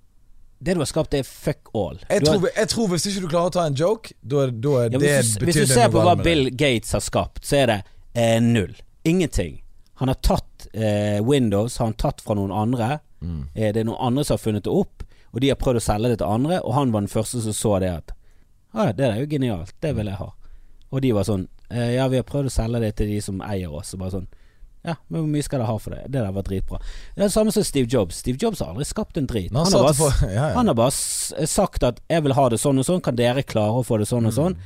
Det 0.60 0.74
du 0.74 0.80
har 0.80 0.88
skapt, 0.90 1.14
er 1.14 1.22
fuck 1.22 1.68
all. 1.74 1.98
Jeg 2.10 2.24
tror, 2.24 2.40
har- 2.40 2.56
jeg 2.56 2.68
tror 2.72 2.88
hvis 2.88 3.06
ikke 3.06 3.20
du 3.20 3.28
klarer 3.30 3.46
å 3.50 3.52
ta 3.54 3.66
en 3.66 3.74
joke, 3.78 4.12
da, 4.26 4.36
er- 4.48 4.50
Ja, 4.50 4.98
det 4.98 5.00
hvis, 5.00 5.34
du, 5.38 5.44
hvis 5.46 5.54
du 5.54 5.66
ser 5.66 5.88
på 5.94 6.02
hva. 6.02 6.16
Bill 6.22 6.50
Gates 6.50 6.92
har 6.92 7.00
skapt, 7.00 7.44
så 7.46 7.56
er 7.62 7.66
det 7.66 7.76
eh, 8.14 8.40
null. 8.42 8.74
Ingenting. 9.04 9.60
Han 10.02 10.08
har 10.08 10.16
tatt 10.22 10.66
eh, 10.74 11.20
Windows 11.22 11.76
har 11.78 11.86
han 11.86 11.94
tatt 11.94 12.20
fra 12.20 12.34
noen 12.34 12.50
andre. 12.50 12.98
Mm. 13.22 13.44
Eh, 13.54 13.72
det 13.72 13.80
er 13.82 13.84
noen 13.84 14.00
andre 14.00 14.24
som 14.24 14.34
har 14.34 14.42
funnet 14.42 14.64
det 14.66 14.72
opp, 14.74 15.04
og 15.32 15.40
de 15.40 15.48
har 15.52 15.56
prøvd 15.60 15.76
å 15.78 15.84
selge 15.84 16.08
det 16.12 16.18
til 16.18 16.26
andre, 16.26 16.60
og 16.64 16.74
han 16.74 16.90
var 16.92 17.00
den 17.06 17.08
første 17.12 17.40
som 17.42 17.52
så 17.52 17.78
det 17.80 17.90
at 17.92 18.12
ah, 18.74 18.90
det 18.92 19.04
er 19.06 19.20
jo 19.22 19.26
genialt, 19.30 19.72
det 19.80 19.94
vil 19.96 20.06
jeg 20.10 20.18
ha. 20.18 20.32
Og 20.90 21.02
de 21.02 21.12
var 21.12 21.24
sånn 21.28 21.46
eh, 21.70 21.94
Ja, 21.96 22.08
vi 22.08 22.16
har 22.16 22.24
prøvd 22.24 22.46
å 22.50 22.54
selge 22.54 22.80
det 22.80 22.96
til 22.96 23.06
de 23.14 23.20
som 23.20 23.40
eier 23.42 23.70
oss, 23.74 23.94
og 23.94 24.00
bare 24.00 24.10
sånn 24.18 24.28
Ja, 24.88 24.94
men 25.08 25.22
hvor 25.22 25.30
mye 25.30 25.44
skal 25.44 25.60
dere 25.60 25.68
ha 25.68 25.76
for 25.82 25.94
det? 25.94 26.00
Det 26.08 26.22
der 26.22 26.32
var 26.32 26.46
dritbra. 26.46 26.80
Det 27.14 27.20
er 27.20 27.26
det 27.26 27.34
samme 27.34 27.52
som 27.54 27.66
Steve 27.66 27.90
Jobs. 27.92 28.22
Steve 28.24 28.40
Jobs 28.40 28.62
har 28.64 28.72
aldri 28.72 28.86
skapt 28.88 29.20
en 29.20 29.28
drit. 29.28 29.52
Han, 29.52 29.66
han 29.66 29.76
har 29.76 29.98
bare, 29.98 30.30
ja, 30.32 30.48
ja. 30.48 30.54
han 30.56 30.72
har 30.72 30.78
bare 30.78 31.46
sagt 31.46 31.84
at 31.84 32.00
'jeg 32.08 32.24
vil 32.24 32.36
ha 32.38 32.48
det 32.48 32.60
sånn 32.62 32.80
og 32.80 32.88
sånn', 32.88 33.04
kan 33.04 33.16
dere 33.18 33.44
klare 33.44 33.82
å 33.82 33.84
få 33.84 34.00
det 34.00 34.08
sånn 34.08 34.26
og 34.30 34.34
sånn? 34.36 34.56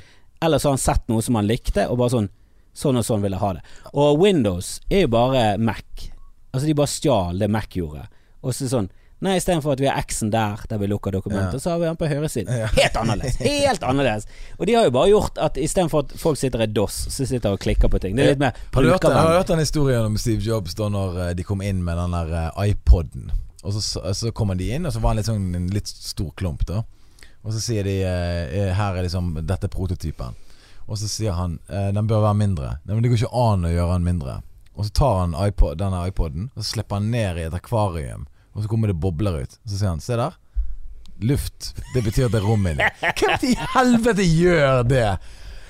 Eller 0.43 0.59
så 0.59 0.71
har 0.71 0.79
han 0.79 0.87
sett 0.87 1.09
noe 1.11 1.23
som 1.23 1.39
han 1.39 1.47
likte, 1.47 1.89
og 1.89 1.99
bare 1.99 2.15
sånn 2.15 2.31
'sånn 2.75 2.99
og 2.99 3.05
sånn 3.05 3.23
vil 3.23 3.33
jeg 3.33 3.41
ha 3.41 3.53
det'. 3.53 3.63
Og 3.93 4.19
Windows 4.23 4.81
er 4.91 5.07
jo 5.07 5.09
bare 5.09 5.59
Mac. 5.59 6.09
Altså 6.53 6.67
de 6.67 6.75
bare 6.75 6.93
stjal 6.93 7.39
det 7.39 7.51
Mac 7.51 7.75
gjorde. 7.75 8.07
Og 8.43 8.55
så 8.55 8.69
sånn 8.69 8.91
Nei, 9.23 9.37
istedenfor 9.39 9.73
at 9.77 9.81
vi 9.81 9.87
har 9.87 10.01
X-en 10.03 10.33
der, 10.35 10.59
der 10.69 10.79
vi 10.83 10.89
lukker 10.91 11.13
dokumentet, 11.15 11.55
Ja. 11.55 11.59
så 11.63 11.71
har 11.71 11.79
vi 11.79 11.87
den 11.87 11.97
på 12.01 12.09
høyresiden. 12.11 12.49
Ja. 12.59 12.67
Helt 12.75 12.97
annerledes. 12.99 13.37
Helt 13.39 13.83
annerledes. 13.87 14.27
Og 14.59 14.67
de 14.67 14.75
har 14.75 14.85
jo 14.89 14.91
bare 14.97 15.09
gjort 15.13 15.39
at 15.39 15.57
istedenfor 15.63 16.03
at 16.09 16.15
folk 16.19 16.39
sitter 16.41 16.65
i 16.65 16.67
DOS, 16.67 16.97
så 17.15 17.27
sitter 17.29 17.49
de 17.49 17.53
og 17.55 17.61
klikker 17.63 17.89
på 17.93 18.01
ting. 18.03 18.17
Det 18.19 18.25
er 18.25 18.33
litt 18.35 18.43
mer 18.43 18.53
Har 18.75 18.83
du 18.83 18.91
hørt, 18.91 19.03
den- 19.07 19.13
har 19.17 19.29
du 19.31 19.37
hørt 19.39 19.47
den 19.55 19.59
historien 19.63 20.05
om 20.11 20.17
Steve 20.19 20.43
Jobs 20.43 20.75
da 20.75 20.89
når 20.91 21.21
eh, 21.29 21.35
de 21.39 21.43
kom 21.47 21.63
inn 21.63 21.85
med 21.87 21.97
den 22.03 22.11
der 22.19 22.35
eh, 22.57 22.69
iPoden? 22.73 23.31
Og 23.63 23.73
så, 23.79 24.01
så 24.13 24.33
kommer 24.35 24.59
de 24.59 24.73
inn, 24.75 24.87
og 24.87 24.93
så 24.93 24.99
var 25.01 25.13
han 25.15 25.21
litt 25.23 25.29
sånn 25.31 25.55
en 25.55 25.69
litt 25.71 25.87
stor 25.87 26.33
klump, 26.35 26.67
da. 26.67 26.83
Og 27.45 27.53
så 27.55 27.61
sier 27.63 27.85
de 27.87 28.01
eh, 28.03 28.73
Her 28.75 28.97
er 28.99 29.03
liksom 29.07 29.37
Dette 29.47 29.67
er 29.67 29.73
prototypen. 29.75 30.35
Og 30.91 30.99
så 30.99 31.07
sier 31.09 31.33
han 31.39 31.61
den 31.71 32.07
bør 32.11 32.25
være 32.27 32.35
mindre. 32.43 32.73
Nei, 32.85 32.95
men 32.97 33.03
det 33.07 33.11
går 33.13 33.23
ikke 33.23 33.39
an 33.39 33.65
å 33.65 33.71
gjøre 33.71 33.95
den 34.01 34.05
mindre. 34.05 34.41
Og 34.75 34.85
så 34.89 34.91
tar 34.99 35.19
han 35.21 35.35
iPod, 35.47 35.79
denne 35.79 36.03
iPoden 36.09 36.51
og 36.57 36.63
så 36.65 36.73
slipper 36.75 36.99
han 36.99 37.11
ned 37.13 37.39
i 37.39 37.45
et 37.47 37.55
akvarium. 37.55 38.27
Og 38.53 38.65
så 38.65 38.71
kommer 38.71 38.93
det 38.93 38.99
bobler 39.01 39.43
ut. 39.45 39.59
Så 39.65 39.79
sier 39.79 39.93
han 39.95 40.03
Se 40.03 40.17
der. 40.19 40.39
Luft. 41.23 41.73
Det 41.95 42.03
betyr 42.05 42.27
at 42.27 42.35
det 42.35 42.41
er 42.43 42.47
rom 42.49 42.67
inni. 42.67 42.89
Hvem 43.21 43.47
i 43.53 43.55
helvete 43.77 44.27
gjør 44.27 44.83
det? 44.89 45.07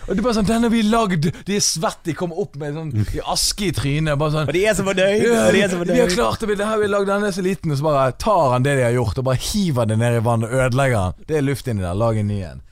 Og 0.03 0.17
det 0.17 0.19
er 0.19 0.25
bare 0.25 0.35
sånn 0.35 0.49
Den 0.49 0.65
har 0.67 0.73
vi 0.73 0.81
lagd! 0.83 1.29
De 1.47 1.55
er 1.55 1.63
svett, 1.63 2.01
de 2.09 2.15
kommer 2.19 2.41
opp 2.43 2.57
med 2.59 2.75
sånn 2.75 2.89
i 3.15 3.21
aske 3.31 3.69
i 3.69 3.75
trynet. 3.77 4.19
Bare 4.19 4.35
sånn 4.35 4.51
Og 4.51 4.57
de 4.57 4.65
er 4.67 4.75
så 4.75 4.87
fornøyd! 4.87 5.23
ja, 5.29 5.45
de 5.53 6.01
har 6.01 6.11
klart 6.11 6.43
det, 6.43 6.57
det 6.59 6.67
her 6.67 6.81
vi 6.81 6.89
har 6.89 6.95
lagd 6.97 7.11
den 7.13 7.27
er 7.29 7.37
så 7.37 7.45
liten, 7.45 7.71
og 7.71 7.79
så 7.79 7.87
bare 7.87 8.09
tar 8.19 8.57
han 8.57 8.67
det 8.67 8.75
de 8.81 8.87
har 8.89 8.97
gjort, 8.97 9.21
og 9.23 9.29
bare 9.31 9.43
hiver 9.53 9.87
det 9.93 10.01
ned 10.03 10.19
i 10.19 10.25
vannet 10.27 10.51
og 10.51 10.65
ødelegger 10.67 10.99
han. 10.99 11.27
Det 11.29 11.39
er 11.39 11.47
luft 11.47 11.71
inni 11.71 11.87
der. 11.87 11.95
Lag 12.03 12.19
en 12.19 12.31
ny 12.33 12.41
en. 12.49 12.65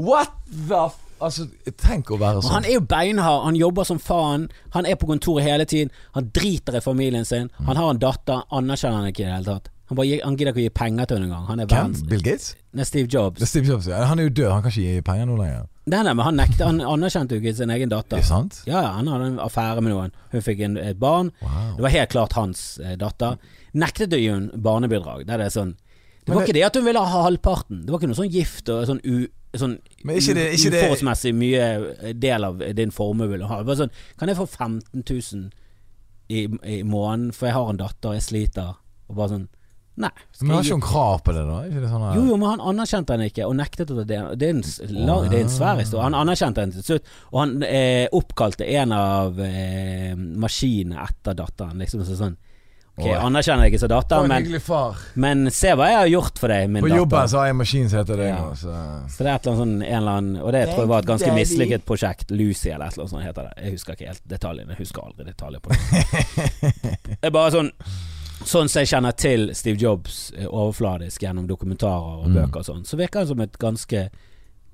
What 0.00 0.32
the. 0.48 0.86
Altså, 1.22 1.46
tenk 1.78 2.10
å 2.10 2.18
være 2.20 2.42
sånn. 2.42 2.52
han 2.56 2.64
er 2.64 2.74
jo 2.76 2.80
beinhard, 2.80 3.44
han 3.44 3.56
jobber 3.56 3.84
som 3.88 3.98
faen. 4.02 4.48
Han 4.74 4.86
er 4.86 4.96
på 5.00 5.06
kontoret 5.06 5.44
hele 5.46 5.64
tiden. 5.64 5.90
Han 6.16 6.30
driter 6.34 6.76
i 6.76 6.80
familien 6.84 7.24
sin. 7.24 7.50
Mm. 7.58 7.66
Han 7.70 7.76
har 7.76 7.90
en 7.94 7.98
datter, 8.02 8.42
anerkjenner 8.50 8.98
han 9.02 9.12
ikke 9.12 9.22
i 9.22 9.28
det 9.28 9.36
hele 9.36 9.44
tatt. 9.54 9.68
Han, 9.92 9.96
bare, 9.98 10.20
han 10.24 10.36
gidder 10.38 10.52
ikke 10.54 10.62
å 10.62 10.66
gi 10.66 10.72
penger 10.78 11.04
til 11.08 11.16
henne 11.18 11.26
engang. 11.28 11.44
Han 11.50 11.60
er 11.60 11.66
Hvem? 11.68 11.94
Bill 12.08 12.22
Gates? 12.24 12.54
Det 12.72 12.80
er 12.80 12.88
Steve 12.88 13.06
Det 13.10 13.14
Jobs. 13.18 13.42
er 13.42 13.46
Steve 13.50 13.66
Jobs. 13.68 13.86
Ja. 13.90 14.04
Han 14.08 14.18
er 14.18 14.28
jo 14.30 14.34
død, 14.38 14.50
han 14.52 14.62
kan 14.64 14.72
ikke 14.72 14.86
gi 14.96 15.02
penger 15.04 15.26
nå 15.28 15.36
lenger. 15.36 15.66
Nei, 15.92 15.98
nei, 16.06 16.12
men 16.14 16.22
han 16.24 16.36
nekter 16.38 16.64
Han 16.70 16.78
anerkjente 16.80 17.34
jo 17.34 17.40
ikke 17.42 17.56
sin 17.58 17.70
egen 17.74 17.90
Det 17.90 17.96
datter. 17.98 18.18
er 18.22 18.22
sant? 18.22 18.60
Ja, 18.70 18.80
ja, 18.86 18.90
han 18.96 19.08
hadde 19.10 19.26
en 19.32 19.38
affære 19.42 19.82
med 19.82 19.92
noen. 19.92 20.12
Hun 20.32 20.40
fikk 20.46 20.60
en, 20.64 20.76
et 20.78 20.98
barn. 21.02 21.32
Wow. 21.42 21.72
Det 21.76 21.82
var 21.82 21.90
helt 21.96 22.10
klart 22.14 22.32
hans 22.38 22.78
eh, 22.78 22.94
datter. 22.96 23.36
Nektet 23.74 24.14
å 24.14 24.20
gi 24.22 24.28
henne 24.30 24.62
barnebidrag. 24.62 25.26
Der 25.26 25.42
det 25.42 25.46
er 25.50 25.56
sånn 25.58 25.74
Det 26.22 26.28
Men 26.30 26.36
var 26.36 26.42
det- 26.46 26.48
ikke 26.48 26.54
det 26.60 26.64
at 26.70 26.76
hun 26.78 26.84
ville 26.86 27.00
ha 27.02 27.22
halvparten. 27.26 27.80
Det 27.84 27.90
var 27.90 27.98
ikke 27.98 28.12
noe 28.12 28.20
sånn 28.22 28.30
gift 28.32 28.68
og 28.70 28.86
sånn, 28.86 29.00
u, 29.04 29.26
sånn 29.60 29.74
ikke 30.04 30.34
det- 30.34 30.52
ikke 30.56 30.70
uforholdsmessig 30.72 31.34
mye 31.36 31.64
eh, 32.02 32.12
del 32.14 32.44
av 32.44 32.62
din 32.74 32.90
formue 32.90 33.28
vil 33.28 33.40
du 33.44 33.46
ha. 33.50 33.62
Bare 33.62 33.76
sånn 33.84 33.90
Kan 34.18 34.28
jeg 34.28 34.36
få 34.38 34.46
15 34.48 35.02
000 35.04 35.50
i, 36.32 36.46
i 36.64 36.82
måneden, 36.82 37.32
for 37.36 37.46
jeg 37.46 37.54
har 37.54 37.68
en 37.70 37.76
datter, 37.76 38.14
jeg 38.16 38.22
sliter. 38.22 38.74
Og 39.08 39.16
bare 39.16 39.28
sånn 39.34 39.48
Nei. 40.00 40.08
Men 40.40 40.54
har 40.56 40.62
ikke 40.64 40.72
hun 40.78 40.80
krav 40.80 41.18
på 41.22 41.32
det, 41.36 41.42
da? 41.44 41.56
Det 41.68 41.88
sånn 41.90 42.04
jo, 42.16 42.22
jo, 42.30 42.36
men 42.40 42.48
han 42.48 42.62
anerkjente 42.64 43.12
henne 43.12 43.26
ikke, 43.28 43.44
og 43.44 43.58
nektet 43.58 43.90
å 43.92 43.98
det. 44.00 44.06
Det 44.40 44.46
er 44.48 44.54
en, 44.54 44.62
lang, 45.04 45.26
det 45.28 45.36
er 45.36 45.42
en 45.44 45.52
svær 45.52 45.76
historie. 45.82 46.06
Han 46.06 46.16
anerkjente 46.16 46.64
henne 46.64 46.72
til 46.78 46.86
slutt, 46.86 47.10
og 47.28 47.40
han 47.42 47.52
eh, 47.66 48.06
oppkalte 48.16 48.64
en 48.80 48.94
av 48.96 49.36
eh, 49.44 50.14
maskinene 50.16 50.96
etter 51.04 51.36
datteren. 51.36 51.76
Liksom 51.84 52.06
så 52.08 52.16
sånn 52.16 52.38
Ok, 52.98 53.06
jeg 53.08 53.16
anerkjenner 53.24 53.62
deg 53.64 53.72
ikke 53.72 53.78
som 53.80 53.88
data 53.88 54.02
datter, 54.18 54.28
men, 54.28 54.42
hyggelig 54.44 54.60
far. 54.62 54.96
men 55.16 55.46
se 55.50 55.70
hva 55.72 55.86
jeg 55.88 55.96
har 55.96 56.08
gjort 56.12 56.38
for 56.38 56.48
deg, 56.52 56.66
min 56.70 56.82
På 56.84 56.88
jobben 56.90 57.08
datter. 57.16 57.28
så 57.32 57.38
har 57.38 57.46
jeg 57.46 57.54
en 57.54 57.56
maskin 57.62 57.88
som 57.88 57.98
heter 58.02 58.16
det 58.20 58.26
Ja. 58.28 58.36
nå, 58.36 58.50
så 58.52 58.74
Så 59.08 59.18
det 59.24 59.26
er 59.26 59.34
et 59.34 59.46
eller 59.46 59.52
annet 59.52 59.62
sånn 59.62 59.82
en 59.86 59.96
eller 60.02 60.12
annen 60.18 60.36
Og 60.42 60.52
det 60.52 60.68
tror 60.68 60.78
jeg 60.82 60.88
var 60.88 60.98
et 60.98 61.06
ganske 61.06 61.26
Daddy. 61.26 61.40
mislykket 61.40 61.84
prosjekt. 61.88 62.30
Lucy 62.30 62.68
eller 62.70 62.86
et 62.86 62.92
eller 62.92 63.02
annet 63.02 63.10
sånt 63.10 63.24
heter 63.24 63.42
det. 63.48 63.64
Jeg 63.64 63.72
husker 63.72 63.92
ikke 63.96 64.06
helt 64.06 64.28
detaljene. 64.28 64.68
Jeg 64.68 64.76
husker 64.78 65.02
aldri 65.02 65.24
detaljer 65.24 65.60
på 65.60 65.70
det. 65.70 65.78
Det 67.22 67.26
er 67.26 67.30
bare 67.30 67.50
sånn 67.50 67.70
Sånn 68.44 68.68
som 68.68 68.80
jeg 68.82 68.88
kjenner 68.90 69.12
til 69.16 69.54
Steve 69.54 69.78
Jobs 69.78 70.32
eh, 70.36 70.46
overfladisk 70.50 71.20
gjennom 71.22 71.46
dokumentarer 71.46 72.24
og 72.24 72.26
Mm. 72.28 72.34
bøker 72.34 72.58
og 72.58 72.64
sånn, 72.66 72.84
så 72.84 72.96
virker 72.98 73.20
han 73.20 73.26
som 73.28 73.40
et 73.40 73.56
ganske 73.58 74.10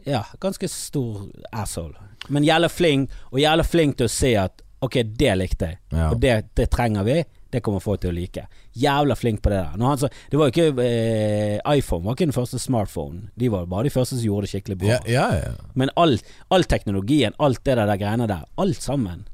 Ja, 0.07 0.23
ganske 0.41 0.69
stor 0.71 1.27
asshole. 1.53 1.95
Men 2.31 2.45
jævla 2.45 2.69
flink, 2.71 3.11
og 3.31 3.39
jævla 3.41 3.63
flink 3.65 3.97
til 3.99 4.07
å 4.07 4.11
se 4.11 4.35
at 4.37 4.63
ok, 4.81 5.03
det 5.17 5.37
likte 5.39 5.67
jeg, 5.69 5.79
Ja. 5.93 6.11
og 6.11 6.21
det, 6.21 6.55
det 6.55 6.71
trenger 6.71 7.05
vi. 7.05 7.25
Det 7.53 7.63
kommer 7.65 7.81
folk 7.81 8.03
til 8.03 8.13
å 8.13 8.17
like. 8.17 8.45
Jævla 8.77 9.17
flink 9.17 9.41
på 9.45 9.53
det 9.53 9.63
der. 9.63 9.97
Sa, 10.03 10.11
det 10.31 10.41
var 10.41 10.51
jo 10.51 10.55
ikke 10.55 10.85
eh, 10.85 11.57
iPhone 11.79 12.05
var 12.05 12.19
ikke 12.19 12.29
den 12.29 12.37
første 12.37 12.61
smartphone. 12.61 13.31
De 13.41 13.49
var 13.53 13.65
bare 13.71 13.89
de 13.89 13.95
første 13.95 14.19
som 14.19 14.27
gjorde 14.27 14.49
det 14.49 14.53
skikkelig 14.53 14.79
bra. 14.83 14.93
Ja, 14.93 15.01
ja, 15.09 15.27
ja. 15.47 15.73
Men 15.79 15.93
all, 15.97 16.19
all 16.53 16.69
teknologien, 16.69 17.37
alt 17.41 17.65
det 17.65 17.79
der, 17.79 17.87
der 17.89 18.01
greiene 18.01 18.29
der, 18.29 18.45
alt 18.61 18.85
sammen 18.85 19.27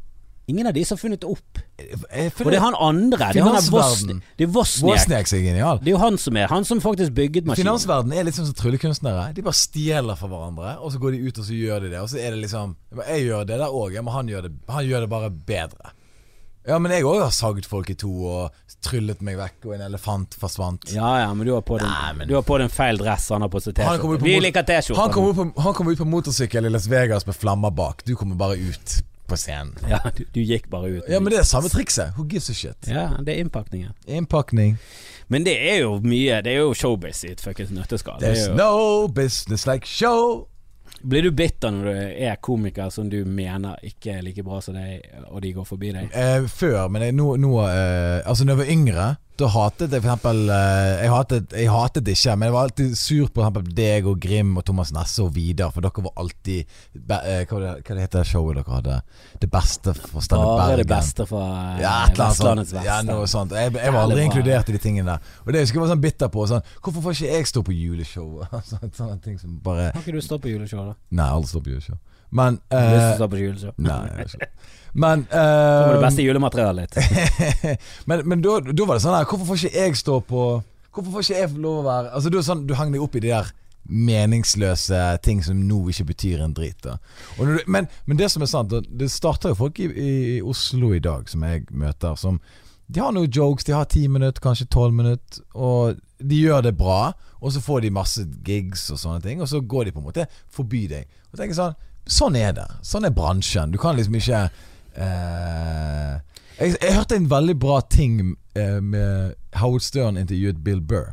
Ingen 0.47 0.67
av 0.67 0.75
de 0.77 0.83
som 0.85 0.99
har 0.99 1.01
funnet 1.01 1.23
det 1.23 1.29
opp. 1.31 1.61
For 2.37 2.45
Og 2.45 2.53
det 2.53 2.59
er 2.59 2.65
han 2.67 2.75
andre. 2.77 3.31
Det 3.33 3.41
er 3.41 3.47
han 3.47 3.55
der 3.57 4.19
det 4.37 4.45
er 4.45 4.51
Wozniak. 4.53 5.31
Det 5.33 5.89
er 5.89 5.95
jo 5.95 6.01
han 6.03 6.19
som 6.21 6.37
er 6.37 6.51
Han 6.53 6.67
som 6.69 6.83
faktisk 6.85 7.15
bygget 7.17 7.49
maskinen. 7.49 7.65
Finansverden 7.65 8.13
er 8.13 8.29
litt 8.29 8.37
sånn 8.37 8.51
som 8.51 8.59
tryllekunstnere. 8.59 9.31
De 9.33 9.45
bare 9.47 9.57
stjeler 9.57 10.21
fra 10.21 10.29
hverandre, 10.29 10.77
og 10.85 10.93
så 10.93 11.01
går 11.01 11.17
de 11.17 11.23
ut 11.25 11.41
og 11.41 11.49
så 11.49 11.57
gjør 11.57 11.87
de 11.87 11.95
det. 11.95 12.03
Og 12.03 12.13
så 12.13 12.21
er 12.21 12.37
det 12.37 12.43
liksom 12.45 12.77
Jeg 13.07 13.25
gjør 13.25 13.49
det 13.49 13.61
der 13.63 13.73
òg, 13.73 13.97
men 13.97 14.13
han 14.19 14.33
gjør 14.35 14.49
det, 14.49 14.53
han 14.69 14.91
gjør 14.91 15.07
det 15.07 15.13
bare 15.17 15.33
bedre. 15.33 15.95
Ja, 16.65 16.79
men 16.81 16.93
jeg 16.95 17.05
òg 17.05 17.21
har 17.21 17.33
sagd 17.35 17.67
folk 17.69 17.91
i 17.93 17.97
to 18.01 18.11
og 18.25 18.75
tryllet 18.85 19.21
meg 19.25 19.37
vekk, 19.37 19.57
og 19.69 19.75
en 19.77 19.85
elefant 19.87 20.37
forsvant. 20.41 20.87
Ja 20.95 21.11
ja, 21.23 21.33
men 21.37 21.47
du 21.47 21.55
har 21.55 21.65
på 21.65 21.79
på 21.79 22.59
den 22.61 22.73
feil 22.73 23.01
dress, 23.01 23.29
han 23.33 23.45
har 23.45 23.53
på 23.53 23.61
seg 23.61 23.77
T-skjorte. 23.77 24.23
Vi 24.25 24.37
liker 24.41 24.65
T-skjorte. 24.69 25.01
Han 25.01 25.13
kommer 25.13 25.51
ut 25.53 25.77
kom 25.77 25.91
ut 25.91 25.99
på 25.99 26.09
motorsykkel 26.09 26.67
i 26.67 26.73
Las 26.73 26.87
Vegas 26.89 27.27
med 27.27 27.37
flammer 27.37 27.71
bak. 27.71 28.05
Du 28.05 28.15
kommer 28.17 28.37
bare 28.37 28.57
ut 28.57 29.03
på 29.27 29.37
scenen. 29.37 29.75
Ja, 29.89 30.01
du, 30.17 30.25
du 30.33 30.41
gikk 30.41 30.69
bare 30.71 30.89
ut. 30.99 31.05
Ja, 31.09 31.21
men 31.21 31.33
det 31.33 31.41
er 31.41 31.49
samme 31.49 31.69
trikset. 31.73 32.15
Who 32.17 32.27
gives 32.29 32.51
a 32.51 32.57
shit? 32.57 32.89
Ja, 32.89 33.11
det 33.21 33.35
er 33.35 33.45
innpakningen. 33.45 33.93
Innpakning. 34.07 34.79
Men 35.33 35.45
det 35.47 35.55
er 35.57 35.79
jo 35.81 35.95
mye 36.05 36.43
Det 36.45 36.53
er 36.53 36.61
jo 36.61 36.75
showbiz 36.77 37.23
i 37.25 37.31
et 37.33 37.41
fuckings 37.41 37.73
nøtteskall. 37.73 38.21
Er 38.21 38.35
There's 38.35 38.53
no 38.57 39.09
business 39.09 39.67
like 39.67 39.89
show. 39.89 40.47
Blir 41.05 41.27
du 41.27 41.35
bitter 41.37 41.73
når 41.75 41.85
du 41.85 41.99
er 42.25 42.39
komiker 42.41 42.89
som 42.93 43.11
du 43.13 43.19
mener 43.29 43.77
ikke 43.85 44.19
er 44.19 44.23
like 44.25 44.45
bra 44.45 44.61
som 44.65 44.77
deg, 44.79 45.03
og 45.29 45.43
de 45.45 45.51
går 45.53 45.67
forbi 45.69 45.91
deg? 45.93 46.09
Eh, 46.17 46.47
før, 46.49 46.87
men 46.89 47.05
jeg, 47.05 47.17
nå, 47.19 47.35
nå 47.43 47.51
eh, 47.67 48.23
Altså, 48.25 48.47
da 48.47 48.55
jeg 48.55 48.63
var 48.63 48.73
yngre, 48.73 49.09
da 49.41 49.49
hatet 49.51 49.91
jeg 49.91 49.99
eksempel 49.99 50.45
eh, 50.55 51.01
jeg, 51.03 51.11
hatet, 51.11 51.55
jeg 51.59 51.71
hatet 51.73 52.11
ikke, 52.13 52.35
men 52.39 52.47
jeg 52.47 52.55
var 52.55 52.69
alltid 52.69 52.93
sur 52.99 53.31
på 53.35 53.43
eksempel 53.43 53.65
deg 53.75 54.07
og 54.07 54.21
Grim 54.23 54.53
og 54.61 54.65
Thomas 54.69 54.93
Nesse 54.95 55.25
og 55.25 55.33
Vidar, 55.35 55.73
for 55.75 55.83
dere 55.83 56.05
var 56.07 56.15
alltid 56.23 56.61
eh, 56.63 57.43
hva, 57.51 57.59
hva 57.59 57.97
det 57.97 58.05
heter 58.05 58.21
det 58.21 58.29
showet 58.31 58.61
dere 58.61 58.77
hadde? 58.77 58.99
Det 59.43 59.51
beste 59.51 59.97
for 59.99 60.23
Stande 60.23 60.47
Bare 60.47 60.69
Bergen. 60.69 60.85
det 60.85 60.89
beste 60.93 61.27
for 61.27 61.43
Ja, 61.83 61.97
eller 62.07 62.07
annet 62.07 62.23
Vestlandets 62.23 62.73
beste. 62.77 62.87
Ja, 62.87 63.01
noe 63.07 63.27
sånt. 63.31 63.57
Jeg, 63.59 63.75
jeg 63.75 63.97
var 63.97 64.07
aldri 64.07 64.21
bra. 64.21 64.29
inkludert 64.29 64.71
i 64.71 64.77
de 64.77 64.83
tingene 64.87 65.17
der. 65.17 65.35
Og 65.43 65.51
det 65.53 65.65
husker 65.65 65.81
jeg 65.81 65.87
var 65.87 65.93
sånn 65.97 66.05
bitter 66.07 66.33
på. 66.39 66.47
Sånn, 66.55 66.71
hvorfor 66.79 67.09
får 67.09 67.19
ikke 67.19 67.35
jeg 67.35 67.51
stå 67.51 67.65
på 67.67 67.75
juleshowet? 67.75 68.55
Sånne, 68.71 68.93
sånne 68.97 69.19
ting 69.25 69.37
som 69.43 69.59
bare 69.65 69.91
Har 69.91 70.01
ikke 70.01 70.15
du 70.15 70.23
stått 70.25 70.47
på 70.47 70.55
juleshowet, 70.55 70.95
da? 70.95 71.15
Nei, 71.19 71.29
aldri 71.35 71.51
står 71.51 71.67
på 71.67 71.75
juleshow. 71.75 71.99
Men 72.35 72.57
du 72.71 72.79
lyst 72.79 72.95
til 72.95 73.03
eh, 73.03 73.13
å 73.13 73.19
stå 73.19 73.31
på 73.31 73.43
juleshow? 73.43 73.75
Nei, 73.83 74.01
jeg 74.09 74.17
har 74.17 74.33
ikke. 74.39 74.49
Men 74.95 75.25
uh, 75.27 75.35
var 75.35 75.91
det 75.91 75.99
eh, 75.99 76.05
beste 76.05 76.23
julematerialet 76.23 76.95
ditt. 76.95 77.81
men, 78.09 78.23
men 78.31 78.43
da, 78.45 78.61
da 78.71 78.87
var 78.87 78.99
det 78.99 79.03
sånn 79.03 79.17
her 79.17 79.27
Hvorfor 79.27 79.49
får 79.49 79.65
ikke 79.67 79.83
jeg 79.83 79.99
stå 79.99 80.21
på 80.29 80.45
Hvorfor 80.95 81.11
får 81.17 81.27
ikke 81.27 81.41
jeg 81.41 81.63
lov 81.65 81.81
å 81.81 81.87
være 81.89 82.13
Altså 82.15 82.31
Du, 82.31 82.39
sånn, 82.47 82.63
du 82.69 82.77
hang 82.79 82.95
deg 82.95 83.03
opp 83.03 83.19
i 83.19 83.25
de 83.25 83.33
der 83.35 83.51
meningsløse 83.85 84.99
ting 85.21 85.43
som 85.45 85.59
nå 85.69 85.77
ikke 85.93 86.07
betyr 86.09 86.41
en 86.41 86.55
drit. 86.57 86.79
Da. 86.81 86.95
Du, 87.37 87.59
men, 87.69 87.85
men 88.09 88.17
det 88.17 88.31
som 88.33 88.41
er 88.41 88.49
sant, 88.49 88.73
det 88.73 89.11
starter 89.13 89.53
jo 89.53 89.59
folk 89.59 89.77
i, 89.77 89.91
i, 89.91 90.13
i 90.37 90.39
Oslo 90.41 90.95
i 90.97 91.03
dag 91.05 91.29
som 91.29 91.45
jeg 91.45 91.67
møter, 91.69 92.17
som 92.17 92.39
De 92.89 93.01
har 93.01 93.13
noen 93.13 93.29
jokes, 93.29 93.65
de 93.69 93.77
har 93.77 93.85
ti 93.93 94.07
minutter, 94.09 94.41
kanskje 94.41 94.71
tolv 94.73 94.97
minutter, 94.97 95.45
og 95.53 96.01
de 96.17 96.41
gjør 96.47 96.65
det 96.65 96.75
bra. 96.77 97.13
Og 97.45 97.53
så 97.53 97.61
får 97.61 97.85
de 97.85 97.93
masse 97.93 98.25
gigs 98.45 98.91
og 98.93 99.01
sånne 99.01 99.21
ting, 99.25 99.45
og 99.45 99.49
så 99.53 99.61
går 99.61 99.85
de 99.85 99.93
på 99.93 100.01
en 100.01 100.09
måte 100.09 100.27
forbi 100.49 100.87
deg. 100.89 101.11
Og 101.33 101.41
tenker 101.41 101.61
sånn 101.61 101.77
Sånn 102.05 102.35
er 102.37 102.51
det. 102.53 102.67
Sånn 102.85 103.07
er 103.09 103.15
bransjen. 103.17 103.71
Du 103.73 103.79
kan 103.81 103.97
liksom 103.97 104.19
ikke 104.19 104.43
eh, 104.97 106.15
jeg, 106.59 106.77
jeg 106.79 106.95
hørte 106.95 107.19
en 107.19 107.31
veldig 107.31 107.57
bra 107.59 107.81
ting 107.91 108.21
uh, 108.59 108.81
med 108.83 109.35
Howard 109.59 109.83
Stern 109.83 110.21
intervjuet 110.21 110.63
Bill 110.65 110.81
Burr. 110.81 111.13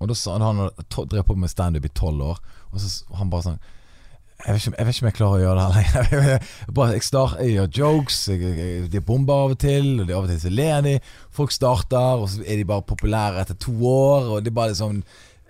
Og 0.00 0.08
da 0.10 0.16
sa 0.18 0.38
han 0.38 0.42
han 0.42 0.72
drev 0.88 1.22
på 1.28 1.36
med 1.38 1.52
standup 1.52 1.84
i 1.86 1.92
tolv 1.94 2.24
år, 2.32 2.42
og 2.72 2.80
så 2.80 3.16
han 3.20 3.30
bare 3.30 3.50
sånn 3.50 3.62
jeg 4.42 4.54
vet, 4.56 4.64
ikke, 4.64 4.78
jeg 4.78 4.86
vet 4.86 4.96
ikke 4.96 5.04
om 5.04 5.06
jeg 5.06 5.14
klarer 5.16 5.36
å 5.36 5.42
gjøre 5.42 5.58
det 5.58 5.64
her 5.86 6.08
lenger. 6.10 6.46
Jeg, 6.96 7.02
start, 7.06 7.34
jeg 7.38 7.52
gjør 7.52 7.68
jokes, 7.76 8.16
jeg, 8.26 8.88
de 8.90 9.02
bomber 9.06 9.44
av 9.44 9.52
og 9.54 9.60
til, 9.62 10.00
og 10.02 10.08
de 10.08 10.16
av 10.16 10.24
og 10.24 10.32
til 10.32 10.40
så 10.42 10.50
ler 10.50 10.80
de. 10.82 10.94
Folk 11.30 11.54
starter, 11.54 12.18
og 12.18 12.26
så 12.32 12.42
er 12.42 12.58
de 12.58 12.66
bare 12.66 12.82
populære 12.88 13.44
etter 13.44 13.60
to 13.62 13.76
år, 13.86 14.32
og 14.32 14.42
det 14.42 14.50
er 14.50 14.56
bare 14.56 14.72
liksom 14.72 14.98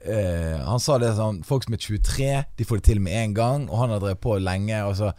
eh, 0.04 0.58
Han 0.66 0.82
sa 0.82 0.98
det 1.00 1.14
sånn 1.16 1.40
Folk 1.48 1.64
som 1.64 1.78
er 1.78 1.80
23, 1.86 2.28
de 2.58 2.66
får 2.68 2.82
det 2.82 2.86
til 2.90 3.00
med 3.00 3.16
en 3.16 3.36
gang, 3.38 3.64
og 3.70 3.80
han 3.80 3.94
har 3.94 4.02
drevet 4.02 4.20
på 4.26 4.36
lenge. 4.44 4.82
Og 4.84 4.98
så 5.00 5.14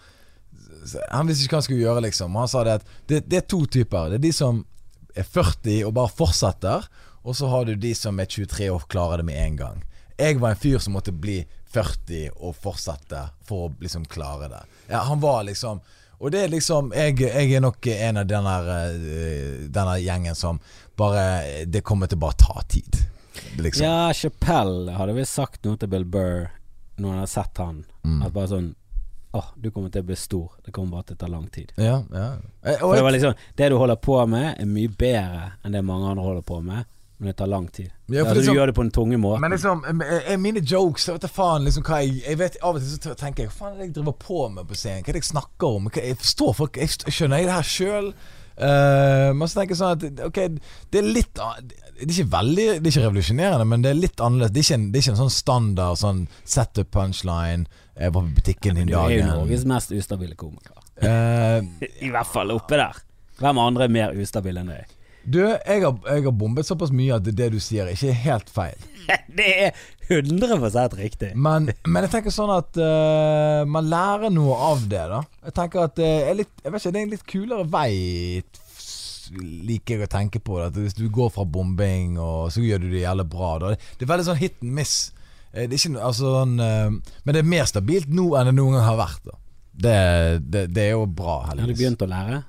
Han 1.12 1.30
visste 1.30 1.46
ikke 1.46 1.56
hva 1.56 1.62
han 1.62 1.68
skulle 1.68 1.86
gjøre, 1.86 2.04
liksom. 2.08 2.36
Han 2.40 2.52
sa 2.52 2.64
det 2.68 2.78
at 2.82 2.94
det, 3.10 3.24
det 3.32 3.42
er 3.42 3.50
to 3.50 3.64
typer. 3.66 4.12
Det 4.12 4.20
er 4.20 4.28
de 4.28 4.34
som 4.36 4.62
er 5.16 5.28
40 5.28 5.84
og 5.88 5.94
bare 5.98 6.12
fortsetter, 6.12 6.88
og 7.24 7.36
så 7.38 7.48
har 7.48 7.66
du 7.66 7.76
de 7.80 7.94
som 7.96 8.20
er 8.20 8.30
23 8.30 8.70
og 8.74 8.88
klarer 8.92 9.22
det 9.22 9.28
med 9.30 9.40
en 9.40 9.60
gang. 9.60 9.84
Jeg 10.18 10.40
var 10.42 10.54
en 10.54 10.60
fyr 10.60 10.80
som 10.84 10.96
måtte 10.98 11.14
bli 11.16 11.42
40 11.74 12.36
og 12.36 12.56
fortsette 12.62 13.22
for 13.48 13.68
å 13.68 13.74
liksom 13.82 14.06
klare 14.12 14.50
det. 14.52 14.62
Ja, 14.92 15.06
han 15.08 15.22
var 15.24 15.44
liksom 15.48 15.82
Og 16.20 16.32
det 16.32 16.44
er 16.44 16.52
liksom 16.52 16.92
Jeg, 16.96 17.16
jeg 17.20 17.56
er 17.56 17.62
nok 17.64 17.88
en 17.88 18.20
av 18.22 18.28
denne, 18.30 18.54
eh, 18.86 19.64
denne 19.74 19.96
gjengen 20.00 20.36
som 20.38 20.60
bare 21.00 21.66
Det 21.66 21.82
kommer 21.82 22.08
til 22.08 22.20
bare 22.22 22.38
ta 22.38 22.62
tid. 22.70 23.00
Liksom. 23.58 23.86
Ja, 23.86 24.14
Chappelle 24.14 24.94
hadde 24.94 25.16
visst 25.18 25.34
sagt 25.34 25.66
noe 25.66 25.80
til 25.82 25.90
Bill 25.90 26.06
Burr 26.06 26.52
når 27.02 27.10
han 27.10 27.20
hadde 27.24 27.32
sett 27.32 27.58
han. 27.58 27.80
Mm. 28.06 28.20
At 28.22 28.34
bare 28.36 28.52
sånn 28.52 28.68
Åh, 29.34 29.46
du 29.58 29.72
kommer 29.72 29.90
til 29.90 30.04
å 30.04 30.06
bli 30.06 30.16
stor. 30.16 30.52
Det 30.66 30.72
kommer 30.76 30.92
bare 31.00 31.04
til 31.10 31.16
å 31.16 31.20
ta 31.24 31.28
lang 31.28 31.48
tid. 31.50 31.72
Ja, 31.82 32.04
ja. 32.14 32.26
Eh, 32.64 32.78
For 32.80 32.94
det 32.96 33.02
var 33.04 33.12
liksom 33.16 33.34
Det 33.58 33.70
du 33.70 33.78
holder 33.82 33.96
på 33.98 34.18
med, 34.30 34.60
er 34.62 34.66
mye 34.70 34.88
bedre 34.94 35.52
enn 35.66 35.72
det 35.74 35.82
mange 35.84 36.12
andre 36.12 36.24
holder 36.28 36.42
på 36.46 36.60
med, 36.62 36.86
men 37.18 37.28
det 37.32 37.38
tar 37.40 37.48
lang 37.50 37.68
tid. 37.68 37.90
Ja, 38.10 38.24
Ja, 38.24 38.34
du 38.34 38.40
liksom- 38.40 38.56
gjør 38.56 38.66
det 38.68 38.76
på 38.76 38.84
den 38.84 38.92
tunge 38.92 39.18
måten. 39.18 39.42
men 39.42 39.52
liksom, 39.52 39.84
eh, 40.02 40.34
eh, 40.34 40.38
mine 40.38 40.60
jokes 40.62 41.08
Jeg 41.08 41.14
vet 41.16 41.22
du 41.22 41.28
faen 41.28 41.64
liksom 41.66 41.84
hva 41.84 42.02
jeg 42.04 42.22
Jeg 42.28 42.38
vet 42.38 42.58
Av 42.62 42.76
og 42.76 42.82
til 42.82 42.90
så 42.90 43.16
tenker 43.16 43.44
jeg 43.44 43.50
Hva 43.50 43.58
faen 43.58 43.74
er 43.74 43.78
det 43.78 43.86
jeg 43.88 43.94
driver 43.96 44.14
på 44.14 44.52
med 44.54 44.68
på 44.68 44.76
scenen? 44.76 45.04
Hva 45.04 45.10
er 45.10 45.14
det 45.14 45.24
jeg 45.24 45.32
snakker 45.34 45.76
om? 45.76 45.90
Jeg 45.96 46.18
forstår 46.18 46.54
folk 46.56 46.74
jeg, 46.78 46.90
Skjønner 46.90 47.38
jeg 47.38 47.46
det 47.46 47.54
her 47.54 47.64
sjøl? 47.64 48.14
men 49.34 49.48
så 49.48 49.56
tenker 49.58 49.74
jeg 49.74 49.78
sånn 49.82 50.20
at 50.20 50.26
Ok, 50.28 50.36
det 50.92 51.00
er 51.00 51.08
litt 51.14 51.34
Det 51.94 52.08
er 52.08 52.14
ikke 52.16 52.32
veldig 52.34 52.66
Det 52.66 52.90
er 52.90 52.92
ikke 52.92 53.06
revolusjonerende, 53.06 53.66
men 53.70 53.84
det 53.86 53.92
er 53.92 54.00
litt 54.00 54.24
annerledes. 54.24 54.54
Det 54.54 54.62
er 54.62 54.68
ikke 54.68 54.80
en, 54.80 54.88
det 54.92 55.00
er 55.00 55.06
ikke 55.06 55.14
en 55.14 55.22
sånn 55.22 55.36
standard 55.38 56.02
sånn 56.02 56.24
setup 56.44 56.90
punchline. 56.96 57.68
Jeg 57.94 58.16
var 58.16 58.26
på 58.26 58.36
butikken 58.40 58.80
Men 58.80 58.90
dagen. 58.90 59.12
du 59.12 59.14
er 59.14 59.20
jo. 59.22 59.30
Norges 59.44 59.68
mest 59.70 59.94
ustabile 59.94 60.36
komiker. 60.40 60.80
Uh, 61.04 61.62
I 62.06 62.12
hvert 62.14 62.30
fall 62.30 62.54
oppe 62.56 62.82
der. 62.82 63.00
Hvem 63.40 63.62
andre 63.62 63.88
er 63.88 63.96
mer 64.02 64.20
ustabil 64.20 64.60
enn 64.62 64.74
deg? 64.74 65.00
du, 65.24 65.40
jeg 65.40 65.84
har, 65.84 66.00
jeg 66.08 66.24
har 66.26 66.36
bombet 66.36 66.68
såpass 66.68 66.92
mye 66.92 67.16
at 67.16 67.28
det, 67.28 67.50
du 67.54 67.60
sier, 67.64 67.88
ikke 67.92 68.12
er 68.12 68.24
helt 68.26 68.50
feil. 68.54 68.90
Det 69.38 69.48
er 69.66 69.78
100 70.12 70.96
riktig. 71.00 71.32
Men, 71.36 71.70
men 71.88 72.06
jeg 72.06 72.12
tenker 72.12 72.32
sånn 72.32 72.52
at 72.54 72.78
uh, 72.80 73.64
man 73.68 73.88
lærer 73.92 74.32
noe 74.32 74.56
av 74.72 74.84
det, 74.92 75.02
da. 75.12 75.22
Jeg 75.48 75.56
tenker 75.58 75.86
at 75.88 75.96
det 76.00 76.12
er 76.28 76.38
litt 76.38 76.52
Jeg 76.64 76.72
vet 76.72 76.84
ikke, 76.84 76.92
det 76.94 77.00
er 77.00 77.08
en 77.08 77.14
litt 77.16 77.26
kulere 77.28 77.66
vei, 77.72 78.44
liker 79.32 79.98
jeg 80.00 80.08
å 80.08 80.12
tenke 80.12 80.40
på 80.44 80.60
det. 80.60 80.68
At 80.72 80.80
hvis 80.82 80.98
du 80.98 81.06
går 81.14 81.30
fra 81.36 81.46
bombing, 81.46 82.18
og 82.22 82.52
så 82.54 82.64
gjør 82.64 82.84
du 82.84 82.90
det 82.92 83.04
jævlig 83.06 83.28
bra. 83.32 83.52
Da. 83.64 83.74
Det 83.98 84.08
er 84.08 84.12
veldig 84.14 84.28
sånn 84.32 84.42
hit 84.42 84.58
and 84.62 84.74
miss. 84.80 84.96
Eh, 85.54 85.68
Det 85.70 85.80
ikke, 85.80 85.94
altså, 86.02 86.34
sånn, 86.42 86.58
eh, 86.60 86.90
men 87.24 87.36
det 87.38 87.44
er 87.44 87.52
mer 87.56 87.66
stabilt 87.70 88.10
nå 88.10 88.34
enn 88.40 88.50
det 88.52 88.56
noen 88.58 88.78
gang 88.80 88.88
har 88.90 89.00
vært. 89.04 89.32
Det, 89.74 89.94
det, 90.54 90.68
det 90.74 90.84
er 90.90 90.92
jo 90.94 91.06
bra, 91.10 91.40
Har 91.48 91.58
du 91.58 91.72
begynt 91.74 92.04
å 92.06 92.10
lære? 92.10 92.44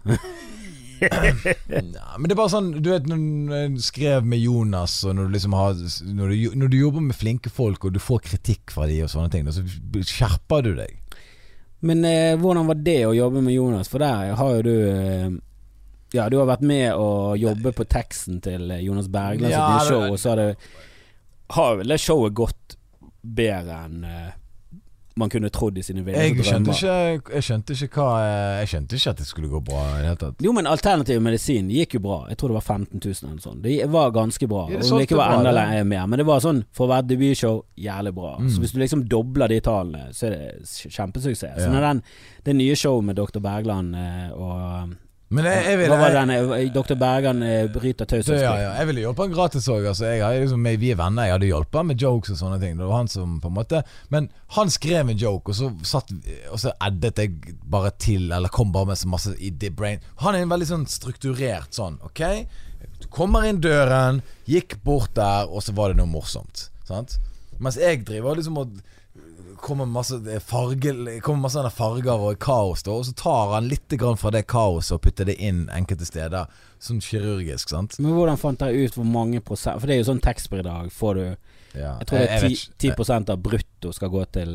Ja, 1.04 2.14
men 2.16 2.28
det 2.28 2.34
er 2.34 2.38
bare 2.38 2.52
sånn 2.52 2.68
Du 2.78 2.86
vet 2.92 3.06
når 3.08 3.72
du 3.74 3.80
skrev 3.82 4.24
med 4.28 4.40
Jonas, 4.40 4.98
og 5.04 5.16
når 5.18 5.26
du 5.26 5.34
liksom 5.34 5.56
har 5.56 5.74
Når 5.74 6.30
du, 6.30 6.36
når 6.62 6.70
du 6.72 6.76
jobber 6.78 7.02
med 7.08 7.16
flinke 7.18 7.50
folk, 7.52 7.84
og 7.84 7.96
du 7.96 8.00
får 8.00 8.22
kritikk 8.28 8.72
fra 8.72 8.86
de 8.88 9.00
og 9.04 9.10
sånne 9.12 9.32
ting, 9.32 9.48
så 9.52 9.64
skjerper 10.06 10.64
du 10.64 10.70
deg. 10.78 10.94
Men 11.84 12.04
eh, 12.08 12.36
hvordan 12.40 12.68
var 12.70 12.78
det 12.80 13.00
å 13.08 13.12
jobbe 13.16 13.42
med 13.44 13.52
Jonas? 13.56 13.90
For 13.92 14.00
der 14.00 14.32
har 14.38 14.54
jo 14.56 14.62
du 14.64 14.72
eh, 14.88 15.26
Ja, 16.14 16.28
du 16.30 16.38
har 16.38 16.46
vært 16.46 16.62
med 16.66 16.94
å 16.94 17.34
jobbe 17.38 17.74
på 17.74 17.86
teksten 17.90 18.40
til 18.44 18.70
Jonas 18.84 19.10
Bergland 19.10 19.50
sitt 19.50 19.58
Ja, 19.58 19.66
nye 19.74 19.88
show, 19.88 20.06
og 20.12 20.20
så 20.22 20.34
har 20.34 20.42
det 20.42 20.48
Har 21.56 21.76
vel 21.80 21.94
det 21.94 22.00
showet 22.00 22.36
gått 22.38 22.78
bedre 23.24 23.82
enn 23.86 24.02
eh, 24.08 24.32
man 25.16 25.30
kunne 25.30 25.48
trodd 25.54 25.78
i 25.78 25.82
sine 25.82 26.02
ville 26.02 26.18
drømmer? 26.18 26.74
ikke, 26.74 27.34
jeg 27.36 27.46
skjønte 27.46 27.76
ikke 27.76 28.02
hva 28.02 28.22
Jeg 28.58 28.70
skjønte 28.72 28.98
ikke 28.98 29.12
at 29.12 29.20
det 29.20 29.26
skulle 29.28 29.50
gå 29.52 29.60
bra. 29.62 29.84
Jo, 30.42 30.54
men 30.56 30.66
alternativ 30.66 31.20
medisin 31.22 31.68
gikk 31.70 31.94
jo 31.98 32.02
bra. 32.08 32.16
Jeg 32.32 32.40
tror 32.40 32.50
det 32.50 32.56
var 32.58 32.66
15 32.66 32.98
000 32.98 33.30
eller 33.30 33.44
sånt. 33.44 33.62
Det 33.62 33.76
var 33.94 34.10
ganske 34.14 34.48
bra. 34.50 34.64
Ja, 34.72 34.80
det 34.80 34.90
Om 34.90 34.98
det 34.98 35.06
ikke 35.06 35.20
var 35.20 35.36
enda 35.38 35.84
mer. 35.86 36.08
Men 36.10 36.22
det 36.22 36.26
var 36.26 36.42
sånn, 36.42 36.64
for 36.74 36.88
å 36.88 36.92
være 36.96 37.06
debutshow, 37.12 37.62
jævlig 37.78 38.14
bra. 38.16 38.34
Mm. 38.40 38.50
Så 38.50 38.64
hvis 38.64 38.74
du 38.74 38.82
liksom 38.82 39.06
dobler 39.10 39.54
de 39.54 39.60
tallene, 39.62 40.10
så 40.10 40.26
er 40.28 40.34
det 40.34 40.90
kjempesuksess. 40.98 41.62
Så 41.62 41.70
når 41.70 41.88
den, 41.88 42.02
det 42.48 42.58
nye 42.58 42.74
showet 42.78 43.06
med 43.12 43.20
Dr. 43.20 43.38
Bergland 43.44 43.94
eh, 43.94 44.34
og 44.34 44.98
Men 45.34 45.46
jeg, 45.48 45.64
jeg 45.66 45.88
Hva 45.90 45.96
var 45.98 46.14
den? 46.14 46.30
eh, 46.34 46.66
Dr. 46.74 46.94
Bergland 47.00 47.44
eh, 47.46 47.64
bryter 47.72 48.06
taushetsplikten? 48.06 48.44
ja, 48.44 48.54
ja, 48.62 48.72
jeg 48.78 48.88
ville 48.90 49.02
hjulpet 49.04 49.24
han 49.24 49.34
gratis 49.34 49.68
òg. 49.72 49.88
Altså, 49.90 50.10
liksom, 50.38 50.68
vi 50.80 50.90
er 50.94 50.98
venner. 51.00 51.26
Jeg 51.28 51.34
hadde 51.36 51.48
hjulpet 51.50 51.80
han 51.80 51.88
med 51.90 52.04
jokes 52.04 52.34
og 52.34 52.40
sånne 52.40 52.60
ting. 52.62 52.76
Det 52.78 52.88
var 52.88 53.00
han 53.02 53.10
som 53.10 53.36
på 53.42 53.50
en 53.50 53.56
måte 53.58 53.82
Men 54.14 54.28
han 54.56 54.70
skrev 54.72 55.10
en 55.10 55.20
joke, 55.20 55.50
og 55.50 55.58
så, 55.58 55.70
satt, 55.86 56.12
og 56.52 56.60
så 56.62 56.72
addet 56.86 57.18
jeg 57.24 57.56
bare 57.74 57.90
til, 57.98 58.30
eller 58.32 58.52
kom 58.54 58.72
bare 58.74 58.92
med 58.92 59.00
så 59.00 59.10
masse 59.10 59.34
i 59.38 59.50
the 59.50 59.70
brain. 59.74 60.00
Han 60.22 60.34
er 60.38 60.46
en 60.46 60.52
veldig 60.54 60.70
sånn 60.70 60.86
strukturert 60.90 61.74
sånn, 61.74 61.98
OK? 62.06 62.22
Du 63.02 63.08
kommer 63.12 63.46
inn 63.48 63.58
døren, 63.64 64.22
gikk 64.48 64.78
bort 64.84 65.14
der, 65.18 65.48
og 65.50 65.64
så 65.64 65.74
var 65.76 65.90
det 65.92 65.98
noe 66.00 66.10
morsomt. 66.10 66.68
Sant? 66.88 67.18
Mens 67.62 67.78
jeg 67.80 68.04
driver 68.06 68.36
liksom 68.38 68.58
og 68.60 68.78
kommer 69.64 69.88
masse 69.88 70.18
farge, 70.44 70.92
kommer 71.24 71.46
masse 71.48 71.62
farger 71.74 72.20
og 72.28 72.38
kaos, 72.42 72.84
da, 72.86 72.92
og 72.98 73.06
så 73.08 73.14
tar 73.16 73.54
han 73.56 73.70
litt 73.70 73.96
grann 74.00 74.18
fra 74.20 74.32
det 74.34 74.44
kaoset 74.50 74.98
og 74.98 75.02
putter 75.06 75.28
det 75.30 75.38
inn 75.40 75.64
enkelte 75.72 76.06
steder, 76.08 76.50
sånn 76.84 77.00
kirurgisk, 77.04 77.72
sant. 77.72 77.96
Men 77.98 78.12
hvordan 78.18 78.40
fant 78.40 78.60
dere 78.60 78.84
ut 78.84 78.98
hvor 78.98 79.08
mange 79.08 79.40
prosent 79.44 79.80
For 79.80 79.88
det 79.88 79.96
er 79.96 80.02
jo 80.02 80.10
sånn 80.12 80.20
taxfree 80.24 80.60
i 80.60 80.68
dag. 80.68 80.92
Får 80.92 81.14
du 81.18 81.24
Ja, 81.74 81.96
Jeg 81.98 82.06
tror 82.06 82.18
det 82.20 82.30
er 82.30 82.44
10, 82.44 82.58
ikke. 82.86 83.04
10 83.08 83.30
av 83.34 83.40
brutto 83.42 83.92
skal 83.96 84.12
gå 84.12 84.24
til 84.36 84.52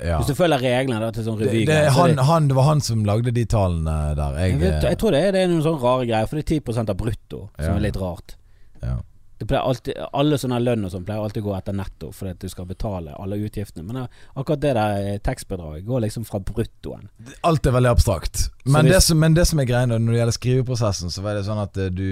ja. 0.00 0.16
Hvis 0.16 0.30
du 0.30 0.36
følger 0.38 0.62
reglene 0.62 1.00
da, 1.02 1.10
til 1.12 1.24
sånn 1.26 1.36
revy 1.40 1.64
det, 1.68 1.78
han, 1.92 2.14
det, 2.16 2.24
han, 2.24 2.46
det 2.48 2.56
var 2.56 2.68
han 2.70 2.80
som 2.80 3.02
lagde 3.04 3.34
de 3.36 3.42
tallene 3.44 3.96
der. 4.16 4.38
Jeg, 4.40 4.54
jeg, 4.54 4.60
vet, 4.62 4.86
jeg 4.88 4.98
tror 5.02 5.12
det 5.12 5.20
er, 5.26 5.34
det 5.36 5.42
er 5.44 5.50
noen 5.50 5.64
sånne 5.66 5.82
rare 5.82 6.06
greier, 6.08 6.28
for 6.30 6.40
det 6.40 6.44
er 6.46 6.60
10% 6.62 6.92
av 6.94 6.96
brutto, 7.02 7.40
som 7.58 7.66
Ja. 7.66 7.74
er 7.76 7.84
litt 7.84 7.98
rart. 8.00 8.36
ja. 8.80 8.94
Det 9.40 9.56
alltid, 9.56 9.96
alle 10.12 10.36
sånne 10.36 10.58
lønn 10.60 10.84
og 10.84 10.90
sånn 10.92 11.04
pleier 11.08 11.22
alltid 11.24 11.40
å 11.40 11.46
gå 11.46 11.54
etter 11.56 11.72
netto, 11.72 12.10
fordi 12.12 12.34
at 12.34 12.42
du 12.44 12.48
skal 12.52 12.66
betale 12.68 13.14
alle 13.16 13.38
utgiftene. 13.40 13.86
Men 13.88 14.02
eh, 14.02 14.18
akkurat 14.36 14.60
det 14.60 14.74
der 14.76 15.06
eh, 15.14 15.18
tekstbedraget 15.24 15.86
går 15.88 16.02
liksom 16.04 16.26
fra 16.28 16.42
bruttoen. 16.44 17.06
Alt 17.48 17.66
er 17.70 17.72
veldig 17.78 17.90
abstrakt. 17.94 18.50
Men, 18.66 18.84
hvis- 18.84 18.92
det, 18.98 19.00
som, 19.06 19.18
men 19.22 19.34
det 19.38 19.46
som 19.48 19.62
er 19.62 19.68
greia 19.70 19.88
når 19.88 20.04
det 20.10 20.18
gjelder 20.20 20.36
skriveprosessen, 20.36 21.10
så 21.14 21.24
var 21.24 21.38
det 21.38 21.46
sånn 21.48 21.62
at 21.62 21.80
eh, 21.80 21.88
du 21.88 22.04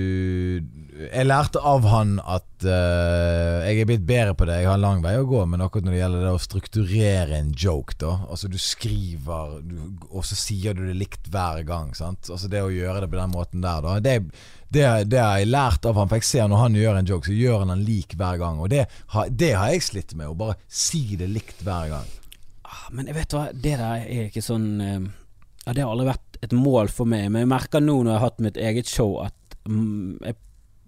Jeg 1.13 1.27
lærte 1.29 1.61
av 1.63 1.85
han 1.93 2.17
at 2.25 2.65
uh, 2.67 3.61
jeg 3.69 3.83
er 3.85 3.87
blitt 3.87 4.07
bedre 4.09 4.33
på 4.35 4.49
det. 4.49 4.57
Jeg 4.63 4.67
har 4.71 4.79
en 4.81 4.83
lang 4.83 5.03
vei 5.05 5.13
å 5.21 5.27
gå, 5.29 5.45
men 5.47 5.63
akkurat 5.63 5.85
når 5.87 5.95
det 5.95 6.01
gjelder 6.01 6.25
det 6.27 6.33
å 6.35 6.41
strukturere 6.43 7.37
en 7.39 7.53
joke, 7.55 7.95
da 8.01 8.17
Altså 8.27 8.49
du 8.51 8.57
skriver, 8.59 9.59
du, 9.63 9.77
og 10.11 10.25
så 10.27 10.35
sier 10.39 10.75
du 10.75 10.87
det 10.89 10.97
likt 10.99 11.29
hver 11.31 11.63
gang. 11.69 11.93
Sant? 11.95 12.27
Altså 12.33 12.51
Det 12.51 12.65
å 12.65 12.73
gjøre 12.73 13.05
det 13.05 13.13
på 13.13 13.21
den 13.21 13.35
måten 13.37 13.63
der, 13.63 13.85
da. 13.85 13.99
Det, 14.01 14.17
det, 14.19 14.47
det 14.75 14.85
har 14.85 15.39
jeg 15.41 15.49
lært 15.49 15.87
av 15.89 15.97
han, 15.97 16.09
for 16.11 16.21
jeg 16.21 16.29
ser 16.29 16.49
når 16.51 16.61
han 16.61 16.75
gjør 16.77 16.99
en 17.01 17.09
joke, 17.09 17.29
så 17.29 17.37
gjør 17.37 17.63
han 17.63 17.73
den 17.73 17.85
lik 17.87 18.13
hver 18.21 18.41
gang. 18.41 18.59
Og 18.61 18.69
det 18.73 18.85
det 19.33 19.53
har 19.57 19.73
jeg 19.73 19.87
slitt 19.87 20.15
med, 20.19 20.29
å 20.29 20.37
bare 20.37 20.59
si 20.69 21.17
det 21.17 21.31
likt 21.33 21.63
hver 21.65 21.89
gang. 21.95 22.11
Ah, 22.69 22.89
Men 22.93 23.09
jeg 23.09 23.17
vet 23.17 23.33
hva, 23.33 23.47
det 23.53 23.77
der 23.81 24.05
er 24.05 24.27
ikke 24.29 24.45
sånn 24.45 24.69
eh, 24.85 24.99
Ja, 25.65 25.73
det 25.73 25.85
har 25.85 25.93
aldri 25.93 26.11
vært 26.11 26.39
et 26.45 26.53
mål 26.53 26.89
for 26.93 27.09
meg. 27.09 27.31
Men 27.33 27.47
jeg 27.47 27.53
merker 27.55 27.81
nå 27.85 28.03
når 28.03 28.13
jeg 28.13 28.19
har 28.21 28.27
hatt 28.27 28.45
mitt 28.45 28.61
eget 28.61 28.89
show, 28.93 29.19
at 29.25 29.57
mm, 29.69 30.19
jeg, 30.25 30.37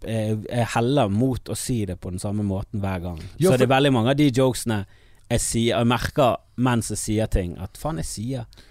jeg, 0.05 0.39
jeg 0.47 0.71
heller 0.77 1.13
mot 1.13 1.49
å 1.53 1.57
si 1.59 1.83
det 1.89 1.97
på 2.01 2.13
den 2.13 2.23
samme 2.23 2.45
måten 2.47 2.81
hver 2.85 3.03
gang. 3.05 3.21
Ja, 3.39 3.51
Så 3.51 3.57
det 3.61 3.69
er 3.69 3.75
veldig 3.77 3.93
mange 3.97 4.13
av 4.15 4.21
de 4.21 4.29
jokesene 4.29 4.85
jeg 5.31 5.43
sier 5.45 5.77
Jeg 5.79 5.87
merker 5.87 6.41
mens 6.59 6.89
jeg 6.91 6.99
sier 6.99 7.29
ting, 7.31 7.53
at 7.63 7.79
faen, 7.79 8.01
jeg 8.03 8.09
sier 8.09 8.65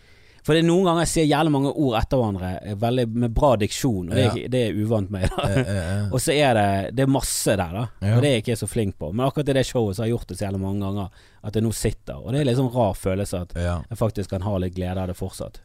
For 0.44 0.56
det 0.56 0.64
er 0.64 0.68
noen 0.68 0.88
ganger 0.88 1.06
jeg 1.06 1.12
sier 1.14 1.30
jævlig 1.30 1.54
mange 1.54 1.72
ord 1.74 1.98
etter 2.00 2.20
hverandre 2.22 2.52
eh, 2.62 2.76
veldig, 2.80 3.06
med 3.26 3.36
bra 3.36 3.54
diksjon, 3.60 4.10
og 4.10 4.16
det 4.16 4.26
er, 4.26 4.40
det 4.54 4.64
er 4.68 4.80
uvant 4.80 5.10
Eh, 5.10 5.56
eh, 5.58 5.70
eh. 5.70 6.04
Og 6.14 6.22
så 6.22 6.34
er 6.36 6.54
det 6.54 6.96
Det 6.98 7.04
er 7.06 7.12
masse 7.12 7.56
der, 7.58 7.74
da. 7.74 7.86
Og 8.14 8.22
det 8.22 8.30
er 8.30 8.36
jeg 8.38 8.44
ikke 8.44 8.60
så 8.60 8.68
flink 8.70 8.98
på. 9.00 9.12
Men 9.12 9.26
akkurat 9.26 9.50
i 9.50 9.56
det 9.58 9.66
showet 9.68 9.98
så 9.98 10.04
har 10.04 10.10
jeg 10.10 10.18
gjort 10.18 10.30
det 10.30 10.38
så 10.38 10.46
jævlig 10.46 10.62
mange 10.62 10.86
ganger 10.86 11.26
at 11.42 11.56
det 11.56 11.64
nå 11.64 11.72
sitter. 11.76 12.20
Og 12.20 12.34
det 12.34 12.42
er 12.42 12.50
litt 12.50 12.60
sånn 12.60 12.72
rar 12.74 12.94
følelse 13.00 13.42
at 13.48 13.56
jeg 13.58 14.00
faktisk 14.00 14.36
kan 14.36 14.46
ha 14.46 14.58
litt 14.62 14.76
glede 14.78 15.02
av 15.02 15.10
det 15.10 15.18
fortsatt. 15.18 15.62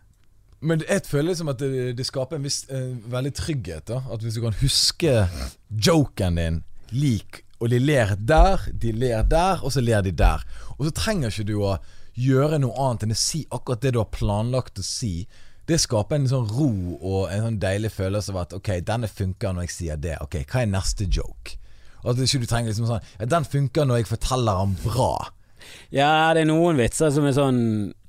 Men 0.64 0.84
jeg 0.88 1.04
føler 1.04 1.32
liksom 1.32 1.50
at 1.52 1.60
det, 1.60 1.88
det 1.98 2.06
skaper 2.08 2.38
en 2.38 2.46
viss 2.46 2.62
en 2.72 3.02
veldig 3.12 3.34
trygghet. 3.36 3.88
da 3.90 4.00
At 4.14 4.24
hvis 4.24 4.38
du 4.38 4.44
kan 4.46 4.56
huske 4.62 5.16
joken 5.68 6.40
din 6.40 6.62
lik, 6.94 7.42
og 7.60 7.70
de 7.72 7.80
ler 7.80 8.14
der, 8.18 8.64
de 8.72 8.92
ler 8.92 9.26
der, 9.28 9.60
og 9.64 9.72
så 9.72 9.82
ler 9.84 10.02
de 10.04 10.12
der. 10.12 10.44
Og 10.78 10.88
så 10.88 10.94
trenger 10.96 11.32
ikke 11.32 11.48
du 11.48 11.58
å 11.64 11.76
gjøre 12.14 12.60
noe 12.62 12.76
annet 12.86 13.06
enn 13.06 13.14
å 13.14 13.18
si 13.18 13.44
akkurat 13.50 13.82
det 13.82 13.94
du 13.94 14.00
har 14.00 14.10
planlagt 14.14 14.80
å 14.80 14.86
si. 14.86 15.26
Det 15.64 15.78
skaper 15.80 16.20
en 16.20 16.28
sånn 16.28 16.48
ro 16.52 16.70
og 16.98 17.32
en 17.32 17.46
sånn 17.46 17.60
deilig 17.62 17.94
følelse 17.94 18.34
av 18.34 18.42
at 18.42 18.56
ok, 18.56 18.70
denne 18.84 19.08
funker 19.08 19.54
når 19.54 19.66
jeg 19.66 19.74
sier 19.76 20.00
det. 20.00 20.18
Ok, 20.22 20.42
hva 20.44 20.62
er 20.62 20.72
neste 20.72 21.08
joke? 21.08 21.56
Og 22.04 22.12
at 22.12 22.20
ikke 22.20 22.42
du 22.42 22.50
trenger 22.50 22.68
liksom 22.70 22.90
sånn 22.90 23.06
Ja, 23.16 23.28
den 23.32 23.46
funker 23.48 23.88
når 23.88 24.02
jeg 24.02 24.10
forteller 24.12 24.60
den 24.60 24.76
bra. 24.84 25.12
Ja, 25.94 26.32
det 26.34 26.42
er 26.42 26.48
noen 26.50 26.74
vitser 26.80 27.12
som 27.14 27.22
er 27.28 27.34
sånn 27.36 27.58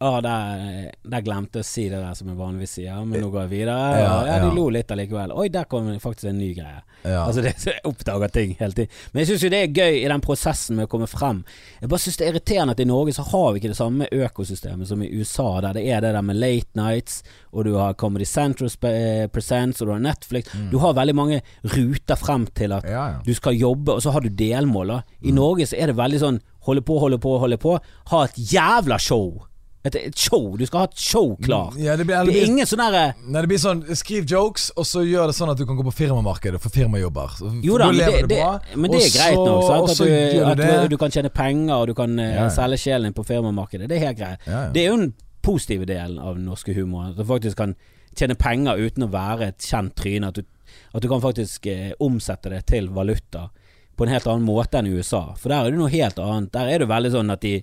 Å, 0.01 0.09
der, 0.25 0.89
der 1.05 1.21
glemte 1.25 1.59
jeg 1.61 1.65
å 1.65 1.67
si 1.69 1.83
det 1.91 1.99
der 2.01 2.15
som 2.17 2.27
jeg 2.31 2.38
vanligvis 2.38 2.73
sier, 2.79 2.97
men 3.07 3.21
nå 3.23 3.29
går 3.33 3.45
jeg 3.45 3.51
videre. 3.53 3.75
Ja, 3.95 4.01
Ja, 4.01 4.15
ja, 4.27 4.39
de 4.43 4.49
lo 4.57 4.65
litt 4.73 4.89
allikevel. 4.91 5.31
Oi, 5.38 5.45
der 5.53 5.67
kom 5.69 5.88
faktisk 6.03 6.27
en 6.29 6.38
ny 6.41 6.49
greie. 6.57 6.81
Ja. 7.05 7.21
Altså 7.27 7.41
det, 7.45 7.53
Jeg 7.63 7.79
oppdager 7.88 8.33
ting 8.33 8.55
hele 8.59 8.75
tiden. 8.75 8.91
Men 9.13 9.21
jeg 9.21 9.29
syns 9.29 9.45
jo 9.45 9.51
det 9.53 9.61
er 9.63 9.77
gøy 9.79 9.99
i 10.01 10.09
den 10.11 10.23
prosessen 10.25 10.75
med 10.79 10.88
å 10.88 10.91
komme 10.91 11.07
frem. 11.09 11.43
Jeg 11.79 11.89
bare 11.93 12.03
syns 12.03 12.19
det 12.19 12.25
er 12.27 12.33
irriterende 12.33 12.75
at 12.75 12.81
i 12.83 12.88
Norge 12.89 13.15
så 13.15 13.25
har 13.31 13.47
vi 13.53 13.61
ikke 13.61 13.71
det 13.71 13.79
samme 13.79 14.09
økosystemet 14.11 14.89
som 14.91 15.05
i 15.05 15.09
USA, 15.15 15.47
der 15.65 15.77
det 15.79 15.86
er 15.95 16.01
det 16.05 16.13
der 16.17 16.25
med 16.25 16.41
late 16.41 16.77
nights, 16.81 17.21
og 17.55 17.65
du 17.69 17.75
har 17.79 17.95
Comedy 18.01 18.27
Central 18.29 18.69
eh, 18.89 19.27
Presents, 19.31 19.81
og 19.81 19.88
du 19.89 19.93
har 19.95 20.03
Netflix. 20.03 20.51
Du 20.73 20.77
har 20.83 20.97
veldig 20.97 21.15
mange 21.17 21.41
ruter 21.63 22.19
frem 22.19 22.49
til 22.57 22.75
at 22.75 22.86
Mm. 22.86 23.23
Du 23.25 23.33
skal 23.33 23.55
jobbe, 23.57 23.95
og 23.95 24.01
så 24.03 24.11
har 24.13 24.21
du 24.21 24.29
delmål. 24.29 24.91
I 25.23 25.29
I 25.29 25.31
Norge 25.33 25.65
så 25.67 25.75
er 25.79 25.88
det 25.88 25.95
veldig 25.97 26.19
sånn 26.21 26.38
holde 26.66 26.82
på, 26.86 26.99
holde 26.99 27.20
på, 27.22 27.36
holde 27.41 27.57
på. 27.61 27.76
Ha 28.11 28.24
et 28.28 28.39
jævla 28.53 28.97
show. 29.01 29.43
Et, 29.86 29.95
et 29.99 30.18
show. 30.18 30.55
Du 30.57 30.63
skal 30.66 30.82
ha 30.82 30.86
et 30.89 30.97
show 30.97 31.36
klart. 31.45 31.76
Ja, 31.78 31.93
det 31.95 32.07
blir, 32.09 32.18
Det 32.26 32.34
det 32.34 32.41
er 32.41 32.47
ingen 32.49 32.66
sånn 32.66 32.82
derre 32.82 33.03
nei, 33.22 33.41
det 33.43 33.49
blir 33.51 33.59
sånn 33.61 33.84
Skriv 33.93 34.26
jokes, 34.26 34.72
og 34.74 34.88
så 34.89 35.03
gjør 35.05 35.30
det 35.30 35.36
sånn 35.38 35.51
at 35.53 35.59
du 35.61 35.66
kan 35.70 35.78
gå 35.78 35.86
på 35.86 35.93
firmamarkedet 35.93 36.61
få 36.63 36.72
firmajobber. 36.74 37.36
Så- 37.38 37.51
Jo 37.61 37.78
da, 37.78 37.91
men 37.91 37.99
det, 38.01 38.24
det, 38.32 38.39
men 38.82 38.91
det 38.95 39.03
er 39.03 39.13
greit 39.13 39.38
nok. 39.38 39.68
Sant? 39.68 39.91
At, 39.93 40.01
du, 40.01 40.41
at 40.45 40.57
du 40.89 40.95
du, 40.95 40.97
kan 40.97 41.13
tjene 41.13 41.30
penger, 41.30 41.76
og 41.76 41.88
du 41.88 41.93
kan 41.93 42.18
eh, 42.20 42.34
Ja, 42.34 42.47
selge 42.49 42.82
sjelen 42.82 43.11
din 43.11 43.13
på 43.13 43.26
firmamarkedet. 43.30 43.89
Det 43.89 43.99
er 43.99 44.07
helt 44.07 44.18
greit. 44.18 44.49
Ja. 44.49 44.63
Det 44.74 44.82
er 44.82 44.89
jo 44.89 44.97
den 45.03 45.13
positive 45.45 45.86
delen 45.86 46.18
av 46.18 46.34
den 46.39 46.47
norske 46.49 46.74
humoren. 46.74 47.11
At 47.13 47.22
du 47.22 47.26
faktisk 47.30 47.57
kan 47.61 47.76
tjene 48.18 48.34
penger 48.41 48.82
uten 48.82 49.05
å 49.05 49.11
være 49.13 49.51
et 49.53 49.61
kjent 49.70 49.93
tryne. 50.01 50.34
At 50.34 50.39
du, 50.41 50.49
at 50.95 51.05
du 51.05 51.07
kan 51.11 51.22
faktisk 51.22 51.70
eh, 51.70 51.91
omsette 52.01 52.49
det 52.49 52.63
til 52.74 52.89
valuta 52.89 53.51
på 53.96 54.06
en 54.06 54.12
helt 54.12 54.28
annen 54.28 54.46
måte 54.48 54.80
enn 54.80 54.89
i 54.89 54.96
USA. 54.98 55.24
For 55.39 55.52
der 55.52 55.66
er 55.68 55.74
det 55.74 55.80
noe 55.80 55.91
helt 55.93 56.20
annet. 56.20 56.52
Der 56.56 56.72
er 56.74 56.84
det 56.84 56.91
veldig 56.91 57.12
sånn 57.16 57.34
at 57.34 57.43
de 57.46 57.56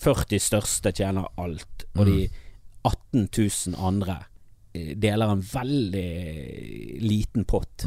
40 0.00 0.40
største 0.40 0.92
tjener 0.96 1.26
alt, 1.40 1.84
og 1.98 2.06
de 2.08 2.28
18 2.88 3.26
000 3.26 3.74
andre 3.76 4.14
eh, 4.72 4.94
deler 4.96 5.34
en 5.34 5.42
veldig 5.44 6.06
liten 7.04 7.44
pott. 7.44 7.84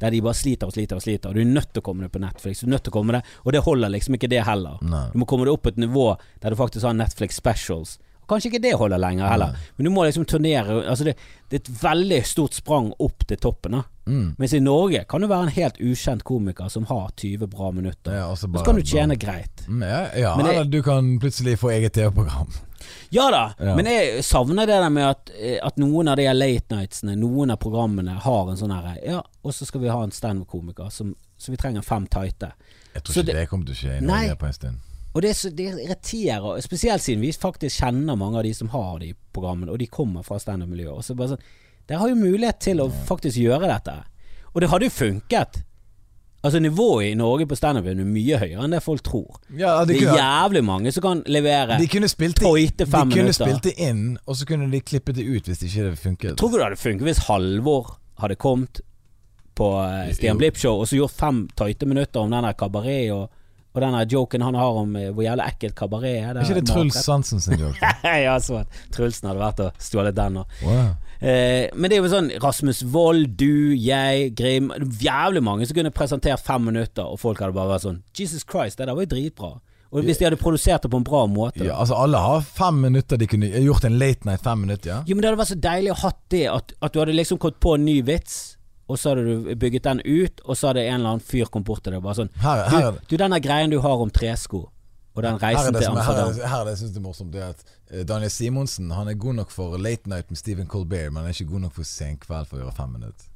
Der 0.00 0.12
de 0.12 0.20
bare 0.24 0.36
sliter 0.36 0.68
og 0.68 0.74
sliter 0.76 0.98
og 0.98 1.04
sliter. 1.04 1.30
Og 1.30 1.38
du 1.38 1.40
er 1.44 1.48
nødt 1.54 1.70
til 1.72 1.80
å 1.80 1.86
komme 1.86 2.04
deg 2.04 2.12
på 2.12 2.20
Netflix. 2.20 2.60
Du 2.60 2.68
er 2.68 2.74
nødt 2.74 2.84
til 2.84 2.92
å 2.92 2.98
komme 2.98 3.16
deg 3.16 3.30
Og 3.44 3.54
det 3.54 3.62
holder 3.64 3.92
liksom 3.94 4.18
ikke 4.18 4.28
det 4.28 4.42
heller. 4.44 4.76
Nei. 4.84 5.06
Du 5.14 5.20
må 5.22 5.28
komme 5.30 5.46
deg 5.48 5.54
opp 5.56 5.64
på 5.64 5.72
et 5.72 5.80
nivå 5.80 6.10
der 6.42 6.52
du 6.52 6.60
faktisk 6.60 6.84
har 6.84 6.98
Netflix 6.98 7.40
specials. 7.40 7.96
Kanskje 8.28 8.50
ikke 8.52 8.62
det 8.62 8.74
holder 8.80 8.98
lenger 8.98 9.28
heller, 9.28 9.56
men 9.76 9.84
du 9.84 9.90
må 9.90 10.04
liksom 10.06 10.24
turnere 10.24 10.82
Altså 10.88 11.04
det, 11.04 11.16
det 11.50 11.56
er 11.60 11.62
et 11.62 11.82
veldig 11.82 12.20
stort 12.26 12.54
sprang 12.54 12.92
opp 12.98 13.26
til 13.26 13.36
toppen. 13.36 13.82
Mm. 14.06 14.34
Mens 14.38 14.52
i 14.52 14.60
Norge 14.60 15.04
kan 15.08 15.20
du 15.20 15.26
være 15.28 15.42
en 15.48 15.54
helt 15.56 15.78
ukjent 15.80 16.24
komiker 16.24 16.68
som 16.68 16.84
har 16.86 17.10
20 17.16 17.46
bra 17.48 17.70
minutter. 17.70 18.12
Ja, 18.12 18.26
bare- 18.28 18.36
så 18.60 18.64
kan 18.64 18.76
du 18.76 18.82
tjene 18.82 19.16
greit. 19.16 19.66
Mm, 19.68 19.82
Ja, 19.82 20.08
ja 20.16 20.36
Men 20.36 20.46
det- 20.46 20.54
eller 20.54 20.64
du 20.64 20.82
kan 20.82 21.18
plutselig 21.20 21.58
få 21.58 21.70
eget 21.72 21.92
TV-program. 21.92 22.48
Ja 23.10 23.30
da, 23.30 23.54
Ja. 23.64 23.74
men 23.76 23.86
jeg 23.86 24.22
savner 24.24 24.66
det 24.66 24.76
der 24.80 24.90
med 24.90 25.04
at, 25.08 25.30
eh, 25.40 25.58
at 25.62 25.76
noen 25.78 26.08
av 26.08 26.16
de 26.16 26.26
late 26.34 26.68
nightsene, 26.76 27.16
noen 27.16 27.50
av 27.50 27.56
programmene, 27.58 28.18
har 28.20 28.50
en 28.50 28.56
sånn 28.56 28.74
herre 28.74 28.98
Ja, 29.06 29.22
og 29.42 29.52
så 29.52 29.64
skal 29.64 29.80
vi 29.80 29.88
ha 29.88 30.02
en 30.02 30.10
standup-komiker, 30.10 30.90
som- 30.92 31.16
så 31.38 31.50
vi 31.50 31.56
trenger 31.56 31.82
fem 31.82 32.06
tighte. 32.06 32.52
Jeg 32.94 33.02
tror 33.04 33.12
Så 33.14 33.20
ikke 33.22 33.26
det, 33.26 33.34
det- 33.34 33.48
kommer 33.48 33.66
til 33.66 33.74
å 33.74 33.78
skje 33.78 33.96
i 33.98 34.00
Norge 34.00 34.36
på 34.36 34.46
en 34.46 34.52
stund. 34.52 34.76
Og 35.14 35.22
det, 35.22 35.34
så, 35.38 35.50
det 35.54 35.68
irriterer, 35.78 36.60
spesielt 36.64 37.02
siden 37.02 37.22
vi 37.22 37.30
faktisk 37.32 37.84
kjenner 37.84 38.16
mange 38.18 38.40
av 38.40 38.46
de 38.46 38.54
som 38.54 38.72
har 38.72 38.98
de 38.98 39.12
programmene, 39.34 39.70
og 39.70 39.78
de 39.78 39.86
kommer 39.86 40.26
fra 40.26 40.40
standup-miljøet. 40.42 40.96
Og 40.98 41.06
så 41.06 41.14
bare 41.18 41.34
sånn 41.34 41.46
Dere 41.84 42.00
har 42.00 42.08
jo 42.08 42.16
mulighet 42.16 42.62
til 42.64 42.78
å 42.80 42.88
faktisk 43.04 43.36
gjøre 43.36 43.68
dette. 43.68 43.92
Og 44.54 44.62
det 44.62 44.70
hadde 44.72 44.86
jo 44.88 44.92
funket. 44.94 45.58
Altså 46.44 46.60
Nivået 46.60 47.10
i 47.10 47.14
Norge 47.16 47.46
på 47.48 47.56
standup 47.56 47.86
er 47.88 47.98
mye 48.04 48.38
høyere 48.40 48.64
enn 48.64 48.72
det 48.72 48.80
folk 48.84 49.02
tror. 49.04 49.38
Ja, 49.52 49.78
de 49.84 49.92
Det 49.92 49.98
er 49.98 50.06
kunne, 50.06 50.16
jævlig 50.22 50.62
mange 50.64 50.92
som 50.92 51.04
kan 51.04 51.22
levere 51.28 51.78
de 51.80 51.88
kunne 51.92 52.08
spilt 52.08 52.40
det, 52.40 52.72
de 52.78 52.86
kunne 52.88 53.12
minutter. 53.14 53.36
spilt 53.36 53.68
det 53.68 53.74
inn, 53.80 54.18
og 54.26 54.36
så 54.36 54.48
kunne 54.48 54.70
de 54.72 54.80
klippet 54.80 55.16
det 55.20 55.24
ut 55.28 55.48
hvis 55.48 55.60
det 55.60 55.70
ikke 55.70 55.94
funket. 56.02 56.36
Tror 56.40 56.52
du 56.52 56.58
det 56.58 56.66
hadde 56.66 56.80
funket 56.80 57.08
hvis 57.08 57.22
Halvor 57.28 57.94
hadde 58.20 58.36
kommet 58.40 58.80
på 59.56 59.70
eh, 59.84 60.12
Stian. 60.16 60.40
Blipp-show 60.40 60.82
og 60.82 60.88
så 60.88 60.98
gjort 60.98 61.16
fem 61.16 61.44
tøyte 61.56 61.86
minutter 61.88 62.20
om 62.20 62.32
den 62.32 62.44
der 62.44 62.56
kabaret 62.58 63.12
og, 63.14 63.28
og 63.74 63.82
den 63.82 63.96
joken 64.08 64.42
han 64.46 64.54
har 64.54 64.76
om 64.84 64.96
eh, 64.96 65.10
hvor 65.10 65.26
jævlig 65.26 65.46
ekkelt 65.50 65.74
kabaret 65.74 66.12
er? 66.20 66.36
Er 66.36 66.44
ikke 66.44 66.60
det 66.60 66.68
Truls 66.70 66.98
Svansen 67.02 67.42
sin 67.42 67.58
joke? 67.58 67.90
ja, 68.26 68.36
så 68.38 68.60
at 68.62 68.84
Trulsen 68.94 69.28
hadde 69.30 69.42
vært 69.42 69.62
og 69.64 69.82
stjålet 69.82 70.14
den. 70.14 70.38
Og. 70.42 70.60
Wow. 70.62 70.92
Eh, 71.18 71.66
men 71.74 71.90
det 71.90 71.98
er 71.98 72.04
jo 72.04 72.12
sånn 72.12 72.30
Rasmus 72.42 72.84
Wold, 72.94 73.34
du, 73.40 73.74
jeg, 73.74 74.30
Grim 74.38 74.70
Jævlig 75.02 75.42
mange 75.42 75.66
som 75.66 75.78
kunne 75.78 75.94
presentert 75.94 76.42
fem 76.46 76.70
minutter, 76.70 77.06
og 77.06 77.18
folk 77.22 77.42
hadde 77.42 77.56
bare 77.56 77.74
vært 77.74 77.86
sånn 77.88 78.02
Jesus 78.14 78.46
Christ, 78.46 78.78
det 78.78 78.86
der 78.86 78.94
var 78.94 79.06
jo 79.06 79.14
dritbra. 79.14 79.54
Og 79.94 80.02
hvis 80.02 80.18
de 80.18 80.26
hadde 80.26 80.38
produsert 80.40 80.82
det 80.82 80.90
på 80.90 80.98
en 80.98 81.06
bra 81.06 81.20
måte. 81.30 81.62
Ja, 81.62 81.76
altså 81.78 81.94
Alle 81.94 82.18
har 82.18 82.40
fem 82.42 82.80
minutter 82.82 83.18
de 83.20 83.28
kunne 83.30 83.46
gjort 83.46 83.84
en 83.86 83.98
late 84.00 84.26
night 84.26 84.42
fem 84.42 84.64
minutter. 84.66 84.90
ja 84.90 85.02
Jo, 85.06 85.14
men 85.14 85.22
det 85.22 85.30
hadde 85.30 85.38
vært 85.38 85.52
så 85.52 85.60
deilig 85.66 85.92
å 85.94 86.00
hatt 86.02 86.20
det, 86.34 86.44
at, 86.50 86.74
at 86.82 86.94
du 86.94 86.98
hadde 86.98 87.14
liksom 87.14 87.38
kommet 87.38 87.60
på 87.62 87.76
en 87.78 87.86
ny 87.86 88.00
vits, 88.06 88.56
og 88.88 88.98
så 88.98 89.10
hadde 89.14 89.24
du 89.24 89.54
bygget 89.56 89.84
den 89.84 90.00
ut, 90.04 90.40
og 90.44 90.56
så 90.56 90.68
hadde 90.70 90.82
en 90.84 90.94
eller 91.00 91.08
annen 91.14 91.20
fyr 91.24 91.46
kommet 91.50 91.66
bort 91.66 91.82
til 91.84 91.92
deg 91.94 91.98
og 92.02 92.04
bare 92.04 92.18
sånn 92.20 92.30
Her, 92.42 92.64
her, 92.68 92.90
Du, 92.92 93.14
du 93.14 93.16
denne 93.22 93.38
greien 93.40 93.70
du 93.72 93.78
har 93.80 94.02
om 94.04 94.10
tresko, 94.12 94.60
og 95.14 95.22
den 95.22 95.38
reisen 95.40 95.72
til 95.72 95.82
er, 95.82 95.88
her, 95.88 95.98
Amsterdam 95.98 96.28
er, 96.34 96.48
her 96.52 96.60
er 96.60 96.64
det 96.64 96.72
jeg 96.74 96.80
syns 96.82 96.96
er 96.96 97.04
morsomt. 97.06 97.32
Det 97.32 97.40
er 97.42 97.52
at 97.54 97.62
eh, 97.90 98.02
Daniel 98.04 98.30
Simonsen 98.34 98.90
Han 98.90 99.08
er 99.08 99.14
god 99.14 99.34
nok 99.40 99.50
for 99.54 99.76
late 99.78 100.08
night 100.10 100.28
med 100.30 100.36
Stephen 100.40 100.66
Colbert, 100.66 101.12
men 101.12 101.22
han 101.22 101.30
er 101.30 101.36
ikke 101.38 101.52
god 101.52 101.60
nok 101.68 101.74
for 101.78 101.84
Sen 101.88 102.18
kveld 102.18 102.46
for 102.50 102.58
å 102.58 102.64
gjøre 102.64 102.74
fem 102.76 102.92
minutter. 102.98 103.30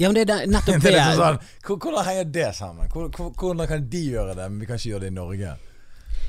Ja, 0.00 0.08
men 0.08 0.16
det 0.16 0.24
er 0.32 0.46
nettopp 0.54 0.80
Det 0.80 0.90
det. 0.90 0.94
er 0.96 1.10
liksom 1.12 1.38
sånn, 1.38 1.80
Hvordan 1.84 2.04
henger 2.08 2.30
det 2.38 2.48
sammen? 2.56 2.88
Hvor- 2.88 3.10
hvor- 3.16 3.34
Hvordan 3.36 3.68
kan 3.68 3.88
de 3.92 4.02
gjøre 4.14 4.34
det, 4.38 4.46
men 4.50 4.60
vi 4.60 4.66
kan 4.70 4.76
ikke 4.80 4.90
gjøre 4.94 5.00
det 5.06 5.12
i 5.12 5.18
Norge? 5.20 5.56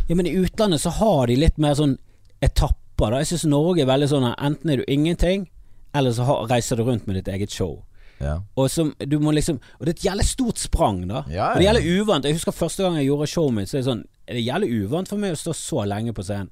Ja, 0.10 0.16
men 0.16 0.26
i 0.28 0.34
utlandet 0.38 0.82
så 0.84 0.90
har 1.00 1.28
de 1.28 1.36
litt 1.40 1.58
mer 1.58 1.74
sånn 1.80 1.98
etapper. 2.44 3.12
Da. 3.16 3.18
Jeg 3.24 3.28
syns 3.32 3.46
Norge 3.50 3.82
er 3.82 3.88
veldig 3.90 4.10
sånn 4.12 4.28
enten 4.36 4.70
er 4.74 4.82
du 4.82 4.84
ingenting, 4.92 5.48
eller 5.96 6.12
så 6.14 6.26
reiser 6.50 6.78
du 6.78 6.84
rundt 6.84 7.08
med 7.08 7.16
ditt 7.16 7.28
eget 7.34 7.50
show. 7.56 7.80
Ja. 8.22 8.38
Og, 8.56 8.70
som, 8.72 8.94
du 9.00 9.18
må 9.20 9.34
liksom, 9.36 9.60
og 9.80 9.86
det 9.86 9.96
er 9.96 9.98
et 9.98 10.06
jævlig 10.06 10.28
stort 10.30 10.62
sprang, 10.62 11.04
da. 11.10 11.24
Ja, 11.32 11.52
Og 11.52 11.62
det 11.62 11.66
ja. 11.66 11.74
gjelder 11.74 12.02
uvant. 12.02 12.28
Jeg 12.30 12.38
husker 12.38 12.56
første 12.56 12.86
gang 12.86 12.98
jeg 13.00 13.10
gjorde 13.10 13.30
showet 13.32 13.58
mitt, 13.58 13.72
så 13.72 13.78
er 13.78 13.84
det 13.84 13.90
sånn 13.90 14.08
Er 14.30 14.38
det 14.38 14.46
jævlig 14.46 14.72
uvant 14.86 15.10
for 15.12 15.22
meg 15.22 15.36
å 15.36 15.42
stå 15.42 15.56
så 15.58 15.86
lenge 15.90 16.14
på 16.16 16.26
scenen. 16.26 16.52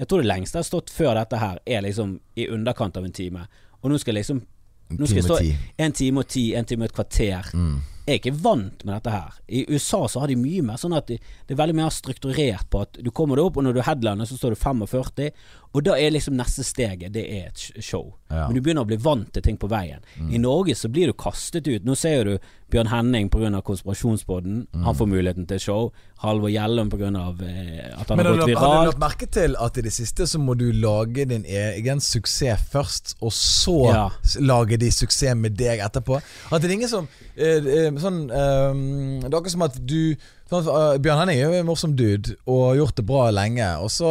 Jeg 0.00 0.08
tror 0.08 0.22
det 0.22 0.30
lengste 0.30 0.56
jeg 0.56 0.64
har 0.64 0.70
stått 0.70 0.92
før 0.94 1.16
dette 1.18 1.36
her, 1.40 1.58
er 1.66 1.82
liksom 1.84 2.14
i 2.40 2.46
underkant 2.48 2.96
av 2.96 3.04
en 3.04 3.12
time. 3.12 3.44
Og 3.82 3.90
nå 3.92 3.98
skal 4.00 4.14
jeg 4.16 4.24
liksom 4.24 4.44
Nå 4.90 5.06
skal 5.06 5.20
jeg 5.20 5.26
stå 5.28 5.84
en 5.84 5.92
time 5.94 6.22
og 6.24 6.26
ti, 6.26 6.48
en 6.58 6.66
time 6.66 6.82
og 6.82 6.88
et 6.88 6.94
kvarter. 6.96 7.50
Mm. 7.54 7.76
Jeg 8.10 8.16
er 8.16 8.18
ikke 8.18 8.40
vant 8.42 8.80
med 8.82 8.90
dette 8.96 9.12
her. 9.14 9.36
I 9.46 9.60
USA 9.70 10.00
så 10.10 10.22
har 10.22 10.32
de 10.32 10.34
mye 10.40 10.64
mer 10.66 10.80
sånn 10.82 10.96
at 10.98 11.06
de, 11.12 11.18
det 11.20 11.54
er 11.54 11.60
veldig 11.60 11.76
mer 11.78 11.92
strukturert 11.94 12.66
på 12.72 12.80
at 12.82 12.98
du 12.98 13.12
kommer 13.14 13.38
deg 13.38 13.46
opp, 13.46 13.60
og 13.60 13.68
når 13.68 13.76
du 13.76 13.84
headlander 13.86 14.26
så 14.26 14.38
står 14.40 14.56
du 14.56 14.58
45, 14.58 15.28
og 15.72 15.84
da 15.84 15.92
er 15.94 16.10
liksom 16.10 16.34
neste 16.34 16.64
steget 16.66 17.12
det 17.14 17.22
er 17.30 17.46
et 17.48 17.82
show. 17.84 18.14
Ja. 18.30 18.46
Men 18.48 18.56
du 18.56 18.60
begynner 18.60 18.82
å 18.82 18.88
bli 18.90 18.96
vant 18.96 19.32
til 19.32 19.42
ting 19.42 19.56
på 19.56 19.68
veien. 19.70 20.00
I 20.30 20.38
Norge 20.38 20.74
så 20.74 20.88
blir 20.90 21.06
du 21.06 21.12
kastet 21.12 21.66
ut. 21.68 21.84
Nå 21.86 21.94
ser 21.96 22.24
du 22.24 22.38
Bjørn 22.70 22.86
Henning 22.90 23.28
pga. 23.30 23.60
konspirasjonspodden. 23.62 24.66
Han 24.84 24.94
får 24.94 25.06
muligheten 25.10 25.46
til 25.46 25.58
show. 25.62 25.92
Halvor 26.22 26.50
Gjellum 26.50 26.90
pga. 26.90 27.06
Eh, 27.06 28.00
at 28.00 28.08
han 28.08 28.16
Men 28.16 28.26
har 28.26 28.36
gått 28.36 28.48
viralt. 28.48 28.58
har 28.58 28.84
du 28.84 28.90
lagt 28.90 28.98
merke 28.98 29.26
til 29.30 29.56
at 29.60 29.78
i 29.78 29.80
det 29.82 29.92
siste 29.92 30.26
så 30.26 30.38
må 30.38 30.56
du 30.58 30.70
lage 30.72 31.24
din 31.28 31.44
egen 31.44 32.00
suksess 32.00 32.60
først, 32.72 33.14
og 33.20 33.30
så 33.32 33.92
Ja. 33.92 34.08
s- 34.24 34.38
lage 34.40 34.76
de 34.78 34.90
suksess 34.90 35.34
med 35.36 35.56
deg 35.56 35.80
etterpå? 35.80 36.20
At 36.52 36.62
det 36.62 36.70
er 36.70 36.74
ingen 36.74 36.88
som 36.88 37.08
eh, 37.36 37.56
eh, 37.58 37.90
Sånn 38.00 38.30
eh, 38.30 39.20
Det 39.28 39.32
er 39.32 39.38
akkurat 39.38 39.50
som 39.50 39.62
at 39.62 39.86
du 39.86 40.16
sånn, 40.50 40.66
uh, 40.68 40.96
Bjørn 41.02 41.22
Henning 41.22 41.40
er 41.40 41.46
jo 41.46 41.60
en 41.60 41.68
morsom 41.68 41.92
dude 41.98 42.34
og 42.44 42.64
har 42.68 42.80
gjort 42.80 42.96
det 42.98 43.06
bra 43.08 43.26
lenge. 43.34 43.68
Og 43.84 43.92
så 43.94 44.10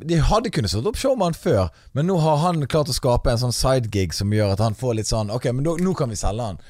De 0.00 0.20
hadde 0.30 0.52
kunnet 0.54 0.72
satt 0.72 0.88
opp 0.88 1.00
showman 1.00 1.36
før, 1.36 1.68
men 1.92 2.08
nå 2.10 2.16
har 2.24 2.40
han 2.44 2.64
klart 2.70 2.92
å 2.92 2.96
skape 2.96 3.32
en 3.32 3.42
sånn 3.46 3.54
sidegig 3.56 4.16
som 4.16 4.32
gjør 4.32 4.54
at 4.56 4.64
han 4.64 4.78
får 4.78 4.98
litt 5.00 5.10
sånn 5.10 5.32
Ok, 5.34 5.50
men 5.52 5.66
da, 5.66 5.76
nå 5.80 5.94
kan 5.98 6.12
vi 6.12 6.18
selge 6.18 6.50
han. 6.52 6.64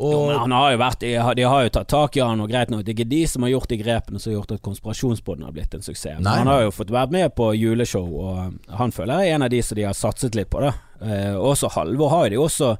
Jo, 0.00 0.26
men 0.30 0.38
han 0.38 0.52
har 0.54 0.70
jo 0.72 0.78
vært 0.80 1.02
De 1.02 1.10
har, 1.20 1.34
de 1.36 1.44
har 1.44 1.64
jo 1.66 1.72
tatt 1.74 1.90
tak 1.92 2.16
i 2.16 2.22
han, 2.24 2.40
og 2.40 2.48
greit 2.48 2.70
nok, 2.72 2.84
det 2.86 2.94
er 2.94 2.98
ikke 2.98 3.10
de 3.10 3.20
som 3.28 3.44
har 3.44 3.52
gjort 3.52 3.72
de 3.72 3.80
grepene 3.82 4.20
som 4.20 4.30
har 4.30 4.38
gjort 4.38 4.54
at 4.56 4.62
konspirasjonsbåten 4.64 5.44
har 5.44 5.56
blitt 5.56 5.74
en 5.76 5.84
suksess. 5.84 6.22
Nei, 6.24 6.36
han 6.40 6.48
har 6.48 6.64
jo 6.64 6.72
fått 6.74 6.92
vært 6.94 7.12
med 7.12 7.34
på 7.36 7.50
juleshow, 7.58 8.06
og 8.08 8.76
han 8.80 8.94
føler 8.96 9.20
jeg 9.20 9.32
er 9.34 9.38
en 9.40 9.46
av 9.48 9.52
de 9.52 9.60
som 9.66 9.76
de 9.76 9.84
har 9.88 9.98
satset 9.98 10.38
litt 10.38 10.48
på. 10.52 10.62
Da. 10.64 10.72
Eh, 11.04 11.34
også 11.36 11.72
Halvor 11.76 12.14
har 12.14 12.28
jo 12.28 12.32
de 12.32 12.40
også 12.46 12.70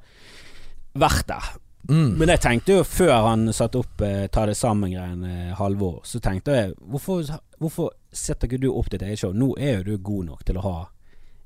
vært 1.01 1.29
der. 1.29 1.51
Mm, 1.89 2.11
Men 2.19 2.29
jeg 2.35 2.41
tenkte 2.41 2.73
jo 2.79 2.85
før 2.85 3.15
han 3.29 3.53
satte 3.57 3.81
opp 3.81 4.01
eh, 4.07 4.27
Ta 4.33 4.47
det 4.47 4.57
sammen-greien, 4.59 5.25
eh, 5.25 5.53
Halvor, 5.59 6.01
så 6.05 6.21
tenkte 6.21 6.57
jeg 6.57 6.75
hvorfor, 6.81 7.25
hvorfor 7.59 7.91
setter 8.13 8.49
ikke 8.51 8.61
du 8.63 8.71
opp 8.73 8.91
ditt 8.91 9.03
eget 9.07 9.19
show? 9.23 9.33
Nå 9.33 9.55
er 9.59 9.79
jo 9.81 9.87
du 9.93 9.97
god 9.99 10.25
nok 10.33 10.45
til 10.45 10.59
å 10.61 10.67
ha 10.67 10.77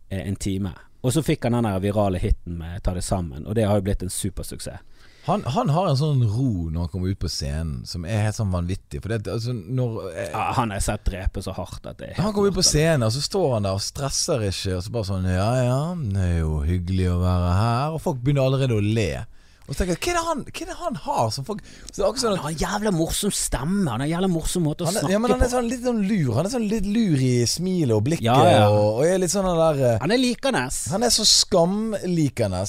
eh, 0.08 0.24
en 0.26 0.36
time. 0.36 0.74
Og 1.04 1.12
så 1.12 1.20
fikk 1.22 1.44
han 1.44 1.52
den 1.58 1.66
der 1.68 1.82
virale 1.84 2.18
hiten 2.18 2.58
med 2.62 2.82
Ta 2.82 2.94
det 2.96 3.04
sammen, 3.04 3.46
og 3.46 3.54
det 3.54 3.66
har 3.68 3.76
jo 3.76 3.84
blitt 3.84 4.02
en 4.02 4.10
supersuksess. 4.10 4.80
han, 5.26 5.42
han 5.44 5.68
har 5.72 5.86
en 5.88 5.96
sånn 5.96 6.22
ro 6.28 6.70
når 6.70 6.80
han 6.80 6.88
kommer 6.92 7.12
ut 7.12 7.18
på 7.20 7.28
scenen, 7.32 7.84
som 7.88 8.04
er 8.04 8.24
helt 8.26 8.36
sånn 8.36 8.50
vanvittig. 8.52 9.02
For 9.02 9.12
det, 9.12 9.28
altså, 9.32 9.52
når 9.52 10.10
eh, 10.14 10.30
Ja, 10.32 10.46
han 10.56 10.72
har 10.72 10.80
sett 10.84 11.04
drepe 11.04 11.42
så 11.44 11.52
hardt 11.56 11.84
at 11.88 12.00
det 12.00 12.10
er 12.10 12.22
Han 12.22 12.32
kommer 12.32 12.52
ut 12.52 12.58
på 12.58 12.64
scenen, 12.64 13.04
og 13.06 13.12
så 13.12 13.20
står 13.24 13.54
han 13.54 13.68
der 13.68 13.76
og 13.76 13.84
stresser 13.84 14.44
ikke. 14.48 14.78
Og 14.78 14.82
så 14.84 14.92
bare 14.96 15.08
sånn 15.12 15.28
Ja 15.28 15.50
ja, 15.60 15.78
det 16.00 16.26
er 16.30 16.38
jo 16.42 16.58
hyggelig 16.64 17.10
å 17.12 17.20
være 17.22 17.54
her. 17.60 17.96
Og 17.96 18.02
folk 18.04 18.20
begynner 18.24 18.48
allerede 18.48 18.76
å 18.80 18.84
le. 18.84 19.10
Og 19.64 19.72
så 19.72 19.78
tenker 19.80 19.94
jeg, 19.94 20.00
hva 20.04 20.10
er 20.12 20.16
det 20.18 20.24
han, 20.26 20.40
hva 20.44 20.60
er 20.64 20.68
det 20.68 20.74
han 20.76 20.96
har 21.06 21.28
som 21.32 21.44
folk 21.48 21.62
så 21.64 21.94
det 21.94 22.02
er 22.02 22.06
akkurat 22.06 22.20
sånn 22.20 22.34
Han 22.34 22.36
at 22.36 22.44
har 22.44 22.52
en 22.52 22.62
jævla 22.64 22.90
morsom 22.92 23.30
stemme. 23.32 23.84
Han 23.88 24.02
har 24.02 24.04
en 24.04 24.10
jævla 24.12 24.28
morsom 24.28 24.66
måte 24.68 24.84
å 24.84 24.88
han 24.90 24.98
er, 24.98 25.00
snakke 25.00 25.14
ja, 25.14 25.20
men 25.22 25.32
han 25.32 25.40
er 25.40 25.48
på. 25.48 25.54
sånn 25.54 25.70
litt 25.70 25.86
sånn 25.86 26.02
lur. 26.04 26.32
Han 26.36 26.48
er 26.48 26.52
sånn 26.52 26.66
litt 26.68 26.88
lur 26.90 27.22
i 27.24 27.32
smilet 27.48 27.94
og 27.96 28.02
blikket 28.04 28.26
Ja, 28.28 28.36
ja. 28.50 28.66
Og, 28.68 29.00
og 29.00 29.08
er 29.08 29.22
litt 29.22 29.32
sånn 29.32 29.48
den 29.48 29.60
der 29.62 29.80
eh, 29.94 29.96
Han 30.04 30.12
er 30.12 30.20
likende. 30.20 30.66
Han 30.92 31.08
er 31.08 31.14
så 31.16 31.24
skamlikende. 31.28 32.60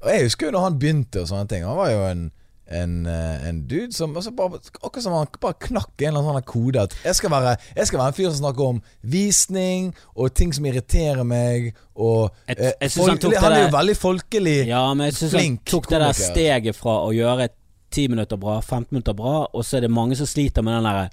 Og 0.00 0.08
jeg 0.14 0.28
husker 0.30 0.48
jo 0.48 0.54
når 0.56 0.64
han 0.64 0.78
begynte 0.80 1.24
og 1.24 1.28
sånne 1.28 1.50
ting. 1.50 1.66
Han 1.68 1.76
var 1.76 1.92
jo 1.92 2.00
en, 2.08 2.22
en, 2.70 3.06
eh, 3.06 3.48
en 3.48 3.66
dude 3.66 3.92
som 3.92 4.12
bare, 4.14 4.60
Akkurat 4.82 5.02
som 5.02 5.12
han 5.12 5.26
bare 5.40 5.54
knakk 5.58 5.90
en 6.02 6.08
eller 6.08 6.20
annen 6.20 6.42
sånn 6.42 6.46
kode. 6.46 6.82
At 6.82 6.94
jeg 7.04 7.14
skal, 7.18 7.30
være, 7.30 7.56
jeg 7.76 7.86
skal 7.86 7.98
være 7.98 8.06
en 8.12 8.18
fyr 8.18 8.30
som 8.30 8.44
snakker 8.44 8.66
om 8.68 8.82
visning 9.02 9.94
og 10.16 10.34
ting 10.38 10.52
som 10.54 10.64
irriterer 10.70 11.24
meg. 11.26 11.74
Og 11.96 12.30
Jeg- 12.48 12.58
eh, 12.58 12.72
jeg 12.80 12.90
folk, 12.92 13.08
han 13.22 13.42
han 13.42 13.52
er 13.52 13.68
jo 13.70 13.76
veldig 13.76 13.96
folkelig. 13.96 14.66
Ja, 14.66 14.94
men 14.94 15.06
jeg 15.10 15.14
syns 15.14 15.32
han 15.32 15.58
tok 15.64 15.88
det 15.88 16.00
der 16.00 16.12
steget 16.12 16.74
fra 16.76 16.90
å 17.06 17.10
gjøre 17.12 17.48
10 17.90 18.08
minutter 18.08 18.36
bra, 18.36 18.60
15 18.60 18.86
minutter 18.92 19.12
bra, 19.14 19.46
og 19.52 19.64
så 19.64 19.76
er 19.76 19.80
det 19.80 19.90
mange 19.90 20.16
som 20.16 20.26
sliter 20.26 20.62
med 20.62 20.74
den 20.74 20.84
derre 20.84 21.10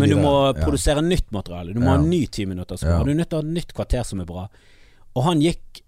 Men 0.00 0.08
du 0.10 0.16
videre. 0.16 0.24
må 0.24 0.56
Ja. 0.56 0.64
produsere 0.64 1.02
nytt 1.02 1.30
materiale. 1.32 1.72
Du 1.74 1.80
må 1.80 1.84
Ja. 1.84 1.90
ha 1.90 1.98
en 2.02 2.10
ny 2.10 2.26
10 2.26 2.44
minutter 2.46 2.76
er 2.88 2.92
Ja. 2.92 2.96
bra. 2.98 3.04
Du 3.06 3.14
ha 3.36 3.40
et 3.40 3.54
nytt 3.54 3.72
kvarter 3.74 4.04
som 4.04 4.20
er 4.20 4.24
bra. 4.26 4.48
Og 5.16 5.24
han 5.24 5.40
gikk 5.40 5.80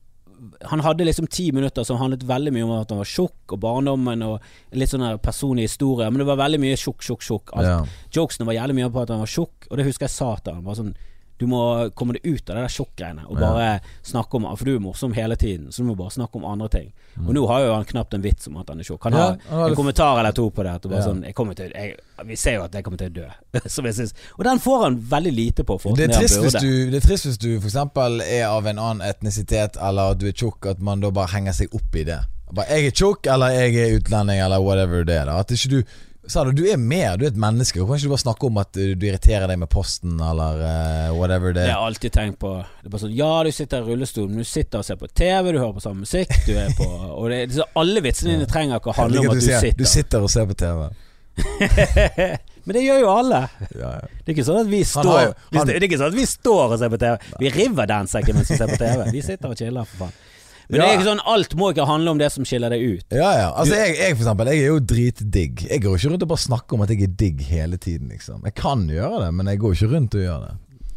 Han 0.71 0.83
hadde 0.83 1.07
liksom 1.07 1.29
ti 1.31 1.51
minutter 1.55 1.85
som 1.87 2.01
handlet 2.01 2.25
veldig 2.27 2.53
mye 2.55 2.67
om 2.67 2.75
at 2.77 2.91
han 2.91 3.01
var 3.03 3.09
tjukk, 3.09 3.55
og 3.55 3.61
barndommen, 3.63 4.25
og 4.27 4.77
litt 4.79 4.91
sånn 4.91 5.05
personlig 5.23 5.69
historie. 5.69 6.09
Men 6.11 6.23
det 6.23 6.29
var 6.29 6.41
veldig 6.41 6.61
mye 6.63 6.79
tjukk, 6.81 7.05
tjukk, 7.07 7.23
tjukk. 7.27 7.55
Ja. 7.63 7.79
Jokesene 8.15 8.49
var 8.49 8.59
jævlig 8.59 8.81
mye 8.81 8.91
på 8.93 9.05
at 9.05 9.15
han 9.15 9.23
var 9.23 9.31
tjukk, 9.31 9.69
og 9.71 9.79
det 9.79 9.87
husker 9.87 10.09
jeg 10.09 10.17
sa 10.17 10.35
til 10.41 10.57
han. 10.57 10.65
Bare 10.67 10.81
sånn 10.81 10.95
Du 11.43 11.49
må 11.51 11.91
komme 11.99 12.15
deg 12.15 12.23
ut 12.23 12.51
av 12.51 12.55
det 12.55 12.63
der 12.63 12.71
sjokkgreiene 12.71 13.25
og 13.27 13.41
bare 13.41 13.81
snakke 14.07 14.39
om 14.39 14.45
For 14.53 14.69
du 14.69 14.77
er 14.77 14.83
morsom 14.85 15.15
hele 15.17 15.35
tiden, 15.37 15.73
så 15.75 15.83
du 15.83 15.89
må 15.89 15.97
bare 15.99 16.15
snakke 16.15 16.39
om 16.39 16.47
andre 16.47 16.69
ting. 16.71 16.93
Og 17.27 17.33
nå 17.35 17.43
har 17.51 17.65
jo 17.65 17.73
han 17.75 17.87
knapt 17.89 18.15
en 18.15 18.23
vits 18.23 18.47
om 18.49 18.61
at 18.61 18.71
han 18.71 18.79
er 18.81 18.87
tjukk. 18.87 19.09
Han 19.09 19.13
Mm. 19.13 19.41
Har 19.51 19.69
en 19.69 19.75
kommentar 19.77 20.19
eller 20.19 20.33
to 20.33 20.51
på 20.51 20.63
det. 20.63 20.71
At 20.79 20.87
sånn 21.05 21.23
til, 21.57 21.73
jeg, 21.75 21.97
Vi 22.25 22.37
ser 22.37 22.55
jo 22.55 22.63
at 22.65 22.75
jeg 22.75 22.85
kommer 22.85 22.99
til 22.99 23.11
å 23.11 23.15
dø. 23.15 23.27
Som 23.75 23.87
jeg 23.87 23.95
synes 23.95 24.15
Og 24.39 24.45
den 24.45 24.59
får 24.63 24.83
han 24.85 24.99
veldig 25.11 25.33
lite 25.33 25.65
på. 25.65 25.79
Det 25.97 26.09
er, 26.09 26.15
trist 26.15 26.39
hvis 26.41 26.57
du, 26.63 26.91
det 26.91 27.03
er 27.03 27.07
trist 27.07 27.27
hvis 27.27 27.39
du 27.39 27.51
eksempel 27.57 28.21
er 28.23 28.47
av 28.47 28.67
en 28.67 28.79
annen 28.79 29.03
etnisitet, 29.07 29.77
eller 29.81 30.15
at 30.15 30.23
du 30.23 30.29
er 30.31 30.37
tjukk, 30.37 30.71
at 30.71 30.81
man 30.81 31.03
da 31.03 31.11
bare 31.11 31.33
henger 31.35 31.53
seg 31.53 31.75
opp 31.75 31.97
i 31.97 32.05
det. 32.09 32.21
Bare, 32.53 32.67
'Jeg 32.69 32.87
er 32.87 32.91
tjukk', 32.91 33.27
eller 33.33 33.49
'jeg 33.49 33.77
er 33.77 33.99
utlending', 33.99 34.45
eller 34.45 34.61
whatever 34.61 35.05
det 35.05 35.17
er. 35.17 35.25
da 35.25 35.39
At 35.41 35.51
ikke 35.51 35.71
du 35.71 35.83
Sa 36.31 36.45
du, 36.47 36.53
du 36.55 36.63
er 36.71 36.79
mer, 36.79 37.17
du 37.19 37.25
er 37.27 37.33
et 37.33 37.39
menneske. 37.41 37.81
Kan 37.81 37.97
ikke 37.99 38.07
du 38.07 38.13
bare 38.13 38.23
snakke 38.23 38.47
om 38.47 38.59
at 38.63 38.79
uh, 38.79 38.93
du 38.95 39.07
irriterer 39.09 39.49
deg 39.51 39.59
med 39.59 39.71
posten, 39.73 40.15
eller 40.23 40.61
uh, 40.63 41.17
whatever 41.19 41.51
det 41.51 41.65
Det 41.65 41.71
Jeg 41.73 41.75
har 41.75 41.87
alltid 41.89 42.15
tenkt 42.15 42.39
på. 42.45 42.53
Det 42.85 42.93
er 42.93 43.03
sånn 43.03 43.17
Ja, 43.17 43.31
du 43.43 43.51
sitter 43.51 43.83
i 43.83 43.89
rullestol, 43.91 44.29
men 44.31 44.45
du 44.45 44.49
sitter 44.49 44.85
og 44.85 44.87
ser 44.87 45.01
på 45.01 45.11
TV, 45.11 45.51
du 45.51 45.59
hører 45.59 45.75
på 45.75 45.83
samme 45.83 46.07
musikk, 46.07 46.31
du 46.47 46.53
er 46.55 46.71
på 46.79 46.87
Og 47.19 47.27
det, 47.33 47.41
det, 47.51 47.59
så 47.59 47.67
alle 47.83 48.05
vitsene 48.07 48.37
dine 48.37 48.47
trenger 48.51 48.79
ikke 48.79 48.95
å 48.95 48.99
handle 49.01 49.25
om 49.25 49.35
at 49.35 49.43
du 49.43 49.47
sier, 49.49 49.67
sitter. 49.67 49.83
du 49.83 49.91
sitter 49.97 50.29
og 50.29 50.31
ser 50.31 50.47
på 50.47 50.59
TV. 50.63 50.87
men 52.67 52.77
det 52.77 52.83
gjør 52.85 53.03
jo 53.03 53.13
alle. 53.17 53.41
Ja, 53.75 53.91
ja. 53.99 54.11
Det 54.23 54.31
er 54.31 54.37
ikke 54.37 54.47
sånn 54.47 54.63
at 54.63 54.71
vi 54.71 54.83
Han 54.85 54.91
står 54.93 55.17
har 55.19 55.31
han- 55.33 55.67
det, 55.67 55.75
det 55.75 55.81
er 55.81 55.89
ikke 55.91 56.03
sånn 56.05 56.13
at 56.13 56.21
vi 56.21 56.27
står 56.31 56.65
og 56.69 56.79
ser 56.85 56.93
på 56.93 57.01
TV. 57.03 57.31
Vi 57.43 57.53
riverdanser 57.57 58.23
ikke 58.23 58.37
mens 58.37 58.53
vi 58.53 58.61
ser 58.61 58.71
på 58.71 58.79
TV. 58.79 59.09
Vi 59.11 59.25
sitter 59.27 59.51
og 59.51 59.59
chiller, 59.59 59.91
for 59.91 60.07
faen. 60.07 60.21
Men 60.69 60.81
det 60.81 60.87
er 60.89 60.95
ikke 60.99 61.09
sånn 61.11 61.23
alt 61.35 61.55
må 61.59 61.71
ikke 61.73 61.87
handle 61.89 62.11
om 62.15 62.19
det 62.23 62.31
som 62.33 62.45
skiller 62.49 62.71
deg 62.73 62.83
ut. 62.97 63.07
Ja, 63.13 63.31
ja. 63.39 63.49
Altså, 63.53 63.75
jeg, 63.77 63.97
jeg 63.99 64.17
for 64.17 64.23
eksempel, 64.25 64.51
jeg 64.53 64.63
er 64.63 64.71
jo 64.71 64.79
dritdigg. 64.95 65.65
Jeg 65.71 65.83
går 65.85 65.97
ikke 65.99 66.13
rundt 66.15 66.27
og 66.27 66.33
bare 66.35 66.45
snakker 66.49 66.77
om 66.79 66.85
at 66.87 66.93
jeg 66.95 67.03
er 67.09 67.15
digg 67.25 67.41
hele 67.51 67.77
tiden, 67.83 68.09
liksom. 68.15 68.43
Jeg 68.47 68.55
kan 68.59 68.87
gjøre 68.89 69.25
det, 69.27 69.33
men 69.35 69.51
jeg 69.53 69.59
går 69.65 69.75
ikke 69.79 69.91
rundt 69.97 70.15
og 70.21 70.25
gjør 70.27 70.45
det. 70.47 70.53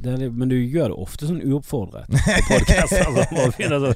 Det 0.06 0.16
litt- 0.20 0.36
men 0.38 0.50
du 0.52 0.56
gjør 0.60 0.92
det 0.92 0.98
ofte 1.02 1.26
sånn 1.26 1.40
uoppfordret 1.42 2.06
sånn, 2.92 3.96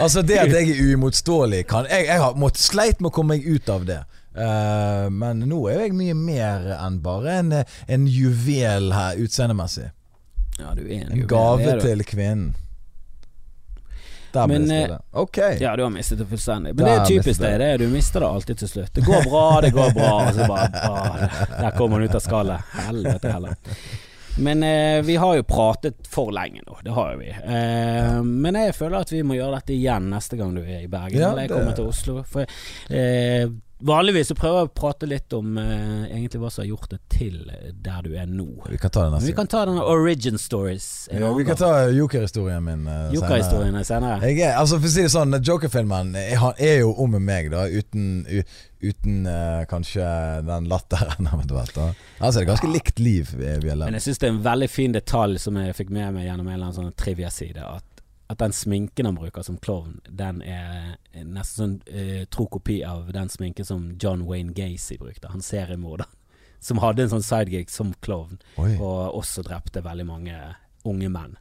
Altså 0.00 0.22
det 0.24 0.38
at 0.38 0.52
jeg 0.54 0.70
er 0.70 0.82
uimotståelig 0.92 1.64
kan, 1.68 1.88
jeg, 1.90 2.06
jeg 2.08 2.20
har 2.22 2.36
måttet 2.40 2.62
sleit 2.62 3.00
med 3.02 3.10
å 3.10 3.14
komme 3.14 3.36
meg 3.36 3.46
ut 3.50 3.68
av 3.72 3.84
det. 3.88 3.98
Uh, 4.32 5.10
men 5.12 5.42
nå 5.50 5.58
er 5.68 5.82
jeg 5.86 5.96
mye 5.98 6.14
mer 6.16 6.70
enn 6.78 7.00
bare 7.04 7.34
en, 7.42 7.52
en 7.92 8.06
juvel 8.08 8.92
her 8.96 9.18
utseendemessig. 9.20 9.90
ja, 10.58 10.72
du 10.78 10.86
er 10.86 11.02
en, 11.02 11.10
En 11.12 11.18
juvel, 11.20 11.28
gave 11.34 11.74
til 11.84 12.04
kvinnen. 12.08 12.54
Der 14.32 14.46
Men, 14.48 14.68
det 14.68 14.76
eh, 14.76 14.84
stille. 14.84 15.00
Ok. 15.12 15.38
Ja, 15.60 15.76
du 15.76 15.82
har 15.82 15.90
mistet 15.90 16.18
det 16.18 16.26
fullstendig. 16.30 16.74
Men 16.74 16.84
Der 16.84 16.92
det 16.92 17.00
er 17.00 17.10
typisk 17.22 17.40
deg. 17.40 17.58
Det 17.60 17.72
du 17.84 17.88
mister 17.92 18.24
det 18.24 18.28
alltid 18.28 18.62
til 18.62 18.68
slutt. 18.68 18.94
Det 18.94 19.04
går 19.04 19.28
bra, 19.28 19.60
det 19.60 19.72
går 19.76 19.92
bra, 19.96 20.12
og 20.28 20.34
så 20.34 20.46
bare 20.48 20.86
ah, 20.88 21.42
Der 21.58 21.76
kommer 21.76 22.00
han 22.00 22.08
ut 22.08 22.16
av 22.16 22.24
skallet. 22.24 22.72
Helvete 22.86 23.32
heller. 23.32 23.60
Men 24.38 24.62
eh, 24.62 25.02
vi 25.02 25.16
har 25.16 25.34
jo 25.36 25.42
pratet 25.44 26.06
for 26.08 26.32
lenge 26.32 26.62
nå, 26.66 26.78
det 26.84 26.94
har 26.96 27.12
jo 27.12 27.18
vi. 27.20 27.28
Eh, 27.28 28.22
men 28.24 28.56
jeg 28.56 28.74
føler 28.76 29.04
at 29.04 29.12
vi 29.12 29.20
må 29.26 29.36
gjøre 29.36 29.58
dette 29.60 29.74
igjen 29.76 30.08
neste 30.12 30.38
gang 30.40 30.54
du 30.56 30.62
er 30.62 30.80
i 30.80 30.88
Bergen. 30.88 31.20
Ja, 31.20 31.32
eller 31.32 31.44
jeg 31.44 31.52
kommer 31.52 31.76
til 31.76 31.90
Oslo. 31.92 32.22
For 32.24 32.48
eh, 32.88 33.44
Vanligvis 33.82 34.28
så 34.30 34.34
prøver 34.38 34.60
jeg 34.62 34.68
å 34.68 34.72
prate 34.78 35.08
litt 35.10 35.34
om 35.34 35.56
eh, 35.58 36.04
egentlig 36.12 36.38
hva 36.42 36.50
som 36.54 36.62
har 36.62 36.68
gjort 36.70 36.90
det 36.92 36.98
til 37.10 37.38
der 37.82 38.02
du 38.06 38.12
er 38.14 38.28
nå. 38.30 38.46
Vi 38.70 38.78
kan 38.78 38.92
ta 38.94 39.04
det 39.08 39.16
Men 39.16 39.26
vi 39.26 39.34
kan 39.36 39.50
ta 39.50 39.64
denne 39.66 39.82
origin 39.82 40.38
stories. 40.38 41.08
en 41.10 41.18
Ja, 41.20 41.26
annen 41.26 41.38
vi 41.40 41.44
kan 41.48 41.56
gang. 41.56 41.62
ta 41.64 41.90
jokerhistorien 41.96 42.62
min 42.64 42.86
uh, 42.86 43.10
Joker-historiene 43.14 43.82
senere. 43.84 44.20
Jeg 44.30 44.40
er, 44.46 44.54
altså 44.60 44.78
For 44.78 44.86
å 44.86 44.94
si 44.94 45.02
det 45.06 45.12
sånn, 45.14 45.34
Joker-filmen 45.42 46.14
er, 46.14 46.36
han 46.38 46.54
er 46.62 46.78
jo 46.84 46.92
om 47.02 47.18
meg, 47.18 47.50
da. 47.52 47.66
Uten, 47.66 48.22
u, 48.30 48.42
uten 48.82 49.26
eh, 49.26 49.62
kanskje 49.70 50.06
den 50.46 50.70
latteren, 50.70 51.28
eventuelt. 51.34 51.74
da 51.74 51.90
Altså 52.18 52.38
det 52.38 52.44
er 52.46 52.50
ganske 52.54 52.70
likt 52.72 52.98
liv 53.02 53.30
vi, 53.34 53.50
vi 53.62 53.68
har 53.70 53.82
Men 53.82 53.98
jeg 53.98 54.06
syns 54.08 54.18
det 54.22 54.28
er 54.30 54.36
en 54.36 54.44
veldig 54.46 54.70
fin 54.70 54.94
detalj 54.94 55.38
som 55.42 55.58
jeg 55.58 55.74
fikk 55.78 55.90
med 55.90 56.14
meg 56.16 56.26
gjennom 56.30 56.46
en 56.48 56.54
eller 56.54 56.70
annen 56.70 56.78
sånn 56.78 56.94
trivia-side. 56.98 57.62
At, 57.66 57.84
at 58.32 58.40
den 58.40 58.54
sminken 58.56 59.06
han 59.08 59.18
bruker 59.18 59.44
som 59.46 59.58
klovn, 59.62 60.00
den 60.08 60.40
er 60.42 60.96
nesten 61.22 61.52
sånn 61.56 61.76
eh, 61.92 62.24
tro 62.32 62.46
kopi 62.50 62.80
av 62.88 63.12
den 63.14 63.28
sminken 63.32 63.68
som 63.68 63.86
John 64.00 64.24
Wayne 64.28 64.54
Gacy 64.56 64.98
brukte. 65.00 65.30
Han 65.32 65.44
seriemorder. 65.44 66.08
Som 66.62 66.78
hadde 66.78 67.02
en 67.02 67.10
sånn 67.10 67.24
sidegig 67.26 67.72
som 67.74 67.88
klovn, 68.06 68.36
Oi. 68.62 68.76
og 68.78 69.16
også 69.18 69.42
drepte 69.42 69.80
veldig 69.82 70.04
mange 70.06 70.36
unge 70.86 71.08
menn. 71.10 71.32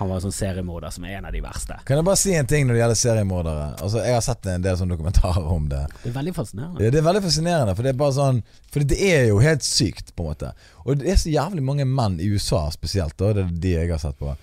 Han 0.00 0.10
var 0.10 0.18
en 0.18 0.24
sånn 0.26 0.34
seriemorder 0.34 0.90
som 0.92 1.06
er 1.06 1.20
en 1.20 1.28
av 1.28 1.32
de 1.32 1.40
verste. 1.44 1.76
Kan 1.86 2.00
jeg 2.00 2.04
bare 2.08 2.18
si 2.20 2.34
en 2.34 2.48
ting 2.50 2.66
når 2.66 2.74
det 2.76 2.80
gjelder 2.82 2.98
seriemordere? 3.00 3.68
Altså 3.78 4.02
Jeg 4.02 4.16
har 4.16 4.24
sett 4.26 4.48
en 4.50 4.64
del 4.66 4.76
sånne 4.80 4.96
dokumentarer 4.98 5.46
om 5.54 5.70
det. 5.70 5.84
Det 6.02 6.10
er 6.10 6.16
veldig 6.18 6.34
fascinerende. 6.36 6.82
Ja, 6.82 6.90
Det 6.90 7.00
er 7.00 7.06
veldig 7.06 7.22
fascinerende, 7.28 7.76
for 7.78 7.86
det 7.86 7.92
er 7.94 8.00
bare 8.02 8.16
sånn 8.18 8.42
For 8.74 8.90
det 8.90 8.98
er 9.06 9.24
jo 9.30 9.38
helt 9.46 9.64
sykt, 9.64 10.10
på 10.18 10.26
en 10.26 10.32
måte. 10.34 10.50
Og 10.84 10.98
det 11.00 11.14
er 11.14 11.22
så 11.22 11.32
jævlig 11.32 11.64
mange 11.70 11.86
menn 11.88 12.18
i 12.20 12.28
USA 12.34 12.66
spesielt, 12.74 13.14
da, 13.22 13.30
det 13.38 13.46
er 13.46 13.54
de 13.64 13.74
jeg 13.78 13.94
har 13.94 14.02
sett 14.02 14.18
på, 14.18 14.34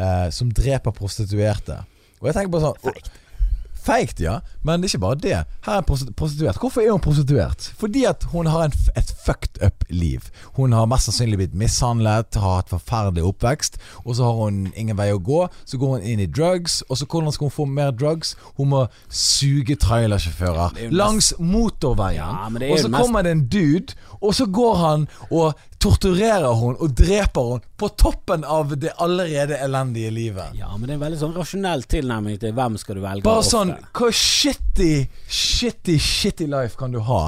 eh, 0.00 0.28
som 0.34 0.52
dreper 0.52 0.96
prostituerte. 0.96 1.82
Og 2.20 2.30
jeg 2.30 2.36
tenker 2.38 2.54
bare 2.56 2.70
sånn 2.70 2.86
Feigt. 2.90 3.12
Feigt, 3.80 4.20
ja. 4.20 4.40
Men 4.62 4.80
det 4.80 4.90
er 4.90 4.92
ikke 4.92 5.02
bare 5.06 5.18
det. 5.22 5.36
Her 5.64 5.78
er 5.78 5.80
en 5.80 6.12
prostituert. 6.12 6.58
Hvorfor 6.60 6.82
er 6.82 6.92
hun 6.92 7.00
prostituert? 7.00 7.70
Fordi 7.80 8.04
at 8.04 8.26
hun 8.32 8.48
har 8.50 8.66
en, 8.66 8.74
et 8.96 9.12
fucked 9.24 9.62
up 9.64 9.86
liv. 9.88 10.26
Hun 10.58 10.74
har 10.76 10.88
mest 10.90 11.08
sannsynlig 11.08 11.38
blitt 11.40 11.56
mishandlet, 11.56 12.36
har 12.36 12.58
hatt 12.58 12.72
forferdelig 12.72 13.24
oppvekst, 13.30 13.78
og 14.04 14.18
så 14.18 14.28
har 14.28 14.36
hun 14.42 14.58
ingen 14.76 14.98
vei 15.00 15.08
å 15.14 15.22
gå. 15.24 15.46
Så 15.64 15.80
går 15.80 15.96
hun 15.96 16.04
inn 16.12 16.20
i 16.20 16.28
drugs, 16.28 16.82
og 16.90 17.00
så 17.00 17.08
hvordan 17.08 17.32
skal 17.32 17.48
hun 17.48 17.56
få 17.56 17.68
mer 17.70 17.94
drugs? 17.96 18.34
Hun 18.58 18.72
må 18.74 18.84
suge 19.08 19.78
trailersjåfører 19.80 20.76
er 20.76 20.92
langs 20.92 21.32
motorveien. 21.40 22.20
Ja, 22.20 22.68
og 22.68 22.84
så 22.84 22.92
kommer 22.92 23.24
det 23.24 23.32
en 23.38 23.46
dude, 23.48 23.96
og 24.20 24.34
så 24.36 24.46
går 24.46 24.74
han 24.76 25.04
og 25.30 25.60
torturerer 25.80 26.52
hun 26.60 26.76
og 26.76 26.94
dreper 26.96 27.52
hun 27.52 27.62
på 27.80 27.88
toppen 28.00 28.44
av 28.44 28.74
det 28.76 28.92
allerede 29.00 29.56
elendige 29.64 30.10
livet. 30.12 30.56
Ja, 30.58 30.70
men 30.76 30.86
det 30.86 30.94
er 30.94 30.98
en 30.98 31.04
veldig 31.06 31.20
sånn 31.22 31.36
rasjonell 31.36 31.84
tilnærming 31.88 32.40
til 32.42 32.52
hvem 32.56 32.76
skal 32.80 33.00
du 33.00 33.04
velge 33.04 33.24
Bare 33.24 33.46
sånn. 33.46 33.72
Hva 33.96 34.10
shitty, 34.12 35.06
shitty, 35.26 35.96
shitty 35.96 36.48
life 36.50 36.76
kan 36.80 36.92
du 36.92 37.00
ha? 37.08 37.22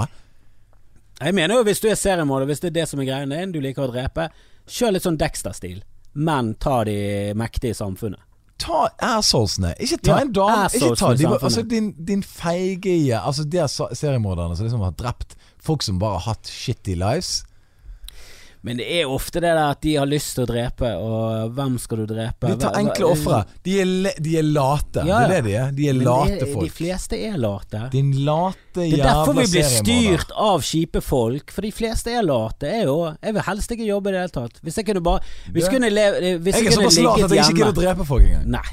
Jeg 1.22 1.36
mener 1.38 1.60
jo 1.60 1.64
hvis 1.68 1.80
du 1.80 1.88
er 1.88 1.96
seriemorder, 1.98 2.50
hvis 2.50 2.60
det 2.60 2.72
er 2.72 2.80
det 2.80 2.88
som 2.90 3.00
er 3.00 3.08
greien 3.08 3.32
din, 3.32 3.54
du 3.54 3.60
liker 3.62 3.86
å 3.86 3.92
drepe, 3.92 4.28
kjør 4.68 4.96
litt 4.96 5.06
sånn 5.06 5.18
Dexter-stil, 5.20 5.80
men 6.18 6.52
ta 6.60 6.82
de 6.88 7.32
mektige 7.38 7.72
i 7.72 7.78
samfunnet. 7.78 8.20
Ta 8.62 8.84
assholesene. 9.02 9.72
Ikke 9.82 9.98
ta 10.06 10.18
en 10.22 10.32
dame. 10.34 10.68
Ikke 10.76 10.92
ta 10.98 11.12
de, 11.18 11.26
altså 11.32 11.64
din, 11.66 11.92
din 11.98 12.20
feige 12.22 13.16
Altså 13.18 13.42
de 13.48 13.64
seriemorderne 13.66 14.54
som 14.54 14.68
liksom 14.68 14.84
har 14.84 14.94
drept 14.98 15.34
folk 15.62 15.82
som 15.86 15.98
bare 16.02 16.20
har 16.20 16.34
hatt 16.34 16.50
shitty 16.50 16.94
lives. 16.98 17.40
Men 18.62 18.78
det 18.78 18.84
er 18.94 19.10
ofte 19.10 19.40
det 19.42 19.50
der 19.50 19.58
at 19.72 19.80
de 19.82 19.96
har 19.98 20.06
lyst 20.06 20.36
til 20.36 20.44
å 20.44 20.46
drepe, 20.46 20.86
og 21.02 21.54
hvem 21.56 21.72
skal 21.82 22.04
du 22.04 22.12
drepe? 22.12 22.46
De 22.46 22.58
tar 22.62 22.76
enkle 22.78 23.08
ofre. 23.10 23.40
De, 23.66 23.72
er 23.82 24.20
de 24.22 24.36
er 24.38 24.46
late. 24.46 25.02
Ja, 25.02 25.24
Det 25.24 25.24
er 25.24 25.32
det 25.32 25.40
de 25.48 25.56
er. 25.58 25.72
De 25.74 25.88
er 25.90 25.96
Men 25.98 26.06
late 26.06 26.46
folk 26.52 26.68
De 26.68 26.70
fleste 26.76 27.18
er 27.26 27.40
late. 27.42 27.80
Din 27.90 28.12
late 28.22 28.76
Det 28.76 29.00
er 29.00 29.02
derfor 29.02 29.34
vi 29.40 29.48
blir 29.56 29.66
styrt 29.66 30.30
av 30.38 30.62
kjipe 30.68 31.02
folk, 31.02 31.50
for 31.50 31.66
de 31.66 31.72
fleste 31.74 32.14
er 32.14 32.22
late. 32.22 32.70
Jeg 32.70 32.86
jo, 32.86 32.96
Jeg 33.18 33.34
vil 33.34 33.46
helst 33.50 33.74
ikke 33.74 33.88
jobbe 33.90 34.12
i 34.12 34.14
det 34.14 34.22
hele 34.22 34.36
tatt. 34.38 34.62
Hvis 34.62 34.78
jeg 34.78 34.88
kunne 34.92 35.04
bare 35.10 35.26
Hvis 35.50 35.66
jeg 35.66 35.74
kunne 35.74 35.90
leve 35.90 36.22
Hvis 36.38 36.54
Jeg 36.54 36.62
jeg 36.62 36.72
er 36.72 36.78
såpass 36.78 37.02
lat 37.02 37.26
at 37.26 37.34
jeg 37.34 37.44
ikke 37.48 37.58
gidder 37.58 37.74
å 37.74 37.80
drepe 37.82 38.06
folk 38.06 38.30
engang. 38.30 38.46
Nei. 38.60 38.68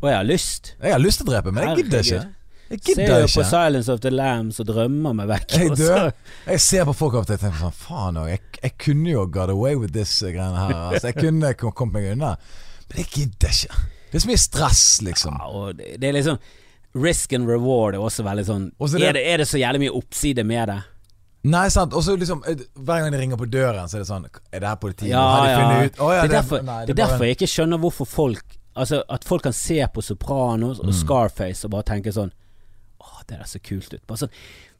Og 0.00 0.08
jeg 0.08 0.16
har 0.16 0.24
lyst. 0.24 0.74
Jeg 0.80 0.94
har 0.94 1.04
lyst 1.04 1.20
til 1.20 1.28
å 1.28 1.32
drepe, 1.34 1.52
men 1.52 1.68
jeg 1.68 1.84
gidder 1.84 2.00
ikke. 2.06 2.24
Jeg 2.70 2.82
Ser 2.84 3.20
jo 3.22 3.26
på. 3.32 3.44
Silence 3.48 3.88
of 3.92 4.00
the 4.04 4.10
Lambs 4.12 4.58
og 4.60 4.66
drømmer 4.68 5.14
meg 5.16 5.28
vekk. 5.30 5.54
Jeg 5.56 5.76
dør. 5.78 6.10
Jeg 6.46 6.60
ser 6.60 6.84
på 6.84 6.92
folk 6.98 7.14
og 7.14 7.26
tenker 7.30 7.54
sånn 7.56 7.72
Faen 7.72 8.18
òg, 8.20 8.28
jeg, 8.28 8.40
jeg 8.62 8.74
kunne 8.84 9.10
jo 9.14 9.22
got 9.26 9.48
away 9.50 9.74
with 9.74 9.92
this 9.96 10.12
greiene 10.20 10.52
her. 10.66 10.74
Altså, 10.92 11.06
jeg 11.12 11.16
kunne 11.22 11.54
kom- 11.60 11.72
kommet 11.72 11.94
meg 12.02 12.12
unna. 12.12 12.34
Men 12.90 13.02
jeg 13.04 13.08
gidder 13.14 13.48
ikke. 13.54 13.80
Det 14.10 14.16
er 14.20 14.24
så 14.24 14.28
mye 14.30 14.40
stress, 14.42 14.84
liksom. 15.04 15.40
Ja, 15.40 15.72
det, 15.76 15.94
det 16.00 16.08
er 16.08 16.12
liksom 16.18 16.38
risk 16.98 17.32
and 17.36 17.48
reward 17.48 17.94
er 17.94 18.00
også 18.04 18.24
veldig 18.24 18.44
sånn 18.48 18.62
Også 18.80 18.96
det- 18.98 19.08
er, 19.10 19.12
det, 19.18 19.24
er 19.32 19.36
det 19.42 19.46
så 19.48 19.58
jævlig 19.60 19.82
mye 19.86 19.96
oppside 19.98 20.44
med 20.48 20.68
det? 20.72 20.78
Nei, 21.52 21.66
sant. 21.70 21.92
Og 21.94 22.02
så 22.02 22.16
liksom 22.18 22.40
eh, 22.48 22.56
Hver 22.74 23.02
gang 23.04 23.12
de 23.12 23.18
ringer 23.20 23.36
på 23.38 23.46
døren, 23.52 23.84
så 23.88 23.98
er 23.98 24.02
det 24.02 24.08
sånn 24.08 24.24
Er 24.26 24.60
det 24.64 24.68
her 24.72 24.78
politiet? 24.80 25.10
Ja, 25.12 25.20
Har 25.22 25.44
de 25.44 25.50
ja. 25.52 25.58
funnet 25.60 25.92
ut 25.92 26.00
oh, 26.02 26.12
ja, 26.16 26.22
det 26.24 26.30
er 26.32 26.32
derfor, 26.40 26.62
nei, 26.66 26.78
det 26.88 26.94
er 26.96 26.98
derfor 27.02 27.20
en- 27.22 27.28
jeg 27.28 27.36
ikke 27.38 27.50
skjønner 27.52 27.78
hvorfor 27.84 28.08
folk 28.08 28.56
Altså 28.78 29.02
At 29.12 29.24
folk 29.28 29.44
kan 29.46 29.52
se 29.56 29.78
på 29.94 30.02
Sopranos 30.02 30.80
Mm. 30.80 30.88
og 30.88 30.94
Scarface 30.96 31.64
og 31.68 31.72
bare 31.76 31.86
tenke 31.92 32.12
sånn 32.16 32.32
Åh, 33.00 33.20
det 33.28 33.38
der 33.38 33.46
så 33.46 33.60
kult 33.62 33.92
ut. 33.94 34.02
Bare 34.08 34.24
sånn 34.24 34.32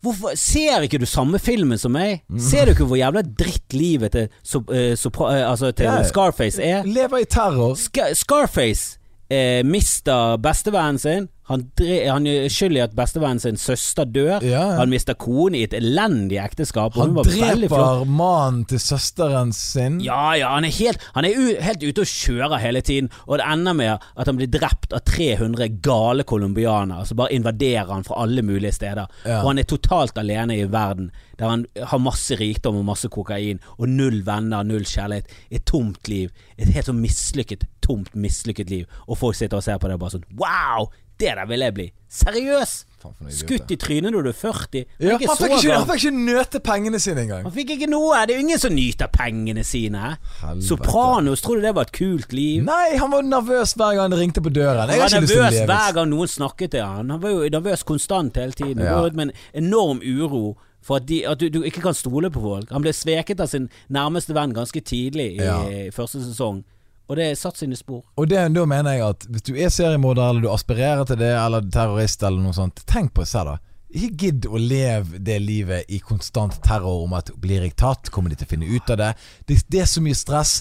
Hvorfor 0.03 0.35
Ser 0.39 0.85
ikke 0.87 1.01
du 1.03 1.07
samme 1.11 1.39
filmen 1.43 1.79
som 1.79 1.93
meg? 1.95 2.21
Ser 2.39 2.67
du 2.67 2.75
ikke 2.75 2.87
hvor 2.87 2.99
jævla 2.99 3.23
dritt 3.23 3.75
livet 3.75 4.15
til, 4.15 4.29
so, 4.47 4.61
uh, 4.71 4.93
Sopra, 4.99 5.33
uh, 5.35 5.51
altså 5.53 5.73
til 5.75 5.89
Ja. 5.91 6.03
Scarface 6.07 6.63
er? 6.63 6.87
Lever 6.87 7.25
i 7.25 7.27
terror. 7.31 7.75
Ska 7.79 8.13
Scarface 8.15 8.99
eh, 9.31 9.65
mister 9.65 10.37
bestevennen 10.39 10.99
sin. 10.99 11.29
Han, 11.49 11.65
han 11.81 12.27
er 12.29 12.49
skyld 12.53 12.77
i 12.77 12.83
at 12.85 12.95
bestevennen 12.97 13.41
sin 13.43 13.59
søster 13.61 14.09
dør. 14.09 14.39
Ja, 14.45 14.51
ja. 14.59 14.65
Han 14.81 14.93
mister 14.93 15.17
kone 15.19 15.61
i 15.61 15.65
et 15.67 15.75
elendig 15.77 16.39
ekteskap. 16.43 16.97
Han 16.99 17.17
dreper 17.17 18.05
mannen 18.05 18.65
til 18.69 18.81
søsteren 18.83 19.55
sin. 19.57 19.99
Ja, 20.05 20.35
ja, 20.39 20.53
han 20.55 20.67
er 20.69 20.75
helt, 20.77 21.05
han 21.17 21.29
er 21.29 21.63
helt 21.65 21.85
ute 21.85 22.05
og 22.05 22.13
kjører 22.13 22.61
hele 22.63 22.83
tiden, 22.85 23.09
og 23.27 23.39
det 23.41 23.49
ender 23.49 23.77
med 23.79 23.95
at 23.97 24.29
han 24.29 24.39
blir 24.39 24.51
drept 24.53 24.93
av 24.97 25.05
300 25.09 25.81
gale 25.85 26.27
colombianere 26.29 27.07
som 27.09 27.21
bare 27.21 27.35
invaderer 27.37 27.91
han 27.93 28.05
fra 28.07 28.21
alle 28.25 28.45
mulige 28.45 28.75
steder. 28.77 29.09
Ja. 29.25 29.41
Og 29.43 29.53
han 29.53 29.63
er 29.63 29.69
totalt 29.69 30.21
alene 30.21 30.59
i 30.59 30.69
verden, 30.69 31.11
der 31.39 31.53
han 31.53 31.67
har 31.77 32.03
masse 32.03 32.37
rikdom 32.37 32.81
og 32.81 32.89
masse 32.91 33.09
kokain, 33.13 33.63
og 33.79 33.89
null 33.89 34.21
venner, 34.27 34.67
null 34.67 34.87
kjærlighet. 34.89 35.33
Et 35.55 35.65
tomt 35.65 36.09
liv. 36.11 36.33
Et 36.59 36.69
helt 36.69 36.89
sånn 36.91 37.01
mislykket, 37.03 37.69
tomt, 37.85 38.13
mislykket 38.19 38.73
liv. 38.73 38.89
Og 39.07 39.21
folk 39.21 39.39
sitter 39.39 39.61
og 39.61 39.65
ser 39.67 39.79
på 39.81 39.89
det 39.89 39.99
og 39.99 40.05
bare 40.05 40.19
sånn 40.19 40.27
Wow! 40.39 40.91
Det 41.19 41.33
der 41.35 41.47
vil 41.51 41.61
jeg 41.67 41.75
bli. 41.75 41.89
Seriøs! 42.09 42.85
Skutt 43.31 43.71
i 43.71 43.77
trynet 43.79 44.11
når 44.11 44.25
du 44.27 44.29
er 44.33 44.37
40. 44.37 44.81
Ja, 44.99 45.13
han, 45.15 45.37
fikk 45.39 45.53
ikke, 45.55 45.75
han 45.77 45.85
fikk 45.87 46.01
ikke 46.09 46.19
nøte 46.19 46.61
pengene 46.67 46.99
sine 47.03 47.23
engang. 47.25 47.45
Han 47.47 47.55
fikk 47.55 47.71
ikke 47.77 47.89
noe. 47.91 48.19
Det 48.27 48.35
er 48.35 48.41
jo 48.41 48.45
ingen 48.47 48.59
som 48.63 48.75
nyter 48.75 49.11
pengene 49.15 49.63
sine. 49.67 50.17
Helvete. 50.41 50.67
Sopranos, 50.67 51.43
tror 51.45 51.61
du 51.61 51.67
det 51.67 51.73
var 51.77 51.87
et 51.87 51.93
kult 51.95 52.35
liv? 52.35 52.65
Nei, 52.67 52.97
han 52.99 53.13
var 53.13 53.23
nervøs 53.27 53.77
hver 53.79 53.95
gang 54.01 54.11
det 54.15 54.19
ringte 54.19 54.43
på 54.43 54.51
døren. 54.55 54.83
Han 54.91 55.03
var 55.05 55.15
nervøs 55.15 55.61
hver 55.71 55.93
gang 55.99 56.11
noen 56.11 56.33
snakket 56.33 56.75
til 56.75 56.83
han. 56.87 57.13
Han 57.15 57.23
var 57.23 57.37
jo 57.37 57.53
nervøs 57.55 57.87
konstant 57.87 58.41
hele 58.41 58.57
tiden. 58.59 58.83
Ja. 58.83 58.99
Med 59.15 59.29
en 59.29 59.37
enorm 59.63 60.03
uro 60.03 60.57
for 60.83 60.99
at, 60.99 61.07
de, 61.11 61.21
at 61.29 61.39
du, 61.39 61.47
du 61.55 61.63
ikke 61.69 61.83
kan 61.85 61.95
stole 61.95 62.31
på 62.35 62.43
folk. 62.43 62.71
Han 62.75 62.83
ble 62.83 62.95
sveket 62.97 63.39
av 63.45 63.51
sin 63.51 63.69
nærmeste 63.95 64.35
venn 64.35 64.55
ganske 64.57 64.81
tidlig 64.83 65.35
i 65.37 65.45
Ja. 65.45 65.59
første 65.95 66.23
sesong, 66.25 66.65
og 67.09 67.17
det 67.17 67.31
er 67.31 67.39
satt 67.41 67.57
sine 67.57 67.77
spor. 67.77 68.03
Og 68.21 68.29
det, 68.29 68.43
da 68.53 68.65
mener 68.69 68.99
jeg 68.99 69.07
at 69.07 69.25
hvis 69.33 69.47
du 69.49 69.55
er 69.57 69.73
seriemorder, 69.73 70.29
eller 70.29 70.45
du 70.45 70.51
aspirerer 70.53 71.09
til 71.09 71.21
det, 71.23 71.33
eller 71.41 71.65
terrorist, 71.73 72.23
eller 72.23 72.45
noe 72.45 72.57
sånt, 72.57 72.85
tenk 72.89 73.15
på 73.17 73.25
seg, 73.29 73.49
da. 73.49 73.57
Ikke 73.89 74.27
gidd 74.27 74.45
å 74.45 74.59
leve 74.61 75.17
det 75.25 75.39
livet 75.41 75.89
i 75.89 76.03
konstant 76.05 76.59
terror 76.65 77.07
om 77.07 77.15
at 77.17 77.31
blir 77.41 77.65
jeg 77.65 77.73
tatt, 77.81 78.11
kommer 78.13 78.29
de 78.29 78.37
til 78.37 78.45
å 78.45 78.51
finne 78.51 78.69
ut 78.69 78.93
av 78.93 79.01
det. 79.01 79.15
Det, 79.49 79.57
det 79.73 79.81
er 79.87 79.89
så 79.89 80.03
mye 80.05 80.19
stress. 80.19 80.59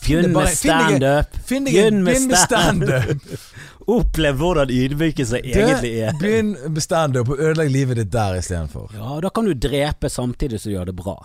Begynn 0.00 0.30
med 0.32 0.52
standup. 0.54 1.34
Begynn 1.48 1.98
med 2.06 2.36
stand-up. 2.38 3.26
Opplev 3.90 4.38
hvordan 4.38 4.70
ydmykelse 4.70 5.42
egentlig 5.42 5.90
er. 6.06 6.14
Begynn 6.20 6.54
med 6.62 6.80
standup 6.84 7.34
og 7.34 7.42
ødelegg 7.42 7.74
livet 7.74 8.00
ditt 8.00 8.12
der 8.14 8.38
istedenfor. 8.38 8.94
Ja, 8.94 9.18
da 9.26 9.34
kan 9.34 9.50
du 9.50 9.52
drepe 9.58 10.08
samtidig 10.08 10.62
som 10.62 10.70
du 10.70 10.76
gjør 10.78 10.92
det 10.92 10.96
bra. 11.02 11.18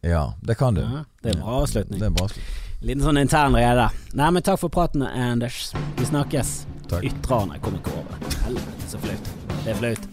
Ja, 0.00 0.24
det 0.40 0.56
kan 0.56 0.74
du. 0.74 0.80
Ja, 0.80 1.04
det 1.20 1.34
er 1.34 1.36
en 1.36 1.44
bra 1.44 1.60
avslutning. 1.60 2.00
Det 2.00 2.08
er 2.08 2.14
en 2.14 2.18
bra 2.18 2.28
slutt. 2.32 2.69
Liten 2.80 3.02
sånn 3.04 3.18
intern 3.20 3.54
rede. 3.58 3.88
Nei, 4.16 4.30
men 4.32 4.42
takk 4.46 4.60
for 4.62 4.72
praten, 4.72 5.02
Anders. 5.04 5.70
Vi 5.98 6.06
snakkes. 6.08 6.52
Takk. 6.88 7.04
Ytrene 7.06 7.58
kommer 7.60 7.78
ikke 7.82 7.92
over. 8.00 8.30
Helvete, 8.46 8.88
så 8.88 9.00
flaut. 9.02 9.28
Det 9.60 9.74
er 9.74 9.78
flaut. 9.82 10.08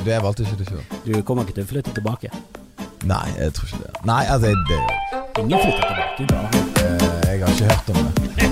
Det 0.00 0.06
jeg 0.14 0.22
valgte 0.24 0.44
ikke 0.46 0.58
det 0.60 0.68
sjøl. 0.70 0.84
Du 1.06 1.12
kommer 1.28 1.46
ikke 1.46 1.56
til 1.60 1.66
å 1.68 1.70
flytte 1.70 1.94
tilbake. 1.96 2.32
Nei, 3.08 3.24
jeg 3.38 3.54
tror 3.56 3.70
ikke 3.70 3.82
det. 3.86 3.94
Nei, 4.10 4.22
altså, 4.26 4.54
det 4.68 4.80
Ingen 5.40 5.62
flytter 5.62 5.84
tilbake. 5.86 6.26
Bare. 6.34 6.64
eh, 6.84 7.30
Jeg 7.30 7.44
har 7.44 7.54
ikke 7.54 7.70
hørt 7.70 7.94
om 7.94 8.02
det. 8.10 8.46